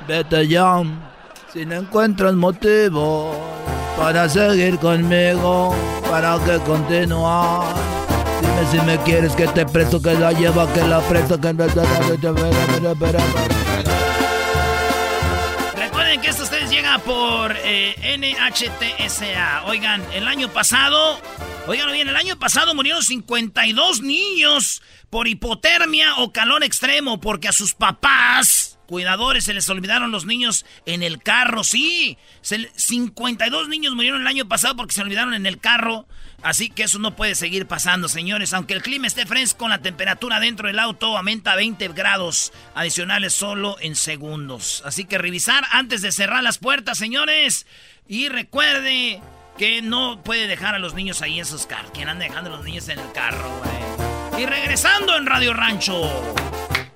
Vete 0.07 0.49
ya, 0.49 0.83
si 1.53 1.65
no 1.65 1.77
encuentras 1.77 2.35
motivo 2.35 3.57
para 3.97 4.29
seguir 4.29 4.79
conmigo, 4.79 5.75
para 6.11 6.39
que 6.45 6.59
continuar. 6.59 7.73
Dime 8.41 8.67
si 8.71 8.81
me 8.87 8.99
quieres 9.05 9.35
que 9.35 9.47
te 9.49 9.65
presto, 9.65 10.03
que 10.03 10.15
la 10.15 10.33
lleva, 10.33 10.71
que 10.73 10.83
la 10.83 11.01
presto, 11.01 11.41
que... 11.41 11.51
Esto 11.51 11.83
ustedes 12.13 14.10
por 16.99 17.57
eh, 17.57 18.19
NHTSA. 18.19 19.65
Oigan, 19.65 20.05
el 20.13 20.27
año 20.27 20.53
pasado 20.53 21.21
Oigan 21.67 21.93
bien, 21.93 22.09
el 22.09 22.17
año 22.17 22.39
pasado 22.39 22.75
murieron 22.75 23.03
52 23.03 24.03
niños 24.03 24.83
por 25.09 25.29
hipotermia 25.29 26.17
o 26.17 26.33
calor 26.33 26.65
extremo 26.65 27.21
porque 27.21 27.49
a 27.49 27.53
sus 27.53 27.75
papás, 27.75 28.79
cuidadores, 28.87 29.45
se 29.45 29.55
les 29.55 29.69
olvidaron 29.69 30.11
los 30.11 30.25
niños 30.25 30.65
en 30.87 31.03
el 31.03 31.23
carro. 31.23 31.63
Sí, 31.63 32.19
52 32.41 33.69
niños 33.69 33.95
murieron 33.95 34.23
el 34.23 34.27
año 34.27 34.49
pasado 34.49 34.75
porque 34.75 34.95
se 34.95 35.03
olvidaron 35.03 35.35
en 35.35 35.47
el 35.47 35.61
carro. 35.61 36.09
Así 36.43 36.71
que 36.71 36.85
eso 36.85 36.99
no 36.99 37.17
puede 37.17 37.35
seguir 37.35 37.67
pasando, 37.67 38.09
señores. 38.09 38.55
Aunque 38.55 38.75
el 38.75 38.83
clima 38.83 39.07
esté 39.07 39.27
fresco, 39.27 39.69
la 39.69 39.83
temperatura 39.83 40.41
dentro 40.41 40.69
del 40.69 40.79
auto 40.79 41.17
aumenta 41.17 41.53
a 41.53 41.57
20 41.57 41.89
grados 41.89 42.53
adicionales 42.75 43.35
solo 43.35 43.77
en 43.81 43.95
segundos. 43.95 44.83
Así 44.87 45.05
que 45.05 45.19
revisar 45.19 45.65
antes 45.71 46.01
de 46.03 46.13
cerrar 46.13 46.43
las 46.43 46.59
puertas, 46.59 46.97
señores. 46.97 47.67
Y 48.09 48.29
recuerde 48.29 49.21
que 49.59 49.83
no 49.83 50.23
puede 50.23 50.47
dejar 50.47 50.75
a 50.75 50.79
los 50.79 50.95
niños 50.95 51.21
ahí 51.21 51.39
en 51.39 51.45
sus 51.45 51.67
carros. 51.67 51.91
¿Quién 51.93 52.09
anda 52.09 52.25
dejando 52.25 52.53
a 52.53 52.57
los 52.57 52.65
niños 52.65 52.89
en 52.89 52.99
el 52.99 53.13
carro, 53.13 53.49
güey? 53.59 54.43
Y 54.43 54.47
regresando 54.47 55.17
en 55.17 55.27
Radio 55.27 55.53
Rancho, 55.53 56.11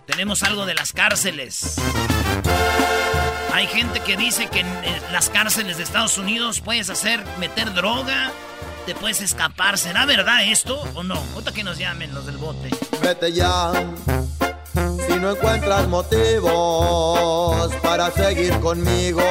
tenemos 0.06 0.42
algo 0.42 0.64
de 0.64 0.74
las 0.74 0.94
cárceles. 0.94 1.76
Hay 3.52 3.66
gente 3.66 4.00
que 4.00 4.16
dice 4.16 4.48
que 4.48 4.60
en 4.60 5.12
las 5.12 5.28
cárceles 5.28 5.76
de 5.76 5.82
Estados 5.82 6.16
Unidos 6.18 6.60
puedes 6.60 6.90
hacer, 6.90 7.22
meter 7.38 7.72
droga, 7.74 8.32
te 8.86 8.94
puedes 8.94 9.20
escapar. 9.20 9.78
¿Será 9.78 10.06
verdad 10.06 10.44
esto 10.44 10.82
o 10.94 11.02
no? 11.02 11.20
Otra 11.34 11.52
que 11.52 11.64
nos 11.64 11.78
llamen 11.78 12.14
los 12.14 12.26
del 12.26 12.36
bote. 12.36 12.70
Vete 13.02 13.32
ya. 13.32 13.72
Si 15.06 15.14
no 15.16 15.30
encuentras 15.30 15.88
motivos 15.88 17.72
para 17.82 18.10
seguir 18.10 18.58
conmigo 18.60 19.22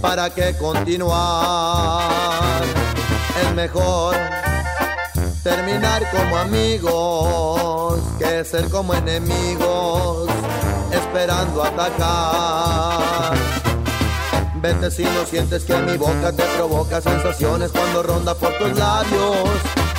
para 0.00 0.30
qué 0.30 0.56
continuar. 0.56 2.10
Es 3.42 3.54
mejor 3.54 4.16
terminar 5.42 6.08
como 6.10 6.36
amigos 6.36 8.00
que 8.18 8.44
ser 8.44 8.68
como 8.70 8.94
enemigos, 8.94 10.28
esperando 10.92 11.64
atacar. 11.64 13.34
No 14.74 14.90
sientes 15.24 15.64
que 15.64 15.76
mi 15.76 15.96
boca 15.96 16.32
te 16.32 16.42
provoca 16.56 17.00
sensaciones 17.00 17.70
cuando 17.70 18.02
ronda 18.02 18.34
por 18.34 18.52
tus 18.58 18.76
labios. 18.76 19.48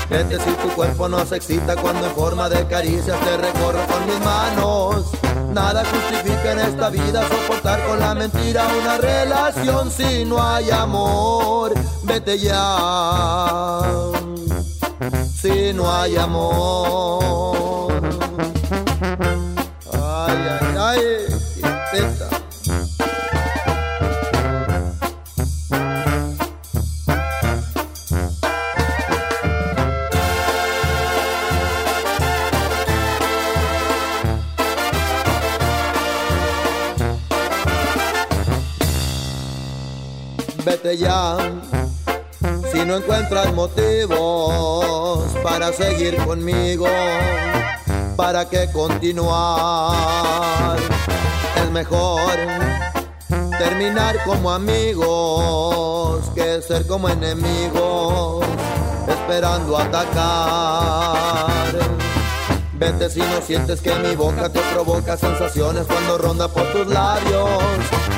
Vete 0.10 0.38
si 0.40 0.52
tu 0.62 0.68
cuerpo 0.76 1.08
no 1.08 1.26
se 1.26 1.38
excita 1.38 1.78
cuando 1.78 2.06
en 2.06 2.12
forma 2.14 2.50
de 2.50 2.68
caricias 2.68 3.18
te 3.22 3.38
recorro 3.38 3.80
con 3.88 4.06
mis 4.06 4.20
manos. 4.20 5.06
Nada 5.54 5.86
justifica 5.86 6.52
en 6.52 6.60
esta 6.60 6.90
vida 6.90 7.26
soportar 7.30 7.82
con 7.88 8.00
la 8.02 8.14
mentira 8.14 8.68
una 8.82 8.98
relación 8.98 9.90
si 9.90 10.26
no 10.26 10.44
hay 10.44 10.70
amor. 10.70 11.74
Vete 12.04 12.38
ya. 12.38 13.82
Si 15.34 15.72
no 15.72 15.90
hay 15.94 16.18
amor. 16.18 17.97
Ya. 40.96 41.38
Si 42.72 42.86
no 42.86 42.98
encuentras 42.98 43.52
motivos 43.54 45.24
para 45.44 45.74
seguir 45.74 46.16
conmigo, 46.26 46.88
para 48.16 48.48
que 48.48 48.72
continuar. 48.72 50.78
Es 51.56 51.72
mejor 51.72 52.38
terminar 53.58 54.24
como 54.24 54.52
amigos 54.52 56.30
que 56.36 56.62
ser 56.62 56.86
como 56.86 57.10
enemigos, 57.10 58.46
esperando 59.08 59.78
atacar. 59.78 61.97
Vete 62.80 63.10
si 63.10 63.20
no 63.20 63.42
sientes 63.42 63.82
que 63.82 63.96
mi 63.96 64.16
boca 64.16 64.50
te 64.50 64.60
provoca 64.72 65.18
sensaciones 65.18 65.88
cuando 65.88 66.20
ronda 66.20 66.48
por 66.48 66.64
tus 66.72 66.86
labios. 66.88 67.50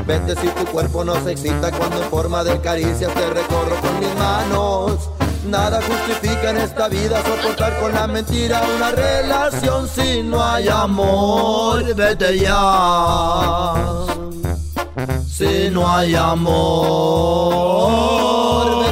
Vete 0.06 0.36
si 0.36 0.48
tu 0.49 0.65
cuerpo 0.65 1.06
no 1.06 1.15
se 1.23 1.31
excita 1.31 1.72
cuando 1.72 2.03
en 2.03 2.10
forma 2.10 2.44
de 2.44 2.60
caricias 2.60 3.14
te 3.14 3.30
recorro 3.30 3.80
con 3.80 3.99
mis 3.99 4.14
manos. 4.15 5.10
Nada 5.48 5.81
justifica 5.81 6.49
en 6.49 6.57
esta 6.57 6.90
vida 6.90 7.23
soportar 7.23 7.80
con 7.80 7.94
la 7.94 8.06
mentira 8.07 8.61
una 8.76 8.91
relación 8.91 9.88
si 9.88 10.23
no 10.23 10.44
hay 10.44 10.68
amor. 10.68 11.95
Vete 11.95 12.40
ya. 12.40 13.73
Si 15.30 15.69
no 15.72 15.88
hay 15.90 16.15
amor, 16.15 16.57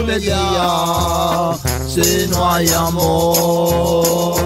vete 0.06 0.26
ya. 0.26 1.52
Si 1.88 2.26
no 2.30 2.50
hay 2.50 2.70
amor. 2.70 4.38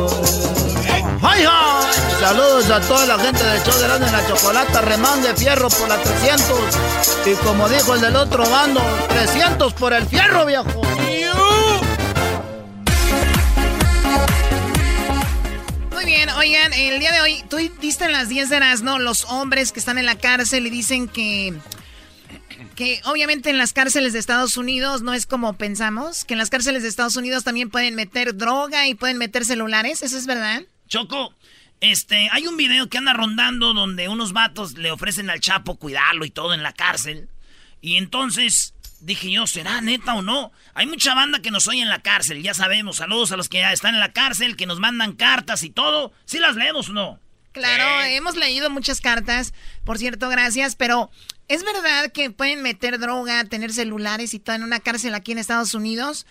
Saludos 2.21 2.69
a 2.69 2.79
toda 2.81 3.05
la 3.05 3.19
gente 3.19 3.43
del 3.43 3.61
show 3.63 3.77
de 3.79 3.87
Grande 3.87 4.05
en 4.05 4.13
la 4.13 4.27
Chocolata, 4.27 4.81
remán 4.81 5.21
de 5.21 5.35
fierro 5.35 5.69
por 5.69 5.89
la 5.89 5.97
300. 5.97 6.59
Y 7.25 7.33
como 7.43 7.67
dijo 7.67 7.95
el 7.95 8.01
del 8.01 8.15
otro 8.15 8.47
bando, 8.49 8.81
300 9.09 9.73
por 9.73 9.93
el 9.93 10.05
fierro, 10.05 10.45
viejo. 10.45 10.81
Muy 15.91 16.05
bien, 16.05 16.29
oigan, 16.29 16.73
el 16.73 16.99
día 16.99 17.11
de 17.11 17.21
hoy, 17.21 17.43
tú 17.49 17.57
diste 17.81 18.05
en 18.05 18.13
las 18.13 18.29
10 18.29 18.49
de 18.49 18.59
las, 18.59 18.81
¿no? 18.81 18.99
Los 18.99 19.25
hombres 19.25 19.71
que 19.71 19.79
están 19.79 19.97
en 19.97 20.05
la 20.05 20.15
cárcel 20.15 20.67
y 20.67 20.69
dicen 20.69 21.07
que 21.07 21.53
que 22.75 23.01
obviamente 23.05 23.49
en 23.49 23.57
las 23.57 23.73
cárceles 23.73 24.13
de 24.13 24.19
Estados 24.19 24.57
Unidos 24.57 25.01
no 25.01 25.13
es 25.13 25.25
como 25.25 25.53
pensamos, 25.53 26.23
que 26.23 26.35
en 26.35 26.37
las 26.37 26.49
cárceles 26.49 26.83
de 26.83 26.89
Estados 26.89 27.15
Unidos 27.15 27.43
también 27.43 27.69
pueden 27.69 27.95
meter 27.95 28.37
droga 28.37 28.87
y 28.87 28.95
pueden 28.95 29.17
meter 29.17 29.43
celulares, 29.43 30.01
¿eso 30.03 30.17
es 30.17 30.25
verdad? 30.25 30.61
Choco, 30.91 31.33
este, 31.79 32.27
hay 32.33 32.47
un 32.47 32.57
video 32.57 32.89
que 32.89 32.97
anda 32.97 33.13
rondando 33.13 33.73
donde 33.73 34.09
unos 34.09 34.33
vatos 34.33 34.77
le 34.77 34.91
ofrecen 34.91 35.29
al 35.29 35.39
Chapo 35.39 35.77
cuidarlo 35.77 36.25
y 36.25 36.31
todo 36.31 36.53
en 36.53 36.63
la 36.63 36.73
cárcel. 36.73 37.29
Y 37.79 37.95
entonces 37.95 38.73
dije 38.99 39.31
yo, 39.31 39.47
¿será 39.47 39.79
neta 39.79 40.15
o 40.15 40.21
no? 40.21 40.51
Hay 40.73 40.87
mucha 40.87 41.15
banda 41.15 41.41
que 41.41 41.49
nos 41.49 41.69
oye 41.69 41.81
en 41.81 41.87
la 41.87 42.01
cárcel, 42.01 42.43
ya 42.43 42.53
sabemos. 42.53 42.97
Saludos 42.97 43.31
a 43.31 43.37
los 43.37 43.47
que 43.47 43.59
ya 43.59 43.71
están 43.71 43.93
en 43.93 44.01
la 44.01 44.11
cárcel, 44.11 44.57
que 44.57 44.65
nos 44.65 44.81
mandan 44.81 45.13
cartas 45.13 45.63
y 45.63 45.69
todo. 45.69 46.11
¿Sí 46.25 46.39
las 46.39 46.57
leemos 46.57 46.89
o 46.89 46.93
no? 46.93 47.19
Claro, 47.53 48.01
hemos 48.07 48.35
leído 48.35 48.69
muchas 48.69 48.99
cartas, 48.99 49.53
por 49.85 49.97
cierto, 49.97 50.27
gracias, 50.27 50.75
pero 50.75 51.09
¿es 51.47 51.63
verdad 51.63 52.11
que 52.11 52.31
pueden 52.31 52.61
meter 52.63 52.99
droga, 52.99 53.45
tener 53.45 53.71
celulares 53.71 54.33
y 54.33 54.39
todo 54.39 54.57
en 54.57 54.63
una 54.63 54.81
cárcel 54.81 55.15
aquí 55.15 55.31
en 55.31 55.37
Estados 55.37 55.73
Unidos 55.73 56.25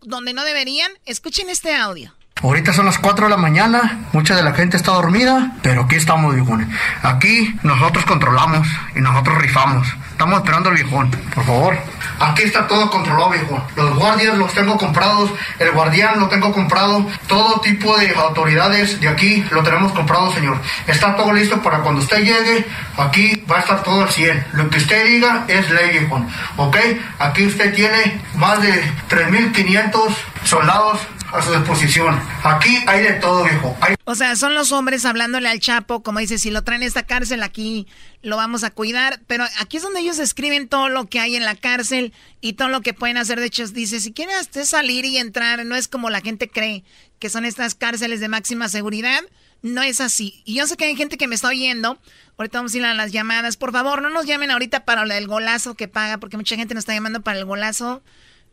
donde 0.00 0.32
no 0.32 0.44
deberían? 0.44 0.90
Escuchen 1.04 1.50
este 1.50 1.74
audio. 1.74 2.14
Ahorita 2.40 2.72
son 2.72 2.86
las 2.86 2.98
4 2.98 3.26
de 3.26 3.30
la 3.30 3.36
mañana, 3.36 3.98
mucha 4.12 4.36
de 4.36 4.44
la 4.44 4.52
gente 4.52 4.76
está 4.76 4.92
dormida, 4.92 5.54
pero 5.60 5.82
aquí 5.82 5.96
estamos, 5.96 6.36
viejones. 6.36 6.68
Aquí 7.02 7.58
nosotros 7.64 8.04
controlamos 8.04 8.68
y 8.94 9.00
nosotros 9.00 9.38
rifamos. 9.38 9.88
Estamos 10.12 10.38
esperando 10.38 10.68
al 10.68 10.76
viejón, 10.76 11.10
por 11.34 11.44
favor. 11.44 11.76
Aquí 12.20 12.42
está 12.42 12.68
todo 12.68 12.90
controlado, 12.90 13.30
viejo. 13.30 13.66
Los 13.74 13.96
guardias 13.96 14.38
los 14.38 14.52
tengo 14.52 14.76
comprados, 14.76 15.30
el 15.58 15.72
guardián 15.72 16.20
lo 16.20 16.28
tengo 16.28 16.52
comprado, 16.52 17.04
todo 17.26 17.60
tipo 17.60 17.96
de 17.98 18.14
autoridades 18.14 19.00
de 19.00 19.08
aquí 19.08 19.44
lo 19.50 19.64
tenemos 19.64 19.92
comprado, 19.92 20.32
señor. 20.32 20.58
Está 20.86 21.16
todo 21.16 21.32
listo 21.32 21.60
para 21.60 21.80
cuando 21.80 22.00
usted 22.00 22.18
llegue. 22.18 22.66
Aquí 22.96 23.44
va 23.50 23.56
a 23.56 23.60
estar 23.60 23.82
todo 23.82 24.02
al 24.02 24.10
100. 24.10 24.46
Lo 24.52 24.70
que 24.70 24.78
usted 24.78 25.06
diga 25.06 25.44
es 25.48 25.68
ley, 25.70 25.98
viejo. 25.98 26.24
¿Ok? 26.56 26.76
Aquí 27.18 27.46
usted 27.46 27.74
tiene 27.74 28.20
más 28.36 28.62
de 28.62 28.80
3.500 29.08 30.14
soldados 30.44 31.00
a 31.32 31.42
su 31.42 31.52
disposición. 31.52 32.20
Aquí 32.42 32.78
hay 32.86 33.02
de 33.02 33.12
todo, 33.14 33.44
viejo. 33.44 33.76
O 34.04 34.14
sea, 34.14 34.36
son 34.36 34.54
los 34.54 34.72
hombres 34.72 35.04
hablándole 35.04 35.48
al 35.48 35.60
Chapo, 35.60 36.02
como 36.02 36.18
dice, 36.20 36.38
si 36.38 36.50
lo 36.50 36.64
traen 36.64 36.82
a 36.82 36.86
esta 36.86 37.02
cárcel, 37.02 37.42
aquí 37.42 37.86
lo 38.22 38.36
vamos 38.36 38.64
a 38.64 38.70
cuidar. 38.70 39.20
Pero 39.26 39.44
aquí 39.60 39.76
es 39.76 39.82
donde 39.82 40.00
ellos 40.00 40.18
escriben 40.18 40.68
todo 40.68 40.88
lo 40.88 41.06
que 41.06 41.20
hay 41.20 41.36
en 41.36 41.44
la 41.44 41.54
cárcel 41.54 42.12
y 42.40 42.54
todo 42.54 42.68
lo 42.68 42.80
que 42.80 42.94
pueden 42.94 43.18
hacer. 43.18 43.40
De 43.40 43.46
hecho, 43.46 43.66
dice, 43.68 44.00
si 44.00 44.12
quieren 44.12 44.34
salir 44.64 45.04
y 45.04 45.18
entrar, 45.18 45.64
no 45.66 45.76
es 45.76 45.88
como 45.88 46.10
la 46.10 46.20
gente 46.20 46.48
cree 46.48 46.84
que 47.18 47.30
son 47.30 47.44
estas 47.44 47.74
cárceles 47.74 48.20
de 48.20 48.28
máxima 48.28 48.68
seguridad. 48.68 49.20
No 49.60 49.82
es 49.82 50.00
así. 50.00 50.42
Y 50.44 50.54
yo 50.54 50.66
sé 50.66 50.76
que 50.76 50.84
hay 50.84 50.96
gente 50.96 51.18
que 51.18 51.26
me 51.26 51.34
está 51.34 51.48
oyendo. 51.48 51.98
Ahorita 52.38 52.58
vamos 52.58 52.72
a 52.74 52.76
ir 52.76 52.84
a 52.84 52.94
las 52.94 53.10
llamadas. 53.10 53.56
Por 53.56 53.72
favor, 53.72 54.00
no 54.00 54.08
nos 54.08 54.24
llamen 54.26 54.52
ahorita 54.52 54.84
para 54.84 55.02
el 55.02 55.26
golazo 55.26 55.74
que 55.74 55.88
paga, 55.88 56.18
porque 56.18 56.36
mucha 56.36 56.54
gente 56.54 56.74
nos 56.74 56.82
está 56.82 56.94
llamando 56.94 57.22
para 57.22 57.38
el 57.38 57.44
golazo. 57.44 58.02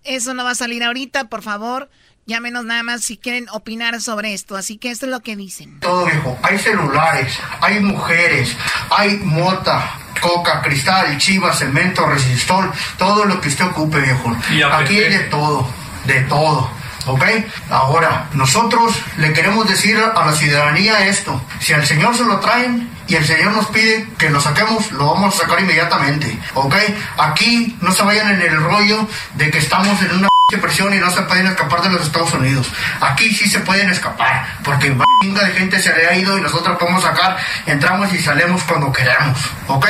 Eso 0.04 0.34
no 0.34 0.44
va 0.44 0.52
a 0.52 0.56
salir 0.56 0.84
ahorita, 0.84 1.30
por 1.30 1.44
favor. 1.44 1.90
Llámenos 2.28 2.66
nada 2.66 2.82
más 2.82 3.04
si 3.04 3.18
quieren 3.18 3.46
opinar 3.52 4.02
sobre 4.02 4.34
esto. 4.34 4.56
Así 4.58 4.78
que 4.78 4.90
esto 4.90 5.06
es 5.06 5.12
lo 5.12 5.22
que 5.22 5.36
dicen. 5.36 5.80
Todo 5.80 6.06
viejo. 6.06 6.38
Hay 6.42 6.58
celulares, 6.58 7.38
hay 7.62 7.80
mujeres, 7.82 8.56
hay 8.90 9.18
mota, 9.18 9.92
coca, 10.22 10.62
cristal, 10.64 11.18
chiva, 11.20 11.54
cemento, 11.54 12.06
resistol, 12.08 12.72
todo 12.98 13.26
lo 13.26 13.40
que 13.40 13.50
usted 13.50 13.66
ocupe, 13.66 14.00
viejo. 14.00 14.36
Aquí 14.74 14.98
hay 14.98 15.14
de 15.14 15.24
todo, 15.26 15.68
de 16.06 16.22
todo. 16.22 16.72
¿Ok? 17.06 17.24
Ahora, 17.70 18.30
nosotros 18.34 18.96
le 19.18 19.32
queremos 19.32 19.68
decir 19.68 19.96
a 19.96 20.26
la 20.26 20.34
ciudadanía 20.34 21.06
esto. 21.06 21.40
Si 21.60 21.74
al 21.74 21.86
Señor 21.86 22.18
se 22.18 22.24
lo 22.24 22.40
traen 22.40 22.90
y 23.08 23.14
el 23.14 23.24
Señor 23.24 23.52
nos 23.54 23.68
pide 23.68 24.08
que 24.18 24.32
lo 24.32 24.42
saquemos, 24.42 24.92
lo 24.94 25.14
vamos 25.14 25.36
a 25.36 25.44
sacar 25.44 25.60
inmediatamente. 25.60 26.40
¿Ok? 26.56 26.74
Aquí 27.20 27.78
no 27.82 27.92
se 27.92 28.02
vayan 28.02 28.32
en 28.32 28.42
el 28.42 28.58
rollo 28.58 29.08
de 29.36 29.52
que 29.52 29.60
estamos 29.60 30.02
en 30.02 30.16
una 30.16 30.30
presión 30.62 30.94
y 30.94 31.00
no 31.00 31.10
se 31.10 31.24
pueden 31.24 31.48
escapar 31.48 31.82
de 31.82 31.90
los 31.90 32.04
Estados 32.04 32.32
Unidos. 32.34 32.68
Aquí 33.02 33.34
sí 33.34 33.50
se 33.50 33.62
pueden 33.62 33.90
escapar, 33.90 34.60
porque 34.64 34.96
chinga 35.22 35.44
de 35.44 35.54
gente 35.54 35.80
se 35.80 35.92
le 35.96 36.08
ha 36.08 36.16
ido 36.16 36.38
y 36.38 36.42
nosotros 36.42 36.78
podemos 36.78 37.02
sacar, 37.02 37.36
entramos 37.66 38.14
y 38.14 38.20
salimos 38.20 38.62
cuando 38.64 38.92
queramos, 38.92 39.40
¿ok? 39.68 39.88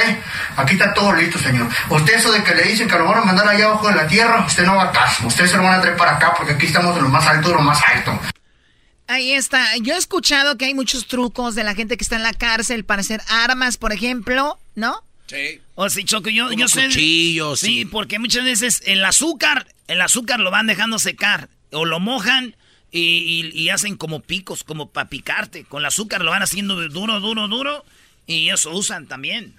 Aquí 0.56 0.76
está 0.76 0.94
todo 0.94 1.14
listo, 1.14 1.38
señor. 1.40 1.68
Usted 1.90 2.16
eso 2.16 2.32
de 2.32 2.42
que 2.42 2.56
le 2.56 2.64
dicen 2.64 2.88
que 2.88 2.98
lo 2.98 3.06
van 3.06 3.24
a 3.24 3.26
mandar 3.26 3.50
allá 3.50 3.66
abajo 3.66 3.90
de 3.90 3.96
la 3.96 4.08
tierra, 4.08 4.46
usted 4.48 4.66
no 4.66 4.76
va 4.76 4.84
a 4.84 4.92
caso. 4.94 5.28
Usted 5.28 5.46
se 5.46 5.58
lo 5.58 5.64
van 5.64 5.80
a 5.80 5.82
traer 5.82 5.98
para 5.98 6.16
acá 6.16 6.34
porque 6.38 6.54
aquí 6.54 6.68
estamos 6.68 6.96
en 6.96 7.04
lo 7.04 7.10
más 7.10 7.28
alto 7.28 7.50
de 7.50 7.56
lo 7.56 7.62
más 7.62 7.82
alto. 7.94 8.18
Ahí 9.08 9.34
está. 9.34 9.76
Yo 9.82 9.94
he 9.94 9.98
escuchado 9.98 10.58
que 10.58 10.66
hay 10.66 10.74
muchos 10.74 11.08
trucos 11.08 11.54
de 11.54 11.66
la 11.66 11.76
gente 11.76 11.98
que 11.98 12.04
está 12.04 12.16
en 12.16 12.24
la 12.24 12.34
cárcel 12.34 12.86
para 12.86 13.02
hacer 13.02 13.22
armas, 13.30 13.76
por 13.76 13.92
ejemplo, 13.92 14.58
¿no? 14.76 15.04
Sí. 15.28 15.62
O 15.76 15.90
sí, 15.90 16.04
Choco, 16.04 16.30
yo, 16.30 16.52
yo 16.52 16.68
sé. 16.68 16.86
Cuchillos. 16.86 17.60
Sí, 17.60 17.86
porque 17.86 18.20
muchas 18.20 18.44
veces 18.44 18.82
el 18.86 19.04
azúcar 19.04 19.68
el 19.88 20.02
azúcar 20.02 20.40
lo 20.40 20.52
van 20.52 20.68
dejando 20.68 21.00
secar 21.00 21.50
o 21.72 21.86
lo 21.86 22.00
mojan 22.00 22.56
y, 22.92 23.68
hacen 23.70 23.98
como 23.98 24.22
picos, 24.22 24.64
como 24.64 24.90
para 24.90 25.10
picarte. 25.10 25.66
Con 25.66 25.82
el 25.82 25.88
azúcar 25.88 26.22
lo 26.22 26.32
van 26.32 26.44
haciendo 26.44 26.76
duro, 26.88 27.20
duro, 27.20 27.50
duro 27.50 27.84
y 28.26 28.50
eso 28.50 28.72
usan 28.72 29.08
también, 29.08 29.56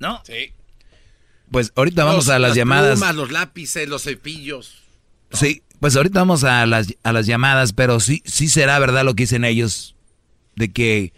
¿no? 0.00 0.22
Sí. 0.26 0.52
Pues 1.52 1.72
ahorita 1.76 2.04
vamos 2.04 2.28
a 2.28 2.40
las, 2.40 2.56
llamadas. 2.56 2.98
los 3.14 3.30
lápices, 3.30 3.88
los 3.88 4.02
cepillos. 4.02 4.82
Sí, 5.32 5.62
pues 5.78 5.94
ahorita 5.94 6.18
vamos 6.18 6.42
a 6.42 6.66
las, 6.66 6.88
a 7.04 7.12
las 7.12 7.26
llamadas, 7.26 7.72
pero 7.72 8.00
sí, 8.00 8.22
sí 8.24 8.48
será 8.48 8.78
verdad 8.80 9.04
lo 9.04 9.14
que 9.14 9.22
dicen 9.22 9.44
ellos, 9.44 9.94
de 10.56 10.72
que 10.72 11.12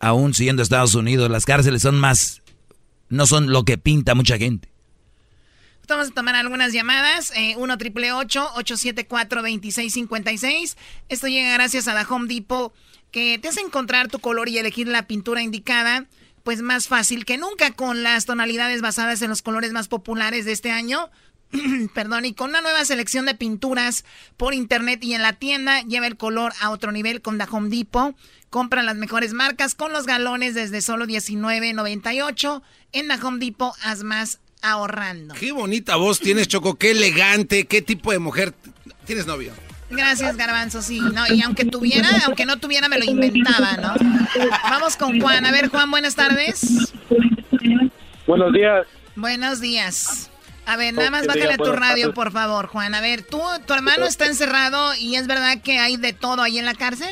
aún 0.00 0.34
siendo 0.34 0.62
Estados 0.62 0.94
Unidos, 0.94 1.30
las 1.30 1.46
cárceles 1.46 1.80
son 1.80 1.98
más, 1.98 2.37
no 3.08 3.26
son 3.26 3.52
lo 3.52 3.64
que 3.64 3.78
pinta 3.78 4.14
mucha 4.14 4.38
gente. 4.38 4.68
Vamos 5.88 6.08
a 6.08 6.10
tomar 6.10 6.34
algunas 6.34 6.74
llamadas. 6.74 7.32
1 7.56 7.78
triple 7.78 8.12
874 8.12 9.40
2656 9.40 10.76
Esto 11.08 11.28
llega 11.28 11.54
gracias 11.54 11.88
a 11.88 11.94
la 11.94 12.02
Home 12.02 12.28
Depot 12.28 12.74
que 13.10 13.38
te 13.38 13.48
hace 13.48 13.62
encontrar 13.62 14.08
tu 14.08 14.18
color 14.18 14.50
y 14.50 14.58
elegir 14.58 14.86
la 14.86 15.06
pintura 15.06 15.40
indicada. 15.42 16.04
Pues 16.42 16.60
más 16.60 16.88
fácil 16.88 17.24
que 17.24 17.38
nunca 17.38 17.72
con 17.72 18.02
las 18.02 18.26
tonalidades 18.26 18.82
basadas 18.82 19.22
en 19.22 19.30
los 19.30 19.40
colores 19.40 19.72
más 19.72 19.88
populares 19.88 20.44
de 20.44 20.52
este 20.52 20.70
año. 20.70 21.10
Perdón, 21.94 22.24
y 22.24 22.34
con 22.34 22.50
una 22.50 22.60
nueva 22.60 22.84
selección 22.84 23.26
de 23.26 23.34
pinturas 23.34 24.04
por 24.36 24.54
internet 24.54 25.02
y 25.02 25.14
en 25.14 25.22
la 25.22 25.32
tienda, 25.32 25.82
lleva 25.82 26.06
el 26.06 26.16
color 26.16 26.52
a 26.60 26.70
otro 26.70 26.92
nivel 26.92 27.22
con 27.22 27.38
la 27.38 27.44
Home 27.44 27.70
Depot. 27.70 28.14
Compra 28.50 28.82
las 28.82 28.96
mejores 28.96 29.32
marcas 29.32 29.74
con 29.74 29.92
los 29.92 30.06
galones 30.06 30.54
desde 30.54 30.80
solo 30.80 31.06
$19.98. 31.06 32.62
En 32.92 33.08
la 33.08 33.16
Home 33.16 33.44
Depot, 33.44 33.74
haz 33.82 34.02
más 34.02 34.40
ahorrando. 34.62 35.34
Qué 35.34 35.52
bonita 35.52 35.96
voz 35.96 36.20
tienes, 36.20 36.48
Choco, 36.48 36.76
qué 36.76 36.92
elegante, 36.92 37.66
qué 37.66 37.82
tipo 37.82 38.12
de 38.12 38.18
mujer. 38.18 38.54
¿Tienes 39.04 39.26
novio? 39.26 39.52
Gracias, 39.90 40.36
Garbanzo, 40.36 40.82
sí. 40.82 41.00
No, 41.00 41.26
y 41.32 41.40
aunque 41.42 41.64
tuviera, 41.64 42.08
aunque 42.26 42.44
no 42.44 42.58
tuviera, 42.58 42.88
me 42.88 42.98
lo 42.98 43.04
inventaba, 43.04 43.76
¿no? 43.78 43.94
Vamos 44.64 44.96
con 44.96 45.18
Juan. 45.20 45.46
A 45.46 45.50
ver, 45.50 45.68
Juan, 45.68 45.90
buenas 45.90 46.14
tardes. 46.14 46.92
Buenos 48.26 48.52
días. 48.52 48.86
Buenos 49.16 49.60
días. 49.60 50.30
A 50.68 50.76
ver, 50.76 50.92
nada 50.92 51.10
más 51.10 51.26
bájale 51.26 51.56
tu 51.56 51.72
radio, 51.72 52.12
por 52.12 52.30
favor, 52.30 52.66
Juan. 52.66 52.94
A 52.94 53.00
ver, 53.00 53.22
¿tú, 53.22 53.40
tu 53.66 53.72
hermano 53.72 54.04
está 54.04 54.26
encerrado 54.26 54.92
y 55.00 55.14
es 55.14 55.26
verdad 55.26 55.62
que 55.64 55.78
hay 55.78 55.96
de 55.96 56.12
todo 56.12 56.42
ahí 56.42 56.58
en 56.58 56.66
la 56.66 56.74
cárcel? 56.74 57.08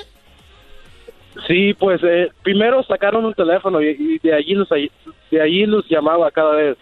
Sí, 1.46 1.72
pues 1.72 2.02
eh, 2.04 2.30
primero 2.42 2.82
sacaron 2.82 3.24
un 3.24 3.32
teléfono 3.32 3.80
y, 3.80 4.18
de 4.18 4.34
allí 4.34 4.52
los 4.52 4.68
de 4.68 5.40
allí 5.40 5.64
los 5.64 5.88
llamaba 5.88 6.30
cada 6.30 6.54
vez. 6.54 6.76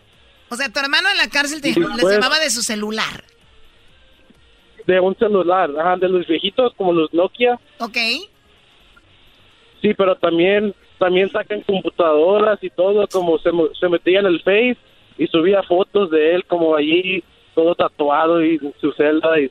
O 0.49 0.57
sea, 0.57 0.69
tu 0.69 0.81
hermano 0.81 1.09
en 1.13 1.17
la 1.17 1.29
cárcel 1.29 1.61
te, 1.61 1.69
les 1.69 2.11
llamaba 2.11 2.41
de 2.41 2.51
su 2.51 2.61
celular. 2.61 3.23
De 4.85 4.99
un 4.99 5.15
celular, 5.17 5.71
ajá, 5.79 5.97
de 5.97 6.09
los 6.09 6.27
viejitos 6.27 6.75
como 6.75 6.93
los 6.93 7.15
Nokia. 7.15 7.57
Ok. 7.79 7.99
Sí, 9.81 9.95
pero 9.97 10.17
también 10.17 10.75
también 10.99 11.31
sacan 11.31 11.61
computadoras 11.63 12.59
y 12.65 12.71
todo, 12.71 13.07
como 13.07 13.39
se, 13.39 13.51
se 13.79 13.89
metía 13.89 14.19
en 14.19 14.27
el 14.27 14.43
Face 14.43 14.79
y 15.19 15.27
subía 15.27 15.63
fotos 15.63 16.11
de 16.11 16.35
él 16.35 16.45
como 16.47 16.77
allí, 16.77 17.23
todo 17.55 17.75
tatuado 17.75 18.45
y 18.45 18.59
su 18.81 18.93
celda 18.93 19.41
y... 19.41 19.51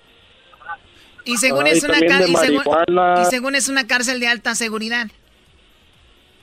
Y 1.26 1.38
según, 1.38 1.68
es 1.68 1.82
una 1.86 2.00
y 3.22 3.26
según 3.30 3.56
es 3.56 3.70
una 3.70 3.88
cárcel 3.88 4.20
de 4.20 4.28
alta 4.28 4.56
seguridad. 4.56 5.08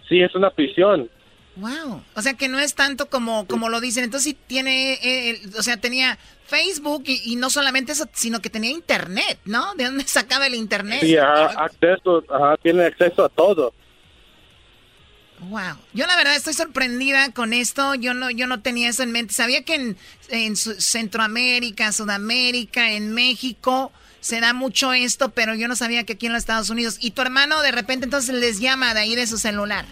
Sí, 0.09 0.23
es 0.23 0.35
una 0.35 0.49
prisión. 0.49 1.11
Wow. 1.57 2.03
O 2.15 2.23
sea 2.23 2.35
que 2.35 2.49
no 2.49 2.59
es 2.59 2.75
tanto 2.75 3.11
como, 3.11 3.47
como 3.47 3.69
lo 3.69 3.81
dicen. 3.81 4.05
Entonces 4.05 4.33
sí 4.33 4.39
tiene, 4.47 4.95
eh, 5.03 5.41
o 5.59 5.63
sea, 5.63 5.77
tenía 5.77 6.19
Facebook 6.47 7.05
y, 7.07 7.37
no 7.37 7.51
solamente 7.51 7.93
eso, 7.93 8.07
sino 8.13 8.41
que 8.41 8.51
tenía 8.51 8.71
internet, 8.71 9.39
¿no? 9.45 9.75
¿De 9.75 9.85
dónde 9.85 10.05
sacaba 10.07 10.47
el 10.47 10.55
internet? 10.55 11.01
Sí, 11.03 11.17
acceso, 11.17 12.25
tiene 12.63 12.85
acceso 12.85 13.25
a 13.25 13.29
todo. 13.29 13.73
Wow. 15.49 15.77
Yo 15.95 16.07
la 16.07 16.17
verdad 16.17 16.37
estoy 16.37 16.53
sorprendida 16.53 17.33
con 17.33 17.53
esto. 17.53 17.95
Yo 17.95 18.12
no, 18.15 18.31
yo 18.31 18.47
no 18.47 18.61
tenía 18.61 18.89
eso 18.91 19.03
en 19.03 19.12
mente. 19.12 19.33
Sabía 19.33 19.65
que 19.65 19.75
en, 19.75 19.97
en 20.29 20.57
Centroamérica, 20.57 21.93
Sudamérica, 21.93 22.93
en 22.93 23.15
México 23.15 23.91
se 24.21 24.41
da 24.41 24.53
mucho 24.53 24.93
esto, 24.93 25.31
pero 25.31 25.55
yo 25.55 25.67
no 25.67 25.77
sabía 25.77 26.05
que 26.05 26.12
aquí 26.12 26.27
en 26.27 26.33
los 26.33 26.41
Estados 26.41 26.71
Unidos. 26.71 26.99
Y 27.01 27.12
tu 27.12 27.23
hermano 27.23 27.62
de 27.62 27.73
repente 27.73 28.05
entonces 28.05 28.35
les 28.35 28.61
llama 28.61 28.95
de 28.95 29.01
ahí 29.01 29.17
de 29.17 29.27
su 29.27 29.39
celular. 29.39 29.87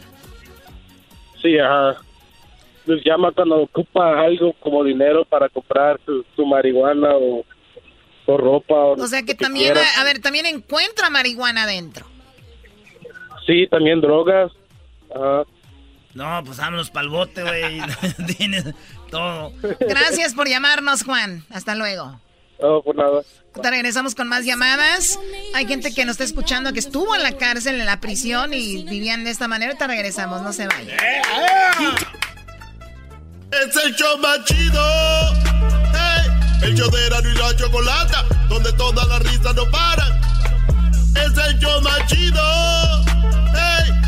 Sí, 1.41 1.59
ajá. 1.59 1.97
Les 2.87 3.03
llama 3.05 3.33
cuando 3.33 3.63
ocupa 3.63 4.21
algo 4.21 4.53
como 4.61 4.85
dinero 4.85 5.25
para 5.25 5.49
comprar 5.49 5.99
su, 6.05 6.47
marihuana 6.47 7.11
o, 7.17 7.45
ropa. 8.27 8.75
O, 8.75 9.07
sea 9.07 9.23
que, 9.23 9.35
también, 9.35 9.75
a, 9.97 10.05
ver, 10.05 10.21
también 10.21 10.45
encuentra 10.45 11.09
marihuana 11.09 11.63
adentro. 11.63 12.07
Sí, 13.47 13.67
también 13.69 14.03
drogas. 14.03 14.53
Ajá. 15.15 15.45
No, 16.15 16.43
pues 16.45 16.59
vámonos 16.59 16.91
para 16.91 17.05
el 17.05 17.11
bote, 17.11 17.43
güey. 17.43 17.81
Tienes 18.37 18.65
todo. 19.11 19.53
Gracias 19.81 20.35
por 20.35 20.49
llamarnos, 20.49 21.05
Juan. 21.05 21.45
Hasta 21.51 21.75
luego. 21.75 22.21
No, 22.61 22.83
por 22.83 22.97
nada. 22.97 23.23
Te 23.63 23.71
regresamos 23.71 24.15
con 24.15 24.29
más 24.29 24.45
llamadas. 24.45 25.19
Hay 25.55 25.67
gente 25.67 25.95
que 25.95 26.05
nos 26.05 26.15
está 26.15 26.25
escuchando 26.25 26.73
que 26.73 26.81
estuvo 26.81 27.15
en 27.15 27.23
la 27.23 27.33
cárcel, 27.37 27.79
en 27.81 27.87
la 27.87 28.01
prisión 28.01 28.53
y 28.53 28.85
vivían 28.85 29.25
de 29.25 29.31
esta 29.31 29.47
manera. 29.49 29.75
Te 29.75 29.87
regresamos, 29.87 30.43
no 30.43 30.53
se 30.53 30.67
vayan. 30.67 30.99
Es 33.53 33.85
el 33.85 33.95
show 33.95 34.19
más 34.19 34.45
chido. 34.45 34.83
el 36.63 36.75
show 36.75 36.91
de 36.91 37.07
Erano 37.07 37.31
y 37.31 37.35
la 37.35 37.57
Chocolata, 37.57 38.25
donde 38.49 38.73
todas 38.73 39.07
las 39.09 39.23
risas 39.23 39.55
no 39.55 39.71
paran. 39.71 40.21
Es 41.13 41.47
el 41.47 41.59
show 41.59 41.81
más 41.83 42.07
chido. 42.07 42.43
Hey. 43.55 44.08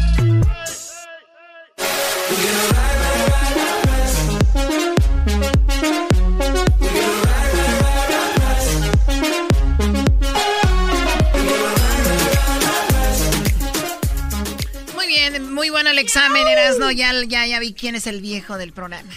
Muy 15.60 15.68
bueno 15.68 15.90
el 15.90 15.98
examen, 15.98 16.46
Erasno. 16.48 16.90
Ya, 16.90 17.12
ya, 17.26 17.46
ya 17.46 17.58
vi 17.58 17.74
quién 17.74 17.94
es 17.94 18.06
el 18.06 18.20
viejo 18.22 18.56
del 18.56 18.72
programa. 18.72 19.10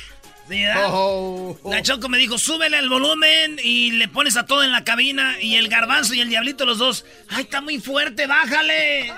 Oh. 0.87 1.57
La 1.71 1.81
Choco 1.81 2.09
me 2.09 2.17
dijo, 2.17 2.37
súbele 2.37 2.77
el 2.77 2.89
volumen 2.89 3.57
y 3.63 3.91
le 3.91 4.09
pones 4.09 4.35
a 4.35 4.45
todo 4.45 4.61
en 4.63 4.73
la 4.73 4.83
cabina. 4.83 5.37
Y 5.41 5.55
el 5.55 5.69
garbanzo 5.69 6.13
y 6.13 6.19
el 6.19 6.27
diablito, 6.27 6.65
los 6.65 6.79
dos. 6.79 7.05
¡Ay, 7.29 7.43
está 7.43 7.61
muy 7.61 7.79
fuerte, 7.79 8.27
bájale! 8.27 9.13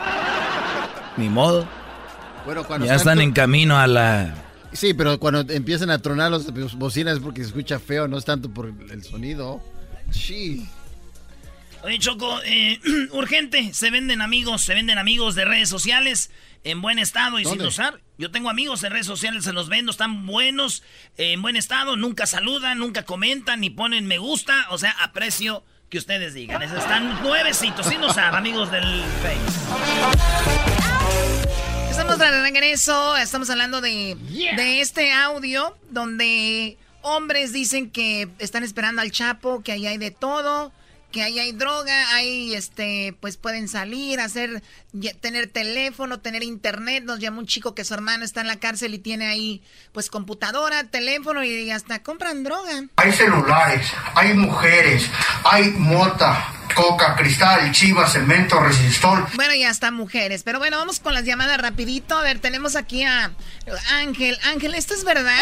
Ni 1.18 1.28
modo. 1.30 1.68
Bueno, 2.46 2.64
cuando 2.64 2.86
ya 2.86 2.96
están 2.96 3.20
en 3.22 3.32
camino 3.32 3.78
a 3.78 3.88
la... 3.88 4.34
Sí, 4.72 4.94
pero 4.94 5.20
cuando 5.20 5.42
empiezan 5.54 5.90
a 5.90 6.00
tronar 6.00 6.32
los 6.32 6.76
bocinas 6.76 7.16
es 7.16 7.20
porque 7.20 7.42
se 7.42 7.48
escucha 7.48 7.80
feo, 7.80 8.08
no 8.08 8.18
es 8.18 8.26
tanto 8.26 8.50
por 8.50 8.68
el 8.68 9.04
sonido. 9.04 9.64
Sí. 10.12 10.68
Oye, 11.84 11.98
Choco, 12.00 12.42
eh, 12.44 12.80
urgente, 13.12 13.74
se 13.74 13.90
venden 13.90 14.22
amigos, 14.22 14.64
se 14.64 14.74
venden 14.74 14.98
amigos 14.98 15.36
de 15.36 15.46
redes 15.46 15.70
sociales 15.70 16.30
en 16.64 16.82
buen 16.82 17.00
estado 17.00 17.40
y 17.40 17.46
sin 17.46 17.62
usar. 17.62 18.02
Yo 18.18 18.32
tengo 18.32 18.50
amigos 18.50 18.84
en 18.84 18.92
redes 18.92 19.06
sociales, 19.06 19.44
se 19.44 19.54
los 19.54 19.70
vendo, 19.70 19.92
están 19.92 20.26
buenos, 20.26 20.84
en 21.18 21.42
buen 21.42 21.56
estado, 21.56 21.96
nunca 21.96 22.26
saludan, 22.26 22.80
nunca 22.80 23.04
comentan, 23.04 23.60
ni 23.60 23.70
ponen 23.70 24.08
me 24.08 24.18
gusta, 24.18 24.66
o 24.72 24.78
sea, 24.78 24.92
aprecio 24.92 25.64
que 25.90 26.00
ustedes 26.00 26.34
digan. 26.34 26.62
Están 26.62 27.22
nuevecitos, 27.22 27.86
sin 27.86 28.04
usar, 28.04 28.36
amigos 28.36 28.72
del 28.72 28.84
Face. 29.22 30.85
Estamos 31.98 32.20
de 32.20 32.42
regreso, 32.42 33.16
estamos 33.16 33.50
hablando 33.50 33.80
de, 33.80 34.18
de 34.58 34.82
este 34.82 35.14
audio 35.14 35.78
donde 35.92 36.78
hombres 37.02 37.54
dicen 37.54 37.90
que 37.90 38.28
están 38.38 38.66
esperando 38.66 39.02
al 39.02 39.12
Chapo, 39.12 39.64
que 39.64 39.72
ahí 39.72 39.88
hay 39.88 39.98
de 39.98 40.12
todo 40.12 40.74
que 41.16 41.24
ahí 41.24 41.40
hay 41.40 41.54
droga, 41.54 42.14
ahí 42.14 42.54
este, 42.56 43.16
pues 43.22 43.38
pueden 43.38 43.70
salir, 43.70 44.20
hacer, 44.20 44.62
tener 45.22 45.48
teléfono, 45.48 46.20
tener 46.20 46.44
internet. 46.44 47.06
Nos 47.06 47.20
llama 47.20 47.40
un 47.40 47.46
chico 47.46 47.74
que 47.74 47.86
su 47.86 47.94
hermano 47.94 48.26
está 48.26 48.42
en 48.42 48.48
la 48.48 48.58
cárcel 48.58 48.94
y 48.94 49.00
tiene 49.00 49.26
ahí, 49.26 49.64
pues 49.94 50.10
computadora, 50.10 50.84
teléfono 50.84 51.42
y 51.46 51.72
hasta 51.72 52.04
compran 52.04 52.44
droga. 52.44 52.84
Hay 52.98 53.14
celulares, 53.14 53.88
hay 54.14 54.34
mujeres, 54.34 55.10
hay 55.46 55.72
mota, 55.72 56.54
coca, 56.76 57.16
cristal, 57.16 57.72
chiva, 57.72 58.10
cemento, 58.10 58.60
resistor. 58.60 59.26
Bueno, 59.36 59.54
y 59.54 59.64
hasta 59.64 59.92
mujeres. 59.92 60.44
Pero 60.44 60.60
bueno, 60.60 60.76
vamos 60.76 61.00
con 61.00 61.14
las 61.14 61.24
llamadas 61.24 61.62
rapidito. 61.62 62.18
A 62.18 62.24
ver, 62.24 62.40
tenemos 62.40 62.76
aquí 62.76 63.06
a 63.06 63.32
Ángel. 63.94 64.38
Ángel, 64.44 64.76
¿esto 64.76 64.94
es 64.94 65.06
verdad 65.06 65.40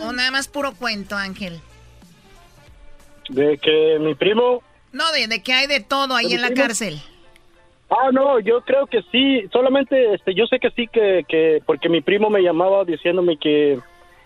o 0.00 0.12
nada 0.14 0.30
más 0.30 0.48
puro 0.48 0.72
cuento, 0.72 1.14
Ángel? 1.14 1.60
De 3.28 3.58
que 3.58 3.98
mi 4.00 4.14
primo... 4.14 4.62
No, 4.92 5.10
de, 5.12 5.26
de 5.26 5.42
que 5.42 5.52
hay 5.52 5.66
de 5.66 5.80
todo 5.80 6.14
ahí 6.14 6.32
en 6.32 6.40
la 6.40 6.52
cárcel. 6.52 7.00
Ah, 7.90 8.10
no, 8.12 8.40
yo 8.40 8.62
creo 8.62 8.86
que 8.86 9.02
sí, 9.12 9.46
solamente 9.52 10.14
este, 10.14 10.34
yo 10.34 10.46
sé 10.46 10.58
que 10.58 10.70
sí, 10.70 10.88
que, 10.88 11.24
que, 11.28 11.62
porque 11.64 11.88
mi 11.88 12.00
primo 12.00 12.30
me 12.30 12.42
llamaba 12.42 12.84
diciéndome 12.84 13.36
que 13.36 13.78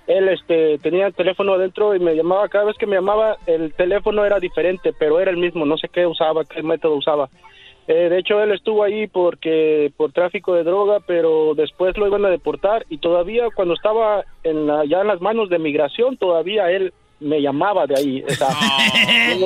él 0.06 0.28
este, 0.28 0.78
tenía 0.78 1.06
el 1.06 1.14
teléfono 1.14 1.52
adentro 1.52 1.94
y 1.94 2.00
me 2.00 2.14
llamaba, 2.14 2.48
cada 2.48 2.64
vez 2.64 2.76
que 2.78 2.86
me 2.86 2.96
llamaba 2.96 3.36
el 3.46 3.74
teléfono 3.74 4.24
era 4.24 4.40
diferente, 4.40 4.92
pero 4.98 5.20
era 5.20 5.30
el 5.30 5.36
mismo, 5.36 5.66
no 5.66 5.76
sé 5.76 5.88
qué 5.88 6.06
usaba, 6.06 6.44
qué 6.44 6.62
método 6.62 6.94
usaba. 6.94 7.28
Eh, 7.86 8.08
de 8.08 8.18
hecho, 8.18 8.42
él 8.42 8.52
estuvo 8.52 8.82
ahí 8.82 9.08
porque 9.08 9.92
por 9.96 10.12
tráfico 10.12 10.54
de 10.54 10.64
droga, 10.64 11.00
pero 11.06 11.54
después 11.54 11.96
lo 11.98 12.06
iban 12.06 12.24
a 12.24 12.30
deportar 12.30 12.86
y 12.88 12.98
todavía 12.98 13.48
cuando 13.54 13.74
estaba 13.74 14.24
en 14.42 14.66
la, 14.66 14.84
ya 14.84 15.00
en 15.00 15.08
las 15.08 15.20
manos 15.20 15.50
de 15.50 15.58
migración, 15.58 16.16
todavía 16.16 16.70
él 16.70 16.94
me 17.20 17.40
llamaba 17.40 17.86
de 17.86 17.94
ahí. 17.96 18.24
O 18.26 18.30
sea, 18.30 18.48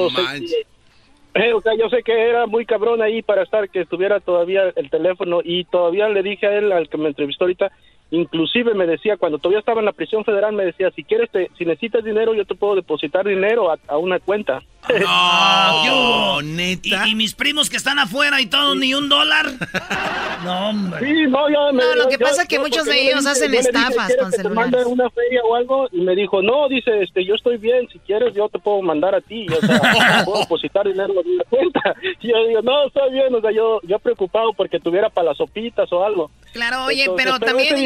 eh, 1.35 1.53
o 1.53 1.61
sea, 1.61 1.75
yo 1.77 1.89
sé 1.91 2.03
que 2.03 2.13
era 2.13 2.47
muy 2.47 2.65
cabrón 2.65 3.03
ahí 3.03 3.23
para 3.23 3.43
estar, 3.43 3.69
que 3.69 3.83
estuviera 3.83 4.21
todavía 4.21 4.73
el 4.75 4.91
teléfono 4.91 5.41
y 5.45 5.65
todavía 5.65 6.09
le 6.09 6.23
dije 6.23 6.47
a 6.47 6.57
él, 6.57 6.73
al 6.73 6.89
que 6.89 6.99
me 6.99 7.09
entrevistó 7.09 7.45
ahorita, 7.45 7.71
Inclusive 8.15 8.75
me 8.75 8.87
decía, 8.87 9.17
cuando 9.17 9.39
todavía 9.39 9.59
estaba 9.59 9.81
en 9.81 9.87
la 9.87 9.93
prisión 9.93 10.25
federal, 10.25 10.55
me 10.55 10.65
decía, 10.65 10.91
si 10.93 11.03
quieres, 11.03 11.31
te, 11.31 11.51
si 11.59 11.65
necesitas 11.65 12.05
dinero, 12.05 12.35
yo 12.35 12.45
te 12.45 12.55
puedo 12.55 12.77
depositar 12.77 13.27
dinero 13.27 13.73
a, 13.89 13.99
una 13.99 14.21
cuenta. 14.21 14.63
No, 14.89 16.43
neta. 16.43 17.09
¿Y, 17.09 17.15
mis 17.15 17.35
primos 17.35 17.71
que 17.71 17.77
están 17.77 17.99
afuera 17.99 18.41
y 18.41 18.47
todos 18.47 18.77
ni 18.77 18.95
un 18.95 19.09
dólar? 19.09 19.47
no, 20.45 20.69
hombre. 20.69 21.01
Sí, 21.01 21.27
no, 21.29 21.49
ya 21.49 21.73
me, 21.73 21.83
no, 21.83 21.95
lo 21.95 22.09
que 22.09 22.19
pasa 22.19 22.43
es 22.43 22.49
que 22.49 22.59
muchos 22.59 22.85
de 22.85 23.03
ellos 23.03 23.27
hacen 23.27 23.55
estafas 23.55 24.15
con 24.19 24.33
celulares. 24.33 24.87
una 24.87 25.09
feria 25.11 25.43
o 25.45 25.55
algo 25.55 25.89
y 25.93 26.01
me 26.01 26.15
dijo, 26.15 26.43
no, 26.43 26.69
dice, 26.69 27.03
este, 27.03 27.25
yo 27.25 27.35
estoy 27.35 27.57
bien, 27.57 27.89
si 27.93 27.99
quieres 28.01 28.35
yo 28.35 28.49
te 28.49 28.59
puedo 28.59 28.83
mandar 28.83 29.15
a 29.15 29.21
ti, 29.21 29.47
o 29.49 29.67
sea, 29.67 30.23
puedo 30.25 30.41
depositar 30.41 30.87
dinero 30.87 31.15
en 31.21 31.35
una 31.35 31.45
cuenta. 31.45 31.81
Y 32.21 32.29
yo 32.29 32.47
digo, 32.47 32.63
no, 32.63 32.87
estoy 32.87 33.13
bien, 33.13 33.35
o 33.35 33.41
sea, 33.41 33.51
yo, 33.51 33.81
yo 33.83 33.99
preocupado 33.99 34.53
porque 34.55 34.81
tuviera 34.81 35.11
para 35.11 35.29
las 35.29 35.37
sopitas 35.37 35.91
o 35.93 36.05
algo. 36.05 36.31
Claro, 36.53 36.85
oye, 36.85 37.07
pero 37.17 37.39
también 37.39 37.77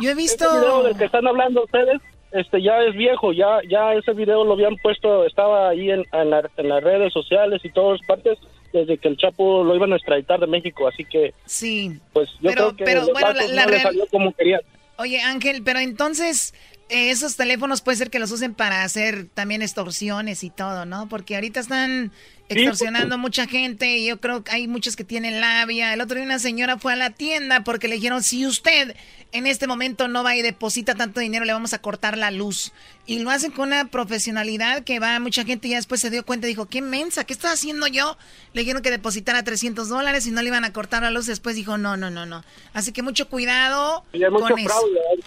yo 0.00 0.10
he 0.10 0.14
visto... 0.14 0.44
Ese 0.44 0.60
video 0.60 0.82
del 0.84 0.96
que 0.96 1.04
están 1.04 1.26
hablando 1.26 1.64
ustedes, 1.64 2.00
este 2.32 2.62
ya 2.62 2.82
es 2.82 2.94
viejo, 2.94 3.32
ya 3.32 3.60
ya 3.68 3.94
ese 3.94 4.12
video 4.12 4.44
lo 4.44 4.54
habían 4.54 4.76
puesto, 4.76 5.24
estaba 5.24 5.70
ahí 5.70 5.90
en, 5.90 6.04
en, 6.12 6.30
las 6.30 6.84
redes 6.84 7.12
sociales 7.12 7.60
y 7.64 7.70
todas 7.70 8.00
partes 8.06 8.38
desde 8.72 8.98
que 8.98 9.08
el 9.08 9.16
Chapo 9.16 9.64
lo 9.64 9.74
iban 9.74 9.92
a 9.92 9.96
extraditar 9.96 10.40
de 10.40 10.46
México, 10.46 10.86
así 10.86 11.04
que 11.04 11.32
sí, 11.46 11.98
pues 12.12 12.28
yo 12.40 12.50
creo 12.50 12.76
que 12.76 12.84
pero, 12.84 13.06
bueno, 13.12 13.32
la, 13.52 13.66
no 13.66 13.78
salió 13.78 14.06
como 14.08 14.32
querían. 14.32 14.60
Oye 14.98 15.20
Ángel, 15.20 15.62
pero 15.64 15.78
entonces 15.78 16.54
eh, 16.88 17.10
esos 17.10 17.36
teléfonos 17.36 17.82
puede 17.82 17.98
ser 17.98 18.10
que 18.10 18.18
los 18.18 18.30
usen 18.30 18.54
para 18.54 18.82
hacer 18.82 19.26
también 19.34 19.60
extorsiones 19.60 20.42
y 20.42 20.48
todo, 20.48 20.86
¿no? 20.86 21.08
Porque 21.08 21.34
ahorita 21.34 21.60
están 21.60 22.12
extorsionando 22.48 23.16
a 23.16 23.18
mucha 23.18 23.46
gente 23.46 23.98
y 23.98 24.06
yo 24.06 24.20
creo 24.20 24.42
que 24.42 24.52
hay 24.52 24.68
muchos 24.68 24.96
que 24.96 25.04
tienen 25.04 25.40
labia. 25.40 25.92
El 25.92 26.00
otro 26.00 26.16
día 26.16 26.24
una 26.24 26.38
señora 26.38 26.78
fue 26.78 26.94
a 26.94 26.96
la 26.96 27.10
tienda 27.10 27.62
porque 27.62 27.88
le 27.88 27.96
dijeron, 27.96 28.22
si 28.22 28.46
usted 28.46 28.96
en 29.32 29.46
este 29.46 29.66
momento 29.66 30.08
no 30.08 30.24
va 30.24 30.36
y 30.36 30.42
deposita 30.42 30.94
tanto 30.94 31.20
dinero, 31.20 31.44
le 31.44 31.52
vamos 31.52 31.74
a 31.74 31.80
cortar 31.80 32.16
la 32.16 32.30
luz. 32.30 32.72
Y 33.06 33.18
lo 33.18 33.30
hacen 33.30 33.50
con 33.50 33.68
una 33.68 33.86
profesionalidad 33.86 34.84
que 34.84 35.00
va 35.00 35.18
mucha 35.20 35.44
gente 35.44 35.68
y 35.68 35.72
ya 35.72 35.76
después 35.76 36.00
se 36.00 36.10
dio 36.10 36.24
cuenta 36.24 36.46
y 36.46 36.50
dijo, 36.50 36.66
qué 36.66 36.80
mensa, 36.80 37.24
¿qué 37.24 37.32
estás 37.32 37.54
haciendo 37.54 37.86
yo? 37.86 38.16
Le 38.52 38.62
dijeron 38.62 38.82
que 38.82 38.90
depositara 38.90 39.42
300 39.42 39.88
dólares 39.88 40.26
y 40.26 40.30
no 40.30 40.42
le 40.42 40.48
iban 40.48 40.64
a 40.64 40.72
cortar 40.72 41.02
la 41.02 41.10
luz. 41.10 41.26
Después 41.26 41.56
dijo, 41.56 41.78
no, 41.78 41.96
no, 41.96 42.10
no, 42.10 42.26
no. 42.26 42.44
Así 42.72 42.92
que 42.92 43.02
mucho 43.02 43.28
cuidado 43.28 44.04
con 44.12 44.58
eso. 44.58 44.86
¿eh? 45.14 45.20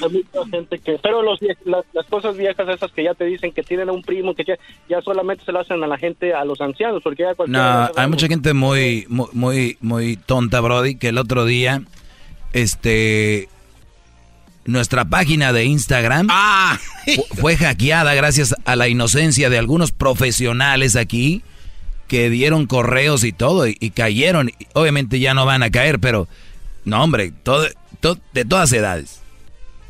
hay 0.00 0.10
mucha 0.10 0.50
gente 0.50 0.78
que, 0.78 0.98
pero 1.02 1.22
los, 1.22 1.40
las, 1.64 2.06
cosas 2.06 2.36
viejas 2.36 2.68
esas 2.68 2.92
que 2.92 3.04
ya 3.04 3.14
te 3.14 3.24
dicen 3.24 3.52
que 3.52 3.62
tienen 3.62 3.88
a 3.88 3.92
un 3.92 4.02
primo 4.02 4.34
que 4.34 4.44
ya, 4.44 5.02
solamente 5.02 5.44
se 5.44 5.52
lo 5.52 5.60
hacen 5.60 5.82
a 5.82 5.86
la 5.86 5.98
gente, 5.98 6.34
a 6.34 6.44
los 6.44 6.60
ancianos, 6.60 7.02
porque 7.02 7.24
ya 7.24 7.34
No, 7.46 7.90
hay 7.96 8.08
mucha 8.08 8.28
gente 8.28 8.54
muy, 8.54 9.06
muy, 9.08 9.76
muy 9.80 10.16
tonta, 10.16 10.60
Brody, 10.60 10.96
que 10.96 11.08
el 11.08 11.18
otro 11.18 11.44
día, 11.44 11.82
este, 12.52 13.48
nuestra 14.64 15.04
página 15.06 15.52
de 15.52 15.64
Instagram 15.64 16.28
ah. 16.30 16.78
fue 17.40 17.56
hackeada 17.56 18.14
gracias 18.14 18.54
a 18.64 18.76
la 18.76 18.88
inocencia 18.88 19.50
de 19.50 19.58
algunos 19.58 19.92
profesionales 19.92 20.94
aquí 20.94 21.42
que 22.06 22.30
dieron 22.30 22.66
correos 22.66 23.24
y 23.24 23.32
todo 23.32 23.66
y, 23.66 23.74
cayeron. 23.90 24.50
Obviamente 24.72 25.20
ya 25.20 25.34
no 25.34 25.44
van 25.46 25.62
a 25.62 25.70
caer, 25.70 26.00
pero 26.00 26.28
no, 26.84 27.02
hombre, 27.02 27.32
todo, 27.42 27.66
de 28.32 28.44
todas 28.44 28.72
edades. 28.72 29.20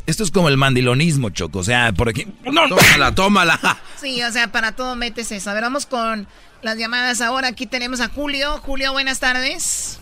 Esto 0.06 0.24
es 0.24 0.30
como 0.30 0.48
el 0.48 0.56
mandilonismo, 0.56 1.30
Choco. 1.30 1.58
O 1.58 1.64
sea, 1.64 1.92
por 1.92 2.08
aquí. 2.08 2.26
No, 2.44 2.68
tómala, 2.68 3.14
tómala. 3.14 3.78
Sí, 4.00 4.22
o 4.22 4.32
sea, 4.32 4.50
para 4.50 4.72
todo 4.72 4.96
metes 4.96 5.30
eso. 5.32 5.50
A 5.50 5.54
ver, 5.54 5.62
vamos 5.62 5.86
con 5.86 6.26
las 6.62 6.78
llamadas 6.78 7.20
ahora. 7.20 7.48
Aquí 7.48 7.66
tenemos 7.66 8.00
a 8.00 8.08
Julio. 8.08 8.58
Julio, 8.58 8.92
buenas 8.92 9.20
tardes. 9.20 10.00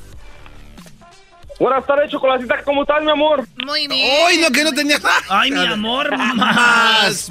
Buenas 1.59 1.87
tardes, 1.87 2.11
Chocolatita. 2.11 2.63
¿Cómo 2.65 2.83
estás, 2.83 3.03
mi 3.03 3.11
amor? 3.11 3.47
Muy 3.65 3.89
bien. 3.89 4.27
Ay, 4.27 4.39
no, 4.39 4.51
que 4.51 4.63
no 4.63 4.73
tenía. 4.73 4.99
Ay, 5.29 5.51
mi 5.51 5.67
amor, 5.67 6.15
más. 6.35 7.31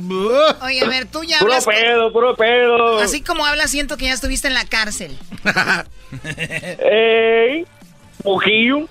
Oye, 0.63 0.83
a 0.83 0.87
ver, 0.87 1.05
tú 1.05 1.23
ya 1.23 1.37
puro 1.39 1.53
hablas. 1.53 1.65
Puro 1.65 1.77
pedo, 1.77 2.11
puro 2.11 2.35
pedo. 2.35 2.99
Así 2.99 3.21
como 3.21 3.45
hablas, 3.45 3.69
siento 3.69 3.97
que 3.97 4.05
ya 4.05 4.13
estuviste 4.13 4.47
en 4.47 4.55
la 4.55 4.65
cárcel. 4.65 5.15
Ey, 6.79 7.67
poquillo. 8.23 8.87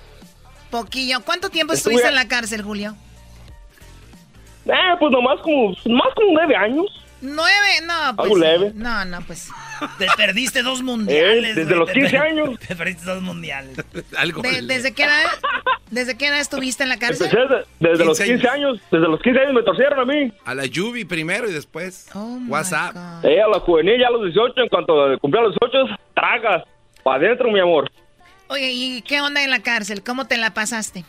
Poquillo. 0.69 1.19
¿Cuánto 1.21 1.49
tiempo 1.49 1.73
estuviste 1.73 2.07
en 2.07 2.15
la 2.15 2.27
cárcel, 2.29 2.61
Julio? 2.61 2.95
Eh, 4.65 4.95
pues 4.99 5.11
nomás 5.11 5.39
como, 5.41 5.69
más 5.69 6.13
como 6.15 6.31
nueve 6.31 6.55
años. 6.55 7.04
¿Nueve? 7.21 7.81
No, 7.85 8.15
pues. 8.15 8.37
leve. 8.37 8.71
No, 8.75 9.05
no, 9.05 9.19
pues. 9.25 9.49
Te 9.97 10.07
perdiste 10.17 10.61
dos 10.61 10.83
mundiales. 10.83 11.51
Eh, 11.51 11.61
desde 11.61 11.75
los 11.75 11.89
15 11.89 12.17
años. 12.17 12.59
Te 12.67 12.75
perdiste 12.75 13.05
dos 13.05 13.21
mundiales. 13.21 13.77
Algo 14.17 14.41
¿Desde 14.41 14.93
qué 14.93 15.03
edad? 15.03 15.23
¿Desde 15.91 16.17
qué 16.17 16.27
edad 16.27 16.39
estuviste 16.39 16.83
en 16.83 16.89
la 16.89 16.97
cárcel? 16.97 17.29
desde, 17.79 18.05
los 18.05 18.19
15 18.19 18.47
años. 18.47 18.79
Desde 18.91 19.07
los 19.07 19.21
15 19.21 19.39
años 19.39 19.53
me 19.53 19.63
torcieron 19.63 19.99
a 19.99 20.05
mí. 20.05 20.31
A 20.45 20.53
la 20.53 20.65
Yubi 20.65 21.05
primero 21.05 21.49
y 21.49 21.53
después 21.53 22.09
oh 22.13 22.39
WhatsApp. 22.47 22.95
Eh, 23.23 23.41
a 23.41 23.47
la 23.47 23.59
juvenil 23.59 23.99
ya 23.99 24.07
a 24.07 24.11
los 24.11 24.23
18. 24.23 24.61
En 24.61 24.69
cuanto 24.69 24.93
cumplí 25.19 25.39
a 25.39 25.43
los 25.43 25.55
18, 25.59 25.95
tragas. 26.13 26.63
Para 27.03 27.17
adentro, 27.17 27.51
mi 27.51 27.59
amor. 27.59 27.89
Oye, 28.47 28.71
¿y 28.71 29.01
qué 29.01 29.21
onda 29.21 29.43
en 29.43 29.49
la 29.49 29.61
cárcel? 29.61 30.03
¿Cómo 30.03 30.27
te 30.27 30.37
la 30.37 30.53
pasaste? 30.53 31.03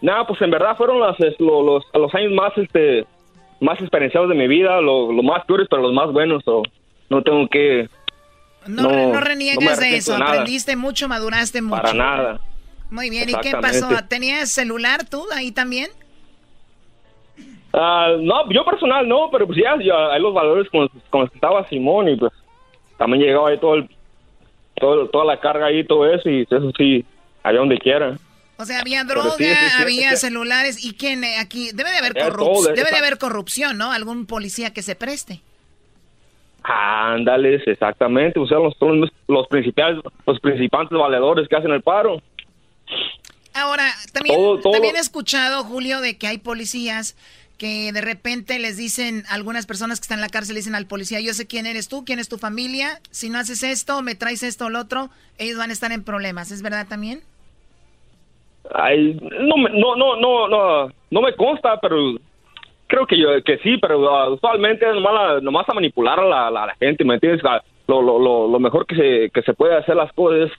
Nada, 0.00 0.26
pues 0.26 0.40
en 0.42 0.50
verdad 0.50 0.76
fueron 0.76 1.00
los, 1.00 1.16
los, 1.38 1.84
los 1.94 2.14
años 2.14 2.32
más 2.32 2.52
este 2.56 3.06
más 3.60 3.80
experienciados 3.80 4.28
de 4.28 4.34
mi 4.34 4.46
vida, 4.48 4.80
los 4.80 5.24
más 5.24 5.44
peores, 5.44 5.66
pero 5.70 5.82
los 5.82 5.92
más 5.92 6.12
buenos. 6.12 6.42
no 7.08 7.22
tengo 7.22 7.48
que... 7.48 7.88
No, 8.66 8.82
no, 8.90 9.20
reniegas 9.20 9.78
de 9.78 9.96
eso, 9.96 10.16
aprendiste 10.16 10.74
mucho, 10.74 11.08
maduraste 11.08 11.62
mucho. 11.62 11.82
Para 11.82 11.94
nada. 11.94 12.40
Muy 12.90 13.10
bien, 13.10 13.28
¿y 13.28 13.34
qué 13.40 13.52
pasó? 13.52 13.88
¿Tenías 14.08 14.50
celular 14.50 15.08
tú 15.08 15.24
ahí 15.32 15.52
también? 15.52 15.88
Ah, 17.72 18.16
no, 18.18 18.50
yo 18.50 18.64
personal 18.64 19.06
no, 19.06 19.28
pero 19.30 19.46
pues 19.46 19.58
ya, 19.62 19.72
hay 19.74 20.20
los 20.20 20.32
valores 20.32 20.68
con, 20.70 20.88
los 21.12 21.30
que 21.30 21.36
estaba 21.36 21.68
Simón 21.68 22.08
y 22.08 22.16
pues 22.16 22.32
también 22.96 23.22
llegaba 23.22 23.50
ahí 23.50 23.58
todo 23.58 23.74
el, 23.74 23.88
todo, 24.76 25.08
toda 25.08 25.24
la 25.26 25.38
carga 25.38 25.66
ahí, 25.66 25.84
todo 25.84 26.06
eso 26.06 26.30
y 26.30 26.42
eso 26.42 26.72
sí, 26.76 27.04
allá 27.42 27.58
donde 27.58 27.78
quiera. 27.78 28.16
O 28.58 28.64
sea, 28.64 28.80
había 28.80 29.04
droga, 29.04 29.34
había 29.78 30.16
celulares 30.16 30.82
y 30.82 30.94
quién 30.94 31.24
eh, 31.24 31.38
aquí 31.38 31.70
debe 31.74 31.90
de 31.90 31.98
haber 31.98 32.14
corrupción, 32.14 32.74
debe 32.74 32.90
de 32.90 32.96
haber 32.96 33.18
corrupción, 33.18 33.76
¿no? 33.76 33.92
Algún 33.92 34.26
policía 34.26 34.72
que 34.72 34.82
se 34.82 34.94
preste. 34.94 35.42
Ándales, 36.62 37.62
exactamente, 37.66 38.40
o 38.40 38.46
sea, 38.46 38.58
los, 38.58 38.74
los 39.28 39.46
principales 39.48 40.02
los 40.26 40.40
principales 40.40 40.90
valedores 40.90 41.48
que 41.48 41.56
hacen 41.56 41.70
el 41.70 41.82
paro. 41.82 42.20
Ahora, 43.54 43.84
también, 44.12 44.38
también 44.62 44.96
he 44.96 44.98
escuchado, 45.00 45.64
Julio, 45.64 46.00
de 46.00 46.18
que 46.18 46.26
hay 46.26 46.38
policías 46.38 47.16
que 47.58 47.92
de 47.92 48.00
repente 48.00 48.58
les 48.58 48.76
dicen, 48.76 49.24
algunas 49.28 49.64
personas 49.66 49.98
que 49.98 50.04
están 50.04 50.18
en 50.18 50.22
la 50.22 50.28
cárcel 50.28 50.54
le 50.54 50.60
dicen 50.60 50.74
al 50.74 50.86
policía, 50.86 51.20
yo 51.20 51.32
sé 51.32 51.46
quién 51.46 51.66
eres 51.66 51.88
tú, 51.88 52.04
quién 52.04 52.18
es 52.18 52.28
tu 52.28 52.36
familia, 52.36 53.00
si 53.10 53.30
no 53.30 53.38
haces 53.38 53.62
esto, 53.62 54.02
me 54.02 54.14
traes 54.14 54.42
esto 54.42 54.66
o 54.66 54.70
lo 54.70 54.80
otro, 54.80 55.10
ellos 55.38 55.56
van 55.56 55.70
a 55.70 55.72
estar 55.72 55.92
en 55.92 56.02
problemas, 56.02 56.50
¿es 56.50 56.62
verdad 56.62 56.86
también? 56.86 57.22
Ay, 58.74 59.18
no, 59.20 59.56
no, 59.56 59.96
no, 59.96 60.16
no, 60.16 60.48
no, 60.48 60.88
no 61.10 61.20
me 61.20 61.34
consta, 61.34 61.78
pero 61.80 61.96
creo 62.86 63.06
que 63.06 63.18
yo 63.18 63.28
que 63.44 63.58
sí, 63.58 63.76
pero 63.78 63.98
uh, 64.00 64.34
usualmente 64.34 64.86
nomás, 64.86 65.42
nomás 65.42 65.68
a 65.68 65.74
manipular 65.74 66.20
a 66.20 66.24
la, 66.24 66.50
la, 66.50 66.74
gente, 66.78 67.04
¿me 67.04 67.14
entiendes? 67.14 67.42
Lo, 67.86 68.02
lo, 68.02 68.18
lo, 68.18 68.48
lo 68.48 68.60
mejor 68.60 68.86
que 68.86 68.96
se, 68.96 69.30
que 69.30 69.42
se 69.42 69.54
puede 69.54 69.76
hacer 69.76 69.96
las 69.96 70.12
cosas 70.12 70.50
es 70.50 70.52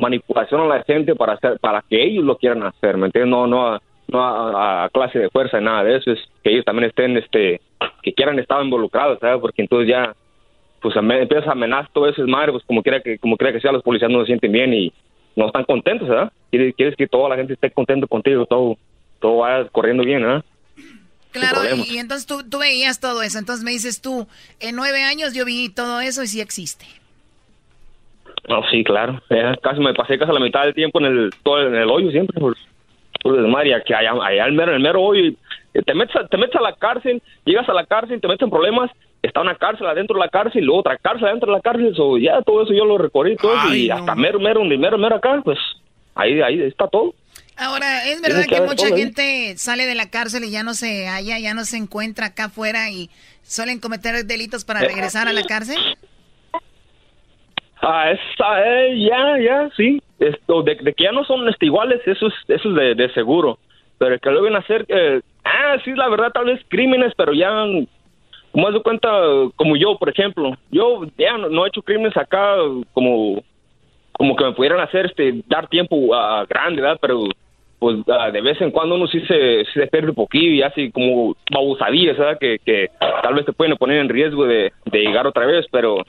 manipulación 0.00 0.60
a 0.60 0.76
la 0.76 0.82
gente 0.84 1.14
para 1.14 1.34
hacer 1.34 1.58
para 1.60 1.82
que 1.88 2.02
ellos 2.02 2.24
lo 2.24 2.36
quieran 2.36 2.62
hacer, 2.62 2.96
¿me 2.96 3.06
entiendes? 3.06 3.30
No, 3.30 3.46
no, 3.46 3.78
no 4.08 4.20
a, 4.22 4.88
clase 4.92 5.18
de 5.18 5.30
fuerza, 5.30 5.60
nada 5.60 5.84
de 5.84 5.96
eso, 5.96 6.12
es 6.12 6.20
que 6.42 6.50
ellos 6.50 6.64
también 6.64 6.88
estén, 6.88 7.16
este, 7.16 7.60
que 8.02 8.12
quieran 8.12 8.38
estar 8.38 8.62
involucrados, 8.62 9.18
¿sabes? 9.20 9.40
Porque 9.40 9.62
entonces 9.62 9.88
ya, 9.88 10.14
pues 10.80 10.94
empiezas 10.96 11.48
a 11.48 11.52
amenazar 11.52 11.90
todo 11.92 12.08
eso, 12.08 12.22
es 12.22 12.28
madre, 12.28 12.52
pues 12.52 12.64
como 12.64 12.82
quiera 12.82 13.00
que, 13.00 13.18
como 13.18 13.36
quiera 13.36 13.52
que 13.52 13.60
sea, 13.60 13.72
los 13.72 13.82
policías 13.82 14.10
no 14.10 14.20
se 14.20 14.26
sienten 14.26 14.52
bien 14.52 14.72
y 14.72 14.92
no 15.38 15.46
están 15.46 15.64
contentos, 15.64 16.08
¿verdad? 16.08 16.32
Quieres, 16.50 16.74
quieres 16.74 16.96
que 16.96 17.06
toda 17.06 17.28
la 17.28 17.36
gente 17.36 17.52
esté 17.52 17.70
contento 17.70 18.08
contigo, 18.08 18.44
todo, 18.44 18.76
todo 19.20 19.38
vaya 19.38 19.68
corriendo 19.68 20.02
bien, 20.02 20.22
¿verdad? 20.22 20.44
Claro, 21.30 21.60
y, 21.86 21.98
entonces 21.98 22.26
tú, 22.26 22.42
tú 22.48 22.58
veías 22.58 22.98
todo 23.00 23.22
eso, 23.22 23.38
entonces 23.38 23.64
me 23.64 23.70
dices 23.70 24.00
tú, 24.00 24.26
en 24.58 24.74
nueve 24.74 25.02
años 25.04 25.34
yo 25.34 25.44
vi 25.44 25.68
todo 25.68 26.00
eso 26.00 26.22
y 26.22 26.26
sí 26.26 26.40
existe. 26.40 26.86
No, 28.48 28.62
sí, 28.70 28.82
claro. 28.82 29.22
casi 29.62 29.80
me 29.80 29.94
pasé 29.94 30.18
casi 30.18 30.32
la 30.32 30.40
mitad 30.40 30.64
del 30.64 30.74
tiempo 30.74 30.98
en 31.00 31.06
el, 31.06 31.30
todo 31.42 31.68
en 31.68 31.74
el 31.74 31.88
hoyo 31.88 32.10
siempre, 32.10 32.40
por, 32.40 32.56
por 33.22 33.46
María, 33.46 33.80
que 33.82 33.94
allá, 33.94 34.12
allá 34.20 34.46
el 34.46 34.52
mero, 34.52 34.74
el 34.74 34.82
mero 34.82 35.02
hoyo, 35.02 35.34
te 35.72 35.94
metes, 35.94 36.16
a, 36.16 36.26
te 36.26 36.36
metes 36.36 36.56
a 36.56 36.62
la 36.62 36.72
cárcel, 36.72 37.22
llegas 37.44 37.68
a 37.68 37.74
la 37.74 37.86
cárcel, 37.86 38.20
te 38.20 38.26
metes 38.26 38.42
en 38.42 38.50
problemas, 38.50 38.90
está 39.22 39.40
una 39.40 39.56
cárcel 39.56 39.86
adentro 39.86 40.16
de 40.16 40.24
la 40.24 40.30
cárcel 40.30 40.62
y 40.62 40.64
luego 40.64 40.80
otra 40.80 40.96
cárcel 40.96 41.26
adentro 41.26 41.50
de 41.50 41.56
la 41.58 41.62
cárcel, 41.62 41.94
so, 41.94 42.18
ya 42.18 42.40
todo 42.42 42.62
eso 42.62 42.72
yo 42.72 42.84
lo 42.84 42.98
recorrí 42.98 43.36
todo 43.36 43.74
y 43.74 43.90
hasta 43.90 44.14
mero, 44.14 44.38
mero, 44.38 44.64
mero, 44.64 44.98
mero 44.98 45.16
acá, 45.16 45.40
pues 45.44 45.58
ahí, 46.14 46.40
ahí 46.40 46.60
está 46.62 46.88
todo. 46.88 47.14
Ahora, 47.56 48.06
¿es 48.06 48.22
verdad 48.22 48.44
que, 48.48 48.60
mucha 48.60 48.86
gente 48.94 49.54
sale 49.56 49.86
de 49.86 49.96
la 49.96 50.10
cárcel 50.10 50.44
y 50.44 50.50
ya 50.52 50.62
no 50.62 50.74
se 50.74 51.08
halla, 51.08 51.40
ya 51.40 51.54
no 51.54 51.64
se 51.64 51.76
encuentra 51.76 52.26
acá 52.26 52.44
afuera 52.44 52.88
y 52.90 53.10
suelen 53.42 53.80
cometer 53.80 54.24
delitos 54.24 54.64
para 54.64 54.82
eh. 54.82 54.88
regresar 54.88 55.26
a 55.26 55.32
la 55.32 55.42
cárcel? 55.42 55.76
Ah, 57.82 58.12
esa, 58.12 58.64
eh, 58.64 59.00
ya, 59.00 59.38
ya, 59.40 59.70
sí. 59.76 60.00
Esto, 60.20 60.62
de, 60.62 60.76
que 60.76 61.04
ya 61.04 61.12
no 61.12 61.24
son 61.24 61.48
este, 61.48 61.66
iguales, 61.66 62.00
eso 62.06 62.28
es, 62.28 62.34
eso 62.46 62.68
es 62.80 62.96
de, 62.96 63.12
seguro. 63.12 63.58
Pero 63.98 64.18
que 64.20 64.30
lo 64.30 64.42
ven 64.42 64.54
a 64.54 64.60
hacer, 64.60 64.84
eh, 64.88 65.20
ah, 65.44 65.76
sí, 65.84 65.92
la 65.94 66.08
verdad, 66.08 66.30
tal 66.32 66.46
vez 66.46 66.60
crímenes, 66.68 67.12
pero 67.16 67.32
ya, 67.32 67.50
como 68.58 68.72
de 68.72 68.80
cuenta, 68.80 69.08
como 69.54 69.76
yo, 69.76 69.96
por 69.98 70.08
ejemplo, 70.08 70.52
yo 70.72 71.02
ya 71.16 71.38
no, 71.38 71.64
he 71.64 71.68
hecho 71.68 71.80
crímenes 71.80 72.16
acá 72.16 72.56
como, 72.92 73.40
como 74.10 74.34
que 74.34 74.44
me 74.44 74.52
pudieran 74.52 74.80
hacer, 74.80 75.06
este, 75.06 75.44
dar 75.46 75.68
tiempo 75.68 76.12
a 76.12 76.44
grande, 76.44 76.82
¿verdad? 76.82 76.98
Pero, 77.00 77.28
pues, 77.78 77.98
ah, 78.08 78.32
de 78.32 78.40
vez 78.40 78.60
en 78.60 78.72
cuando 78.72 78.96
uno 78.96 79.06
sí 79.06 79.20
se, 79.28 79.86
pierde 79.86 80.08
un 80.08 80.16
poquillo 80.16 80.50
y 80.50 80.62
así 80.62 80.90
como 80.90 81.36
babusadillas. 81.52 82.16
Que, 82.40 82.58
que 82.58 82.88
tal 83.22 83.34
vez 83.34 83.46
te 83.46 83.52
pueden 83.52 83.76
poner 83.76 83.98
en 83.98 84.08
riesgo 84.08 84.44
de 84.44 84.72
llegar 84.90 85.28
otra 85.28 85.46
vez, 85.46 85.64
pero 85.70 86.02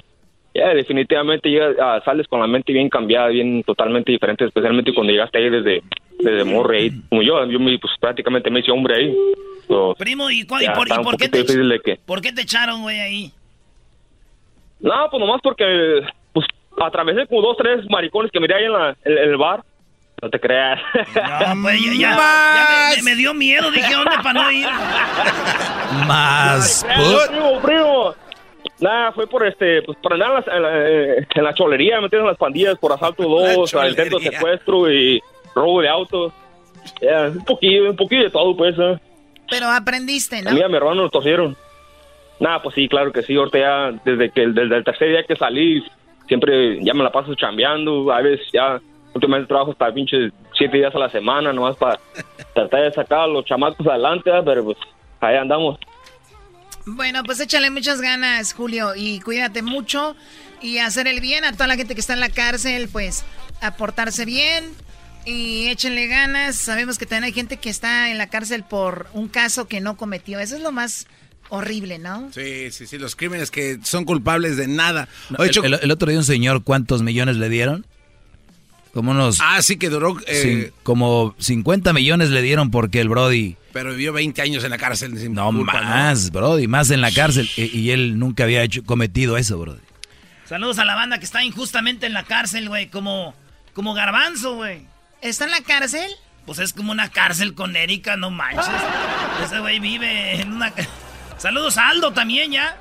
ya 0.59 0.73
definitivamente 0.73 1.51
ya 1.51 1.69
ah, 1.81 2.01
sales 2.03 2.27
con 2.27 2.39
la 2.39 2.47
mente 2.47 2.73
bien 2.73 2.89
cambiada, 2.89 3.27
bien 3.27 3.63
totalmente 3.63 4.11
diferente, 4.11 4.45
especialmente 4.45 4.93
cuando 4.93 5.11
llegaste 5.11 5.37
ahí 5.37 5.49
desde, 5.49 5.83
desde 6.19 6.43
morre 6.43 6.77
ahí, 6.77 7.01
como 7.09 7.21
yo, 7.21 7.45
yo 7.45 7.59
me, 7.59 7.77
pues, 7.79 7.93
prácticamente 7.99 8.49
me 8.49 8.59
hice 8.59 8.71
hombre 8.71 8.95
ahí. 8.95 9.17
Primo, 9.97 10.31
¿y, 10.31 10.45
por, 10.45 10.59
qué 10.59 10.67
te, 11.29 11.43
por 12.05 12.21
qué 12.21 12.31
te 12.31 12.41
echaron, 12.41 12.81
güey, 12.81 12.99
ahí? 12.99 13.31
No, 14.79 15.09
pues 15.11 15.19
nomás 15.19 15.41
porque, 15.43 16.01
pues, 16.33 16.45
atravesé 16.81 17.27
como 17.27 17.41
dos, 17.41 17.57
tres 17.57 17.85
maricones 17.89 18.31
que 18.31 18.39
miré 18.39 18.55
ahí 18.55 18.65
en, 18.65 18.73
la, 18.73 18.97
en, 19.03 19.17
el 19.17 19.37
bar. 19.37 19.63
No 20.21 20.29
te 20.29 20.39
creas. 20.39 20.79
No, 20.95 21.61
pues 21.61 21.79
ya, 21.97 22.93
ya, 22.95 23.03
me, 23.03 23.15
dio 23.15 23.33
miedo. 23.33 23.71
Dije, 23.71 23.93
¿dónde 23.93 24.17
para 24.23 24.33
no 24.33 24.51
ir? 24.51 24.67
Más. 26.07 26.85
Primo, 27.29 27.61
primo. 27.61 28.15
Nada, 28.79 29.11
fue 29.11 29.27
por 29.27 29.45
este, 29.45 29.81
pues 29.81 29.97
para 30.01 30.17
nada 30.17 30.43
en 30.51 30.61
la, 30.61 30.87
en 30.87 31.43
la 31.43 31.53
cholería, 31.53 31.99
metieron 31.99 32.27
las 32.27 32.37
pandillas 32.37 32.77
por 32.77 32.93
asalto 32.93 33.23
dos, 33.27 33.73
intento 33.73 34.19
de 34.19 34.31
secuestro 34.31 34.91
y 34.91 35.21
robo 35.53 35.81
de 35.81 35.89
autos. 35.89 36.33
un 37.01 37.45
poquillo, 37.45 37.89
un 37.89 37.95
poquillo 37.95 38.23
de 38.23 38.29
todo, 38.29 38.55
pues. 38.55 38.75
¿eh? 38.79 38.97
Pero 39.49 39.67
aprendiste, 39.67 40.41
¿no? 40.41 40.51
A 40.51 40.53
mí 40.53 40.61
a 40.61 40.67
mi 40.67 40.75
hermano 40.75 41.03
nos 41.03 41.11
torcieron. 41.11 41.57
Nada, 42.39 42.61
pues 42.61 42.75
sí, 42.75 42.87
claro 42.87 43.11
que 43.11 43.21
sí. 43.21 43.35
Ahorita 43.35 43.59
ya, 43.59 43.99
desde 44.05 44.29
que 44.29 44.47
desde 44.47 44.77
el 44.77 44.83
tercer 44.83 45.09
día 45.09 45.23
que 45.23 45.35
salí, 45.35 45.83
siempre 46.27 46.81
ya 46.83 46.93
me 46.93 47.03
la 47.03 47.11
paso 47.11 47.35
chambeando. 47.35 48.11
A 48.13 48.21
veces 48.21 48.47
ya, 48.53 48.79
últimamente 49.13 49.49
trabajo 49.49 49.71
hasta 49.71 49.91
pinches 49.91 50.31
siete 50.57 50.77
días 50.77 50.95
a 50.95 50.99
la 50.99 51.09
semana, 51.09 51.51
nomás 51.51 51.75
para 51.75 51.99
tratar 52.53 52.83
de 52.83 52.93
sacar 52.93 53.21
a 53.21 53.27
los 53.27 53.43
chamacos 53.43 53.85
adelante, 53.85 54.31
pero 54.45 54.63
pues 54.63 54.77
ahí 55.19 55.35
andamos. 55.35 55.77
Bueno, 56.95 57.23
pues 57.23 57.39
échale 57.39 57.69
muchas 57.69 58.01
ganas, 58.01 58.53
Julio, 58.53 58.93
y 58.95 59.19
cuídate 59.19 59.61
mucho 59.61 60.15
y 60.61 60.79
hacer 60.79 61.07
el 61.07 61.21
bien 61.21 61.45
a 61.45 61.53
toda 61.53 61.67
la 61.67 61.75
gente 61.75 61.93
que 61.93 62.01
está 62.01 62.13
en 62.13 62.19
la 62.19 62.29
cárcel, 62.29 62.89
pues 62.91 63.23
aportarse 63.61 64.25
bien 64.25 64.65
y 65.25 65.67
échenle 65.67 66.07
ganas. 66.07 66.55
Sabemos 66.55 66.97
que 66.97 67.05
también 67.05 67.25
hay 67.25 67.33
gente 67.33 67.57
que 67.57 67.69
está 67.69 68.09
en 68.11 68.17
la 68.17 68.27
cárcel 68.27 68.63
por 68.63 69.07
un 69.13 69.27
caso 69.27 69.67
que 69.67 69.81
no 69.81 69.97
cometió. 69.97 70.39
Eso 70.39 70.55
es 70.55 70.61
lo 70.61 70.71
más 70.71 71.07
horrible, 71.49 71.99
¿no? 71.99 72.29
Sí, 72.33 72.71
sí, 72.71 72.87
sí, 72.87 72.97
los 72.97 73.15
crímenes 73.15 73.51
que 73.51 73.79
son 73.83 74.05
culpables 74.05 74.57
de 74.57 74.67
nada. 74.67 75.07
el, 75.37 75.91
otro 75.91 76.09
día 76.09 76.19
un 76.19 76.25
señor, 76.25 76.63
¿cuántos 76.63 77.01
millones 77.01 77.37
le 77.37 77.49
dieron? 77.49 77.85
Como 78.93 79.11
unos... 79.11 79.37
Ah, 79.41 79.61
sí, 79.61 79.77
que 79.77 79.89
duró... 79.89 80.17
Eh, 80.27 80.71
como 80.83 81.35
50 81.37 81.93
millones 81.93 82.29
le 82.29 82.41
dieron 82.41 82.71
porque 82.71 83.01
el 83.01 83.09
Brody 83.09 83.55
pero 83.71 83.91
vivió 83.91 84.13
20 84.13 84.41
años 84.41 84.63
en 84.63 84.71
la 84.71 84.77
cárcel. 84.77 85.33
no, 85.33 85.51
más, 85.51 86.31
Brody, 86.31 86.67
más 86.67 86.89
en 86.91 87.01
la 87.01 87.11
cárcel. 87.11 87.49
Y, 87.55 87.91
él 87.91 88.17
nunca 88.19 88.43
había 88.43 88.63
hecho, 88.63 88.83
cometido 88.83 89.37
eso, 89.37 89.57
Brody. 89.57 89.81
Saludos 90.45 90.79
a 90.79 90.85
la 90.85 90.95
banda 90.95 91.19
que 91.19 91.25
está 91.25 91.43
injustamente 91.43 92.07
en 92.07 92.13
la 92.13 92.23
cárcel, 92.23 92.69
güey, 92.69 92.87
como, 92.87 93.35
como 93.73 93.93
garbanzo, 93.93 94.55
güey. 94.55 94.81
¿Está 95.21 95.45
en 95.45 95.51
la 95.51 95.61
cárcel? 95.61 96.09
Pues 96.45 96.57
es 96.59 96.73
como 96.73 96.91
una 96.91 97.09
cárcel 97.09 97.53
con 97.53 97.75
Erika, 97.75 98.17
no 98.17 98.31
manches. 98.31 98.65
Ese 99.43 99.59
güey 99.59 99.79
vive 99.79 100.41
en 100.41 100.53
una... 100.53 100.73
Saludos 101.37 101.77
a 101.77 101.89
Aldo 101.89 102.11
también, 102.11 102.51
¿ya? 102.51 102.75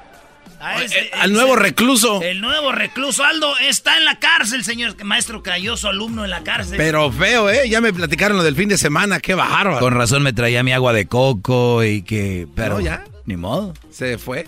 Eh, 0.80 1.10
al 1.20 1.32
nuevo 1.32 1.56
recluso. 1.56 2.22
El 2.22 2.40
nuevo 2.40 2.72
recluso 2.72 3.24
Aldo 3.24 3.56
está 3.58 3.96
en 3.96 4.04
la 4.04 4.18
cárcel, 4.18 4.64
señor. 4.64 5.02
Maestro 5.04 5.42
cayó 5.42 5.76
su 5.76 5.88
alumno 5.88 6.24
en 6.24 6.30
la 6.30 6.42
cárcel. 6.42 6.76
Pero 6.76 7.10
feo, 7.12 7.50
¿eh? 7.50 7.68
Ya 7.68 7.80
me 7.80 7.92
platicaron 7.92 8.36
lo 8.36 8.42
del 8.42 8.56
fin 8.56 8.68
de 8.68 8.78
semana. 8.78 9.20
Qué 9.20 9.34
bárbaro. 9.34 9.80
Con 9.80 9.94
razón 9.94 10.22
me 10.22 10.32
traía 10.32 10.62
mi 10.62 10.72
agua 10.72 10.92
de 10.92 11.06
coco 11.06 11.84
y 11.84 12.02
que... 12.02 12.46
Pero 12.54 12.80
ya. 12.80 13.04
Ni 13.26 13.36
modo. 13.36 13.74
Se 13.90 14.18
fue. 14.18 14.46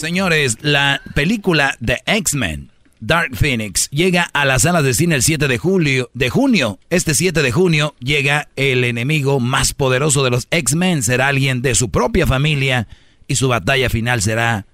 Señores, 0.00 0.56
la 0.62 1.02
película 1.14 1.76
de 1.78 2.00
X-Men, 2.06 2.70
Dark 3.00 3.36
Phoenix, 3.36 3.90
llega 3.90 4.30
a 4.32 4.46
las 4.46 4.62
salas 4.62 4.82
de 4.82 4.94
cine 4.94 5.14
el 5.14 5.22
7 5.22 5.46
de 5.46 5.58
julio, 5.58 6.10
de 6.14 6.30
junio. 6.30 6.78
Este 6.88 7.14
7 7.14 7.42
de 7.42 7.52
junio 7.52 7.94
llega 7.98 8.48
el 8.56 8.84
enemigo 8.84 9.40
más 9.40 9.74
poderoso 9.74 10.24
de 10.24 10.30
los 10.30 10.46
X-Men. 10.50 11.02
Será 11.02 11.28
alguien 11.28 11.60
de 11.60 11.74
su 11.74 11.90
propia 11.90 12.26
familia 12.26 12.88
y 13.30 13.36
su 13.36 13.46
batalla 13.46 13.88
final 13.88 14.20
será 14.22 14.66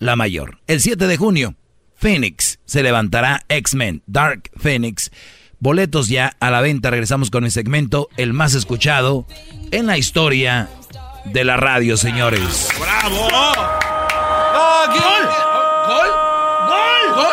la 0.00 0.16
mayor. 0.16 0.58
El 0.66 0.80
7 0.80 1.06
de 1.06 1.16
junio, 1.16 1.54
Phoenix 1.94 2.58
se 2.64 2.82
levantará 2.82 3.44
X-Men, 3.48 4.02
Dark 4.06 4.50
Phoenix. 4.56 5.12
Boletos 5.60 6.08
ya 6.08 6.36
a 6.40 6.50
la 6.50 6.60
venta. 6.60 6.90
Regresamos 6.90 7.30
con 7.30 7.44
el 7.44 7.52
segmento, 7.52 8.08
el 8.16 8.32
más 8.32 8.54
escuchado 8.54 9.28
en 9.70 9.86
la 9.86 9.98
historia 9.98 10.68
de 11.26 11.44
la 11.44 11.56
radio, 11.56 11.96
señores. 11.96 12.70
¡Bravo! 12.80 13.28
¡Gol! 14.88 15.28
¿Gol? 15.86 16.08
¡Gol! 17.14 17.30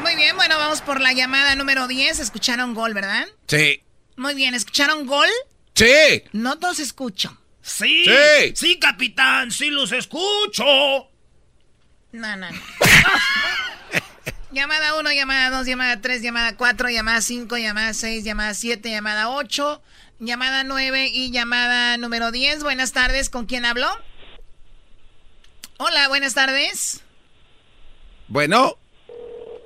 Muy 0.00 0.16
bien, 0.16 0.34
bueno, 0.36 0.56
vamos 0.56 0.80
por 0.80 0.94
por 0.94 1.02
la 1.02 1.12
llamada 1.12 1.54
número 1.54 1.86
10. 1.86 2.20
¿Escucharon 2.20 2.72
gol, 2.72 2.94
verdad? 2.94 3.26
Sí. 3.46 3.82
Muy 4.16 4.34
bien, 4.34 4.54
¿escucharon 4.54 5.06
gol? 5.06 5.28
Sí. 5.74 6.22
No 6.32 6.56
todos 6.58 6.78
escucho. 6.78 7.36
Sí. 7.64 8.04
Sí. 8.04 8.52
Sí, 8.54 8.78
capitán, 8.78 9.50
sí 9.50 9.70
los 9.70 9.90
escucho. 9.90 10.64
No, 12.12 12.36
no, 12.36 12.38
no. 12.50 12.50
llamada 14.52 14.94
1, 14.96 15.12
llamada 15.12 15.48
2, 15.48 15.66
llamada 15.66 16.00
3, 16.00 16.20
llamada 16.20 16.56
4, 16.56 16.90
llamada 16.90 17.22
5, 17.22 17.56
llamada 17.56 17.94
6, 17.94 18.22
llamada 18.22 18.52
7, 18.52 18.90
llamada 18.90 19.30
8, 19.30 19.82
llamada 20.20 20.62
9 20.62 21.06
y 21.06 21.30
llamada 21.30 21.96
número 21.96 22.30
10. 22.30 22.62
Buenas 22.62 22.92
tardes, 22.92 23.30
¿con 23.30 23.46
quién 23.46 23.64
hablo? 23.64 23.88
Hola, 25.78 26.08
buenas 26.08 26.34
tardes. 26.34 27.00
Bueno. 28.28 28.76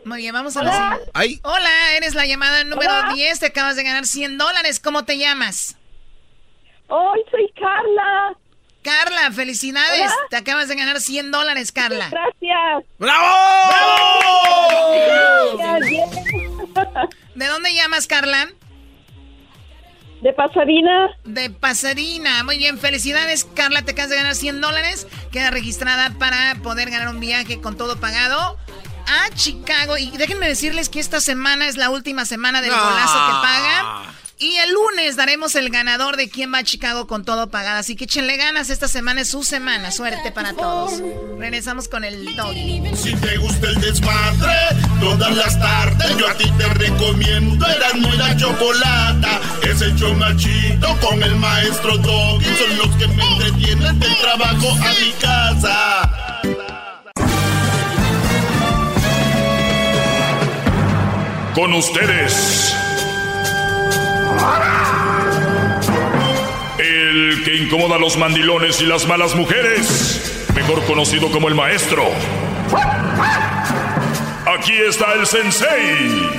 Muy 0.05 0.19
bien, 0.19 0.33
vamos 0.33 0.57
a 0.57 0.63
la 0.63 0.73
siguiente. 0.73 1.11
Ay. 1.15 1.41
Hola, 1.43 1.97
eres 1.97 2.15
la 2.15 2.27
llamada 2.27 2.63
número 2.63 3.13
10, 3.13 3.41
te 3.41 3.47
acabas 3.47 3.75
de 3.75 3.83
ganar 3.83 4.07
100 4.07 4.39
dólares. 4.39 4.79
¿Cómo 4.79 5.05
te 5.05 5.19
llamas? 5.19 5.77
Hoy 6.89 7.21
soy 7.31 7.53
Carla. 7.55 8.37
Carla, 8.83 9.31
felicidades. 9.33 10.01
Hola. 10.13 10.15
Te 10.31 10.37
acabas 10.37 10.69
de 10.69 10.77
ganar 10.77 11.01
100 11.01 11.31
dólares, 11.31 11.73
Carla. 11.73 12.09
Gracias. 12.11 12.85
¡Bravo! 12.99 13.27
Gracias. 15.59 16.11
¿De 17.35 17.47
dónde 17.47 17.75
llamas, 17.75 18.07
Carla? 18.07 18.49
De 20.23 20.33
Pasadena. 20.33 21.11
De 21.25 21.51
Pasadena. 21.51 22.43
Muy 22.45 22.57
bien, 22.59 22.79
felicidades, 22.79 23.45
Carla. 23.45 23.83
Te 23.83 23.93
acabas 23.93 24.11
de 24.11 24.17
ganar 24.17 24.35
100 24.35 24.61
dólares. 24.61 25.07
Queda 25.31 25.51
registrada 25.51 26.11
para 26.19 26.57
poder 26.63 26.91
ganar 26.91 27.09
un 27.09 27.21
viaje 27.21 27.61
con 27.61 27.77
todo 27.77 28.01
pagado 28.01 28.57
a 29.07 29.31
Chicago. 29.35 29.97
Y 29.99 30.11
déjenme 30.17 30.49
decirles 30.49 30.89
que 30.89 31.01
esta 31.01 31.21
semana 31.21 31.69
es 31.69 31.77
la 31.77 31.91
última 31.91 32.25
semana 32.25 32.63
del 32.63 32.71
No. 32.71 32.77
golazo 32.83 33.27
que 33.27 33.33
paga. 33.33 34.15
Y 34.41 34.55
el 34.59 34.73
lunes 34.73 35.17
daremos 35.17 35.57
el 35.57 35.69
ganador 35.69 36.17
de 36.17 36.29
quién 36.29 36.55
va 36.55 36.59
a 36.59 36.65
Chicago 36.65 37.09
con 37.09 37.25
todo 37.25 37.51
pagado. 37.51 37.81
Así 37.81 37.97
que 37.97 38.05
échenle 38.05 38.37
ganas. 38.37 38.71
Esta 38.71 38.87
semana 38.87 39.23
es 39.23 39.29
su 39.31 39.43
semana. 39.43 39.91
Suerte 39.91 40.31
para 40.31 40.53
todos. 40.53 41.03
Regresamos 41.39 41.89
con 41.89 42.05
el 42.05 42.37
doggy. 42.37 42.83
Si 42.95 43.17
te 43.17 43.37
gusta 43.39 43.67
el 43.67 43.81
desmadre, 43.81 44.55
todas 45.01 45.35
las 45.37 45.59
tardes 45.59 46.17
yo 46.17 46.29
a 46.29 46.35
ti 46.35 46.49
te 46.57 46.69
recomiendo. 46.69 47.67
Eran 47.67 48.01
muy 48.01 48.17
la 48.17 48.37
chocolata. 48.37 49.41
Es 49.69 49.83
el 49.83 49.97
show 49.97 50.15
machito 50.15 50.97
con 51.01 51.21
el 51.21 51.35
maestro 51.35 51.99
Doggy. 51.99 52.45
Son 52.45 52.79
los 52.79 52.97
que 52.97 53.09
me 53.09 53.25
entretienen 53.25 53.99
del 53.99 54.17
trabajo 54.19 54.71
a 54.71 54.93
mi 55.01 55.11
casa. 55.21 56.11
Con 61.57 61.75
ustedes. 61.75 62.73
El 66.79 67.43
que 67.45 67.57
incomoda 67.57 67.97
a 67.97 67.99
los 67.99 68.17
mandilones 68.17 68.81
y 68.81 68.87
las 68.87 69.07
malas 69.07 69.35
mujeres. 69.35 70.47
Mejor 70.55 70.85
conocido 70.85 71.31
como 71.31 71.49
el 71.49 71.55
maestro. 71.55 72.05
Aquí 74.59 74.73
está 74.89 75.13
el 75.15 75.27
sensei. 75.27 76.39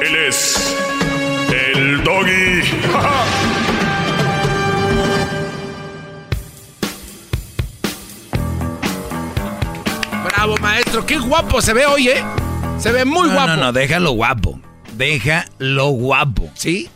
Él 0.00 0.16
es 0.28 0.76
el 1.74 2.02
doggy. 2.04 2.62
Bravo, 10.24 10.56
maestro. 10.58 11.04
Qué 11.04 11.18
guapo 11.18 11.60
se 11.60 11.74
ve 11.74 11.86
hoy, 11.86 12.08
¿eh? 12.08 12.22
Se 12.78 12.92
ve 12.92 13.04
muy 13.04 13.28
no, 13.28 13.34
guapo. 13.34 13.48
No, 13.48 13.56
no, 13.56 13.72
déjalo 13.72 14.12
guapo. 14.12 14.58
Déjalo 14.96 15.88
guapo. 15.88 16.50
¿Sí? 16.54 16.88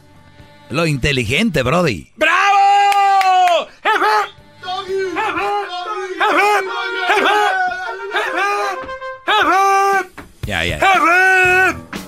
Lo 0.75 0.87
inteligente, 0.89 1.63
Brody. 1.63 2.11
¡Bravo! 2.17 3.69
Ya, 10.45 10.65
ya. 10.65 10.81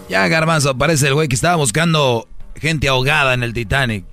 Ya, 0.09 0.27
Garbanzo, 0.27 0.77
parece 0.77 1.07
el 1.07 1.15
güey 1.15 1.29
que 1.29 1.37
estaba 1.37 1.55
buscando 1.55 2.27
gente 2.57 2.89
ahogada 2.89 3.35
en 3.35 3.45
el 3.45 3.55
Titanic. 3.55 4.05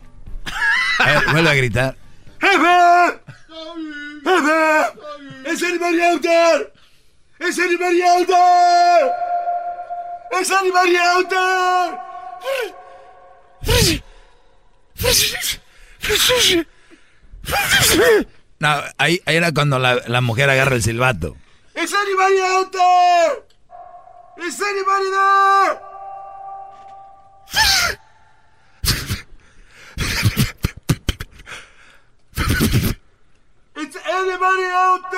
A 0.99 1.05
ver, 1.07 1.23
vuelve 1.31 1.49
a 1.49 1.53
gritar. 1.55 1.95
¡Jefe! 2.39 3.19
¡Jefe! 4.23 5.49
¡Es 5.49 5.63
el 5.63 5.79
variante! 5.79 6.71
¡Es 7.39 7.57
el 7.57 7.75
variante! 7.79 8.33
¡Es 10.39 10.51
el 10.51 10.71
variante! 10.71 11.35
No, 18.59 18.69
ahí, 18.97 19.21
ahí 19.25 19.35
era 19.35 19.51
cuando 19.53 19.77
la, 19.79 20.01
la 20.07 20.21
mujer 20.21 20.49
agarra 20.49 20.75
el 20.75 20.83
silbato. 20.83 21.35
¡Es 21.73 21.91
el 21.91 22.15
variante! 22.15 22.77
¡Es 24.37 24.59
el 24.59 24.83
variante! 24.85 25.81
¡Es 33.75 33.95
el 33.95 34.37
variante! 34.39 35.17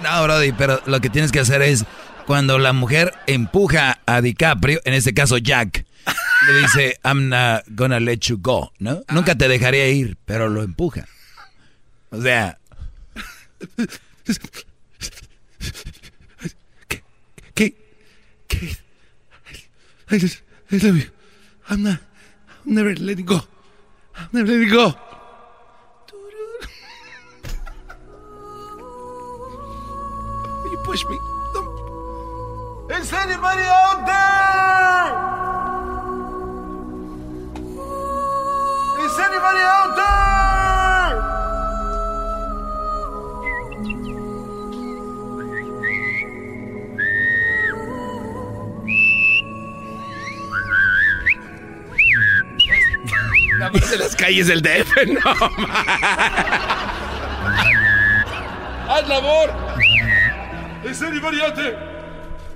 No, 0.00 0.22
Brody, 0.22 0.52
pero 0.52 0.80
lo 0.86 1.00
que 1.00 1.10
tienes 1.10 1.32
que 1.32 1.40
hacer 1.40 1.62
es 1.62 1.84
cuando 2.26 2.58
la 2.58 2.72
mujer 2.72 3.14
empuja 3.26 3.98
a 4.06 4.20
DiCaprio, 4.20 4.80
en 4.84 4.94
este 4.94 5.14
caso 5.14 5.36
Jack, 5.38 5.84
le 6.46 6.60
dice, 6.60 6.98
I'm 7.04 7.28
not 7.28 7.64
gonna 7.74 8.00
let 8.00 8.20
you 8.28 8.38
go, 8.38 8.72
¿no? 8.78 9.02
Nunca 9.10 9.34
te 9.36 9.48
dejaré 9.48 9.92
ir, 9.92 10.16
pero 10.24 10.48
lo 10.48 10.62
empuja. 10.62 11.06
O 12.10 12.20
sea, 12.20 12.58
¿Qué? 17.54 17.74
¿Qué? 18.48 18.76
I, 20.10 20.18
just, 20.18 20.42
I 20.72 20.78
love 20.78 20.96
you. 20.96 21.10
I'm 21.68 21.82
not. 21.82 22.00
I'm 22.64 22.74
never 22.74 22.94
letting 22.94 23.26
go. 23.26 23.40
I'm 24.16 24.28
never 24.32 24.50
letting 24.50 24.70
go. 24.70 24.94
You 30.70 30.78
push 30.84 31.04
me. 31.06 31.16
¡Es 32.90 33.12
el 33.12 33.38
variante! 33.38 34.12
¡Es 34.12 34.18
el 35.38 35.59
variante! 39.40 40.02
La 53.58 53.70
más 53.70 53.90
de 53.90 53.98
las 53.98 54.16
calles 54.16 54.46
del 54.46 54.62
DF, 54.62 55.06
no 55.06 55.20
¡Haz 58.88 59.08
labor! 59.08 59.50
¡Es 60.84 61.00
el 61.02 61.20
variante! 61.20 61.76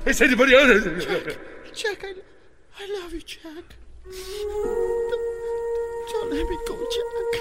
¡Es 0.04 0.20
el 0.20 0.34
variante! 0.34 1.38
Jack, 1.74 2.04
I, 2.04 2.14
I 2.82 2.86
love 2.88 3.12
you, 3.12 3.20
Jack. 3.20 3.76
Let 6.34 6.48
me 6.48 6.56
go, 6.66 6.74
Jack. 6.94 7.34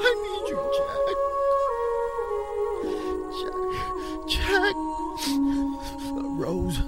I 0.00 0.12
need 0.24 0.44
you, 0.50 0.58
Jack. 0.76 1.06
Jack. 3.38 4.74
Jack. 4.74 4.76
Rose. 6.36 6.78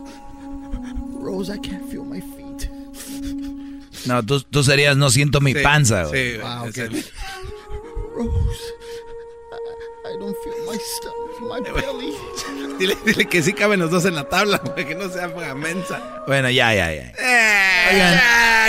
Rose, 1.25 1.51
I 1.51 1.59
can't 1.59 1.89
feel 1.91 2.05
my 2.05 2.21
feet. 2.21 2.69
no, 4.07 4.23
tú, 4.25 4.41
tú 4.43 4.63
serías 4.65 4.97
no 4.97 5.11
siento 5.11 5.41
mi 5.41 5.53
Sí, 5.55 5.63
panza. 5.63 6.05
güey. 6.05 6.33
sí, 6.33 6.37
güey, 6.39 6.47
Ah, 6.47 6.65
es 6.67 6.71
ok. 6.71 6.79
el- 6.79 7.05
Rose. 8.15 8.75
I, 9.53 10.13
I 10.15 10.19
don't 10.19 10.37
feel 10.43 10.55
my 10.67 10.79
stomach, 10.79 11.41
my 11.43 11.61
belly. 11.81 12.15
Dile, 12.79 12.97
dile 13.05 13.27
que 13.27 13.43
sí 13.43 13.53
caben 13.53 13.79
los 13.81 13.91
dos 13.91 14.05
en 14.07 14.15
la 14.15 14.29
tabla, 14.29 14.59
güey, 14.65 14.87
que 14.87 14.95
no 14.95 15.09
sea 15.11 15.29
mensa. 15.55 16.25
Bueno, 16.27 16.49
ya, 16.51 16.75
ya, 16.75 16.93
ya. 16.95 17.13
¡Eh! 17.19 17.60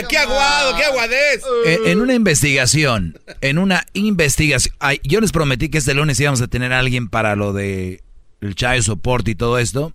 ¡Qué 0.09 0.17
aguado, 0.17 0.75
qué 0.77 0.83
aguadez! 0.85 1.43
Eh, 1.65 1.77
en 1.85 2.01
una 2.01 2.13
investigación, 2.15 3.19
en 3.41 3.57
una 3.57 3.85
investigación, 3.93 4.73
ay, 4.79 4.99
yo 5.03 5.21
les 5.21 5.31
prometí 5.31 5.69
que 5.69 5.77
este 5.77 5.93
lunes 5.93 6.19
íbamos 6.19 6.41
a 6.41 6.47
tener 6.47 6.73
a 6.73 6.79
alguien 6.79 7.07
para 7.07 7.35
lo 7.35 7.53
de 7.53 8.01
el 8.41 8.55
child 8.55 8.81
support 8.83 9.27
y 9.27 9.35
todo 9.35 9.59
esto, 9.59 9.93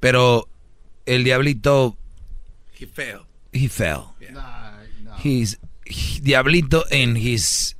pero 0.00 0.48
el 1.06 1.24
diablito, 1.24 1.96
Qué 2.76 2.86
feo. 2.86 3.26
he 3.52 3.68
fell. 3.68 4.00
His, 5.24 5.58
he- 5.84 6.20
diablito 6.20 6.84
in 6.90 7.16
his 7.16 7.76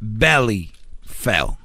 belly 0.00 0.72
fell. 1.06 1.56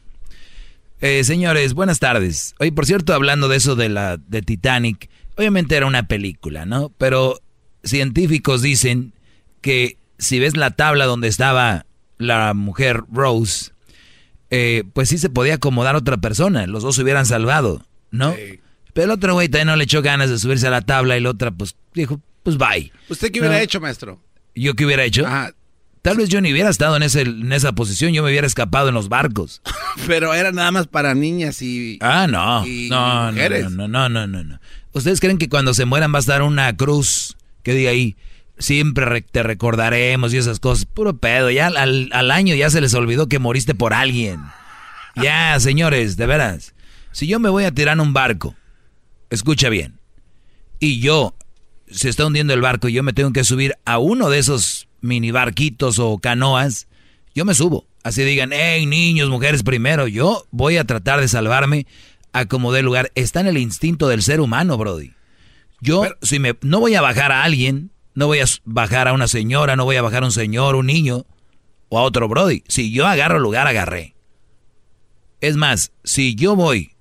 Eh, 1.01 1.23
señores, 1.23 1.73
buenas 1.73 1.99
tardes. 1.99 2.55
Oye, 2.59 2.71
por 2.71 2.85
cierto, 2.85 3.13
hablando 3.13 3.47
de 3.47 3.57
eso 3.57 3.75
de 3.75 3.89
la 3.89 4.17
de 4.17 4.41
Titanic, 4.41 5.09
obviamente 5.37 5.75
era 5.75 5.85
una 5.85 6.07
película, 6.07 6.65
¿no? 6.65 6.89
Pero 6.97 7.39
científicos 7.85 8.61
dicen 8.61 9.13
que 9.61 9.97
si 10.17 10.39
ves 10.39 10.57
la 10.57 10.71
tabla 10.71 11.05
donde 11.05 11.27
estaba 11.27 11.85
la 12.17 12.53
mujer 12.53 13.03
Rose, 13.11 13.71
eh, 14.49 14.83
pues 14.93 15.09
sí 15.09 15.17
se 15.17 15.29
podía 15.29 15.55
acomodar 15.55 15.95
otra 15.95 16.17
persona, 16.17 16.67
los 16.67 16.83
dos 16.83 16.95
se 16.95 17.03
hubieran 17.03 17.25
salvado, 17.25 17.85
¿no? 18.11 18.33
Pero 18.93 19.05
el 19.05 19.11
otro 19.11 19.33
güey 19.33 19.49
también 19.49 19.67
no 19.67 19.75
le 19.75 19.83
echó 19.83 20.01
ganas 20.01 20.29
de 20.29 20.39
subirse 20.39 20.67
a 20.67 20.71
la 20.71 20.81
tabla 20.81 21.17
y 21.17 21.21
la 21.21 21.29
otra 21.29 21.51
pues 21.51 21.75
dijo, 21.93 22.21
pues 22.43 22.57
bye. 22.57 22.91
¿Usted 23.09 23.31
qué 23.31 23.39
hubiera 23.39 23.61
hecho, 23.61 23.81
maestro? 23.81 24.21
¿Yo 24.53 24.73
qué 24.75 24.85
hubiera 24.85 25.03
hecho? 25.03 25.25
Tal 26.01 26.17
vez 26.17 26.29
yo 26.29 26.39
ni 26.39 26.51
hubiera 26.51 26.69
estado 26.69 26.95
en, 26.95 27.03
ese, 27.03 27.21
en 27.21 27.51
esa 27.51 27.73
posición, 27.73 28.13
yo 28.13 28.21
me 28.21 28.29
hubiera 28.29 28.45
escapado 28.45 28.89
en 28.89 28.93
los 28.93 29.09
barcos. 29.09 29.63
Pero 30.07 30.35
era 30.35 30.51
nada 30.51 30.71
más 30.71 30.85
para 30.85 31.15
niñas 31.15 31.63
y... 31.63 31.97
Ah, 31.99 32.27
no. 32.27 32.65
y 32.65 32.89
no, 32.89 33.31
no, 33.31 33.49
no, 33.49 33.87
no, 33.87 34.09
no, 34.09 34.27
no, 34.27 34.43
no. 34.43 34.59
¿Ustedes 34.93 35.19
creen 35.19 35.39
que 35.39 35.49
cuando 35.49 35.73
se 35.73 35.85
mueran 35.85 36.13
va 36.13 36.17
a 36.17 36.19
estar 36.19 36.43
una 36.43 36.77
cruz 36.77 37.35
que 37.65 37.73
diga 37.73 37.89
ahí, 37.89 38.15
siempre 38.57 39.03
re- 39.03 39.21
te 39.23 39.43
recordaremos 39.43 40.33
y 40.33 40.37
esas 40.37 40.61
cosas? 40.61 40.85
Puro 40.85 41.17
pedo, 41.17 41.49
ya 41.51 41.67
al, 41.67 42.09
al 42.13 42.31
año 42.31 42.55
ya 42.55 42.69
se 42.69 42.79
les 42.79 42.93
olvidó 42.93 43.27
que 43.27 43.39
moriste 43.39 43.75
por 43.75 43.93
alguien. 43.93 44.39
Ya, 45.21 45.59
señores, 45.59 46.15
de 46.15 46.27
veras. 46.27 46.73
Si 47.11 47.27
yo 47.27 47.39
me 47.39 47.49
voy 47.49 47.63
a 47.63 47.71
tirar 47.73 47.95
en 47.95 48.01
un 48.01 48.13
barco, 48.13 48.55
escucha 49.29 49.69
bien, 49.69 49.99
y 50.79 50.99
yo, 50.99 51.33
se 51.89 52.09
está 52.09 52.25
hundiendo 52.25 52.53
el 52.53 52.61
barco 52.61 52.87
y 52.87 52.93
yo 52.93 53.01
me 53.01 53.13
tengo 53.13 53.33
que 53.33 53.43
subir 53.43 53.75
a 53.83 53.97
uno 53.97 54.29
de 54.29 54.39
esos 54.39 54.87
mini 55.01 55.31
barquitos 55.31 55.97
o 55.99 56.19
canoas, 56.19 56.87
yo 57.33 57.45
me 57.45 57.53
subo. 57.55 57.87
Así 58.03 58.23
digan, 58.23 58.51
hey, 58.53 58.85
niños, 58.85 59.29
mujeres 59.29 59.63
primero, 59.63 60.07
yo 60.07 60.45
voy 60.51 60.77
a 60.77 60.83
tratar 60.83 61.19
de 61.19 61.27
salvarme 61.27 61.87
a 62.33 62.45
como 62.45 62.71
dé 62.71 62.83
lugar. 62.83 63.11
Está 63.15 63.39
en 63.39 63.47
el 63.47 63.57
instinto 63.57 64.07
del 64.07 64.21
ser 64.21 64.39
humano, 64.41 64.77
Brody. 64.77 65.14
Yo, 65.85 66.03
si 66.23 66.39
me, 66.39 66.57
no 66.61 66.79
voy 66.79 66.95
a 66.95 67.01
bajar 67.01 67.31
a 67.31 67.43
alguien, 67.43 67.91
no 68.15 68.25
voy 68.25 68.39
a 68.39 68.45
bajar 68.63 69.07
a 69.07 69.13
una 69.13 69.27
señora, 69.27 69.75
no 69.75 69.85
voy 69.85 69.97
a 69.97 70.01
bajar 70.01 70.23
a 70.23 70.25
un 70.25 70.31
señor, 70.31 70.75
un 70.75 70.87
niño 70.87 71.27
o 71.89 71.99
a 71.99 72.01
otro 72.01 72.27
Brody. 72.27 72.63
Si 72.67 72.91
yo 72.91 73.05
agarro 73.05 73.37
lugar, 73.37 73.67
agarré. 73.67 74.15
Es 75.41 75.55
más, 75.57 75.91
si 76.03 76.33
yo 76.33 76.55
voy 76.55 76.95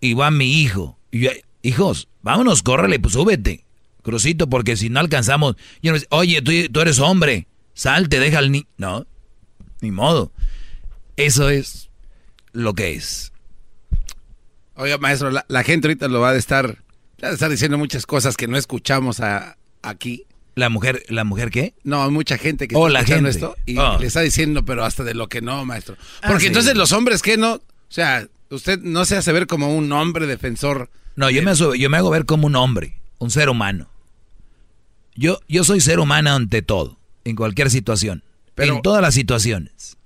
y 0.00 0.14
va 0.14 0.32
mi 0.32 0.60
hijo, 0.60 0.98
y 1.12 1.20
yo, 1.20 1.30
hijos, 1.62 2.08
vámonos, 2.20 2.64
córrele, 2.64 2.98
pues 2.98 3.14
súbete, 3.14 3.64
crucito, 4.02 4.48
porque 4.48 4.76
si 4.76 4.90
no 4.90 4.98
alcanzamos, 4.98 5.54
yo 5.80 5.92
no, 5.92 5.98
oye, 6.10 6.42
tú, 6.42 6.50
tú 6.72 6.80
eres 6.80 6.98
hombre, 6.98 7.46
salte, 7.74 8.18
deja 8.18 8.38
al 8.38 8.50
niño. 8.50 8.66
No, 8.76 9.06
ni 9.80 9.92
modo. 9.92 10.32
Eso 11.16 11.48
es 11.48 11.90
lo 12.50 12.74
que 12.74 12.94
es. 12.94 13.32
Oiga, 14.74 14.98
maestro, 14.98 15.30
la, 15.30 15.44
la 15.46 15.62
gente 15.62 15.86
ahorita 15.86 16.08
lo 16.08 16.18
va 16.18 16.30
a 16.30 16.36
estar, 16.36 16.83
estar 17.18 17.50
diciendo 17.50 17.78
muchas 17.78 18.06
cosas 18.06 18.36
que 18.36 18.48
no 18.48 18.56
escuchamos 18.56 19.20
a- 19.20 19.56
aquí. 19.82 20.26
¿La 20.56 20.68
mujer, 20.68 21.02
la 21.08 21.24
mujer 21.24 21.50
qué? 21.50 21.74
No, 21.82 22.08
mucha 22.12 22.38
gente 22.38 22.68
que 22.68 22.76
Oh, 22.76 22.86
está 22.86 22.92
la 22.92 23.00
escuchando 23.00 23.30
gente. 23.30 23.46
esto 23.46 23.56
y 23.66 23.76
Oh. 23.78 23.98
le 23.98 24.06
está 24.06 24.20
diciendo, 24.20 24.64
pero 24.64 24.84
hasta 24.84 25.02
de 25.02 25.14
lo 25.14 25.28
que 25.28 25.40
no, 25.42 25.64
maestro. 25.64 25.96
Ah, 26.22 26.28
Porque 26.28 26.42
sí. 26.42 26.46
entonces 26.48 26.76
los 26.76 26.92
hombres, 26.92 27.22
¿qué 27.22 27.36
no? 27.36 27.54
O 27.54 27.60
sea, 27.88 28.28
usted 28.50 28.78
no 28.80 29.04
se 29.04 29.16
hace 29.16 29.32
ver 29.32 29.46
como 29.48 29.74
un 29.76 29.90
hombre 29.92 30.26
defensor. 30.26 30.90
No, 31.16 31.28
yo 31.30 31.42
me, 31.42 31.50
hago- 31.50 31.74
yo 31.74 31.90
me 31.90 31.96
hago 31.96 32.10
ver 32.10 32.24
como 32.24 32.46
un 32.46 32.54
hombre, 32.54 33.00
un 33.18 33.30
ser 33.32 33.48
humano. 33.48 33.88
Yo, 35.16 35.40
yo 35.48 35.64
soy 35.64 35.80
ser 35.80 35.98
humano 36.00 36.32
ante 36.34 36.62
todo, 36.62 36.98
en 37.24 37.34
cualquier 37.36 37.70
situación. 37.70 38.22
en 38.56 38.80
todas 38.82 39.02
las 39.02 39.14
situaciones. 39.14 39.96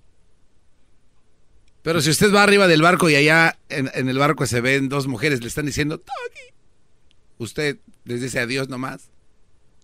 Pero 1.82 2.01
si 2.01 2.09
usted 2.10 2.32
va 2.35 2.43
arriba 2.43 2.66
del 2.66 2.80
barco 2.82 3.09
y 3.10 3.14
allá 3.14 3.59
en, 3.68 3.90
en 3.94 4.09
el 4.09 4.18
barco 4.18 4.47
se 4.47 4.60
ven 4.62 4.89
dos 4.89 5.06
mujeres, 5.06 5.40
le 5.43 5.48
están 5.48 5.66
diciendo. 5.66 6.02
Usted 7.39 7.78
les 8.05 8.20
dice 8.20 8.40
adiós 8.40 8.69
nomás. 8.69 9.10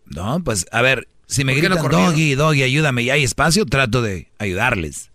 No, 0.06 0.42
pues 0.42 0.66
a 0.70 0.82
ver, 0.82 1.08
si 1.26 1.44
me 1.44 1.52
¿Por 1.52 1.62
qué 1.62 1.68
no 1.68 1.74
gritan, 1.76 1.90
corrieron? 1.90 2.12
doggy, 2.12 2.34
doggy, 2.34 2.62
ayúdame, 2.62 3.02
y 3.02 3.10
hay 3.10 3.24
espacio, 3.24 3.64
trato 3.64 4.02
de 4.02 4.30
ayudarles. 4.38 5.10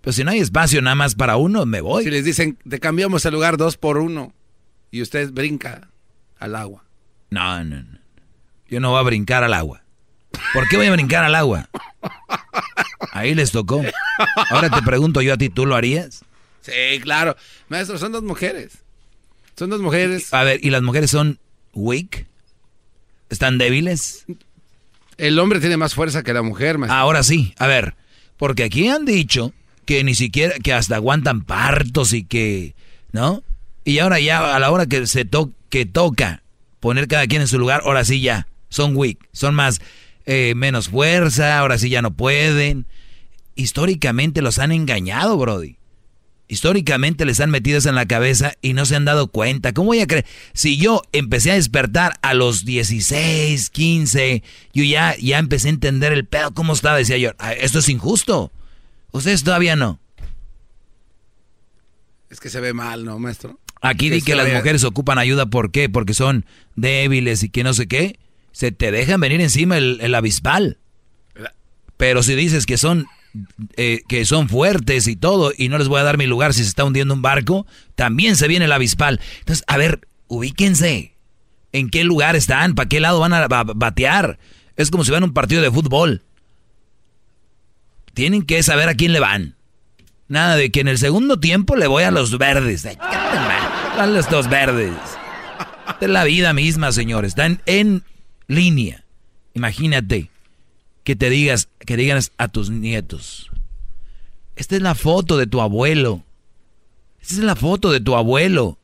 Pero 0.00 0.12
si 0.12 0.22
no 0.22 0.30
hay 0.32 0.40
espacio 0.40 0.82
nada 0.82 0.96
más 0.96 1.14
para 1.14 1.36
uno, 1.36 1.64
me 1.64 1.80
voy. 1.80 2.04
Si 2.04 2.10
les 2.10 2.24
dicen, 2.24 2.58
te 2.68 2.78
cambiamos 2.78 3.24
el 3.24 3.32
lugar 3.32 3.56
dos 3.56 3.76
por 3.78 3.96
uno 3.98 4.34
y 4.90 5.00
usted 5.00 5.32
brinca 5.32 5.88
al 6.38 6.56
agua. 6.56 6.84
No, 7.30 7.64
no, 7.64 7.82
no. 7.82 7.98
Yo 8.68 8.80
no 8.80 8.90
voy 8.90 9.00
a 9.00 9.02
brincar 9.02 9.44
al 9.44 9.54
agua. 9.54 9.82
¿Por 10.52 10.68
qué 10.68 10.76
voy 10.76 10.86
a 10.86 10.92
brincar 10.92 11.24
al 11.24 11.34
agua? 11.34 11.70
Ahí 13.12 13.34
les 13.34 13.50
tocó. 13.52 13.82
Ahora 14.50 14.68
te 14.68 14.82
pregunto 14.82 15.22
yo 15.22 15.34
a 15.34 15.36
ti, 15.38 15.48
¿tú 15.48 15.64
lo 15.64 15.74
harías? 15.74 16.24
Sí, 16.60 17.00
claro. 17.00 17.36
Maestro, 17.68 17.98
son 17.98 18.12
dos 18.12 18.22
mujeres. 18.22 18.78
Son 19.56 19.70
dos 19.70 19.80
mujeres. 19.80 20.34
A 20.34 20.42
ver, 20.44 20.60
¿y 20.62 20.70
las 20.70 20.82
mujeres 20.82 21.10
son 21.10 21.38
weak? 21.74 22.26
¿Están 23.30 23.58
débiles? 23.58 24.26
El 25.16 25.38
hombre 25.38 25.60
tiene 25.60 25.76
más 25.76 25.94
fuerza 25.94 26.22
que 26.22 26.32
la 26.32 26.42
mujer, 26.42 26.78
maestro. 26.78 26.98
Ahora 26.98 27.22
sí, 27.22 27.54
a 27.58 27.66
ver, 27.66 27.94
porque 28.36 28.64
aquí 28.64 28.88
han 28.88 29.04
dicho 29.04 29.52
que 29.84 30.02
ni 30.04 30.14
siquiera, 30.14 30.54
que 30.58 30.72
hasta 30.72 30.96
aguantan 30.96 31.42
partos 31.42 32.12
y 32.12 32.24
que, 32.24 32.74
¿no? 33.12 33.42
Y 33.84 33.98
ahora 33.98 34.18
ya 34.18 34.54
a 34.54 34.58
la 34.58 34.70
hora 34.70 34.86
que 34.86 35.06
se 35.06 35.24
to 35.24 35.52
que 35.68 35.86
toca 35.86 36.42
poner 36.80 37.08
cada 37.08 37.26
quien 37.26 37.42
en 37.42 37.48
su 37.48 37.58
lugar, 37.58 37.82
ahora 37.84 38.04
sí 38.04 38.20
ya, 38.20 38.46
son 38.68 38.96
weak, 38.96 39.18
son 39.32 39.54
más, 39.54 39.80
eh, 40.26 40.54
menos 40.56 40.88
fuerza, 40.88 41.58
ahora 41.58 41.78
sí 41.78 41.88
ya 41.90 42.02
no 42.02 42.12
pueden. 42.12 42.86
Históricamente 43.54 44.42
los 44.42 44.58
han 44.58 44.72
engañado, 44.72 45.36
Brody. 45.36 45.76
Históricamente 46.46 47.24
les 47.24 47.40
han 47.40 47.50
metido 47.50 47.78
eso 47.78 47.88
en 47.88 47.94
la 47.94 48.06
cabeza 48.06 48.52
y 48.60 48.74
no 48.74 48.84
se 48.84 48.96
han 48.96 49.04
dado 49.06 49.28
cuenta. 49.28 49.72
¿Cómo 49.72 49.86
voy 49.88 50.00
a 50.00 50.06
creer? 50.06 50.26
Si 50.52 50.76
yo 50.76 51.02
empecé 51.12 51.52
a 51.52 51.54
despertar 51.54 52.18
a 52.20 52.34
los 52.34 52.64
16, 52.66 53.70
15, 53.70 54.42
yo 54.74 54.84
ya, 54.84 55.16
ya 55.16 55.38
empecé 55.38 55.68
a 55.68 55.70
entender 55.70 56.12
el 56.12 56.26
pedo, 56.26 56.52
cómo 56.52 56.74
estaba, 56.74 56.98
decía 56.98 57.16
yo, 57.16 57.32
"Ah, 57.38 57.54
esto 57.54 57.78
es 57.78 57.88
injusto. 57.88 58.52
Ustedes 59.12 59.42
todavía 59.42 59.74
no. 59.74 59.98
Es 62.28 62.40
que 62.40 62.50
se 62.50 62.60
ve 62.60 62.74
mal, 62.74 63.04
¿no, 63.04 63.18
maestro? 63.18 63.58
Aquí 63.80 64.10
di 64.10 64.22
que 64.22 64.34
las 64.34 64.52
mujeres 64.52 64.82
ocupan 64.84 65.18
ayuda, 65.18 65.46
¿por 65.46 65.70
qué? 65.70 65.88
Porque 65.88 66.14
son 66.14 66.46
débiles 66.74 67.42
y 67.42 67.48
que 67.48 67.62
no 67.64 67.74
sé 67.74 67.86
qué. 67.86 68.18
Se 68.52 68.72
te 68.72 68.90
dejan 68.90 69.20
venir 69.20 69.40
encima 69.40 69.78
el, 69.78 69.98
el 70.00 70.14
avispal. 70.14 70.78
Pero 71.96 72.22
si 72.22 72.34
dices 72.34 72.66
que 72.66 72.76
son 72.76 73.06
eh, 73.76 74.02
que 74.08 74.24
son 74.24 74.48
fuertes 74.48 75.06
y 75.08 75.16
todo 75.16 75.52
y 75.56 75.68
no 75.68 75.78
les 75.78 75.88
voy 75.88 76.00
a 76.00 76.04
dar 76.04 76.18
mi 76.18 76.26
lugar 76.26 76.54
si 76.54 76.62
se 76.62 76.68
está 76.68 76.84
hundiendo 76.84 77.14
un 77.14 77.22
barco, 77.22 77.66
también 77.94 78.36
se 78.36 78.48
viene 78.48 78.64
el 78.66 78.72
avispal. 78.72 79.20
Entonces, 79.40 79.64
a 79.66 79.76
ver, 79.76 80.06
ubíquense. 80.28 81.12
¿En 81.72 81.90
qué 81.90 82.04
lugar 82.04 82.36
están? 82.36 82.74
¿Para 82.76 82.88
qué 82.88 83.00
lado 83.00 83.18
van 83.20 83.32
a 83.34 83.48
ba- 83.48 83.64
batear? 83.64 84.38
Es 84.76 84.90
como 84.90 85.04
si 85.04 85.10
van 85.10 85.22
a 85.24 85.26
un 85.26 85.32
partido 85.34 85.60
de 85.62 85.70
fútbol. 85.72 86.22
Tienen 88.12 88.42
que 88.42 88.62
saber 88.62 88.88
a 88.88 88.94
quién 88.94 89.12
le 89.12 89.20
van. 89.20 89.56
Nada 90.28 90.56
de 90.56 90.70
que 90.70 90.80
en 90.80 90.88
el 90.88 90.98
segundo 90.98 91.40
tiempo 91.40 91.76
le 91.76 91.86
voy 91.86 92.04
a 92.04 92.10
los 92.10 92.38
verdes. 92.38 92.86
A 93.00 94.06
los 94.06 94.28
dos 94.30 94.48
verdes. 94.48 94.92
Es 96.00 96.08
la 96.08 96.24
vida 96.24 96.52
misma, 96.52 96.92
señores. 96.92 97.30
Están 97.30 97.60
en 97.66 98.04
línea. 98.46 99.04
Imagínate 99.54 100.30
que 101.04 101.16
te 101.16 101.30
digas, 101.30 101.68
que 101.80 101.96
digas 101.96 102.32
a 102.38 102.48
tus 102.48 102.70
nietos. 102.70 103.50
Esta 104.56 104.76
es 104.76 104.82
la 104.82 104.94
foto 104.94 105.36
de 105.36 105.46
tu 105.46 105.60
abuelo. 105.60 106.24
Esta 107.20 107.34
es 107.34 107.40
la 107.40 107.56
foto 107.56 107.90
de 107.90 108.00
tu 108.00 108.14
abuelo. 108.16 108.78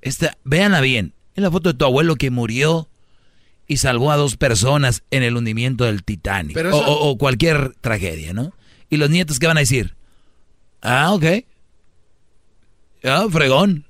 Esta, 0.00 0.36
véanla 0.44 0.80
bien. 0.80 1.14
Es 1.34 1.42
la 1.42 1.50
foto 1.50 1.72
de 1.72 1.78
tu 1.78 1.84
abuelo 1.84 2.16
que 2.16 2.30
murió 2.30 2.88
y 3.66 3.76
salvó 3.78 4.10
a 4.10 4.16
dos 4.16 4.36
personas 4.36 5.02
en 5.10 5.22
el 5.22 5.36
hundimiento 5.36 5.84
del 5.84 6.02
Titanic. 6.04 6.54
Pero 6.54 6.76
o, 6.76 6.80
eso- 6.80 6.90
o- 6.90 7.10
o 7.10 7.18
cualquier 7.18 7.74
tragedia, 7.80 8.32
¿no? 8.34 8.52
Y 8.90 8.96
los 8.98 9.08
nietos, 9.10 9.38
¿qué 9.38 9.46
van 9.46 9.56
a 9.56 9.60
decir? 9.60 9.94
Ah, 10.82 11.12
ok. 11.14 11.24
Ah, 13.04 13.26
fregón. 13.30 13.86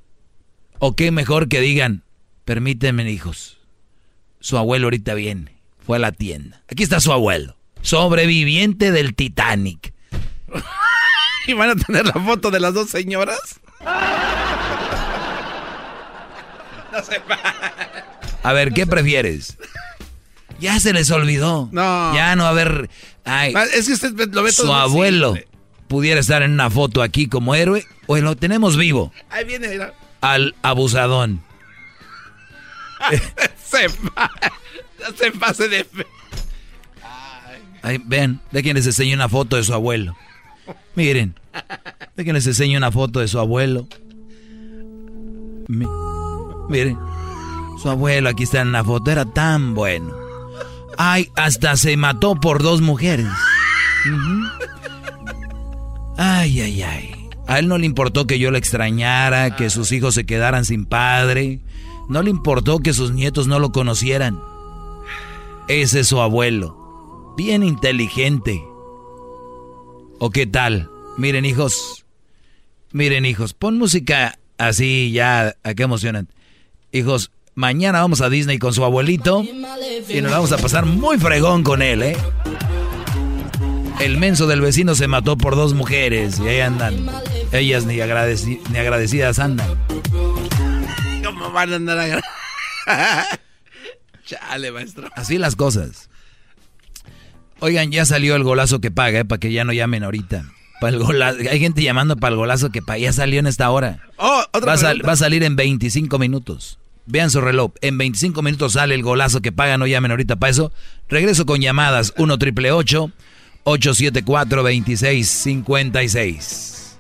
O 0.79 0.95
qué 0.95 1.11
mejor 1.11 1.49
que 1.49 1.61
digan, 1.61 2.05
permítanme, 2.45 3.11
hijos. 3.11 3.59
Su 4.41 4.59
abuelo 4.59 4.87
ahorita 4.87 5.15
viene. 5.15 5.52
Fue 5.87 5.97
a 5.97 6.01
la 6.01 6.13
tienda. 6.13 6.63
Aquí 6.71 6.83
está 6.83 7.01
su 7.01 7.13
abuelo. 7.13 7.57
Sobreviviente 7.83 8.93
del 8.93 9.15
Titanic. 9.15 9.93
¿Y 11.47 11.53
van 11.55 11.71
a 11.71 11.75
tener 11.77 12.07
la 12.07 12.13
foto 12.13 12.51
de 12.51 12.61
las 12.61 12.75
dos 12.75 12.91
señoras? 12.91 13.39
No 16.93 17.03
se 17.03 17.21
A 18.43 18.53
ver, 18.53 18.73
¿qué 18.73 18.87
prefieres? 18.87 19.57
Ya 20.61 20.79
se 20.79 20.93
les 20.93 21.11
olvidó. 21.11 21.69
No. 21.73 22.15
Ya 22.15 22.37
no 22.37 22.45
haber. 22.47 22.91
Ay, 23.25 23.55
Es 23.75 23.87
que 23.87 23.95
usted 23.95 24.13
lo 24.31 24.43
ve 24.43 24.53
todo 24.53 24.67
su 24.67 24.73
abuelo 24.75 25.35
simple. 25.35 25.49
pudiera 25.89 26.21
estar 26.21 26.43
en 26.43 26.53
una 26.53 26.69
foto 26.69 27.01
aquí 27.03 27.29
como 27.29 27.55
héroe 27.55 27.87
o 28.07 28.19
lo 28.19 28.37
tenemos 28.37 28.77
vivo 28.77 29.11
Ahí 29.31 29.45
viene. 29.45 29.69
mira. 29.69 29.95
al 30.21 30.55
abusadón. 30.63 31.43
se 33.65 33.89
va. 33.89 34.31
No 35.03 35.17
se 35.17 35.33
pase 35.33 35.69
de. 35.69 35.87
Ay, 37.83 38.01
ven, 38.05 38.41
de 38.53 38.63
quien 38.63 38.77
les 38.77 38.87
enseñé 38.87 39.15
una 39.15 39.29
foto 39.29 39.57
de 39.57 39.65
su 39.65 39.75
abuelo. 39.75 40.17
Miren, 40.95 41.35
De 42.17 42.25
que 42.25 42.33
les 42.33 42.47
enseño 42.47 42.79
una 42.79 42.93
foto 42.93 43.21
de 43.21 43.29
su 43.29 43.39
abuelo. 43.39 43.89
miren, 46.69 46.99
su 47.83 47.89
abuelo 47.91 48.29
aquí 48.29 48.45
está 48.45 48.61
en 48.61 48.73
la 48.73 48.85
foto, 48.85 49.11
era 49.11 49.25
tan 49.25 49.75
bueno. 49.75 50.15
Ay, 50.99 51.29
hasta 51.37 51.77
se 51.77 51.97
mató 51.97 52.37
por 52.37 52.63
dos 52.63 52.81
mujeres. 52.81 53.27
Ay, 56.17 56.61
ay, 56.61 56.83
ay. 56.83 57.29
A 57.49 57.59
él 57.59 57.67
no 57.69 57.79
le 57.79 57.87
importó 57.87 58.27
que 58.27 58.39
yo 58.39 58.51
lo 58.51 58.59
extrañara, 58.59 59.57
que 59.57 59.71
sus 59.71 59.91
hijos 59.93 60.15
se 60.15 60.25
quedaran 60.25 60.65
sin 60.65 60.85
padre. 60.87 61.61
No 62.09 62.23
le 62.23 62.31
importó 62.31 62.79
que 62.79 62.93
sus 62.93 63.13
nietos 63.13 63.47
no 63.49 63.59
lo 63.59 63.73
conocieran. 63.73 64.39
Ese 65.69 66.01
es 66.01 66.09
su 66.09 66.21
abuelo. 66.21 67.35
Bien 67.37 67.63
inteligente. 67.63 68.63
¿O 70.19 70.31
qué 70.31 70.47
tal? 70.47 70.91
Miren, 71.17 71.45
hijos. 71.45 72.05
Miren, 72.93 73.25
hijos. 73.25 73.55
Pon 73.55 73.79
música 73.79 74.39
así 74.59 75.13
ya. 75.13 75.57
¿A 75.63 75.75
qué 75.75 75.85
emocionan? 75.85 76.29
Hijos, 76.91 77.31
mañana 77.55 78.01
vamos 78.01 78.21
a 78.21 78.29
Disney 78.29 78.59
con 78.59 78.75
su 78.75 78.85
abuelito. 78.85 79.45
Y 80.09 80.21
nos 80.21 80.33
vamos 80.33 80.53
a 80.53 80.59
pasar 80.59 80.85
muy 80.85 81.19
fregón 81.19 81.63
con 81.63 81.81
él, 81.81 82.03
¿eh? 82.03 82.17
El 84.01 84.19
menso 84.19 84.47
del 84.49 84.61
vecino 84.61 84.95
se 84.97 85.07
mató 85.07 85.39
por 85.39 85.55
dos 85.55 85.75
mujeres 85.75 86.41
y 86.41 86.49
ahí 86.49 86.61
andan. 86.61 87.07
Ellas 87.53 87.87
ni, 87.87 87.95
ni 87.95 88.01
agradecidas 88.01 89.39
andan. 89.39 89.79
¿Cómo 91.25 91.51
van 91.53 91.73
a 91.73 91.77
andar 91.77 91.99
agradecidas? 91.99 93.39
Chale, 94.27 94.73
maestro. 94.73 95.09
Así 95.15 95.39
las 95.39 95.57
cosas. 95.57 96.11
Oigan, 97.61 97.93
ya 97.93 98.05
salió 98.05 98.35
el 98.35 98.43
golazo 98.43 98.81
que 98.81 98.91
paga, 98.91 99.21
¿eh? 99.21 99.25
para 99.25 99.39
que 99.39 99.53
ya 99.53 99.63
no 99.65 99.73
llamen 99.73 100.03
ahorita. 100.03 100.45
Para 100.81 100.97
el 100.97 101.03
golazo. 101.03 101.39
Hay 101.49 101.61
gente 101.61 101.81
llamando 101.83 102.17
para 102.17 102.33
el 102.33 102.39
golazo 102.39 102.71
que 102.71 102.83
paga. 102.83 102.99
Ya 102.99 103.13
salió 103.13 103.39
en 103.39 103.47
esta 103.47 103.71
hora. 103.71 104.01
Oh, 104.17 104.43
va, 104.67 104.73
a 104.73 105.17
salir 105.17 105.45
en 105.45 105.55
25 105.55 106.19
minutos. 106.19 106.81
Vean 107.07 107.31
su 107.31 107.41
reloj. 107.41 107.71
En 107.81 107.99
25 107.99 108.43
minutos 108.43 108.73
sale 108.73 108.97
el 108.97 109.03
golazo 109.03 109.43
que 109.43 109.53
paga. 109.53 109.79
No 109.79 109.87
llamen 109.87 110.11
ahorita 110.11 110.35
para 110.37 110.51
eso. 110.51 110.73
Regreso 111.09 111.47
con 111.47 111.61
llamadas. 111.61 112.15
1 112.17 112.39
triple 112.39 112.73
874 112.73 114.63
2656 114.63 116.97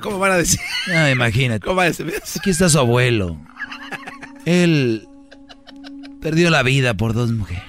¿Cómo 0.00 0.18
van 0.18 0.32
a 0.32 0.36
decir? 0.36 0.58
Ah, 0.92 1.10
imagínate. 1.10 1.64
¿Cómo 1.64 1.76
van 1.76 1.86
a 1.86 1.90
decir? 1.90 2.12
Aquí 2.36 2.50
está 2.50 2.68
su 2.68 2.80
abuelo. 2.80 3.38
Él 4.44 5.06
perdió 6.22 6.50
la 6.50 6.62
vida 6.62 6.94
por 6.94 7.12
dos 7.12 7.32
mujeres. 7.32 7.64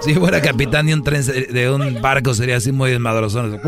Si 0.00 0.14
fuera 0.14 0.40
capitán 0.40 0.86
de 0.86 0.94
un 0.94 1.02
tren 1.02 1.24
de 1.26 1.70
un 1.70 2.00
barco 2.00 2.34
sería 2.34 2.56
así 2.56 2.70
muy 2.70 2.92
desmadrozón. 2.92 3.60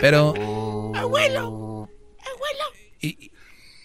Pero 0.00 0.34
abuelo, 0.96 1.88
abuelo. 2.32 2.64
Y, 3.00 3.30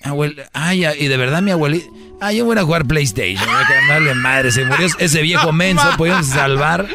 abuelo, 0.01 0.43
ay, 0.53 0.85
y 0.85 1.07
de 1.07 1.17
verdad 1.17 1.41
mi 1.41 1.51
abuelito, 1.51 1.96
ay, 2.21 2.37
yo 2.37 2.45
voy 2.45 2.57
a 2.57 2.63
jugar 2.63 2.85
PlayStation, 2.85 3.45
que 3.45 4.13
madre, 4.15 4.51
se 4.51 4.65
murió 4.65 4.87
ese 4.99 5.21
viejo 5.21 5.51
menso, 5.53 5.87
podemos 5.97 6.27
salvar. 6.27 6.87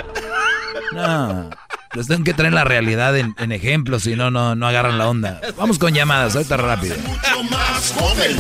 No. 0.93 1.51
Les 1.95 2.07
tengo 2.07 2.25
que 2.25 2.33
traer 2.33 2.55
la 2.55 2.65
realidad 2.65 3.17
en, 3.19 3.53
ejemplos, 3.53 4.05
si 4.05 4.17
no, 4.17 4.31
no, 4.31 4.55
no 4.55 4.67
agarran 4.67 4.97
la 4.97 5.09
onda. 5.09 5.41
Vamos 5.59 5.79
con 5.79 5.93
llamadas, 5.93 6.35
ahorita 6.35 6.57
rápido. 6.57 6.97
Mucho 6.97 7.43
más, 7.51 7.93
con 7.93 8.19
el 8.23 8.37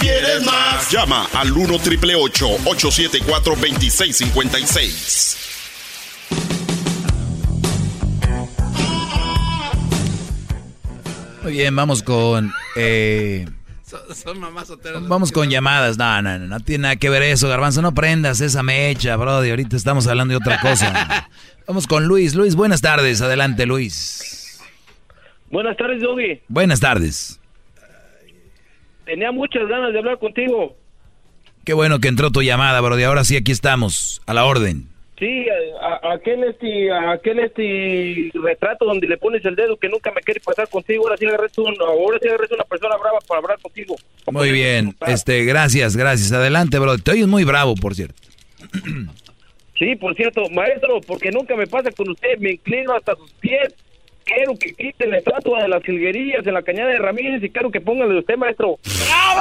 quieres 0.00 0.44
más. 0.44 0.90
Llama 0.90 1.26
al 1.32 1.52
1 1.52 1.78
triple 1.78 2.14
874 2.14 3.54
2656. 3.54 5.36
Muy 11.42 11.52
bien, 11.52 11.74
vamos 11.74 12.02
con... 12.02 12.52
Eh, 12.76 13.46
son, 14.14 14.38
mamás 14.40 14.68
solteras. 14.68 15.06
Vamos 15.06 15.32
con 15.32 15.50
llamadas. 15.50 15.98
No, 15.98 16.22
no, 16.22 16.38
no, 16.38 16.46
no 16.46 16.60
tiene 16.60 16.82
nada 16.82 16.96
que 16.96 17.10
ver 17.10 17.22
eso, 17.22 17.48
Garbanzo. 17.48 17.82
No 17.82 17.92
prendas 17.92 18.40
esa 18.40 18.62
mecha, 18.62 19.16
bro. 19.16 19.32
ahorita 19.32 19.76
estamos 19.76 20.06
hablando 20.06 20.32
de 20.32 20.38
otra 20.38 20.60
cosa. 20.60 21.28
Vamos 21.66 21.86
con 21.86 22.06
Luis. 22.06 22.34
Luis, 22.34 22.54
buenas 22.54 22.80
tardes. 22.80 23.20
Adelante, 23.22 23.66
Luis. 23.66 24.60
Buenas 25.50 25.76
tardes, 25.76 26.00
Doggy. 26.02 26.40
Buenas 26.48 26.80
tardes. 26.80 27.40
Tenía 29.04 29.32
muchas 29.32 29.68
ganas 29.68 29.92
de 29.92 29.98
hablar 29.98 30.18
contigo. 30.18 30.76
Qué 31.64 31.72
bueno 31.72 31.98
que 31.98 32.08
entró 32.08 32.30
tu 32.30 32.42
llamada, 32.42 32.80
bro. 32.80 32.96
ahora 33.06 33.24
sí, 33.24 33.36
aquí 33.36 33.52
estamos, 33.52 34.22
a 34.26 34.34
la 34.34 34.44
orden. 34.44 34.89
Sí, 35.20 35.46
aquel 36.02 36.44
este, 36.44 36.90
aquel 36.90 37.40
este 37.40 38.30
retrato 38.42 38.86
donde 38.86 39.06
le 39.06 39.18
pones 39.18 39.44
el 39.44 39.54
dedo 39.54 39.76
que 39.76 39.90
nunca 39.90 40.10
me 40.12 40.22
quiere 40.22 40.40
pasar 40.40 40.66
contigo, 40.70 41.04
ahora 41.04 41.18
sí 41.18 41.26
agarré 41.26 41.48
ahora 41.58 42.18
sí 42.18 42.54
una 42.54 42.64
persona 42.64 42.96
brava 42.96 43.18
para 43.28 43.40
hablar 43.40 43.58
contigo. 43.60 43.96
Muy 44.32 44.50
bien, 44.50 44.96
este, 45.06 45.44
gracias, 45.44 45.94
gracias. 45.94 46.32
Adelante, 46.32 46.78
bro. 46.78 46.96
Te 46.96 47.10
oyes 47.10 47.26
muy 47.26 47.44
bravo, 47.44 47.74
por 47.74 47.94
cierto. 47.94 48.14
Sí, 49.78 49.94
por 49.96 50.14
cierto, 50.14 50.48
maestro, 50.48 51.02
porque 51.06 51.30
nunca 51.30 51.54
me 51.54 51.66
pasa 51.66 51.90
con 51.90 52.08
usted, 52.08 52.38
me 52.38 52.52
inclino 52.52 52.94
hasta 52.94 53.14
sus 53.14 53.30
pies. 53.32 53.74
Quiero 54.24 54.54
que 54.58 54.72
quite 54.74 55.06
la 55.06 55.18
estatua 55.18 55.62
de 55.62 55.68
las 55.68 55.82
jilguerillas 55.82 56.46
en 56.46 56.54
la 56.54 56.62
cañada 56.62 56.90
de 56.90 56.98
Ramírez 56.98 57.42
y 57.42 57.50
quiero 57.50 57.70
que 57.70 57.80
pongan 57.80 58.08
de 58.08 58.18
usted, 58.18 58.36
maestro. 58.36 58.78
¡Bravo! 59.06 59.40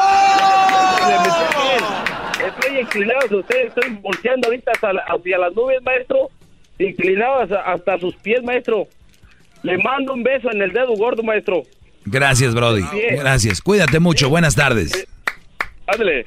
Estoy 2.45 2.80
inclinado 2.80 3.19
hacia 3.26 3.38
usted, 3.38 3.68
estoy 3.68 3.89
volteando 4.01 4.47
ahorita 4.47 4.72
hacia, 4.72 5.38
las 5.38 5.53
nubes, 5.56 5.81
maestro. 5.84 6.30
Inclinado 6.80 7.45
hasta, 7.65 7.99
sus 7.99 8.15
pies, 8.15 8.41
maestro. 8.43 8.88
Le 9.64 9.77
mando 9.77 10.14
un 10.14 10.23
beso 10.23 10.49
en 10.51 10.61
el 10.61 10.72
dedo 10.72 10.95
gordo, 10.95 11.22
maestro. 11.22 11.64
Gracias, 12.06 12.56
Brody. 12.56 12.84
Gracias. 13.11 13.61
Cuídate 13.61 13.99
mucho. 13.99 14.30
Buenas 14.30 14.56
tardes. 14.56 15.07
Ándale. 15.85 16.23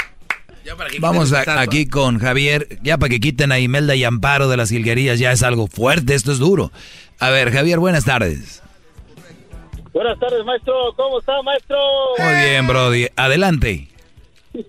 Vamos 1.00 1.32
aquí 1.32 1.86
con 1.86 2.18
Javier, 2.18 2.68
ya 2.82 2.98
para 2.98 3.10
que 3.10 3.20
quiten 3.20 3.52
a 3.52 3.58
Imelda 3.58 3.96
y 3.96 4.04
Amparo 4.04 4.48
de 4.48 4.56
las 4.56 4.70
hilguerías, 4.70 5.18
ya 5.18 5.32
es 5.32 5.42
algo 5.42 5.66
fuerte, 5.66 6.14
esto 6.14 6.30
es 6.30 6.38
duro. 6.38 6.70
A 7.22 7.30
ver, 7.30 7.52
Javier, 7.52 7.78
buenas 7.78 8.04
tardes. 8.04 8.60
Buenas 9.92 10.18
tardes, 10.18 10.44
maestro. 10.44 10.92
¿Cómo 10.96 11.20
está, 11.20 11.40
maestro? 11.42 11.78
Muy 12.18 12.34
bien, 12.50 12.66
Brody. 12.66 13.06
Adelante. 13.14 13.86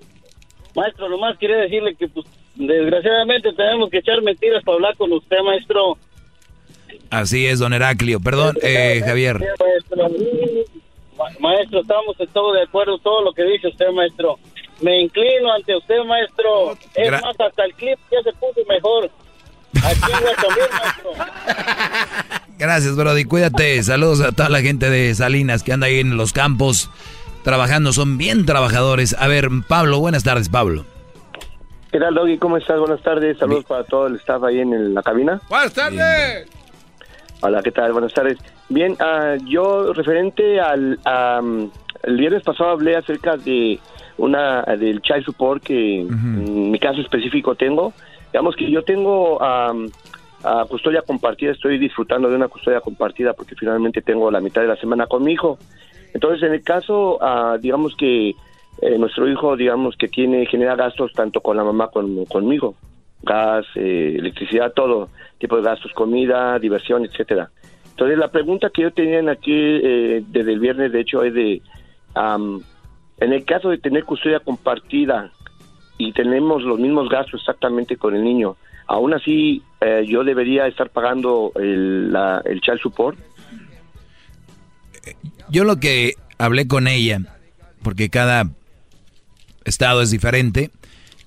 Maestro, 0.75 1.09
nomás 1.09 1.35
quería 1.39 1.57
decirle 1.57 1.95
que, 1.95 2.07
pues, 2.09 2.27
desgraciadamente 2.53 3.51
tenemos 3.53 3.89
que 3.89 3.97
echar 3.97 4.21
mentiras 4.21 4.63
para 4.63 4.75
hablar 4.75 4.95
con 4.97 5.11
usted, 5.13 5.37
maestro. 5.43 5.97
Así 7.09 7.47
es, 7.47 7.57
don 7.57 7.73
Heraclio. 7.73 8.19
Perdón, 8.19 8.55
eh, 8.61 9.01
Javier. 9.03 9.39
Maestro, 11.39 11.81
estamos 11.81 12.19
en 12.19 12.27
todo 12.27 12.53
de 12.53 12.61
acuerdo 12.61 12.99
todo 12.99 13.23
lo 13.23 13.33
que 13.33 13.45
dice 13.45 13.69
usted, 13.69 13.89
maestro. 13.89 14.37
Me 14.79 15.01
inclino 15.01 15.51
ante 15.53 15.75
usted, 15.75 16.03
maestro. 16.05 16.77
Es 16.93 17.11
más, 17.11 17.35
hasta 17.39 17.65
el 17.65 17.73
clip 17.73 17.97
ya 18.11 18.21
se 18.21 18.31
puso 18.33 18.61
mejor. 18.69 19.09
Aquí 19.83 20.11
maestro. 20.11 21.13
Gracias, 22.57 22.95
Brody. 22.95 23.25
Cuídate. 23.25 23.81
Saludos 23.83 24.21
a 24.21 24.31
toda 24.31 24.49
la 24.49 24.61
gente 24.61 24.89
de 24.89 25.13
Salinas 25.15 25.63
que 25.63 25.73
anda 25.73 25.87
ahí 25.87 25.99
en 25.99 26.17
los 26.17 26.33
campos 26.33 26.89
trabajando. 27.43 27.91
Son 27.93 28.17
bien 28.17 28.45
trabajadores. 28.45 29.15
A 29.19 29.27
ver, 29.27 29.49
Pablo, 29.67 29.99
buenas 29.99 30.23
tardes, 30.23 30.49
Pablo. 30.49 30.85
¿Qué 31.91 31.99
tal, 31.99 32.15
Doggy? 32.15 32.37
¿Cómo 32.37 32.57
estás? 32.57 32.79
Buenas 32.79 33.01
tardes. 33.01 33.37
Saludos 33.37 33.65
para 33.65 33.83
todo 33.83 34.07
el 34.07 34.15
staff 34.15 34.43
ahí 34.43 34.59
en 34.59 34.93
la 34.93 35.03
cabina. 35.03 35.41
Buenas 35.49 35.73
tardes. 35.73 36.47
Hola, 37.41 37.61
¿qué 37.61 37.71
tal? 37.71 37.91
Buenas 37.91 38.13
tardes. 38.13 38.37
Bien, 38.69 38.93
uh, 38.93 39.43
yo 39.45 39.93
referente 39.93 40.59
al... 40.61 40.99
el 42.03 42.17
viernes 42.17 42.43
pasado 42.43 42.71
hablé 42.71 42.95
acerca 42.95 43.35
de 43.37 43.79
una 44.17 44.61
del 44.63 45.01
child 45.01 45.25
support 45.25 45.63
que 45.63 46.01
en 46.01 46.71
mi 46.71 46.79
caso 46.79 47.01
específico 47.01 47.55
tengo. 47.55 47.93
Digamos 48.31 48.55
que 48.55 48.71
yo 48.71 48.83
tengo 48.83 49.39
a 50.43 50.65
custodia 50.65 51.01
compartida, 51.01 51.51
estoy 51.51 51.77
disfrutando 51.77 52.29
de 52.29 52.35
una 52.35 52.47
custodia 52.47 52.81
compartida 52.81 53.33
porque 53.33 53.55
finalmente 53.55 54.01
tengo 54.01 54.29
la 54.29 54.41
mitad 54.41 54.61
de 54.61 54.67
la 54.67 54.75
semana 54.75 55.07
con 55.07 55.23
mi 55.23 55.33
hijo. 55.33 55.57
Entonces, 56.13 56.43
en 56.43 56.53
el 56.53 56.63
caso, 56.63 57.19
digamos 57.59 57.95
que 57.95 58.35
eh, 58.81 58.97
nuestro 58.97 59.29
hijo, 59.29 59.55
digamos 59.55 59.95
que 59.95 60.07
tiene 60.07 60.45
genera 60.45 60.75
gastos 60.75 61.13
tanto 61.13 61.41
con 61.41 61.57
la 61.57 61.63
mamá 61.63 61.87
como 61.87 62.25
conmigo, 62.25 62.75
gas, 63.21 63.65
eh, 63.75 64.15
electricidad, 64.17 64.73
todo 64.73 65.09
tipo 65.37 65.55
de 65.57 65.63
gastos, 65.63 65.91
comida, 65.93 66.59
diversión, 66.59 67.05
etcétera. 67.05 67.49
Entonces, 67.91 68.17
la 68.17 68.29
pregunta 68.29 68.69
que 68.69 68.81
yo 68.81 68.91
tenía 68.91 69.19
aquí 69.31 69.53
eh, 69.53 70.23
desde 70.27 70.53
el 70.53 70.59
viernes, 70.59 70.91
de 70.91 70.99
hecho, 70.99 71.23
es 71.23 71.33
de 71.33 71.61
en 72.15 73.31
el 73.31 73.45
caso 73.45 73.69
de 73.69 73.77
tener 73.77 74.03
custodia 74.03 74.39
compartida 74.39 75.31
y 75.97 76.11
tenemos 76.11 76.63
los 76.63 76.79
mismos 76.79 77.09
gastos 77.09 77.39
exactamente 77.41 77.97
con 77.97 78.15
el 78.15 78.23
niño, 78.23 78.55
aún 78.87 79.13
así 79.13 79.63
eh, 79.81 80.05
yo 80.07 80.23
debería 80.23 80.67
estar 80.67 80.89
pagando 80.89 81.51
el, 81.55 82.11
la, 82.11 82.41
el 82.45 82.61
child 82.61 82.79
support. 82.81 83.17
yo 85.49 85.63
lo 85.63 85.77
que 85.79 86.13
hablé 86.37 86.67
con 86.67 86.87
ella, 86.87 87.19
porque 87.81 88.09
cada 88.09 88.49
estado 89.65 90.01
es 90.01 90.11
diferente, 90.11 90.71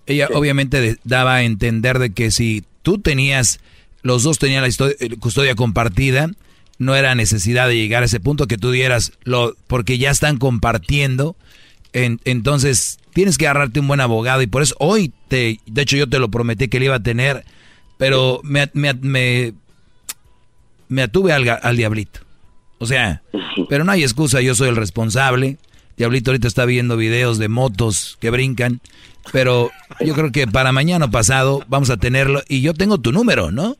ella 0.07 0.29
obviamente 0.35 0.97
daba 1.05 1.37
a 1.37 1.43
entender 1.43 1.99
de 1.99 2.11
que 2.11 2.31
si 2.31 2.65
tú 2.83 2.99
tenías, 2.99 3.61
los 4.03 4.23
dos 4.23 4.39
tenían 4.39 4.63
la 4.63 4.69
eh, 4.69 5.17
custodia 5.19 5.55
compartida, 5.55 6.31
no 6.79 6.95
era 6.95 7.15
necesidad 7.15 7.69
de 7.69 7.77
llegar 7.77 8.03
a 8.03 8.07
ese 8.07 8.21
punto 8.21 8.47
que 8.47 8.59
tú 8.59 8.71
dieras, 8.71 9.13
lo, 9.25 9.55
porque 9.67 9.99
ya 9.99 10.11
están 10.11 10.39
compartiendo, 10.39 11.37
entonces 11.93 12.99
tienes 13.13 13.39
que 13.39 13.47
agarrarte 13.47 13.81
un 13.81 13.89
buen 13.89 14.01
abogado 14.01 14.43
y 14.43 14.47
por 14.47 14.63
eso 14.63 14.75
hoy, 14.79 15.13
te, 15.29 15.61
de 15.67 15.83
hecho 15.83 15.97
yo 15.97 16.09
te 16.09 16.19
lo 16.19 16.31
prometí 16.31 16.69
que 16.69 16.79
le 16.79 16.87
iba 16.87 16.97
a 16.97 17.03
tener, 17.03 17.45
pero 17.97 18.41
me, 18.43 18.69
me, 18.75 18.93
me, 18.95 19.55
me 20.89 21.03
atuve 21.03 21.33
al, 21.33 21.49
al 21.49 21.77
diablito. 21.77 22.21
O 22.79 22.87
sea, 22.87 23.23
pero 23.69 23.85
no 23.85 23.93
hay 23.93 24.03
excusa, 24.03 24.41
yo 24.41 24.55
soy 24.55 24.69
el 24.69 24.77
responsable. 24.77 25.57
Diablito 25.97 26.31
ahorita 26.31 26.47
está 26.47 26.67
viendo 26.67 26.99
videos 26.99 27.39
de 27.39 27.49
motos 27.49 28.19
que 28.21 28.29
brincan, 28.29 28.81
pero 29.33 29.71
yo 30.01 30.13
creo 30.15 30.31
que 30.31 30.47
para 30.47 30.73
mañana 30.73 31.11
pasado 31.11 31.65
vamos 31.69 31.89
a 31.89 31.97
tenerlo 31.97 32.43
y 32.49 32.61
yo 32.61 32.75
tengo 32.75 32.99
tu 32.99 33.13
número, 33.13 33.51
¿no? 33.51 33.77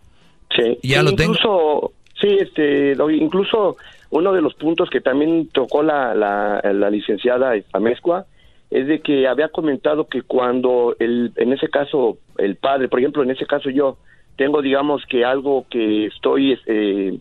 Sí. 0.57 0.79
Ya 0.83 1.03
lo 1.03 1.15
tengo. 1.15 1.35
Incluso, 1.35 1.93
sí, 2.19 2.29
este, 2.41 2.97
incluso 3.21 3.77
uno 4.11 4.33
de 4.33 4.43
los 4.43 4.55
puntos 4.55 4.89
que 4.91 5.01
también 5.01 5.49
tocó 5.49 5.83
la, 5.83 6.15
la, 6.15 6.91
licenciada 6.91 7.55
Amezcua 7.73 8.27
es 8.71 8.87
de 8.87 9.01
que 9.01 9.27
había 9.27 9.49
comentado 9.49 10.07
que 10.07 10.23
cuando 10.23 10.97
el, 10.99 11.33
en 11.37 11.53
ese 11.53 11.69
caso 11.69 12.19
el 12.39 12.57
padre, 12.57 12.89
por 12.89 12.99
ejemplo, 12.99 13.23
en 13.23 13.31
ese 13.31 13.47
caso 13.47 13.71
yo 13.71 13.99
tengo, 14.37 14.63
digamos 14.63 15.05
que 15.07 15.25
algo 15.25 15.67
que 15.71 16.07
estoy, 16.07 16.59
eh, 16.67 17.19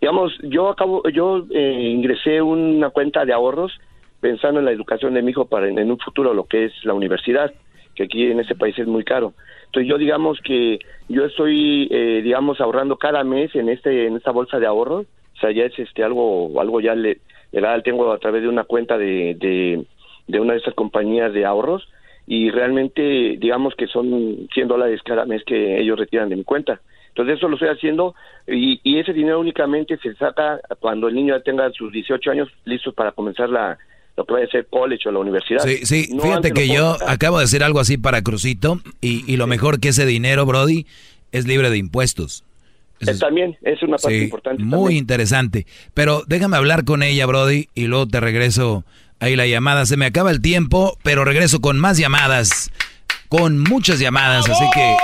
digamos, 0.00 0.32
yo 0.42 0.68
acabo, 0.68 1.02
yo 1.08 1.44
eh, 1.50 1.90
ingresé 1.92 2.40
una 2.40 2.90
cuenta 2.90 3.24
de 3.24 3.32
ahorros 3.32 3.72
pensando 4.20 4.60
en 4.60 4.66
la 4.66 4.72
educación 4.72 5.14
de 5.14 5.22
mi 5.22 5.32
hijo 5.32 5.46
para 5.46 5.68
en, 5.68 5.90
un 5.90 5.98
futuro 5.98 6.32
lo 6.32 6.44
que 6.44 6.66
es 6.66 6.72
la 6.84 6.94
universidad, 6.94 7.52
que 7.94 8.04
aquí 8.04 8.30
en 8.30 8.40
ese 8.40 8.54
país 8.54 8.78
es 8.78 8.86
muy 8.86 9.04
caro. 9.04 9.34
Entonces 9.66 9.88
yo 9.88 9.98
digamos 9.98 10.38
que 10.44 10.78
yo 11.08 11.24
estoy, 11.24 11.88
eh, 11.90 12.20
digamos, 12.22 12.60
ahorrando 12.60 12.96
cada 12.96 13.24
mes 13.24 13.54
en 13.56 13.68
este 13.68 14.06
en 14.06 14.16
esta 14.16 14.30
bolsa 14.30 14.60
de 14.60 14.66
ahorros, 14.66 15.06
sea, 15.42 15.52
ya 15.52 15.64
es 15.64 15.78
este 15.78 16.02
algo 16.02 16.60
algo 16.60 16.80
ya 16.80 16.94
le, 16.94 17.18
legal, 17.52 17.82
tengo 17.82 18.10
a 18.12 18.18
través 18.18 18.42
de 18.42 18.48
una 18.48 18.64
cuenta 18.64 18.98
de, 18.98 19.36
de, 19.38 19.84
de 20.26 20.40
una 20.40 20.54
de 20.54 20.58
estas 20.58 20.74
compañías 20.74 21.32
de 21.32 21.44
ahorros 21.44 21.88
y 22.26 22.50
realmente 22.50 23.02
digamos 23.38 23.74
que 23.74 23.86
son 23.86 24.48
100 24.52 24.68
dólares 24.68 25.00
cada 25.04 25.24
mes 25.26 25.42
que 25.44 25.80
ellos 25.80 25.98
retiran 25.98 26.28
de 26.28 26.36
mi 26.36 26.44
cuenta. 26.44 26.80
Entonces 27.08 27.36
eso 27.36 27.48
lo 27.48 27.56
estoy 27.56 27.68
haciendo 27.68 28.14
y, 28.46 28.80
y 28.82 28.98
ese 28.98 29.12
dinero 29.12 29.38
únicamente 29.38 29.98
se 29.98 30.14
saca 30.14 30.60
cuando 30.80 31.08
el 31.08 31.14
niño 31.14 31.36
ya 31.36 31.42
tenga 31.42 31.70
sus 31.72 31.92
18 31.92 32.30
años 32.30 32.48
listos 32.64 32.94
para 32.94 33.12
comenzar 33.12 33.50
la, 33.50 33.76
lo 34.16 34.24
que 34.24 34.32
vaya 34.32 34.46
a 34.46 34.50
ser 34.50 34.66
college 34.66 35.08
o 35.08 35.12
la 35.12 35.18
universidad. 35.18 35.60
Sí, 35.60 35.84
sí, 35.84 36.08
fíjate 36.18 36.52
que 36.52 36.68
yo 36.68 36.96
acabo 37.06 37.38
de 37.38 37.44
hacer 37.44 37.62
algo 37.64 37.80
así 37.80 37.98
para 37.98 38.22
Crucito 38.22 38.78
y, 39.02 39.30
y 39.30 39.36
lo 39.36 39.46
mejor 39.46 39.78
que 39.78 39.88
ese 39.88 40.06
dinero, 40.06 40.46
Brody, 40.46 40.86
es 41.32 41.46
libre 41.46 41.68
de 41.68 41.76
impuestos. 41.76 42.44
Es, 43.10 43.18
también 43.18 43.56
es 43.62 43.82
una 43.82 43.96
parte 43.96 44.18
importante. 44.18 44.62
Muy 44.62 44.96
interesante. 44.96 45.66
Pero 45.94 46.24
déjame 46.26 46.56
hablar 46.56 46.84
con 46.84 47.02
ella, 47.02 47.26
Brody, 47.26 47.68
y 47.74 47.86
luego 47.86 48.06
te 48.06 48.20
regreso 48.20 48.84
ahí 49.20 49.36
la 49.36 49.46
llamada. 49.46 49.86
Se 49.86 49.96
me 49.96 50.06
acaba 50.06 50.30
el 50.30 50.40
tiempo, 50.40 50.98
pero 51.02 51.24
regreso 51.24 51.60
con 51.60 51.78
más 51.78 51.98
llamadas. 51.98 52.70
Con 53.28 53.58
muchas 53.58 53.98
llamadas, 53.98 54.46
así 54.48 54.64
que 54.74 54.96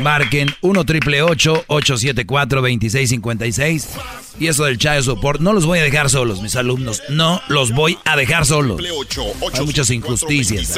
marquen 0.00 0.50
1 0.60 0.84
triple 0.84 1.22
874 1.22 2.60
2656 2.60 3.88
y 4.38 4.46
eso 4.46 4.64
del 4.64 4.78
child 4.78 5.02
support, 5.02 5.40
no 5.40 5.52
los 5.52 5.66
voy 5.66 5.80
a 5.80 5.82
dejar 5.82 6.08
solos, 6.08 6.40
mis 6.40 6.56
alumnos. 6.56 7.02
No 7.10 7.42
los 7.48 7.72
voy 7.72 7.98
a 8.04 8.16
dejar 8.16 8.46
solos. 8.46 8.80
Hay 9.52 9.66
muchas 9.66 9.90
injusticias. 9.90 10.74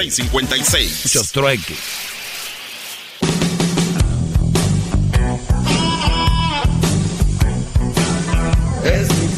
Muchos 1.04 1.32
trueques. 1.32 1.78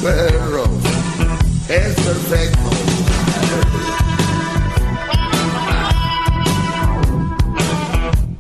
Perro. 0.05 0.65
Es 1.67 1.95
perfecto. 1.95 2.71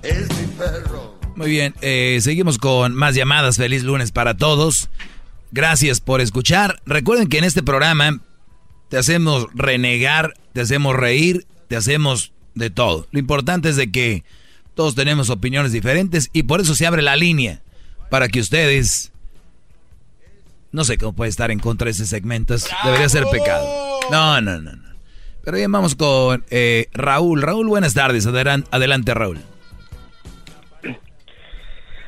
Es 0.02 0.28
mi 0.38 0.46
perro. 0.58 1.18
Muy 1.36 1.48
bien, 1.48 1.74
eh, 1.80 2.18
seguimos 2.20 2.58
con 2.58 2.94
más 2.94 3.14
llamadas. 3.14 3.56
Feliz 3.56 3.82
lunes 3.82 4.12
para 4.12 4.36
todos. 4.36 4.90
Gracias 5.52 6.00
por 6.00 6.20
escuchar. 6.20 6.82
Recuerden 6.84 7.28
que 7.28 7.38
en 7.38 7.44
este 7.44 7.62
programa 7.62 8.20
te 8.90 8.98
hacemos 8.98 9.46
renegar, 9.54 10.34
te 10.52 10.60
hacemos 10.60 10.94
reír, 10.94 11.46
te 11.68 11.76
hacemos 11.76 12.32
de 12.54 12.68
todo. 12.68 13.06
Lo 13.10 13.18
importante 13.18 13.70
es 13.70 13.76
de 13.76 13.90
que 13.90 14.22
todos 14.74 14.94
tenemos 14.94 15.30
opiniones 15.30 15.72
diferentes 15.72 16.28
y 16.34 16.42
por 16.42 16.60
eso 16.60 16.74
se 16.74 16.86
abre 16.86 17.00
la 17.00 17.16
línea 17.16 17.62
para 18.10 18.28
que 18.28 18.40
ustedes... 18.40 19.13
No 20.74 20.82
sé 20.82 20.98
cómo 20.98 21.12
puede 21.12 21.28
estar 21.28 21.52
en 21.52 21.60
contra 21.60 21.84
de 21.84 21.92
ese 21.92 22.04
segmento. 22.04 22.56
Debería 22.82 23.08
ser 23.08 23.26
pecado. 23.30 23.64
No, 24.10 24.40
no, 24.40 24.60
no. 24.60 24.72
no. 24.72 24.94
Pero 25.44 25.56
bien, 25.56 25.70
vamos 25.70 25.94
con 25.94 26.44
eh, 26.50 26.88
Raúl. 26.92 27.42
Raúl, 27.42 27.68
buenas 27.68 27.94
tardes. 27.94 28.26
Adelante, 28.26 29.14
Raúl. 29.14 29.38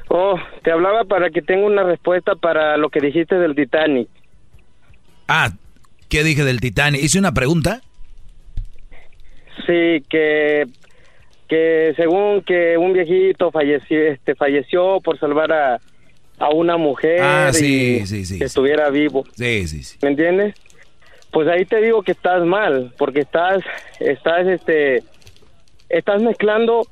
Oh, 0.09 0.34
te 0.64 0.72
hablaba 0.72 1.05
para 1.05 1.30
que 1.30 1.43
tenga 1.43 1.64
una 1.64 1.84
respuesta 1.84 2.34
para 2.34 2.76
lo 2.76 2.90
que 2.90 2.98
dijiste 2.98 3.36
del 3.36 3.55
Titanic. 3.55 4.09
Ah, 5.28 5.52
¿qué 6.09 6.24
dije 6.24 6.43
del 6.43 6.60
Titanic? 6.60 7.01
¿Hice 7.01 7.20
una 7.20 7.32
pregunta? 7.32 7.82
Sí, 9.64 10.02
que 10.09 10.64
que 11.47 11.93
según 11.94 12.43
que 12.43 12.76
un 12.76 12.93
viejito 12.93 13.52
falleció, 13.52 14.01
este, 14.09 14.34
falleció 14.34 15.01
por 15.01 15.20
salvar 15.20 15.52
a, 15.52 15.80
a 16.38 16.50
una 16.50 16.76
mujer 16.76 17.20
ah, 17.22 17.50
sí, 17.52 18.06
sí, 18.06 18.24
sí, 18.24 18.38
que 18.38 18.44
estuviera 18.44 18.90
vivo. 18.90 19.24
Sí, 19.34 19.66
sí, 19.66 19.82
sí. 19.82 19.98
¿Me 20.02 20.10
entiendes? 20.10 20.54
Pues 21.30 21.48
ahí 21.48 21.64
te 21.64 21.80
digo 21.80 22.02
que 22.02 22.12
estás 22.12 22.44
mal, 22.44 22.92
porque 22.98 23.20
estás, 23.20 23.62
estás, 24.00 24.46
este, 24.46 25.02
estás 25.88 26.22
mezclando 26.22 26.86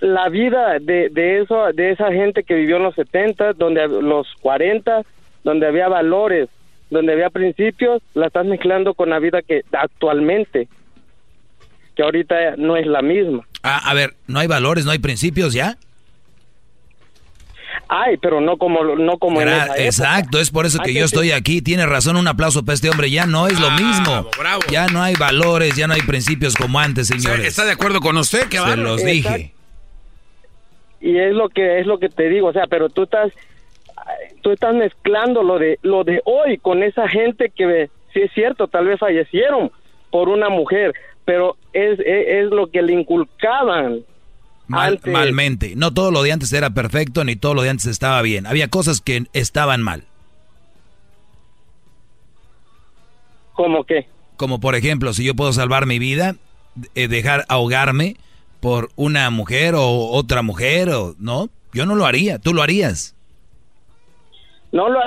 la 0.00 0.28
vida 0.28 0.78
de, 0.80 1.08
de, 1.10 1.40
eso, 1.40 1.72
de 1.72 1.92
esa 1.92 2.12
gente 2.12 2.42
que 2.42 2.54
vivió 2.54 2.76
en 2.76 2.84
los 2.84 2.94
70, 2.94 3.52
donde 3.54 3.86
los 3.88 4.26
40, 4.40 5.02
donde 5.44 5.66
había 5.66 5.88
valores, 5.88 6.48
donde 6.90 7.12
había 7.12 7.30
principios, 7.30 8.02
la 8.14 8.26
estás 8.26 8.46
mezclando 8.46 8.94
con 8.94 9.10
la 9.10 9.18
vida 9.18 9.42
que 9.42 9.62
actualmente, 9.72 10.68
que 11.94 12.02
ahorita 12.02 12.56
no 12.56 12.76
es 12.76 12.86
la 12.86 13.02
misma. 13.02 13.46
Ah, 13.62 13.80
a 13.90 13.94
ver, 13.94 14.14
¿no 14.26 14.40
hay 14.40 14.46
valores, 14.46 14.84
no 14.84 14.90
hay 14.90 14.98
principios 14.98 15.52
ya? 15.52 15.78
Ay, 17.88 18.16
pero 18.16 18.40
no 18.40 18.56
como 18.56 18.82
no 18.84 19.18
como 19.18 19.40
en 19.40 19.48
esa 19.48 19.76
Exacto, 19.76 20.38
es 20.38 20.50
por 20.50 20.66
eso 20.66 20.78
que 20.78 20.94
yo 20.94 21.04
estoy 21.04 21.32
aquí. 21.32 21.62
Tiene 21.62 21.86
razón, 21.86 22.16
un 22.16 22.28
aplauso 22.28 22.64
para 22.64 22.74
este 22.74 22.90
hombre. 22.90 23.10
Ya 23.10 23.26
no 23.26 23.48
es 23.48 23.60
lo 23.60 23.70
mismo. 23.70 24.28
Ya 24.70 24.86
no 24.86 25.02
hay 25.02 25.14
valores, 25.14 25.76
ya 25.76 25.86
no 25.86 25.94
hay 25.94 26.02
principios 26.02 26.54
como 26.54 26.78
antes, 26.78 27.08
señores. 27.08 27.46
¿Está 27.46 27.64
de 27.64 27.72
acuerdo 27.72 28.00
con 28.00 28.16
usted? 28.16 28.48
Que 28.48 28.58
Se 28.58 28.76
los 28.76 29.04
dije 29.04 29.54
y 31.02 31.18
es 31.18 31.34
lo 31.34 31.48
que 31.48 31.80
es 31.80 31.86
lo 31.86 31.98
que 31.98 32.08
te 32.08 32.28
digo, 32.28 32.48
o 32.48 32.52
sea, 32.52 32.66
pero 32.68 32.88
tú 32.88 33.02
estás 33.02 33.32
tú 34.40 34.52
estás 34.52 34.74
mezclando 34.74 35.42
lo 35.42 35.58
de 35.58 35.78
lo 35.82 36.04
de 36.04 36.22
hoy 36.24 36.58
con 36.58 36.82
esa 36.82 37.08
gente 37.08 37.50
que 37.50 37.90
sí 38.14 38.20
es 38.20 38.32
cierto, 38.32 38.68
tal 38.68 38.86
vez 38.86 39.00
fallecieron 39.00 39.72
por 40.10 40.28
una 40.28 40.48
mujer, 40.48 40.94
pero 41.24 41.56
es, 41.72 41.98
es, 42.00 42.50
lo 42.50 42.68
que 42.68 42.82
le 42.82 42.92
inculcaban 42.92 44.00
malmente. 44.72 45.74
No 45.76 45.92
todo 45.92 46.10
lo 46.10 46.22
de 46.22 46.32
antes 46.32 46.52
era 46.52 46.70
perfecto 46.70 47.24
ni 47.24 47.36
todo 47.36 47.54
lo 47.54 47.62
de 47.62 47.70
antes 47.70 47.86
estaba 47.86 48.20
bien. 48.22 48.46
Había 48.46 48.68
cosas 48.68 49.00
que 49.00 49.26
estaban 49.32 49.82
mal. 49.82 50.04
¿Cómo 53.52 53.84
qué? 53.84 54.08
Como 54.36 54.60
por 54.60 54.74
ejemplo, 54.74 55.12
si 55.12 55.24
yo 55.24 55.34
puedo 55.34 55.52
salvar 55.52 55.86
mi 55.86 55.98
vida, 55.98 56.36
eh, 56.94 57.06
dejar 57.06 57.44
ahogarme, 57.48 58.16
por 58.62 58.90
una 58.94 59.28
mujer 59.30 59.74
o 59.74 60.10
otra 60.12 60.42
mujer 60.42 60.88
o 60.90 61.16
no, 61.18 61.48
yo 61.72 61.84
no 61.84 61.96
lo 61.96 62.06
haría, 62.06 62.38
tú 62.38 62.54
lo 62.54 62.62
harías. 62.62 63.16
No 64.70 64.88
lo 64.88 65.00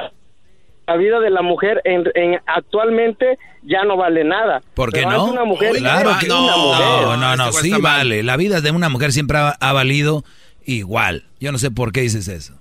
la 0.87 0.97
vida 0.97 1.19
de 1.19 1.29
la 1.29 1.41
mujer 1.41 1.81
en, 1.83 2.05
actualmente 2.45 3.37
ya 3.63 3.83
no 3.83 3.97
vale 3.97 4.23
nada. 4.23 4.61
¿Por 4.73 4.91
qué 4.91 5.05
no? 5.05 5.25
Una 5.25 5.43
mujer 5.43 5.75
claro 5.77 6.11
que 6.19 6.27
no, 6.27 6.45
no, 6.45 7.17
no, 7.17 7.35
no, 7.35 7.51
sí 7.51 7.71
vale. 7.81 8.23
La 8.23 8.37
vida 8.37 8.61
de 8.61 8.71
una 8.71 8.89
mujer 8.89 9.11
siempre 9.11 9.37
ha, 9.37 9.73
valido 9.73 10.23
igual. 10.65 11.25
Yo 11.39 11.51
no 11.51 11.57
sé 11.57 11.71
por 11.71 11.91
qué 11.91 12.01
dices 12.01 12.27
eso. 12.27 12.53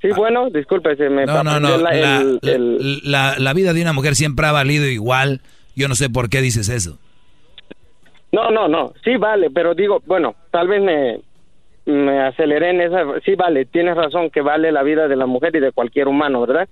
Sí, 0.00 0.08
bueno, 0.16 0.48
disculpe, 0.50 0.94
se 0.96 1.08
me 1.08 1.26
no, 1.26 1.42
no, 1.42 1.58
no. 1.58 1.76
La, 1.76 3.36
la, 3.38 3.52
vida 3.52 3.72
de 3.72 3.82
una 3.82 3.92
mujer 3.92 4.14
siempre 4.14 4.46
ha 4.46 4.52
valido 4.52 4.86
igual. 4.86 5.42
Yo 5.74 5.88
no 5.88 5.96
sé 5.96 6.08
por 6.08 6.28
qué 6.28 6.40
dices 6.40 6.68
eso. 6.68 6.98
No, 8.32 8.50
no, 8.50 8.68
no. 8.68 8.92
Sí 9.04 9.16
vale, 9.16 9.50
pero 9.50 9.74
digo, 9.74 10.02
bueno, 10.06 10.34
tal 10.50 10.68
vez 10.68 10.82
me, 10.82 11.20
me 11.86 12.20
aceleré 12.20 12.70
en 12.70 12.80
esa. 12.82 13.04
Sí, 13.24 13.34
vale, 13.34 13.64
tienes 13.64 13.96
razón 13.96 14.30
que 14.30 14.40
vale 14.42 14.70
la 14.72 14.82
vida 14.82 15.08
de 15.08 15.16
la 15.16 15.26
mujer 15.26 15.54
y 15.56 15.60
de 15.60 15.72
cualquier 15.72 16.08
humano, 16.08 16.42
¿verdad? 16.46 16.68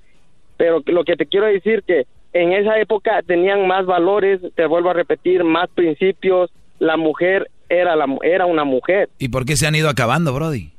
Pero 0.56 0.82
lo 0.86 1.04
que 1.04 1.16
te 1.16 1.26
quiero 1.26 1.46
decir 1.46 1.82
que 1.86 2.06
en 2.32 2.52
esa 2.52 2.78
época 2.78 3.22
tenían 3.26 3.66
más 3.66 3.86
valores, 3.86 4.40
te 4.54 4.66
vuelvo 4.66 4.90
a 4.90 4.94
repetir, 4.94 5.44
más 5.44 5.68
principios. 5.70 6.50
La 6.78 6.96
mujer 6.98 7.50
era 7.70 7.96
la 7.96 8.06
era 8.22 8.44
una 8.46 8.64
mujer. 8.64 9.08
¿Y 9.18 9.28
por 9.30 9.46
qué 9.46 9.56
se 9.56 9.66
han 9.66 9.74
ido 9.74 9.88
acabando, 9.88 10.34
Brody? 10.34 10.72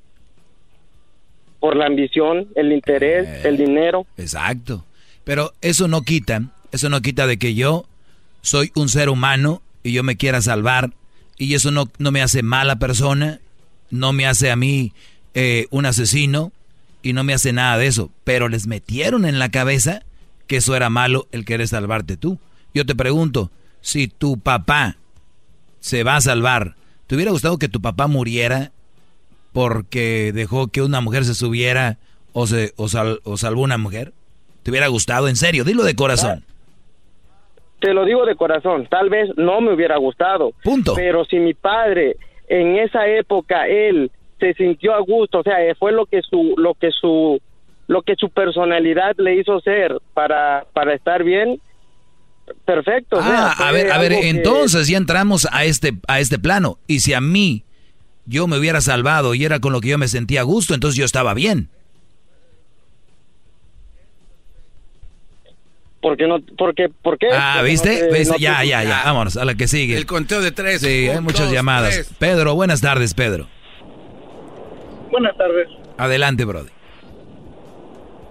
Por 1.59 1.75
la 1.75 1.87
ambición, 1.87 2.47
el 2.55 2.71
interés, 2.71 3.27
Eh. 3.27 3.49
el 3.49 3.57
dinero. 3.57 4.05
Exacto. 4.17 4.85
Pero 5.23 5.51
eso 5.61 5.87
no 5.87 6.03
quita, 6.03 6.41
eso 6.71 6.87
no 6.89 7.01
quita 7.01 7.25
de 7.27 7.37
que 7.37 7.55
yo 7.55 7.85
soy 8.41 8.71
un 8.75 8.87
ser 8.89 9.09
humano 9.09 9.61
y 9.87 9.93
yo 9.93 10.03
me 10.03 10.17
quiera 10.17 10.41
salvar 10.41 10.93
y 11.37 11.53
eso 11.53 11.71
no, 11.71 11.89
no 11.97 12.11
me 12.11 12.21
hace 12.21 12.43
mala 12.43 12.77
persona, 12.77 13.39
no 13.89 14.13
me 14.13 14.25
hace 14.27 14.51
a 14.51 14.55
mí 14.55 14.93
eh, 15.33 15.67
un 15.69 15.85
asesino 15.85 16.51
y 17.03 17.13
no 17.13 17.23
me 17.23 17.33
hace 17.33 17.53
nada 17.53 17.77
de 17.77 17.87
eso. 17.87 18.11
Pero 18.23 18.49
les 18.49 18.67
metieron 18.67 19.25
en 19.25 19.39
la 19.39 19.49
cabeza 19.49 20.01
que 20.47 20.57
eso 20.57 20.75
era 20.75 20.89
malo 20.89 21.27
el 21.31 21.45
querer 21.45 21.67
salvarte 21.67 22.17
tú. 22.17 22.39
Yo 22.73 22.85
te 22.85 22.95
pregunto, 22.95 23.51
si 23.81 24.07
tu 24.07 24.37
papá 24.39 24.97
se 25.79 26.03
va 26.03 26.15
a 26.17 26.21
salvar, 26.21 26.75
¿te 27.07 27.15
hubiera 27.15 27.31
gustado 27.31 27.57
que 27.59 27.69
tu 27.69 27.81
papá 27.81 28.07
muriera 28.07 28.71
porque 29.53 30.31
dejó 30.33 30.67
que 30.67 30.81
una 30.81 31.01
mujer 31.01 31.25
se 31.25 31.35
subiera 31.35 31.97
o, 32.33 32.47
se, 32.47 32.73
o, 32.75 32.87
sal- 32.89 33.21
o 33.23 33.37
salvó 33.37 33.61
una 33.61 33.77
mujer? 33.77 34.13
¿Te 34.63 34.71
hubiera 34.71 34.87
gustado? 34.87 35.27
En 35.27 35.35
serio, 35.35 35.63
dilo 35.63 35.83
de 35.83 35.95
corazón. 35.95 36.43
Te 37.79 37.93
lo 37.93 38.05
digo 38.05 38.25
de 38.25 38.35
corazón, 38.35 38.87
tal 38.89 39.09
vez 39.09 39.29
no 39.37 39.61
me 39.61 39.73
hubiera 39.73 39.97
gustado. 39.97 40.51
Punto. 40.63 40.93
Pero 40.95 41.25
si 41.25 41.37
mi 41.39 41.53
padre 41.53 42.15
en 42.47 42.77
esa 42.77 43.07
época 43.07 43.67
él 43.67 44.09
se 44.39 44.53
sintió 44.53 44.93
a 44.95 44.99
gusto, 44.99 45.39
o 45.39 45.43
sea, 45.43 45.57
fue 45.77 45.91
lo 45.91 46.05
que 46.05 46.21
su 46.21 46.53
lo 46.57 46.73
que 46.73 46.91
su 46.91 47.39
lo 47.87 48.01
que 48.01 48.15
su 48.15 48.29
personalidad 48.29 49.15
le 49.17 49.35
hizo 49.35 49.59
ser 49.61 49.95
para 50.13 50.65
para 50.73 50.93
estar 50.93 51.23
bien. 51.23 51.59
Perfecto. 52.65 53.17
o 53.17 53.21
sea, 53.21 53.51
Ah, 53.51 53.67
a 53.67 53.71
ver, 53.71 53.91
a 53.91 53.97
ver, 53.97 54.11
que- 54.13 54.29
entonces 54.29 54.87
ya 54.87 54.97
entramos 54.97 55.47
a 55.51 55.65
este, 55.65 55.93
a 56.07 56.19
este 56.19 56.39
plano. 56.39 56.77
Y 56.87 57.01
si 57.01 57.13
a 57.13 57.19
mí 57.21 57.63
yo 58.25 58.47
me 58.47 58.57
hubiera 58.57 58.79
salvado 58.81 59.35
y 59.35 59.43
era 59.43 59.59
con 59.59 59.73
lo 59.73 59.81
que 59.81 59.89
yo 59.89 59.97
me 59.97 60.07
sentía 60.07 60.41
a 60.41 60.43
gusto, 60.43 60.73
entonces 60.73 60.97
yo 60.97 61.05
estaba 61.05 61.33
bien. 61.33 61.69
Porque 66.01 66.27
no 66.27 66.39
porque 66.57 66.89
por 67.01 67.17
qué 67.17 67.27
Ah, 67.33 67.55
Porque 67.57 67.71
¿viste? 67.71 67.89
no 67.89 67.95
te- 68.11 68.17
¿Viste? 68.19 68.29
no 68.29 68.35
te- 68.37 68.41
ya, 68.41 68.63
ya, 68.63 68.83
ya. 68.83 69.01
Vámonos 69.05 69.37
a 69.37 69.45
la 69.45 69.55
que 69.55 69.67
sigue. 69.67 69.97
El 69.97 70.05
conteo 70.05 70.41
de 70.41 70.51
tres. 70.51 70.81
Sí, 70.81 71.07
hay 71.09 71.19
muchas 71.21 71.45
dos, 71.47 71.53
llamadas. 71.53 71.93
tres. 71.93 72.13
Pedro, 72.19 72.55
buenas 72.55 72.81
tardes, 72.81 73.13
Pedro. 73.13 73.47
Buenas 75.11 75.35
tardes. 75.37 75.67
Adelante, 75.97 76.45
Brody. 76.45 76.69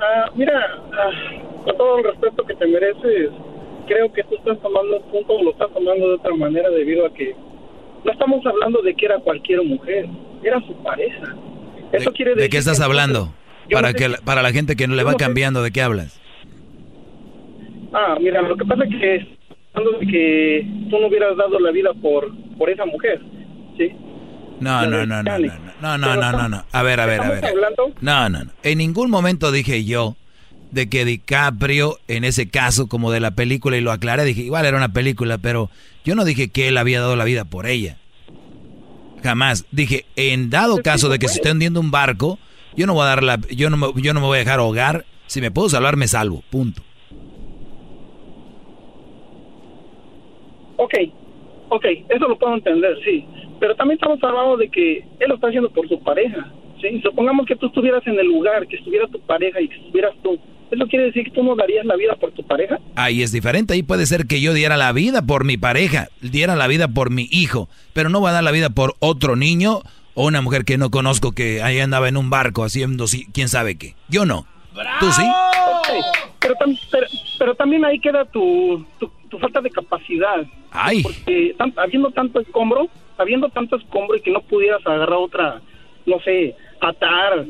Ah, 0.00 0.30
mira, 0.34 0.52
ah, 0.92 1.10
con 1.64 1.76
todo 1.76 1.98
el 1.98 2.04
respeto 2.04 2.44
que 2.44 2.54
te 2.54 2.66
mereces, 2.66 3.30
creo 3.86 4.12
que 4.12 4.22
tú 4.24 4.36
estás 4.36 4.60
tomando 4.60 4.98
un 4.98 5.10
punto, 5.10 5.42
lo 5.42 5.50
estás 5.52 5.68
tomando 5.72 6.08
de 6.08 6.14
otra 6.14 6.34
manera 6.34 6.68
debido 6.70 7.06
a 7.06 7.12
que 7.14 7.34
no 8.04 8.12
estamos 8.12 8.44
hablando 8.46 8.82
de 8.82 8.94
que 8.94 9.06
era 9.06 9.18
cualquier 9.20 9.62
mujer, 9.64 10.06
era 10.44 10.60
su 10.60 10.74
pareja. 10.82 11.34
Eso 11.92 12.12
quiere 12.12 12.32
¿De 12.32 12.36
decir 12.36 12.50
qué 12.50 12.58
estás 12.58 12.78
que 12.78 12.84
hablando? 12.84 13.32
Para, 13.72 13.92
no 13.92 13.98
sé 13.98 14.04
que, 14.10 14.14
para 14.24 14.42
la 14.42 14.52
gente 14.52 14.76
que 14.76 14.86
no 14.86 14.94
le 14.94 15.02
va 15.02 15.12
no 15.12 15.18
sé- 15.18 15.24
cambiando, 15.24 15.62
¿de 15.62 15.70
qué 15.72 15.82
hablas? 15.82 16.20
Ah, 17.98 18.18
mira, 18.20 18.42
lo 18.42 18.56
que 18.58 18.64
pasa 18.66 18.84
es 18.84 18.90
que 18.90 19.36
de 19.74 20.06
que 20.06 20.66
tú 20.90 20.98
no 20.98 21.06
hubieras 21.06 21.34
dado 21.36 21.58
la 21.58 21.70
vida 21.70 21.94
por 21.94 22.30
por 22.58 22.68
esa 22.68 22.84
mujer, 22.84 23.22
¿sí? 23.78 23.90
No, 24.60 24.86
no, 24.86 25.06
no, 25.06 25.22
no, 25.22 25.38
no, 25.38 25.48
no, 25.80 25.98
no, 25.98 26.16
no, 26.16 26.32
no, 26.32 26.48
no. 26.48 26.64
A 26.72 26.82
ver, 26.82 27.00
a 27.00 27.06
ver, 27.06 27.20
a 27.22 27.28
ver. 27.30 27.44
No, 28.00 28.28
no, 28.28 28.44
no. 28.44 28.50
En 28.62 28.78
ningún 28.78 29.10
momento 29.10 29.50
dije 29.50 29.84
yo 29.84 30.16
de 30.70 30.90
que 30.90 31.06
DiCaprio, 31.06 31.98
en 32.06 32.24
ese 32.24 32.48
caso, 32.50 32.86
como 32.86 33.10
de 33.10 33.20
la 33.20 33.30
película, 33.30 33.78
y 33.78 33.80
lo 33.80 33.92
aclaré, 33.92 34.24
dije, 34.24 34.42
igual 34.42 34.66
era 34.66 34.76
una 34.76 34.92
película, 34.92 35.38
pero 35.38 35.70
yo 36.04 36.14
no 36.14 36.24
dije 36.24 36.48
que 36.48 36.68
él 36.68 36.76
había 36.76 37.00
dado 37.00 37.16
la 37.16 37.24
vida 37.24 37.44
por 37.44 37.66
ella. 37.66 37.96
Jamás. 39.22 39.64
Dije, 39.70 40.04
en 40.16 40.50
dado 40.50 40.82
caso 40.82 41.08
de 41.08 41.18
que 41.18 41.28
se 41.28 41.36
esté 41.36 41.50
hundiendo 41.50 41.80
un 41.80 41.90
barco, 41.90 42.38
yo 42.76 42.86
no 42.86 42.92
voy 42.94 43.04
a 43.04 43.06
dar 43.06 43.22
la, 43.22 43.40
yo 43.50 43.70
no 43.70 43.76
me, 43.78 44.02
yo 44.02 44.12
no 44.12 44.20
me 44.20 44.26
voy 44.26 44.36
a 44.36 44.40
dejar 44.40 44.58
ahogar. 44.58 45.06
Si 45.26 45.40
me 45.40 45.50
puedo 45.50 45.68
salvar, 45.68 45.96
me 45.96 46.08
salvo. 46.08 46.42
Punto. 46.50 46.82
Ok, 50.76 50.94
ok, 51.68 51.84
eso 52.08 52.28
lo 52.28 52.38
puedo 52.38 52.54
entender, 52.54 52.96
sí. 53.04 53.24
Pero 53.58 53.74
también 53.74 53.96
estamos 53.96 54.22
hablando 54.22 54.56
de 54.56 54.68
que 54.68 54.98
él 54.98 55.28
lo 55.28 55.36
está 55.36 55.48
haciendo 55.48 55.70
por 55.70 55.88
su 55.88 55.98
pareja, 56.02 56.52
¿sí? 56.80 57.00
Supongamos 57.02 57.46
que 57.46 57.56
tú 57.56 57.66
estuvieras 57.66 58.06
en 58.06 58.18
el 58.18 58.26
lugar, 58.26 58.66
que 58.66 58.76
estuviera 58.76 59.06
tu 59.08 59.20
pareja 59.20 59.60
y 59.60 59.68
que 59.68 59.76
estuvieras 59.76 60.14
tú. 60.22 60.38
¿Eso 60.70 60.86
quiere 60.88 61.06
decir 61.06 61.24
que 61.24 61.30
tú 61.30 61.44
no 61.44 61.54
darías 61.54 61.86
la 61.86 61.96
vida 61.96 62.16
por 62.16 62.32
tu 62.32 62.42
pareja? 62.42 62.80
Ahí 62.96 63.22
es 63.22 63.30
diferente. 63.30 63.74
Ahí 63.74 63.82
puede 63.82 64.04
ser 64.06 64.26
que 64.26 64.40
yo 64.40 64.52
diera 64.52 64.76
la 64.76 64.92
vida 64.92 65.22
por 65.22 65.44
mi 65.44 65.56
pareja, 65.56 66.08
diera 66.20 66.56
la 66.56 66.66
vida 66.66 66.88
por 66.88 67.10
mi 67.10 67.28
hijo, 67.30 67.68
pero 67.92 68.08
no 68.08 68.20
voy 68.20 68.30
a 68.30 68.34
dar 68.34 68.44
la 68.44 68.50
vida 68.50 68.70
por 68.70 68.94
otro 68.98 69.36
niño 69.36 69.82
o 70.14 70.26
una 70.26 70.42
mujer 70.42 70.64
que 70.64 70.76
no 70.76 70.90
conozco 70.90 71.32
que 71.32 71.62
ahí 71.62 71.78
andaba 71.78 72.08
en 72.08 72.16
un 72.16 72.30
barco 72.30 72.64
haciendo 72.64 73.04
quién 73.32 73.48
sabe 73.48 73.76
qué. 73.76 73.94
Yo 74.08 74.24
no. 74.24 74.46
¿Tú 75.00 75.12
sí? 75.12 75.22
Pero, 76.40 76.54
tam- 76.56 76.78
pero, 76.90 77.06
pero 77.38 77.54
también 77.54 77.84
ahí 77.84 77.98
queda 77.98 78.24
tu, 78.24 78.84
tu, 78.98 79.10
tu 79.28 79.38
falta 79.38 79.60
de 79.60 79.70
capacidad. 79.70 80.44
Ay. 80.70 81.02
Porque 81.02 81.54
tan- 81.58 81.72
habiendo 81.76 82.10
tanto 82.10 82.40
escombro, 82.40 82.88
habiendo 83.18 83.48
tanto 83.48 83.76
escombro 83.76 84.16
y 84.16 84.20
que 84.20 84.30
no 84.30 84.40
pudieras 84.42 84.80
agarrar 84.86 85.14
otra, 85.18 85.60
no 86.04 86.20
sé, 86.20 86.54
atar 86.80 87.44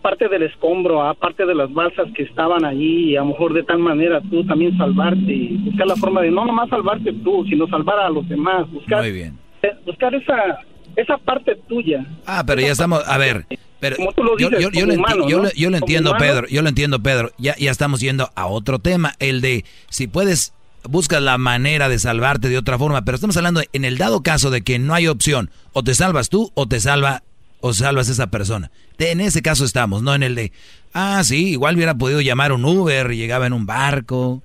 parte 0.00 0.26
del 0.28 0.44
escombro 0.44 1.02
a 1.02 1.12
parte 1.12 1.44
de 1.44 1.54
las 1.54 1.70
balsas 1.72 2.08
que 2.14 2.22
estaban 2.22 2.64
allí 2.64 3.10
y 3.10 3.16
a 3.16 3.20
lo 3.20 3.26
mejor 3.26 3.52
de 3.52 3.62
tal 3.62 3.78
manera 3.78 4.20
tú 4.30 4.42
también 4.46 4.76
salvarte 4.78 5.20
y 5.30 5.58
buscar 5.58 5.86
la 5.86 5.96
forma 5.96 6.22
de 6.22 6.30
no 6.30 6.46
nomás 6.46 6.70
salvarte 6.70 7.12
tú, 7.22 7.44
sino 7.44 7.66
salvar 7.68 7.98
a 8.00 8.08
los 8.08 8.26
demás, 8.26 8.68
buscar, 8.72 9.02
Muy 9.02 9.12
bien. 9.12 9.38
eh, 9.62 9.72
buscar 9.84 10.14
esa, 10.14 10.60
esa 10.96 11.18
parte 11.18 11.56
tuya. 11.68 12.06
Ah, 12.26 12.42
pero 12.46 12.62
ya 12.62 12.72
estamos, 12.72 13.06
a 13.06 13.18
ver, 13.18 13.44
pero 13.80 13.96
Como 13.96 14.12
tú 14.12 14.22
lo 14.22 14.38
yo, 14.38 14.48
dices, 14.50 14.64
yo- 14.64 14.70
yo 14.70 14.86
enti- 14.86 14.96
¿no? 15.16 15.28
yo 15.28 15.70
lo 15.70 15.76
entiendo, 15.78 16.10
humano. 16.10 16.24
Pedro, 16.24 16.46
yo 16.48 16.62
lo 16.62 16.68
entiendo, 16.68 17.02
Pedro. 17.02 17.32
Ya, 17.38 17.56
ya 17.56 17.70
estamos 17.70 18.00
yendo 18.00 18.30
a 18.34 18.46
otro 18.46 18.78
tema, 18.78 19.14
el 19.18 19.40
de 19.40 19.64
si 19.88 20.06
puedes, 20.06 20.52
buscas 20.84 21.20
la 21.22 21.36
manera 21.38 21.88
de 21.88 21.98
salvarte 21.98 22.48
de 22.48 22.58
otra 22.58 22.78
forma, 22.78 23.04
pero 23.04 23.14
estamos 23.16 23.36
hablando 23.36 23.62
en 23.72 23.84
el 23.84 23.98
dado 23.98 24.22
caso 24.22 24.50
de 24.50 24.62
que 24.62 24.78
no 24.78 24.94
hay 24.94 25.06
opción, 25.08 25.50
o 25.72 25.82
te 25.82 25.94
salvas 25.94 26.28
tú 26.28 26.52
o 26.54 26.68
te 26.68 26.78
salva 26.80 27.22
o 27.60 27.72
salvas 27.74 28.08
esa 28.08 28.28
persona. 28.28 28.70
De- 28.98 29.10
en 29.10 29.20
ese 29.20 29.42
caso 29.42 29.64
estamos, 29.64 30.02
no 30.02 30.14
en 30.14 30.22
el 30.22 30.34
de, 30.34 30.52
ah, 30.94 31.22
sí, 31.24 31.48
igual 31.50 31.76
hubiera 31.76 31.94
podido 31.94 32.20
llamar 32.20 32.52
un 32.52 32.64
Uber, 32.64 33.10
llegaba 33.14 33.46
en 33.46 33.52
un 33.52 33.66
barco. 33.66 34.42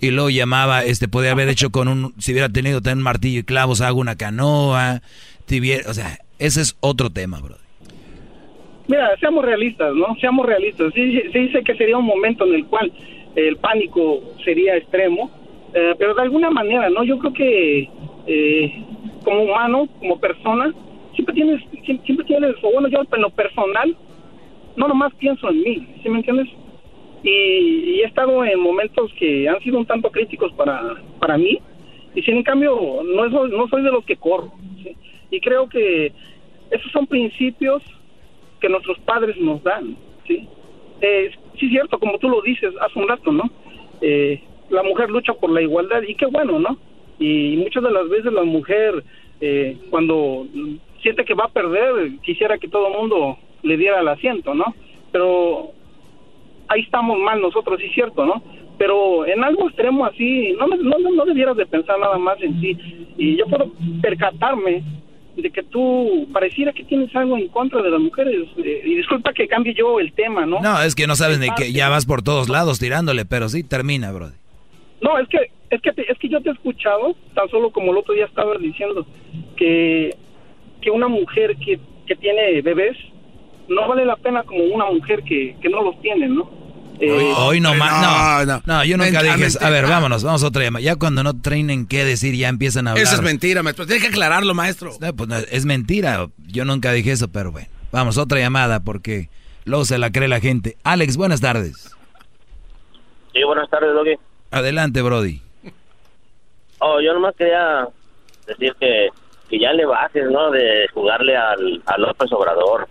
Y 0.00 0.10
luego 0.10 0.30
llamaba, 0.30 0.82
este, 0.84 1.06
podía 1.06 1.30
haber 1.30 1.48
hecho 1.48 1.70
con 1.70 1.86
un, 1.86 2.12
si 2.18 2.32
hubiera 2.32 2.48
tenido 2.48 2.80
también 2.82 2.98
un 2.98 3.04
martillo 3.04 3.38
y 3.38 3.44
clavos, 3.44 3.80
hago 3.80 4.00
una 4.00 4.16
canoa, 4.16 5.00
tuviera- 5.46 5.88
o 5.88 5.94
sea, 5.94 6.18
ese 6.40 6.60
es 6.60 6.74
otro 6.80 7.10
tema, 7.10 7.38
bro. 7.38 7.56
Mira, 8.92 9.16
seamos 9.16 9.42
realistas, 9.42 9.94
¿no? 9.94 10.14
Seamos 10.20 10.44
realistas. 10.44 10.92
Sí, 10.92 11.18
sí 11.32 11.38
dice 11.38 11.64
que 11.64 11.74
sería 11.76 11.96
un 11.96 12.04
momento 12.04 12.44
en 12.44 12.56
el 12.56 12.66
cual 12.66 12.92
el 13.34 13.56
pánico 13.56 14.20
sería 14.44 14.76
extremo, 14.76 15.30
eh, 15.72 15.94
pero 15.98 16.12
de 16.14 16.20
alguna 16.20 16.50
manera, 16.50 16.90
¿no? 16.90 17.02
Yo 17.02 17.18
creo 17.18 17.32
que 17.32 17.88
eh, 18.26 18.84
como 19.24 19.44
humano, 19.44 19.88
como 19.98 20.20
persona, 20.20 20.74
siempre 21.14 21.34
tienes, 21.34 21.62
siempre, 21.86 22.26
tienes, 22.26 22.54
o 22.62 22.70
bueno, 22.70 22.88
yo 22.88 23.00
en 23.10 23.22
lo 23.22 23.30
personal, 23.30 23.96
no 24.76 24.88
nomás 24.88 25.14
pienso 25.14 25.48
en 25.48 25.62
mí, 25.62 25.88
¿sí 26.02 26.10
me 26.10 26.18
entiendes? 26.18 26.48
Y, 27.22 27.30
y 27.30 28.00
he 28.02 28.04
estado 28.04 28.44
en 28.44 28.60
momentos 28.60 29.10
que 29.14 29.48
han 29.48 29.58
sido 29.60 29.78
un 29.78 29.86
tanto 29.86 30.10
críticos 30.10 30.52
para, 30.52 30.96
para 31.18 31.38
mí, 31.38 31.58
y 32.14 32.20
sin 32.20 32.36
en 32.36 32.42
cambio, 32.42 32.78
no, 33.02 33.30
soy, 33.30 33.50
no 33.52 33.66
soy 33.68 33.84
de 33.84 33.90
los 33.90 34.04
que 34.04 34.16
corro, 34.16 34.52
¿sí? 34.82 34.94
Y 35.30 35.40
creo 35.40 35.66
que 35.66 36.12
esos 36.70 36.92
son 36.92 37.06
principios 37.06 37.82
que 38.62 38.68
nuestros 38.68 38.98
padres 39.00 39.36
nos 39.38 39.62
dan, 39.64 39.96
¿sí? 40.26 40.48
Eh, 41.00 41.32
sí, 41.58 41.68
cierto, 41.68 41.98
como 41.98 42.16
tú 42.18 42.28
lo 42.28 42.40
dices 42.42 42.72
hace 42.80 42.98
un 42.98 43.08
rato, 43.08 43.32
¿no? 43.32 43.50
Eh, 44.00 44.40
la 44.70 44.84
mujer 44.84 45.10
lucha 45.10 45.34
por 45.34 45.50
la 45.50 45.60
igualdad 45.60 46.00
y 46.06 46.14
qué 46.14 46.26
bueno, 46.26 46.60
¿no? 46.60 46.78
Y 47.18 47.56
muchas 47.56 47.82
de 47.82 47.90
las 47.90 48.08
veces 48.08 48.32
la 48.32 48.44
mujer, 48.44 49.02
eh, 49.40 49.76
cuando 49.90 50.46
siente 51.02 51.24
que 51.24 51.34
va 51.34 51.46
a 51.46 51.52
perder, 51.52 52.12
quisiera 52.22 52.56
que 52.56 52.68
todo 52.68 52.86
el 52.86 52.94
mundo 52.94 53.36
le 53.62 53.76
diera 53.76 54.00
el 54.00 54.08
asiento, 54.08 54.54
¿no? 54.54 54.74
Pero 55.10 55.72
ahí 56.68 56.82
estamos 56.82 57.18
mal 57.18 57.42
nosotros, 57.42 57.80
sí, 57.80 57.88
cierto, 57.88 58.24
¿no? 58.24 58.42
Pero 58.78 59.26
en 59.26 59.42
algo 59.42 59.68
extremo 59.68 60.06
así, 60.06 60.54
no, 60.56 60.68
no, 60.68 60.98
no, 60.98 61.24
debieras 61.24 61.56
de 61.56 61.66
pensar 61.66 61.98
nada 61.98 62.16
más 62.16 62.40
en 62.40 62.60
ti. 62.60 62.76
Y 63.18 63.36
yo 63.36 63.46
puedo 63.46 63.72
percatarme 64.00 64.82
de 65.36 65.50
que 65.50 65.62
tú 65.62 66.28
pareciera 66.32 66.72
que 66.72 66.84
tienes 66.84 67.14
algo 67.16 67.36
en 67.38 67.48
contra 67.48 67.80
de 67.82 67.90
las 67.90 68.00
mujeres. 68.00 68.46
eh, 68.58 68.82
y 68.84 68.94
disculpa 68.96 69.32
que 69.32 69.48
cambie 69.48 69.74
yo 69.74 69.98
el 70.00 70.12
tema, 70.12 70.44
¿no? 70.46 70.60
No, 70.60 70.82
es 70.82 70.94
que 70.94 71.06
no 71.06 71.16
sabes 71.16 71.38
ni 71.38 71.48
que 71.54 71.72
ya 71.72 71.88
vas 71.88 72.04
por 72.06 72.22
todos 72.22 72.48
lados 72.48 72.78
tirándole, 72.78 73.24
pero 73.24 73.48
sí 73.48 73.62
termina, 73.64 74.12
bro. 74.12 74.30
No, 75.00 75.18
es 75.18 75.28
que 75.28 75.38
es 75.70 75.80
que 75.80 75.92
te- 75.92 76.10
es 76.12 76.18
que 76.18 76.28
yo 76.28 76.40
te 76.42 76.50
he 76.50 76.52
escuchado 76.52 77.16
tan 77.34 77.48
solo 77.48 77.70
como 77.70 77.92
el 77.92 77.98
otro 77.98 78.12
día 78.14 78.26
estabas 78.26 78.60
diciendo 78.60 79.06
que 79.56 80.14
que 80.80 80.90
una 80.90 81.08
mujer 81.08 81.56
que 81.56 81.78
que 82.06 82.16
tiene 82.16 82.60
bebés 82.62 82.96
no 83.68 83.88
vale 83.88 84.04
la 84.04 84.16
pena 84.16 84.42
como 84.42 84.64
una 84.64 84.86
mujer 84.86 85.22
que, 85.22 85.56
que 85.62 85.68
no 85.68 85.82
los 85.82 85.98
tiene, 86.02 86.28
¿no? 86.28 86.50
Eh, 87.04 87.34
hoy, 87.36 87.58
no 87.58 87.74
más, 87.74 88.46
no, 88.46 88.62
no, 88.64 88.84
yo 88.84 88.96
nunca 88.96 89.24
dije 89.24 89.46
eso. 89.46 89.58
A 89.60 89.70
ver, 89.70 89.88
vámonos, 89.88 90.22
vamos 90.22 90.44
a 90.44 90.46
otra 90.46 90.62
llamada. 90.62 90.84
Ya 90.84 90.94
cuando 90.94 91.24
no 91.24 91.40
trainen 91.40 91.88
qué 91.88 92.04
decir, 92.04 92.36
ya 92.36 92.48
empiezan 92.48 92.86
a 92.86 92.92
hablar. 92.92 93.02
Eso 93.02 93.16
es 93.16 93.22
mentira, 93.22 93.64
maestro. 93.64 93.86
Tiene 93.86 94.00
que 94.00 94.06
aclararlo, 94.06 94.54
maestro. 94.54 94.92
pues 95.16 95.48
es 95.50 95.64
mentira. 95.64 96.28
Yo 96.46 96.64
nunca 96.64 96.92
dije 96.92 97.10
eso, 97.10 97.26
pero 97.26 97.50
bueno. 97.50 97.66
Vamos, 97.90 98.18
otra 98.18 98.38
llamada 98.38 98.84
porque 98.84 99.30
luego 99.64 99.84
se 99.84 99.98
la 99.98 100.12
cree 100.12 100.28
la 100.28 100.38
gente. 100.38 100.76
Alex, 100.84 101.16
buenas 101.16 101.40
tardes. 101.40 101.90
Sí, 103.32 103.42
buenas 103.42 103.68
tardes, 103.68 103.92
Loki. 103.94 104.14
Adelante, 104.52 105.02
Brody. 105.02 105.42
Oh, 106.78 107.00
yo 107.00 107.14
nomás 107.14 107.34
quería 107.34 107.88
decir 108.46 108.76
que, 108.78 109.08
que 109.50 109.58
ya 109.58 109.72
le 109.72 109.86
bajes, 109.86 110.30
¿no? 110.30 110.52
De 110.52 110.86
jugarle 110.94 111.36
al, 111.36 111.82
a 111.84 111.98
López 111.98 112.30
Obrador. 112.32 112.86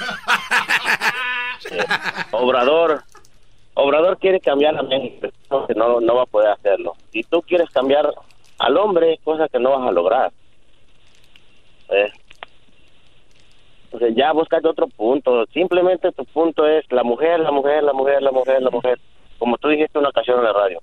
Obrador, 2.32 3.02
Obrador 3.74 4.18
quiere 4.18 4.40
cambiar 4.40 4.76
a 4.76 4.82
México, 4.82 5.28
no, 5.76 6.00
no 6.00 6.14
va 6.14 6.22
a 6.22 6.26
poder 6.26 6.50
hacerlo. 6.50 6.94
Y 7.12 7.22
tú 7.24 7.42
quieres 7.42 7.70
cambiar 7.70 8.12
al 8.58 8.76
hombre, 8.76 9.18
cosa 9.24 9.48
que 9.48 9.58
no 9.58 9.70
vas 9.70 9.88
a 9.88 9.92
lograr. 9.92 10.32
¿Eh? 11.88 12.12
Entonces 13.84 14.14
ya 14.16 14.32
buscate 14.32 14.68
otro 14.68 14.86
punto. 14.88 15.44
Simplemente 15.52 16.12
tu 16.12 16.24
punto 16.24 16.66
es 16.66 16.90
la 16.90 17.02
mujer, 17.02 17.40
la 17.40 17.50
mujer, 17.50 17.82
la 17.82 17.92
mujer, 17.92 18.22
la 18.22 18.30
mujer, 18.30 18.62
la 18.62 18.70
mujer. 18.70 18.98
Como 19.38 19.58
tú 19.58 19.68
dijiste 19.68 19.98
una 19.98 20.08
ocasión 20.08 20.38
en 20.38 20.44
la 20.44 20.52
radio. 20.52 20.80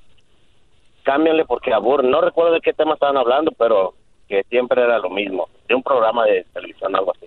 Cámbianle 1.03 1.45
porque 1.45 1.73
aburre. 1.73 2.07
No 2.07 2.21
recuerdo 2.21 2.53
de 2.53 2.61
qué 2.61 2.73
tema 2.73 2.93
estaban 2.93 3.17
hablando, 3.17 3.51
pero 3.57 3.95
que 4.27 4.43
siempre 4.43 4.83
era 4.83 4.99
lo 4.99 5.09
mismo. 5.09 5.47
De 5.67 5.73
un 5.73 5.81
programa 5.81 6.25
de 6.25 6.45
televisión, 6.53 6.95
algo 6.95 7.13
así. 7.15 7.25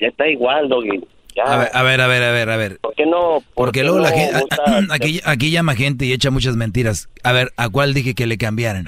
Ya 0.00 0.08
está 0.08 0.28
igual, 0.28 0.68
Doggy. 0.68 1.04
A 1.44 1.56
ver, 1.56 1.70
a 1.72 1.82
ver, 1.82 2.00
a 2.00 2.06
ver, 2.06 2.22
a 2.22 2.32
ver, 2.32 2.50
a 2.50 2.56
ver. 2.56 2.78
¿Por 2.78 2.94
qué 2.94 3.06
no? 3.06 3.42
Porque 3.54 3.82
luego 3.82 4.00
la 4.00 4.10
gente, 4.10 4.44
aquí, 4.90 5.20
aquí 5.24 5.50
llama 5.50 5.74
gente 5.74 6.04
y 6.04 6.12
echa 6.12 6.30
muchas 6.30 6.56
mentiras. 6.56 7.08
A 7.22 7.32
ver, 7.32 7.52
¿a 7.56 7.68
cuál 7.68 7.94
dije 7.94 8.14
que 8.14 8.26
le 8.26 8.36
cambiaran? 8.36 8.86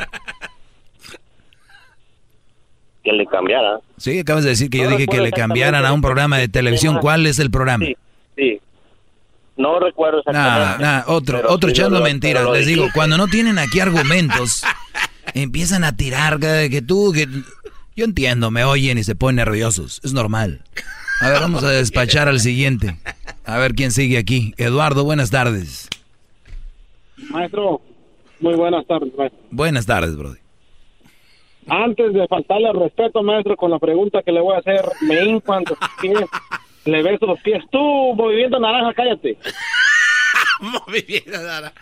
que 3.02 3.12
le 3.12 3.26
cambiaran. 3.26 3.80
Sí, 3.97 4.18
acabas 4.18 4.44
de 4.44 4.51
decir 4.51 4.70
que 4.70 4.78
yo 4.78 4.89
dije 4.89 5.06
que 5.06 5.20
le 5.20 5.32
cambiaran 5.32 5.84
a 5.84 5.93
un 5.93 6.01
programa 6.01 6.39
de 6.39 6.48
televisión. 6.48 6.98
¿Cuál 7.01 7.26
es 7.26 7.39
el 7.39 7.51
programa? 7.51 7.84
Sí, 7.84 7.97
sí. 8.36 8.60
No 9.56 9.78
recuerdo 9.78 10.20
exactamente. 10.20 10.82
Nah, 10.82 11.02
otro, 11.06 11.43
otro 11.48 11.70
echando 11.70 12.01
mentiras. 12.01 12.48
Les 12.51 12.66
digo, 12.66 12.86
cuando 12.94 13.16
no 13.16 13.26
tienen 13.28 13.59
aquí 13.59 13.80
argumentos, 13.80 14.62
empiezan 15.34 15.84
a 15.84 15.97
tirar 15.97 16.39
que 16.39 16.82
tú, 16.86 17.12
que... 17.12 17.28
Yo 17.94 18.06
entiendo, 18.06 18.51
me 18.51 18.64
oyen 18.64 18.97
y 18.97 19.05
se 19.05 19.14
ponen 19.14 19.36
nerviosos. 19.36 20.01
Es 20.02 20.14
normal. 20.14 20.62
A 21.20 21.28
ver, 21.30 21.40
vamos 21.40 21.62
a 21.62 21.70
despachar 21.70 22.28
al 22.28 22.40
siguiente. 22.40 22.97
A 23.44 23.59
ver 23.59 23.74
quién 23.74 23.90
sigue 23.90 24.18
aquí. 24.18 24.55
Eduardo, 24.56 25.05
buenas 25.05 25.30
tardes. 25.30 25.89
Maestro, 27.30 27.80
muy 28.40 28.55
buenas 28.55 28.86
tardes, 28.86 29.14
maestro. 29.16 29.40
Buenas 29.51 29.86
tardes, 29.86 30.16
Brody. 30.16 30.39
Antes 31.68 32.12
de 32.12 32.26
faltarle 32.26 32.68
al 32.68 32.80
respeto, 32.80 33.22
maestro, 33.22 33.56
con 33.56 33.70
la 33.70 33.78
pregunta 33.78 34.22
que 34.22 34.32
le 34.32 34.40
voy 34.40 34.56
a 34.56 34.59
hacer, 34.59 34.82
me 35.02 35.24
hinco 35.24 35.55
pies, 36.01 36.24
le 36.84 37.02
beso 37.02 37.26
los 37.26 37.40
pies. 37.40 37.62
Tú, 37.70 37.78
movimiento 38.14 38.59
naranja, 38.59 38.93
cállate. 38.94 39.39
movimiento 40.60 41.30
naranja. 41.30 41.72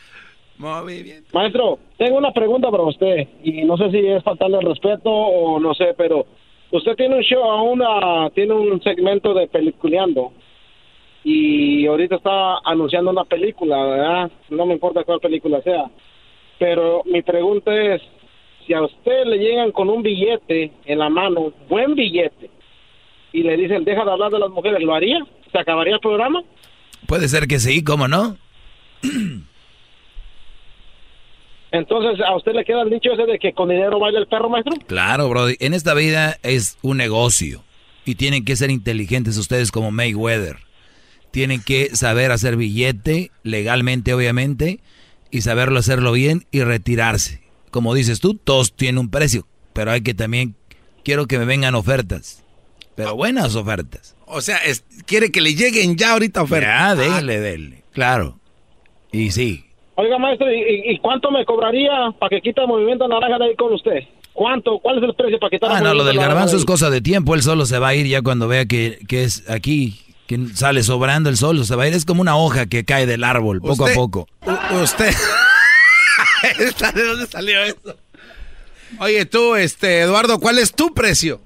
Movimiento. 0.59 1.31
Maestro, 1.33 1.79
tengo 1.97 2.19
una 2.19 2.33
pregunta 2.33 2.71
para 2.71 2.83
usted 2.83 3.27
y 3.43 3.65
no 3.65 3.79
sé 3.79 3.91
si 3.91 4.07
es 4.07 4.23
faltarle 4.23 4.59
el 4.59 4.67
respeto 4.67 5.11
o 5.11 5.59
no 5.59 5.73
sé, 5.73 5.95
pero 5.97 6.27
usted 6.73 6.97
tiene 6.97 7.17
un 7.17 7.23
show, 7.23 7.63
una, 7.65 8.31
tiene 8.31 8.55
un 8.55 8.83
segmento 8.83 9.35
de 9.35 9.47
peliculeando 9.49 10.33
y 11.23 11.87
ahorita 11.87 12.17
está 12.17 12.59
anunciando 12.65 13.11
una 13.11 13.25
película, 13.25 13.85
¿verdad? 13.85 14.31
No 14.49 14.67
me 14.67 14.75
importa 14.75 15.05
cuál 15.05 15.21
película 15.21 15.61
sea, 15.63 15.85
pero 16.59 17.03
mi 17.05 17.23
pregunta 17.23 17.75
es, 17.75 18.03
si 18.67 18.75
a 18.75 18.83
usted 18.83 19.25
le 19.27 19.39
llegan 19.39 19.73
con 19.73 19.89
un 19.91 20.03
billete 20.03 20.73
en 20.85 20.99
la 20.99 21.09
mano, 21.09 21.53
buen 21.69 21.95
billete, 21.95 22.51
y 23.33 23.43
le 23.43 23.57
dicen, 23.57 23.85
deja 23.85 24.05
de 24.05 24.11
hablar 24.11 24.31
de 24.31 24.39
las 24.39 24.51
mujeres, 24.51 24.83
¿lo 24.83 24.95
haría? 24.95 25.25
¿Se 25.53 25.59
acabaría 25.59 25.95
el 25.95 26.01
programa? 26.01 26.43
Puede 27.07 27.29
ser 27.29 27.47
que 27.47 27.59
sí, 27.59 27.85
¿cómo 27.85 28.09
no? 28.09 28.37
Entonces, 31.73 32.25
¿a 32.27 32.35
usted 32.37 32.53
le 32.53 32.65
queda 32.65 32.83
el 32.83 32.91
dicho 32.91 33.13
ese 33.13 33.25
de 33.27 33.39
que 33.39 33.53
con 33.53 33.69
dinero 33.69 33.99
baila 33.99 34.19
el 34.19 34.27
perro, 34.27 34.49
maestro? 34.49 34.75
Claro, 34.87 35.29
Brody. 35.29 35.57
En 35.61 35.75
esta 35.75 35.95
vida 35.95 36.39
es 36.43 36.79
un 36.83 36.97
negocio. 36.97 37.63
Y 38.05 38.17
tienen 38.17 38.45
que 38.45 38.57
ser 38.57 38.71
inteligentes 38.71 39.37
ustedes 39.37 39.71
como 39.71 39.91
Mayweather. 39.91 40.57
Tienen 41.31 41.63
que 41.63 41.95
saber 41.95 42.33
hacer 42.33 42.57
billete, 42.57 43.31
legalmente 43.45 44.15
obviamente, 44.15 44.81
y 45.31 45.43
saberlo 45.43 45.79
hacerlo 45.79 46.13
bien 46.13 46.47
y 46.51 46.63
retirarse. 46.63 47.43
Como 47.71 47.95
dices 47.95 48.19
tú, 48.19 48.35
todos 48.35 48.75
tienen 48.75 48.99
un 48.99 49.11
precio. 49.11 49.47
Pero 49.73 49.93
hay 49.93 50.01
que 50.01 50.15
también, 50.15 50.57
quiero 51.05 51.27
que 51.27 51.39
me 51.39 51.45
vengan 51.45 51.77
ofertas. 51.77 52.43
Pero 52.97 53.15
buenas 53.15 53.55
ofertas. 53.55 54.17
O 54.27 54.41
sea, 54.41 54.59
quiere 55.07 55.31
que 55.31 55.41
le 55.41 55.55
lleguen 55.55 55.97
ya 55.97 56.13
ahorita 56.13 56.43
ofertas. 56.43 56.99
Ya, 56.99 57.17
déle, 57.17 57.39
déle. 57.39 57.85
Claro. 57.93 58.41
Y 59.13 59.31
sí, 59.31 59.67
Oiga, 60.01 60.17
maestro, 60.17 60.47
¿y, 60.51 60.99
cuánto 61.03 61.31
me 61.31 61.45
cobraría 61.45 61.91
para 62.19 62.31
que 62.31 62.41
quita 62.41 62.63
el 62.63 62.69
movimiento 62.69 63.07
naranja 63.07 63.37
de 63.37 63.45
ahí 63.45 63.55
con 63.55 63.75
usted? 63.75 63.99
¿Cuánto? 64.33 64.79
¿Cuál 64.79 64.97
es 64.97 65.05
el 65.05 65.15
precio 65.15 65.39
para 65.39 65.51
quitar 65.51 65.71
ah, 65.71 65.81
no, 65.83 65.93
lo 65.93 66.05
del 66.05 66.17
garbanzo 66.17 66.57
es 66.57 66.65
cosa 66.65 66.89
de 66.89 67.03
tiempo. 67.03 67.35
Él 67.35 67.43
solo 67.43 67.67
se 67.67 67.79
va 67.79 67.89
a 67.89 67.95
ir 67.95 68.07
ya 68.07 68.23
cuando 68.23 68.49
vea 68.49 68.65
que, 68.65 68.99
es 69.11 69.45
aquí, 69.51 70.01
que 70.27 70.39
sale 70.55 70.83
sobrando 70.85 71.29
el 71.29 71.37
sol, 71.37 71.63
se 71.67 71.77
va 71.77 71.83
a 71.83 71.89
ir. 71.89 71.93
Es 71.93 72.07
como 72.07 72.23
una 72.23 72.39
hoja 72.39 72.65
que 72.65 72.87
cae 72.87 73.05
del 73.05 73.25
árbol, 73.25 73.61
poco 73.61 73.87
a 73.87 73.93
poco. 73.93 74.27
Usted. 74.83 75.13
¿De 76.95 77.05
dónde 77.05 77.27
salió 77.27 77.63
eso? 77.63 77.95
Oye, 79.01 79.27
tú, 79.27 79.55
este, 79.55 80.01
Eduardo, 80.01 80.41
¿cuál 80.41 80.59
es 80.59 80.73
tu 80.73 80.95
precio? 80.95 81.43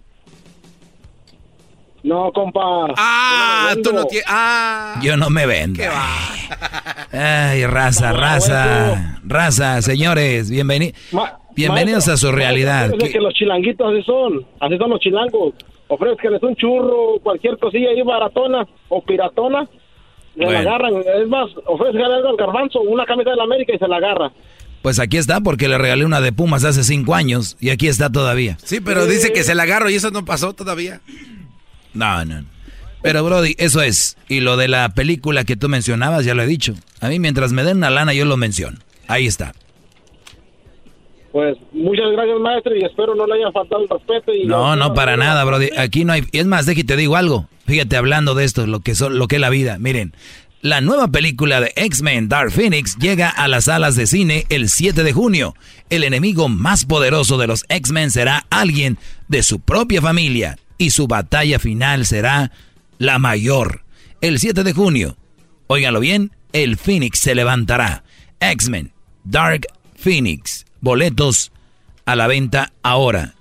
No, 2.05 2.31
compa. 2.33 2.61
Ah, 2.99 3.75
tú 3.83 3.91
no 3.91 4.05
tienes. 4.05 4.27
Ah. 4.29 5.01
Yo 5.03 5.17
no 5.17 5.31
me 5.31 5.47
vendo. 5.47 5.81
¿Qué 5.81 5.89
va? 5.89 7.49
Ay, 7.51 7.65
raza, 7.65 8.13
raza. 8.13 9.21
Raza, 9.25 9.81
señores, 9.81 10.51
bienvenidos. 10.51 10.99
Bienvenidos 11.57 12.09
a 12.09 12.19
su 12.19 12.31
realidad. 12.31 12.93
Es 13.01 13.11
que 13.11 13.21
los 13.21 13.33
chilanguitos 13.33 13.91
así 13.91 14.03
son. 14.03 14.45
Así 14.61 14.77
son 14.77 14.91
los 14.91 15.01
chilangos. 15.01 15.55
Ofrezcanles 15.89 16.43
un 16.43 16.55
churro, 16.57 17.21
cualquier 17.23 17.57
cosilla 17.57 17.89
ahí 17.89 18.03
baratona 18.03 18.67
o 18.91 19.03
piratona. 19.03 19.67
Le 20.37 20.51
la 20.51 20.59
agarran. 20.59 20.97
Es 21.23 21.29
más, 21.29 21.49
ofrezcanle 21.65 22.17
algo 22.17 22.29
al 22.29 22.37
garbanzo, 22.37 22.83
una 22.83 23.07
camisa 23.07 23.31
de 23.31 23.37
la 23.37 23.45
América 23.45 23.73
y 23.75 23.79
se 23.79 23.89
la 23.89 23.97
agarra. 23.97 24.31
Pues 24.83 24.99
aquí 24.99 25.17
está, 25.17 25.41
porque 25.41 25.69
le 25.69 25.79
regalé 25.79 26.05
una 26.05 26.21
de 26.21 26.33
Pumas 26.33 26.65
hace 26.65 26.85
cinco 26.85 27.15
años 27.15 27.57
y 27.61 27.71
aquí 27.71 27.89
está 27.89 28.13
todavía. 28.13 28.59
Sí, 28.63 28.83
pero 28.83 29.07
dice 29.07 29.33
que 29.33 29.43
se 29.43 29.55
la 29.55 29.63
agarro 29.63 29.89
y 29.89 29.95
eso 29.95 30.11
no 30.11 30.27
pasó 30.27 30.53
todavía. 30.53 31.01
No, 31.95 32.25
no. 32.25 32.45
Pero 33.05 33.23
Brody, 33.23 33.55
eso 33.59 33.83
es. 33.83 34.17
Y 34.29 34.41
lo 34.41 34.57
de 34.57 34.67
la 34.67 34.89
película 34.89 35.45
que 35.45 35.57
tú 35.57 35.69
mencionabas, 35.69 36.25
ya 36.25 36.35
lo 36.35 36.43
he 36.43 36.47
dicho. 36.47 36.75
A 37.01 37.09
mí 37.09 37.19
mientras 37.19 37.53
me 37.53 37.63
den 37.63 37.77
una 37.77 37.91
lana, 37.91 38.15
yo 38.15 38.25
lo 38.25 38.39
menciono. 38.39 38.79
Ahí 39.09 39.27
está. 39.27 39.53
Pues 41.31 41.59
muchas 41.73 42.11
gracias, 42.13 42.41
maestro, 42.41 42.75
y 42.75 42.83
espero 42.83 43.15
no 43.15 43.27
le 43.27 43.35
haya 43.35 43.53
faltado 43.53 43.83
el 43.83 43.89
respeto. 43.91 44.33
Y 44.33 44.47
no, 44.47 44.75
no, 44.77 44.95
para 44.95 45.19
nada, 45.19 45.45
Brody. 45.45 45.69
Aquí 45.77 46.07
no 46.07 46.15
hay... 46.15 46.23
Es 46.33 46.47
más, 46.47 46.65
déjate, 46.65 46.85
te 46.85 46.97
digo 46.97 47.17
algo. 47.17 47.47
Fíjate, 47.67 47.97
hablando 47.97 48.35
de 48.35 48.45
esto, 48.45 48.67
lo 48.67 48.81
que, 48.81 48.95
son, 48.95 49.19
lo 49.19 49.29
que 49.29 49.37
es 49.37 49.41
la 49.41 49.51
vida. 49.51 49.77
Miren, 49.79 50.15
la 50.63 50.81
nueva 50.81 51.09
película 51.09 51.61
de 51.61 51.73
X-Men 51.77 52.31
Dark 52.31 52.53
Phoenix 52.53 52.97
llega 52.97 53.29
a 53.29 53.49
las 53.49 53.65
salas 53.65 53.97
de 53.97 54.07
cine 54.07 54.47
el 54.49 54.71
7 54.71 55.03
de 55.03 55.13
junio. 55.13 55.55
El 55.91 56.05
enemigo 56.05 56.49
más 56.49 56.87
poderoso 56.87 57.37
de 57.37 57.49
los 57.49 57.67
X-Men 57.69 58.11
será 58.11 58.47
alguien 58.49 58.97
de 59.29 59.43
su 59.43 59.61
propia 59.61 60.01
familia 60.01 60.57
y 60.79 60.91
su 60.91 61.07
batalla 61.07 61.59
final 61.59 62.05
será 62.05 62.51
la 62.99 63.19
mayor. 63.19 63.83
El 64.21 64.39
7 64.39 64.65
de 64.65 64.73
junio, 64.73 65.17
óiganlo 65.67 66.01
bien, 66.01 66.31
el 66.53 66.77
Phoenix 66.77 67.19
se 67.19 67.35
levantará. 67.35 68.05
X-Men, 68.41 68.93
Dark 69.25 69.67
Phoenix, 69.97 70.67
boletos 70.81 71.53
a 72.07 72.17
la 72.17 72.27
venta 72.27 72.73
ahora. 72.83 73.35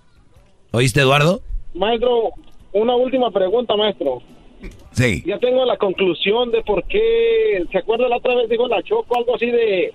¿Oíste, 0.72 1.02
Eduardo? 1.02 1.42
Maestro, 1.76 2.32
una 2.72 2.96
última 2.96 3.32
pregunta, 3.32 3.76
maestro. 3.76 4.22
Sí. 4.92 5.24
Ya 5.26 5.40
tengo 5.40 5.66
la 5.66 5.78
conclusión 5.78 6.52
de 6.52 6.62
por 6.64 6.84
qué, 6.86 7.64
¿se 7.72 7.78
acuerda 7.78 8.08
la 8.08 8.18
otra 8.18 8.36
vez 8.36 8.50
dijo 8.50 8.68
la 8.68 8.82
Choco 8.84 9.18
algo 9.18 9.36
así 9.36 9.48
de 9.48 9.94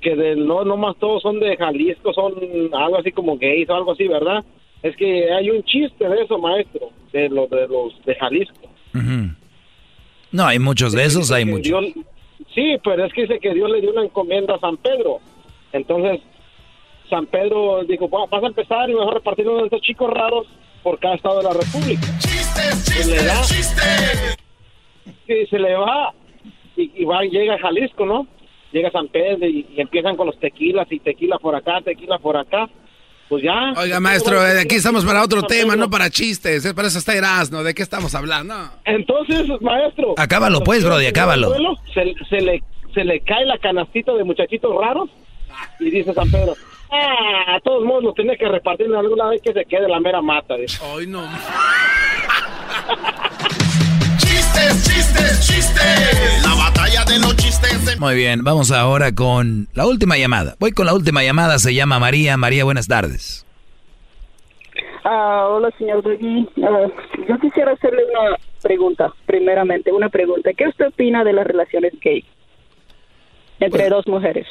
que 0.00 0.16
de, 0.16 0.36
no, 0.36 0.64
no 0.64 0.76
más 0.76 0.96
todos 0.98 1.22
son 1.22 1.40
de 1.40 1.56
Jalisco, 1.56 2.12
son 2.12 2.34
algo 2.72 2.98
así 2.98 3.12
como 3.12 3.36
gays 3.36 3.68
o 3.68 3.74
algo 3.74 3.92
así, 3.92 4.08
¿verdad? 4.08 4.44
Es 4.82 4.96
que 4.96 5.32
hay 5.32 5.50
un 5.50 5.62
chiste 5.64 6.08
de 6.08 6.22
eso, 6.22 6.38
maestro, 6.38 6.90
de 7.12 7.28
los 7.28 7.48
de 7.50 7.68
los 7.68 8.04
de 8.04 8.14
Jalisco. 8.14 8.68
No, 10.32 10.46
hay 10.46 10.58
muchos 10.58 10.92
de 10.92 11.04
esos, 11.04 11.30
hay 11.32 11.44
muchos. 11.44 11.84
sí, 12.54 12.76
pero 12.84 13.04
es 13.04 13.12
que 13.12 13.22
dice 13.22 13.38
que 13.40 13.52
Dios 13.52 13.68
le 13.70 13.80
dio 13.80 13.90
una 13.90 14.04
encomienda 14.04 14.54
a 14.54 14.60
San 14.60 14.76
Pedro. 14.76 15.18
Entonces, 15.72 16.20
San 17.08 17.26
Pedro 17.26 17.82
dijo, 17.84 18.08
vas 18.08 18.42
a 18.42 18.46
empezar 18.46 18.88
y 18.88 18.94
mejor 18.94 19.14
repartir 19.14 19.48
uno 19.48 19.58
de 19.58 19.64
estos 19.64 19.80
chicos 19.82 20.08
raros 20.10 20.46
por 20.82 20.98
cada 20.98 21.16
estado 21.16 21.38
de 21.38 21.44
la 21.44 21.52
República. 21.52 22.06
Chistes, 22.18 22.84
Se 22.84 23.10
le 23.10 23.24
da- 23.24 23.40
chistes, 23.42 23.74
chistes. 23.74 24.36
Sí, 25.26 25.46
se 25.50 25.58
le 25.58 25.74
va 25.74 26.14
y, 26.76 27.02
y 27.02 27.04
va, 27.04 27.22
llega 27.24 27.54
a 27.54 27.58
Jalisco, 27.58 28.06
¿no? 28.06 28.26
Llega 28.72 28.88
a 28.88 28.92
San 28.92 29.08
Pedro 29.08 29.46
y, 29.48 29.66
y 29.76 29.80
empiezan 29.80 30.16
con 30.16 30.26
los 30.26 30.38
tequilas 30.38 30.86
y 30.90 31.00
tequila 31.00 31.38
por 31.38 31.54
acá, 31.56 31.80
tequila 31.82 32.18
por 32.18 32.36
acá. 32.36 32.68
Pues 33.30 33.42
ya. 33.44 33.72
Oiga, 33.80 34.00
maestro, 34.00 34.44
eh, 34.46 34.60
aquí 34.60 34.74
estamos 34.74 35.04
para 35.04 35.22
otro 35.22 35.42
tema, 35.44 35.76
no 35.76 35.88
para 35.88 36.10
chistes. 36.10 36.64
eh, 36.66 36.74
Para 36.74 36.88
eso 36.88 36.98
está 36.98 37.14
Erasmo. 37.14 37.62
¿De 37.62 37.72
qué 37.74 37.82
estamos 37.82 38.14
hablando? 38.16 38.54
Entonces, 38.84 39.46
maestro. 39.62 40.14
Acábalo, 40.18 40.62
pues, 40.64 40.84
Brody, 40.84 41.06
acábalo. 41.06 41.54
Se, 41.94 42.12
se 42.28 42.40
le, 42.40 42.60
se 42.92 43.04
le 43.04 43.20
cae 43.20 43.46
la 43.46 43.56
canastita 43.58 44.12
de 44.14 44.24
muchachitos 44.24 44.74
raros 44.78 45.08
y 45.78 45.90
dice 45.90 46.12
San 46.12 46.28
Pedro, 46.30 46.54
ah, 46.90 47.54
a 47.56 47.60
todos 47.60 47.84
modos 47.84 48.02
lo 48.02 48.12
tenía 48.14 48.36
que 48.36 48.48
repartir 48.48 48.86
en 48.86 48.96
alguna 48.96 49.28
vez 49.28 49.40
que 49.42 49.52
se 49.52 49.64
quede 49.64 49.88
la 49.88 50.00
mera 50.00 50.20
mata. 50.20 50.56
Dice. 50.56 50.80
Ay, 50.84 51.06
no. 51.06 51.22
Chistes, 54.60 54.84
chistes, 54.84 55.46
chistes. 55.46 56.42
La 56.42 56.54
batalla 56.54 57.04
de 57.06 57.18
los 57.18 57.34
chistes. 57.36 57.98
Muy 57.98 58.14
bien, 58.14 58.44
vamos 58.44 58.70
ahora 58.70 59.14
con 59.14 59.68
la 59.72 59.86
última 59.86 60.18
llamada. 60.18 60.54
Voy 60.60 60.72
con 60.72 60.84
la 60.84 60.92
última 60.92 61.22
llamada, 61.22 61.58
se 61.58 61.74
llama 61.74 61.98
María. 61.98 62.36
María, 62.36 62.64
buenas 62.64 62.86
tardes. 62.86 63.46
Ah, 65.04 65.46
hola, 65.48 65.70
señor 65.78 66.02
Doggy. 66.02 66.46
Ah, 66.62 66.86
yo 67.26 67.38
quisiera 67.38 67.72
hacerle 67.72 68.02
una 68.04 68.36
pregunta, 68.62 69.14
primeramente, 69.24 69.92
una 69.92 70.10
pregunta. 70.10 70.50
¿Qué 70.52 70.68
usted 70.68 70.88
opina 70.88 71.24
de 71.24 71.32
las 71.32 71.46
relaciones 71.46 71.94
gay 72.02 72.22
entre 73.60 73.88
dos 73.88 74.06
mujeres 74.06 74.46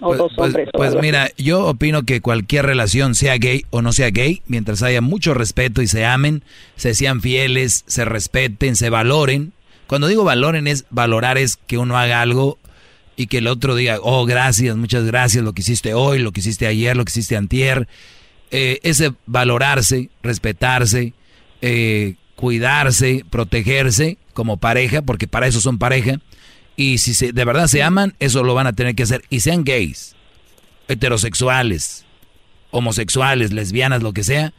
o 0.00 0.08
Pues, 0.08 0.18
dos 0.18 0.32
pues- 0.36 0.48
hombres? 0.48 0.68
pues 0.72 0.94
mira, 1.00 1.30
yo 1.38 1.66
opino 1.66 2.02
que 2.04 2.20
cualquier 2.20 2.66
relación, 2.66 3.14
sea 3.14 3.36
gay 3.38 3.64
o 3.70 3.82
no 3.82 3.92
sea 3.92 4.10
gay, 4.10 4.42
mientras 4.46 4.82
haya 4.82 5.00
mucho 5.00 5.34
respeto 5.34 5.82
y 5.82 5.86
se 5.86 6.04
amen, 6.04 6.42
se 6.76 6.94
sean 6.94 7.20
fieles, 7.20 7.84
se 7.86 8.04
respeten, 8.04 8.76
se 8.76 8.90
valoren. 8.90 9.52
Cuando 9.86 10.08
digo 10.08 10.24
valoren 10.24 10.66
es 10.66 10.84
valorar 10.90 11.38
es 11.38 11.56
que 11.56 11.78
uno 11.78 11.96
haga 11.96 12.20
algo 12.20 12.58
y 13.16 13.28
que 13.28 13.38
el 13.38 13.46
otro 13.46 13.74
diga, 13.76 13.98
oh, 14.02 14.26
gracias, 14.26 14.76
muchas 14.76 15.04
gracias, 15.04 15.42
lo 15.44 15.52
que 15.54 15.62
hiciste 15.62 15.94
hoy, 15.94 16.18
lo 16.18 16.32
que 16.32 16.40
hiciste 16.40 16.66
ayer, 16.66 16.96
lo 16.96 17.04
que 17.04 17.10
hiciste 17.10 17.36
antier. 17.36 17.88
Eh, 18.50 18.78
ese 18.82 19.12
valorarse, 19.26 20.10
respetarse, 20.22 21.14
eh, 21.62 22.14
cuidarse, 22.36 23.24
protegerse 23.30 24.18
como 24.34 24.58
pareja, 24.58 25.02
porque 25.02 25.26
para 25.26 25.46
eso 25.46 25.60
son 25.60 25.78
pareja. 25.78 26.20
Y 26.76 26.98
si 26.98 27.14
se, 27.14 27.32
de 27.32 27.44
verdad 27.44 27.66
se 27.66 27.82
aman, 27.82 28.14
eso 28.20 28.42
lo 28.44 28.54
van 28.54 28.66
a 28.66 28.74
tener 28.74 28.94
que 28.94 29.02
hacer. 29.04 29.22
Y 29.30 29.40
sean 29.40 29.64
gays, 29.64 30.14
heterosexuales, 30.88 32.04
homosexuales, 32.70 33.52
lesbianas, 33.52 34.02
lo 34.02 34.12
que 34.12 34.24
sea, 34.24 34.52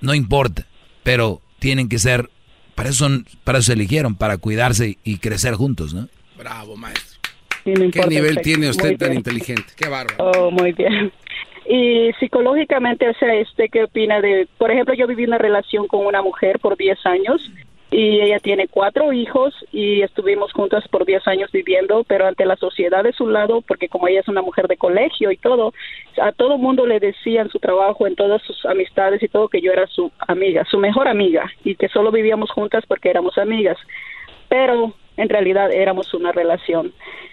no 0.00 0.14
importa. 0.14 0.66
Pero 1.02 1.40
tienen 1.58 1.88
que 1.88 1.98
ser, 1.98 2.30
para 2.74 2.90
eso, 2.90 2.98
son, 2.98 3.26
para 3.44 3.58
eso 3.58 3.66
se 3.66 3.72
eligieron, 3.72 4.14
para 4.14 4.38
cuidarse 4.38 4.98
y 5.02 5.18
crecer 5.18 5.54
juntos, 5.54 5.92
¿no? 5.94 6.08
Bravo, 6.36 6.76
maestro. 6.76 7.18
Sí, 7.64 7.72
no 7.72 7.90
¿Qué 7.90 8.06
nivel 8.06 8.34
sexo. 8.34 8.42
tiene 8.42 8.70
usted 8.70 8.88
Muy 8.90 8.96
tan 8.96 9.08
bien. 9.08 9.18
inteligente? 9.18 9.64
Qué 9.76 9.88
bárbaro. 9.88 10.30
Oh, 10.30 10.50
muy 10.50 10.72
bien. 10.72 11.12
Y 11.70 12.12
psicológicamente, 12.18 13.06
o 13.06 13.12
sea, 13.18 13.34
este, 13.34 13.68
¿qué 13.68 13.84
opina 13.84 14.22
de, 14.22 14.48
por 14.56 14.70
ejemplo, 14.70 14.94
yo 14.94 15.06
viví 15.06 15.24
una 15.24 15.36
relación 15.36 15.86
con 15.86 16.06
una 16.06 16.22
mujer 16.22 16.58
por 16.60 16.78
10 16.78 17.04
años 17.04 17.52
y 17.90 18.20
ella 18.20 18.38
tiene 18.38 18.68
cuatro 18.68 19.12
hijos 19.12 19.54
y 19.72 20.02
estuvimos 20.02 20.52
juntas 20.52 20.86
por 20.88 21.06
10 21.06 21.26
años 21.26 21.50
viviendo, 21.50 22.04
pero 22.04 22.26
ante 22.26 22.44
la 22.44 22.56
sociedad 22.56 23.02
de 23.02 23.14
su 23.14 23.26
lado, 23.28 23.62
porque 23.62 23.88
como 23.88 24.08
ella 24.08 24.20
es 24.20 24.28
una 24.28 24.42
mujer 24.42 24.68
de 24.68 24.76
colegio 24.76 25.30
y 25.30 25.38
todo, 25.38 25.72
a 26.20 26.32
todo 26.32 26.58
mundo 26.58 26.86
le 26.86 27.00
decía 27.00 27.40
en 27.40 27.48
su 27.48 27.58
trabajo, 27.58 28.06
en 28.06 28.14
todas 28.14 28.42
sus 28.42 28.66
amistades 28.66 29.22
y 29.22 29.28
todo, 29.28 29.48
que 29.48 29.62
yo 29.62 29.72
era 29.72 29.86
su 29.86 30.12
amiga, 30.18 30.66
su 30.70 30.78
mejor 30.78 31.08
amiga 31.08 31.50
y 31.64 31.76
que 31.76 31.88
solo 31.88 32.12
vivíamos 32.12 32.50
juntas 32.50 32.84
porque 32.86 33.08
éramos 33.08 33.38
amigas. 33.38 33.78
Pero 34.48 34.94
en 35.16 35.28
realidad 35.28 35.72
éramos 35.72 36.12
una 36.12 36.32
relación. 36.32 36.92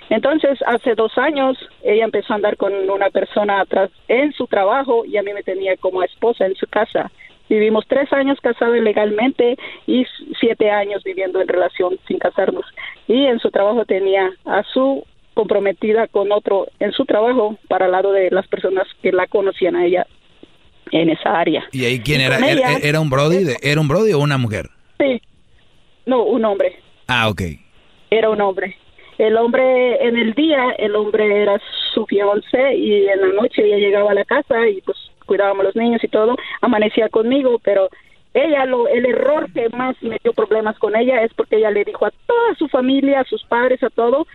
Entonces, 0.10 0.60
hace 0.68 0.96
dos 0.96 1.18
años, 1.18 1.58
ella 1.84 2.06
empezó 2.06 2.34
a 2.34 2.36
andar 2.36 2.58
con 2.58 2.74
una 2.90 3.10
persona 3.10 3.62
atrás 3.62 3.90
en 4.08 4.32
su 4.34 4.48
trabajo 4.48 5.04
y 5.06 5.18
a 5.18 5.24
mí 5.24 5.34
me 5.34 5.44
tenía 5.44 5.76
como 5.78 6.04
esposa 6.04 6.46
en 6.46 6.56
su 6.56 6.68
casa. 6.68 7.12
Vivimos 7.50 7.86
tres 7.88 8.12
años 8.14 8.40
casados 8.42 8.78
legalmente 8.80 9.56
y 9.86 10.06
siete 10.40 10.72
años 10.72 11.04
viviendo 11.04 11.42
en 11.42 11.48
relación 11.48 11.98
sin 12.08 12.18
casarnos. 12.18 12.66
Y 13.08 13.26
en 13.26 13.40
su 13.40 13.52
trabajo 13.52 13.86
tenía 13.86 14.32
a 14.46 14.64
su 14.74 15.06
comprometida 15.36 16.08
con 16.08 16.32
otro 16.32 16.68
en 16.80 16.92
su 16.94 17.06
trabajo 17.06 17.58
para 17.68 17.86
el 17.86 17.92
lado 17.92 18.12
de 18.14 18.32
las 18.32 18.48
personas 18.48 18.88
que 19.02 19.12
la 19.12 19.28
conocían 19.28 19.76
a 19.76 19.86
ella 19.86 20.08
en 20.92 21.10
esa 21.10 21.40
área. 21.40 21.64
¿Y 21.72 21.86
ahí 21.86 22.00
quién 22.00 22.22
Y 22.22 22.24
era? 22.24 22.36
con 22.40 22.46
¿Era, 22.46 22.72
ella- 22.74 22.80
era 22.88 23.00
un 23.00 23.10
brody? 23.10 23.44
de- 23.44 23.58
¿Era 23.62 23.82
un 23.82 23.88
brody 23.88 24.14
o 24.14 24.20
una 24.20 24.38
mujer? 24.38 24.68
Sí. 25.00 25.22
No, 26.06 26.24
un 26.24 26.46
hombre. 26.46 26.80
Ah, 27.08 27.28
ok. 27.30 27.42
era 28.12 28.30
un 28.30 28.40
hombre. 28.42 28.76
El 29.18 29.36
hombre, 29.38 30.06
en 30.06 30.18
el 30.18 30.34
día, 30.34 30.72
el 30.78 30.96
hombre 30.96 31.42
era 31.42 31.60
su 31.94 32.06
fiancé 32.06 32.76
y 32.76 33.08
en 33.08 33.22
la 33.22 33.28
noche 33.42 33.64
ella 33.66 33.78
llegaba 33.78 34.12
a 34.12 34.14
la 34.14 34.26
casa 34.26 34.68
y 34.70 34.82
pues 34.82 34.98
cuidábamos 35.26 35.62
a 35.62 35.68
los 35.68 35.76
niños 35.76 36.04
y 36.04 36.08
todo, 36.08 36.36
amanecía 36.62 37.10
conmigo, 37.10 37.60
pero 37.64 37.90
ella, 38.34 38.66
lo, 38.66 38.88
el 38.88 39.06
error 39.06 39.50
que 39.54 39.70
más 39.70 39.96
me 40.02 40.18
dio 40.24 40.34
problemas 40.34 40.78
con 40.78 40.96
ella 40.96 41.22
es 41.24 41.34
porque 41.34 41.58
ella 41.58 41.72
le 41.72 41.86
dijo 41.86 42.06
a 42.06 42.12
toda 42.26 42.56
su 42.58 42.68
familia, 42.68 43.22
a 43.22 43.24
sus 43.26 43.44
padres, 43.44 43.82
a 43.84 43.90
todo, 43.90 44.28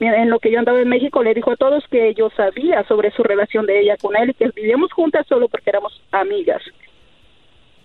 en 0.00 0.28
lo 0.28 0.40
que 0.40 0.50
yo 0.50 0.58
andaba 0.58 0.80
en 0.80 0.88
México, 0.88 1.22
le 1.22 1.34
dijo 1.34 1.52
a 1.52 1.56
todos 1.56 1.84
que 1.88 2.14
yo 2.14 2.28
sabía 2.36 2.82
sobre 2.88 3.12
su 3.12 3.22
relación 3.22 3.64
de 3.64 3.80
ella 3.80 3.96
con 3.96 4.16
él 4.16 4.30
y 4.30 4.34
que 4.34 4.50
vivíamos 4.54 4.92
juntas 4.92 5.24
solo 5.28 5.48
porque 5.48 5.70
éramos 5.70 5.92
amigas. 6.10 6.60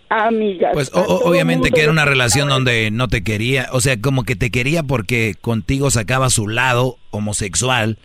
Amigas. 0.09 0.71
Pues 0.73 0.91
o- 0.95 1.01
obviamente 1.29 1.69
que 1.69 1.81
era 1.83 1.91
una 1.91 2.05
relación 2.05 2.49
donde 2.49 2.89
no 2.89 3.07
te 3.07 3.23
quería, 3.23 3.67
o 3.73 3.79
sea, 3.79 4.01
como 4.01 4.23
que 4.23 4.35
te 4.35 4.49
quería 4.49 4.81
porque 4.81 5.35
contigo 5.39 5.91
sacaba 5.91 6.31
su 6.31 6.47
lado 6.47 6.97
homosexual 7.11 7.97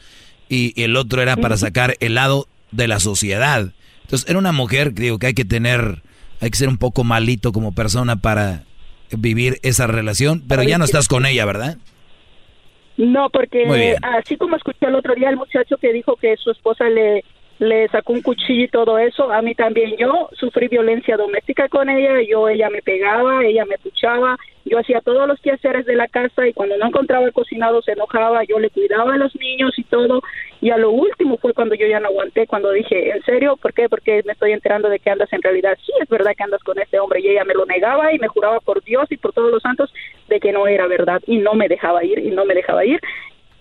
y 0.51 0.81
el 0.83 0.97
otro 0.97 1.23
era 1.23 1.37
para 1.37 1.57
sacar 1.57 1.95
el 2.01 2.15
lado 2.15 2.47
de 2.73 2.89
la 2.89 3.01
sociedad. 3.01 3.69
Entonces 4.05 4.29
era 4.29 4.39
una 4.39 4.53
mujer, 4.53 4.95
digo, 4.95 5.19
que 5.19 5.27
hay 5.29 5.35
que 5.35 5.45
tener, 5.45 6.03
hay 6.41 6.51
que 6.51 6.57
ser 6.57 6.69
un 6.69 6.79
poco 6.79 7.05
malito 7.05 7.53
como 7.53 7.75
persona 7.75 8.17
para 8.17 8.65
vivir 9.11 9.59
esa 9.63 9.87
relación, 9.87 10.43
pero 10.49 10.63
ya 10.63 10.79
no 10.79 10.85
estás 10.85 11.09
con 11.09 11.27
ella, 11.27 11.45
¿verdad? 11.45 11.77
No, 12.97 13.29
porque 13.31 13.97
así 14.03 14.37
como 14.37 14.57
escuché 14.57 14.87
el 14.87 14.95
otro 14.95 15.15
día 15.15 15.29
el 15.29 15.37
muchacho 15.37 15.77
que 15.79 15.93
dijo 15.93 16.17
que 16.17 16.37
su 16.37 16.51
esposa 16.51 16.89
le, 16.89 17.25
le 17.59 17.89
sacó 17.89 18.13
un 18.13 18.23
cuchillo 18.23 18.65
y 18.65 18.69
todo 18.69 18.99
eso, 18.99 19.31
a 19.31 19.41
mí 19.41 19.55
también 19.55 19.97
yo 19.97 20.29
sufrí 20.33 20.69
violencia 20.69 21.17
doméstica 21.17 21.69
con 21.69 21.89
ella, 21.89 22.21
yo 22.29 22.49
ella 22.49 22.69
me 22.69 22.83
pegaba, 22.83 23.45
ella 23.45 23.65
me 23.65 23.79
puchaba, 23.79 24.37
yo 24.65 24.79
hacía 24.79 25.01
todos 25.01 25.29
los 25.29 25.39
quehaceres 25.41 25.87
de 25.87 25.95
la 25.95 26.09
casa 26.09 26.49
y 26.49 26.53
cuando 26.53 26.77
no 26.77 26.87
encontraba 26.87 27.27
el 27.27 27.33
cocinado 27.33 27.83
se 27.83 27.93
enojaba, 27.93 28.43
yo 28.45 28.59
le 28.59 28.71
cuidaba 28.71 29.15
a 29.15 29.19
los 29.19 29.35
niños 29.37 29.79
y 29.79 29.85
todo, 29.85 30.23
y 30.61 30.71
a 30.71 30.79
lo 30.79 30.91
último 30.91 31.37
fue 31.37 31.53
cuando 31.53 31.75
yo 31.75 31.87
ya 31.87 32.01
no 32.01 32.09
aguanté, 32.09 32.47
cuando 32.47 32.73
dije, 32.73 33.11
¿en 33.11 33.23
serio? 33.23 33.57
¿Por 33.57 33.73
qué? 33.73 33.89
Porque 33.89 34.23
me 34.25 34.33
estoy 34.33 34.53
enterando 34.53 34.89
de 34.89 34.99
que 34.99 35.11
andas 35.11 35.33
en 35.33 35.43
realidad, 35.43 35.79
sí 35.85 35.93
es 36.01 36.09
verdad 36.09 36.33
que 36.37 36.45
andas 36.45 36.63
con 36.63 36.79
este 36.79 36.99
hombre 36.99 37.21
y 37.21 37.29
ella 37.29 37.45
me 37.45 37.55
lo 37.55 37.67
negaba 37.67 38.13
y 38.13 38.19
me 38.19 38.29
juraba 38.29 38.59
por 38.61 38.83
Dios 38.83 39.07
y 39.11 39.17
por 39.17 39.33
todos 39.33 39.53
los 39.53 39.63
santos 39.63 39.93
de 40.29 40.41
que 40.41 40.53
no 40.53 40.67
era 40.67 40.87
verdad 40.87 41.21
y 41.27 41.37
no 41.37 41.55
me 41.55 41.69
dejaba 41.69 42.05
ir 42.05 42.19
y 42.19 42.31
no 42.31 42.45
me 42.45 42.55
dejaba 42.55 42.85
ir 42.85 43.01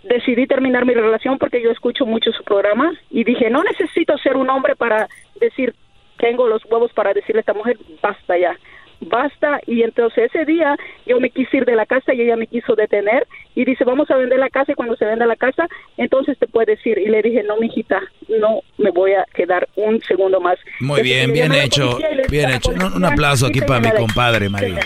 decidí 0.03 0.47
terminar 0.47 0.85
mi 0.85 0.93
relación 0.93 1.38
porque 1.38 1.61
yo 1.61 1.71
escucho 1.71 2.05
mucho 2.05 2.31
su 2.31 2.43
programa 2.43 2.93
y 3.09 3.23
dije, 3.23 3.49
no 3.49 3.63
necesito 3.63 4.17
ser 4.17 4.35
un 4.35 4.49
hombre 4.49 4.75
para 4.75 5.07
decir, 5.39 5.73
tengo 6.17 6.47
los 6.47 6.63
huevos 6.65 6.91
para 6.93 7.13
decirle 7.13 7.39
a 7.39 7.41
esta 7.41 7.53
mujer, 7.53 7.77
basta 8.01 8.38
ya, 8.38 8.57
basta. 9.01 9.59
Y 9.65 9.84
entonces 9.84 10.31
ese 10.34 10.45
día 10.45 10.75
yo 11.05 11.19
me 11.19 11.30
quise 11.30 11.57
ir 11.57 11.65
de 11.65 11.75
la 11.75 11.85
casa 11.85 12.13
y 12.13 12.21
ella 12.21 12.35
me 12.35 12.47
quiso 12.47 12.75
detener 12.75 13.27
y 13.55 13.65
dice, 13.65 13.84
vamos 13.84 14.09
a 14.11 14.15
vender 14.15 14.39
la 14.39 14.49
casa 14.49 14.71
y 14.71 14.75
cuando 14.75 14.95
se 14.95 15.05
venda 15.05 15.25
la 15.25 15.35
casa, 15.35 15.67
entonces 15.97 16.38
te 16.38 16.47
puedes 16.47 16.85
ir. 16.85 16.97
Y 16.97 17.07
le 17.07 17.21
dije, 17.21 17.43
no, 17.43 17.57
mijita, 17.57 18.01
no 18.39 18.61
me 18.77 18.91
voy 18.91 19.13
a 19.13 19.25
quedar 19.34 19.67
un 19.75 20.01
segundo 20.01 20.39
más. 20.39 20.57
Muy 20.80 21.01
bien, 21.01 21.34
bien 21.34 21.53
hecho, 21.53 21.97
bien 22.30 22.51
hecho. 22.51 22.71
Un, 22.71 22.75
un 22.84 22.89
policía, 22.91 23.07
aplauso 23.09 23.47
aquí 23.47 23.59
"Sí, 23.59 23.65
para 23.65 23.80
mi 23.80 23.91
compadre, 23.91 24.49
María. 24.49 24.80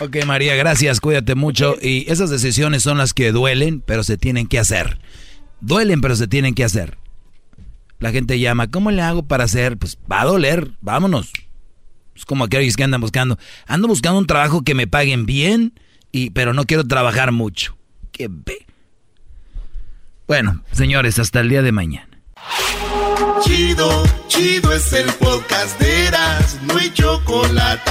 Ok, 0.00 0.24
María, 0.24 0.56
gracias, 0.56 0.98
cuídate 0.98 1.34
mucho. 1.34 1.76
Y 1.80 2.10
esas 2.10 2.30
decisiones 2.30 2.82
son 2.82 2.96
las 2.96 3.12
que 3.12 3.32
duelen, 3.32 3.82
pero 3.84 4.02
se 4.02 4.16
tienen 4.16 4.46
que 4.46 4.58
hacer. 4.58 4.98
Duelen, 5.60 6.00
pero 6.00 6.16
se 6.16 6.26
tienen 6.26 6.54
que 6.54 6.64
hacer. 6.64 6.96
La 7.98 8.10
gente 8.10 8.38
llama, 8.38 8.70
¿cómo 8.70 8.90
le 8.90 9.02
hago 9.02 9.24
para 9.24 9.44
hacer? 9.44 9.76
Pues 9.76 9.98
va 10.10 10.22
a 10.22 10.24
doler, 10.24 10.70
vámonos. 10.80 11.30
Es 12.16 12.24
como 12.24 12.44
aquellos 12.44 12.76
que 12.76 12.84
andan 12.84 13.02
buscando. 13.02 13.38
Ando 13.66 13.88
buscando 13.88 14.18
un 14.18 14.26
trabajo 14.26 14.62
que 14.62 14.74
me 14.74 14.86
paguen 14.86 15.26
bien, 15.26 15.74
y, 16.12 16.30
pero 16.30 16.54
no 16.54 16.64
quiero 16.64 16.86
trabajar 16.86 17.30
mucho. 17.30 17.76
Qué 18.10 18.28
ve. 18.30 18.66
Bueno, 20.26 20.64
señores, 20.72 21.18
hasta 21.18 21.40
el 21.40 21.50
día 21.50 21.60
de 21.60 21.72
mañana. 21.72 22.08
Chido, 23.42 24.02
chido 24.28 24.72
es 24.72 24.92
el 24.94 25.12
podcast 25.14 25.78
de 25.78 26.06
Eras, 26.06 26.58
no 26.62 26.78
hay 26.78 26.90
chocolate. 26.90 27.90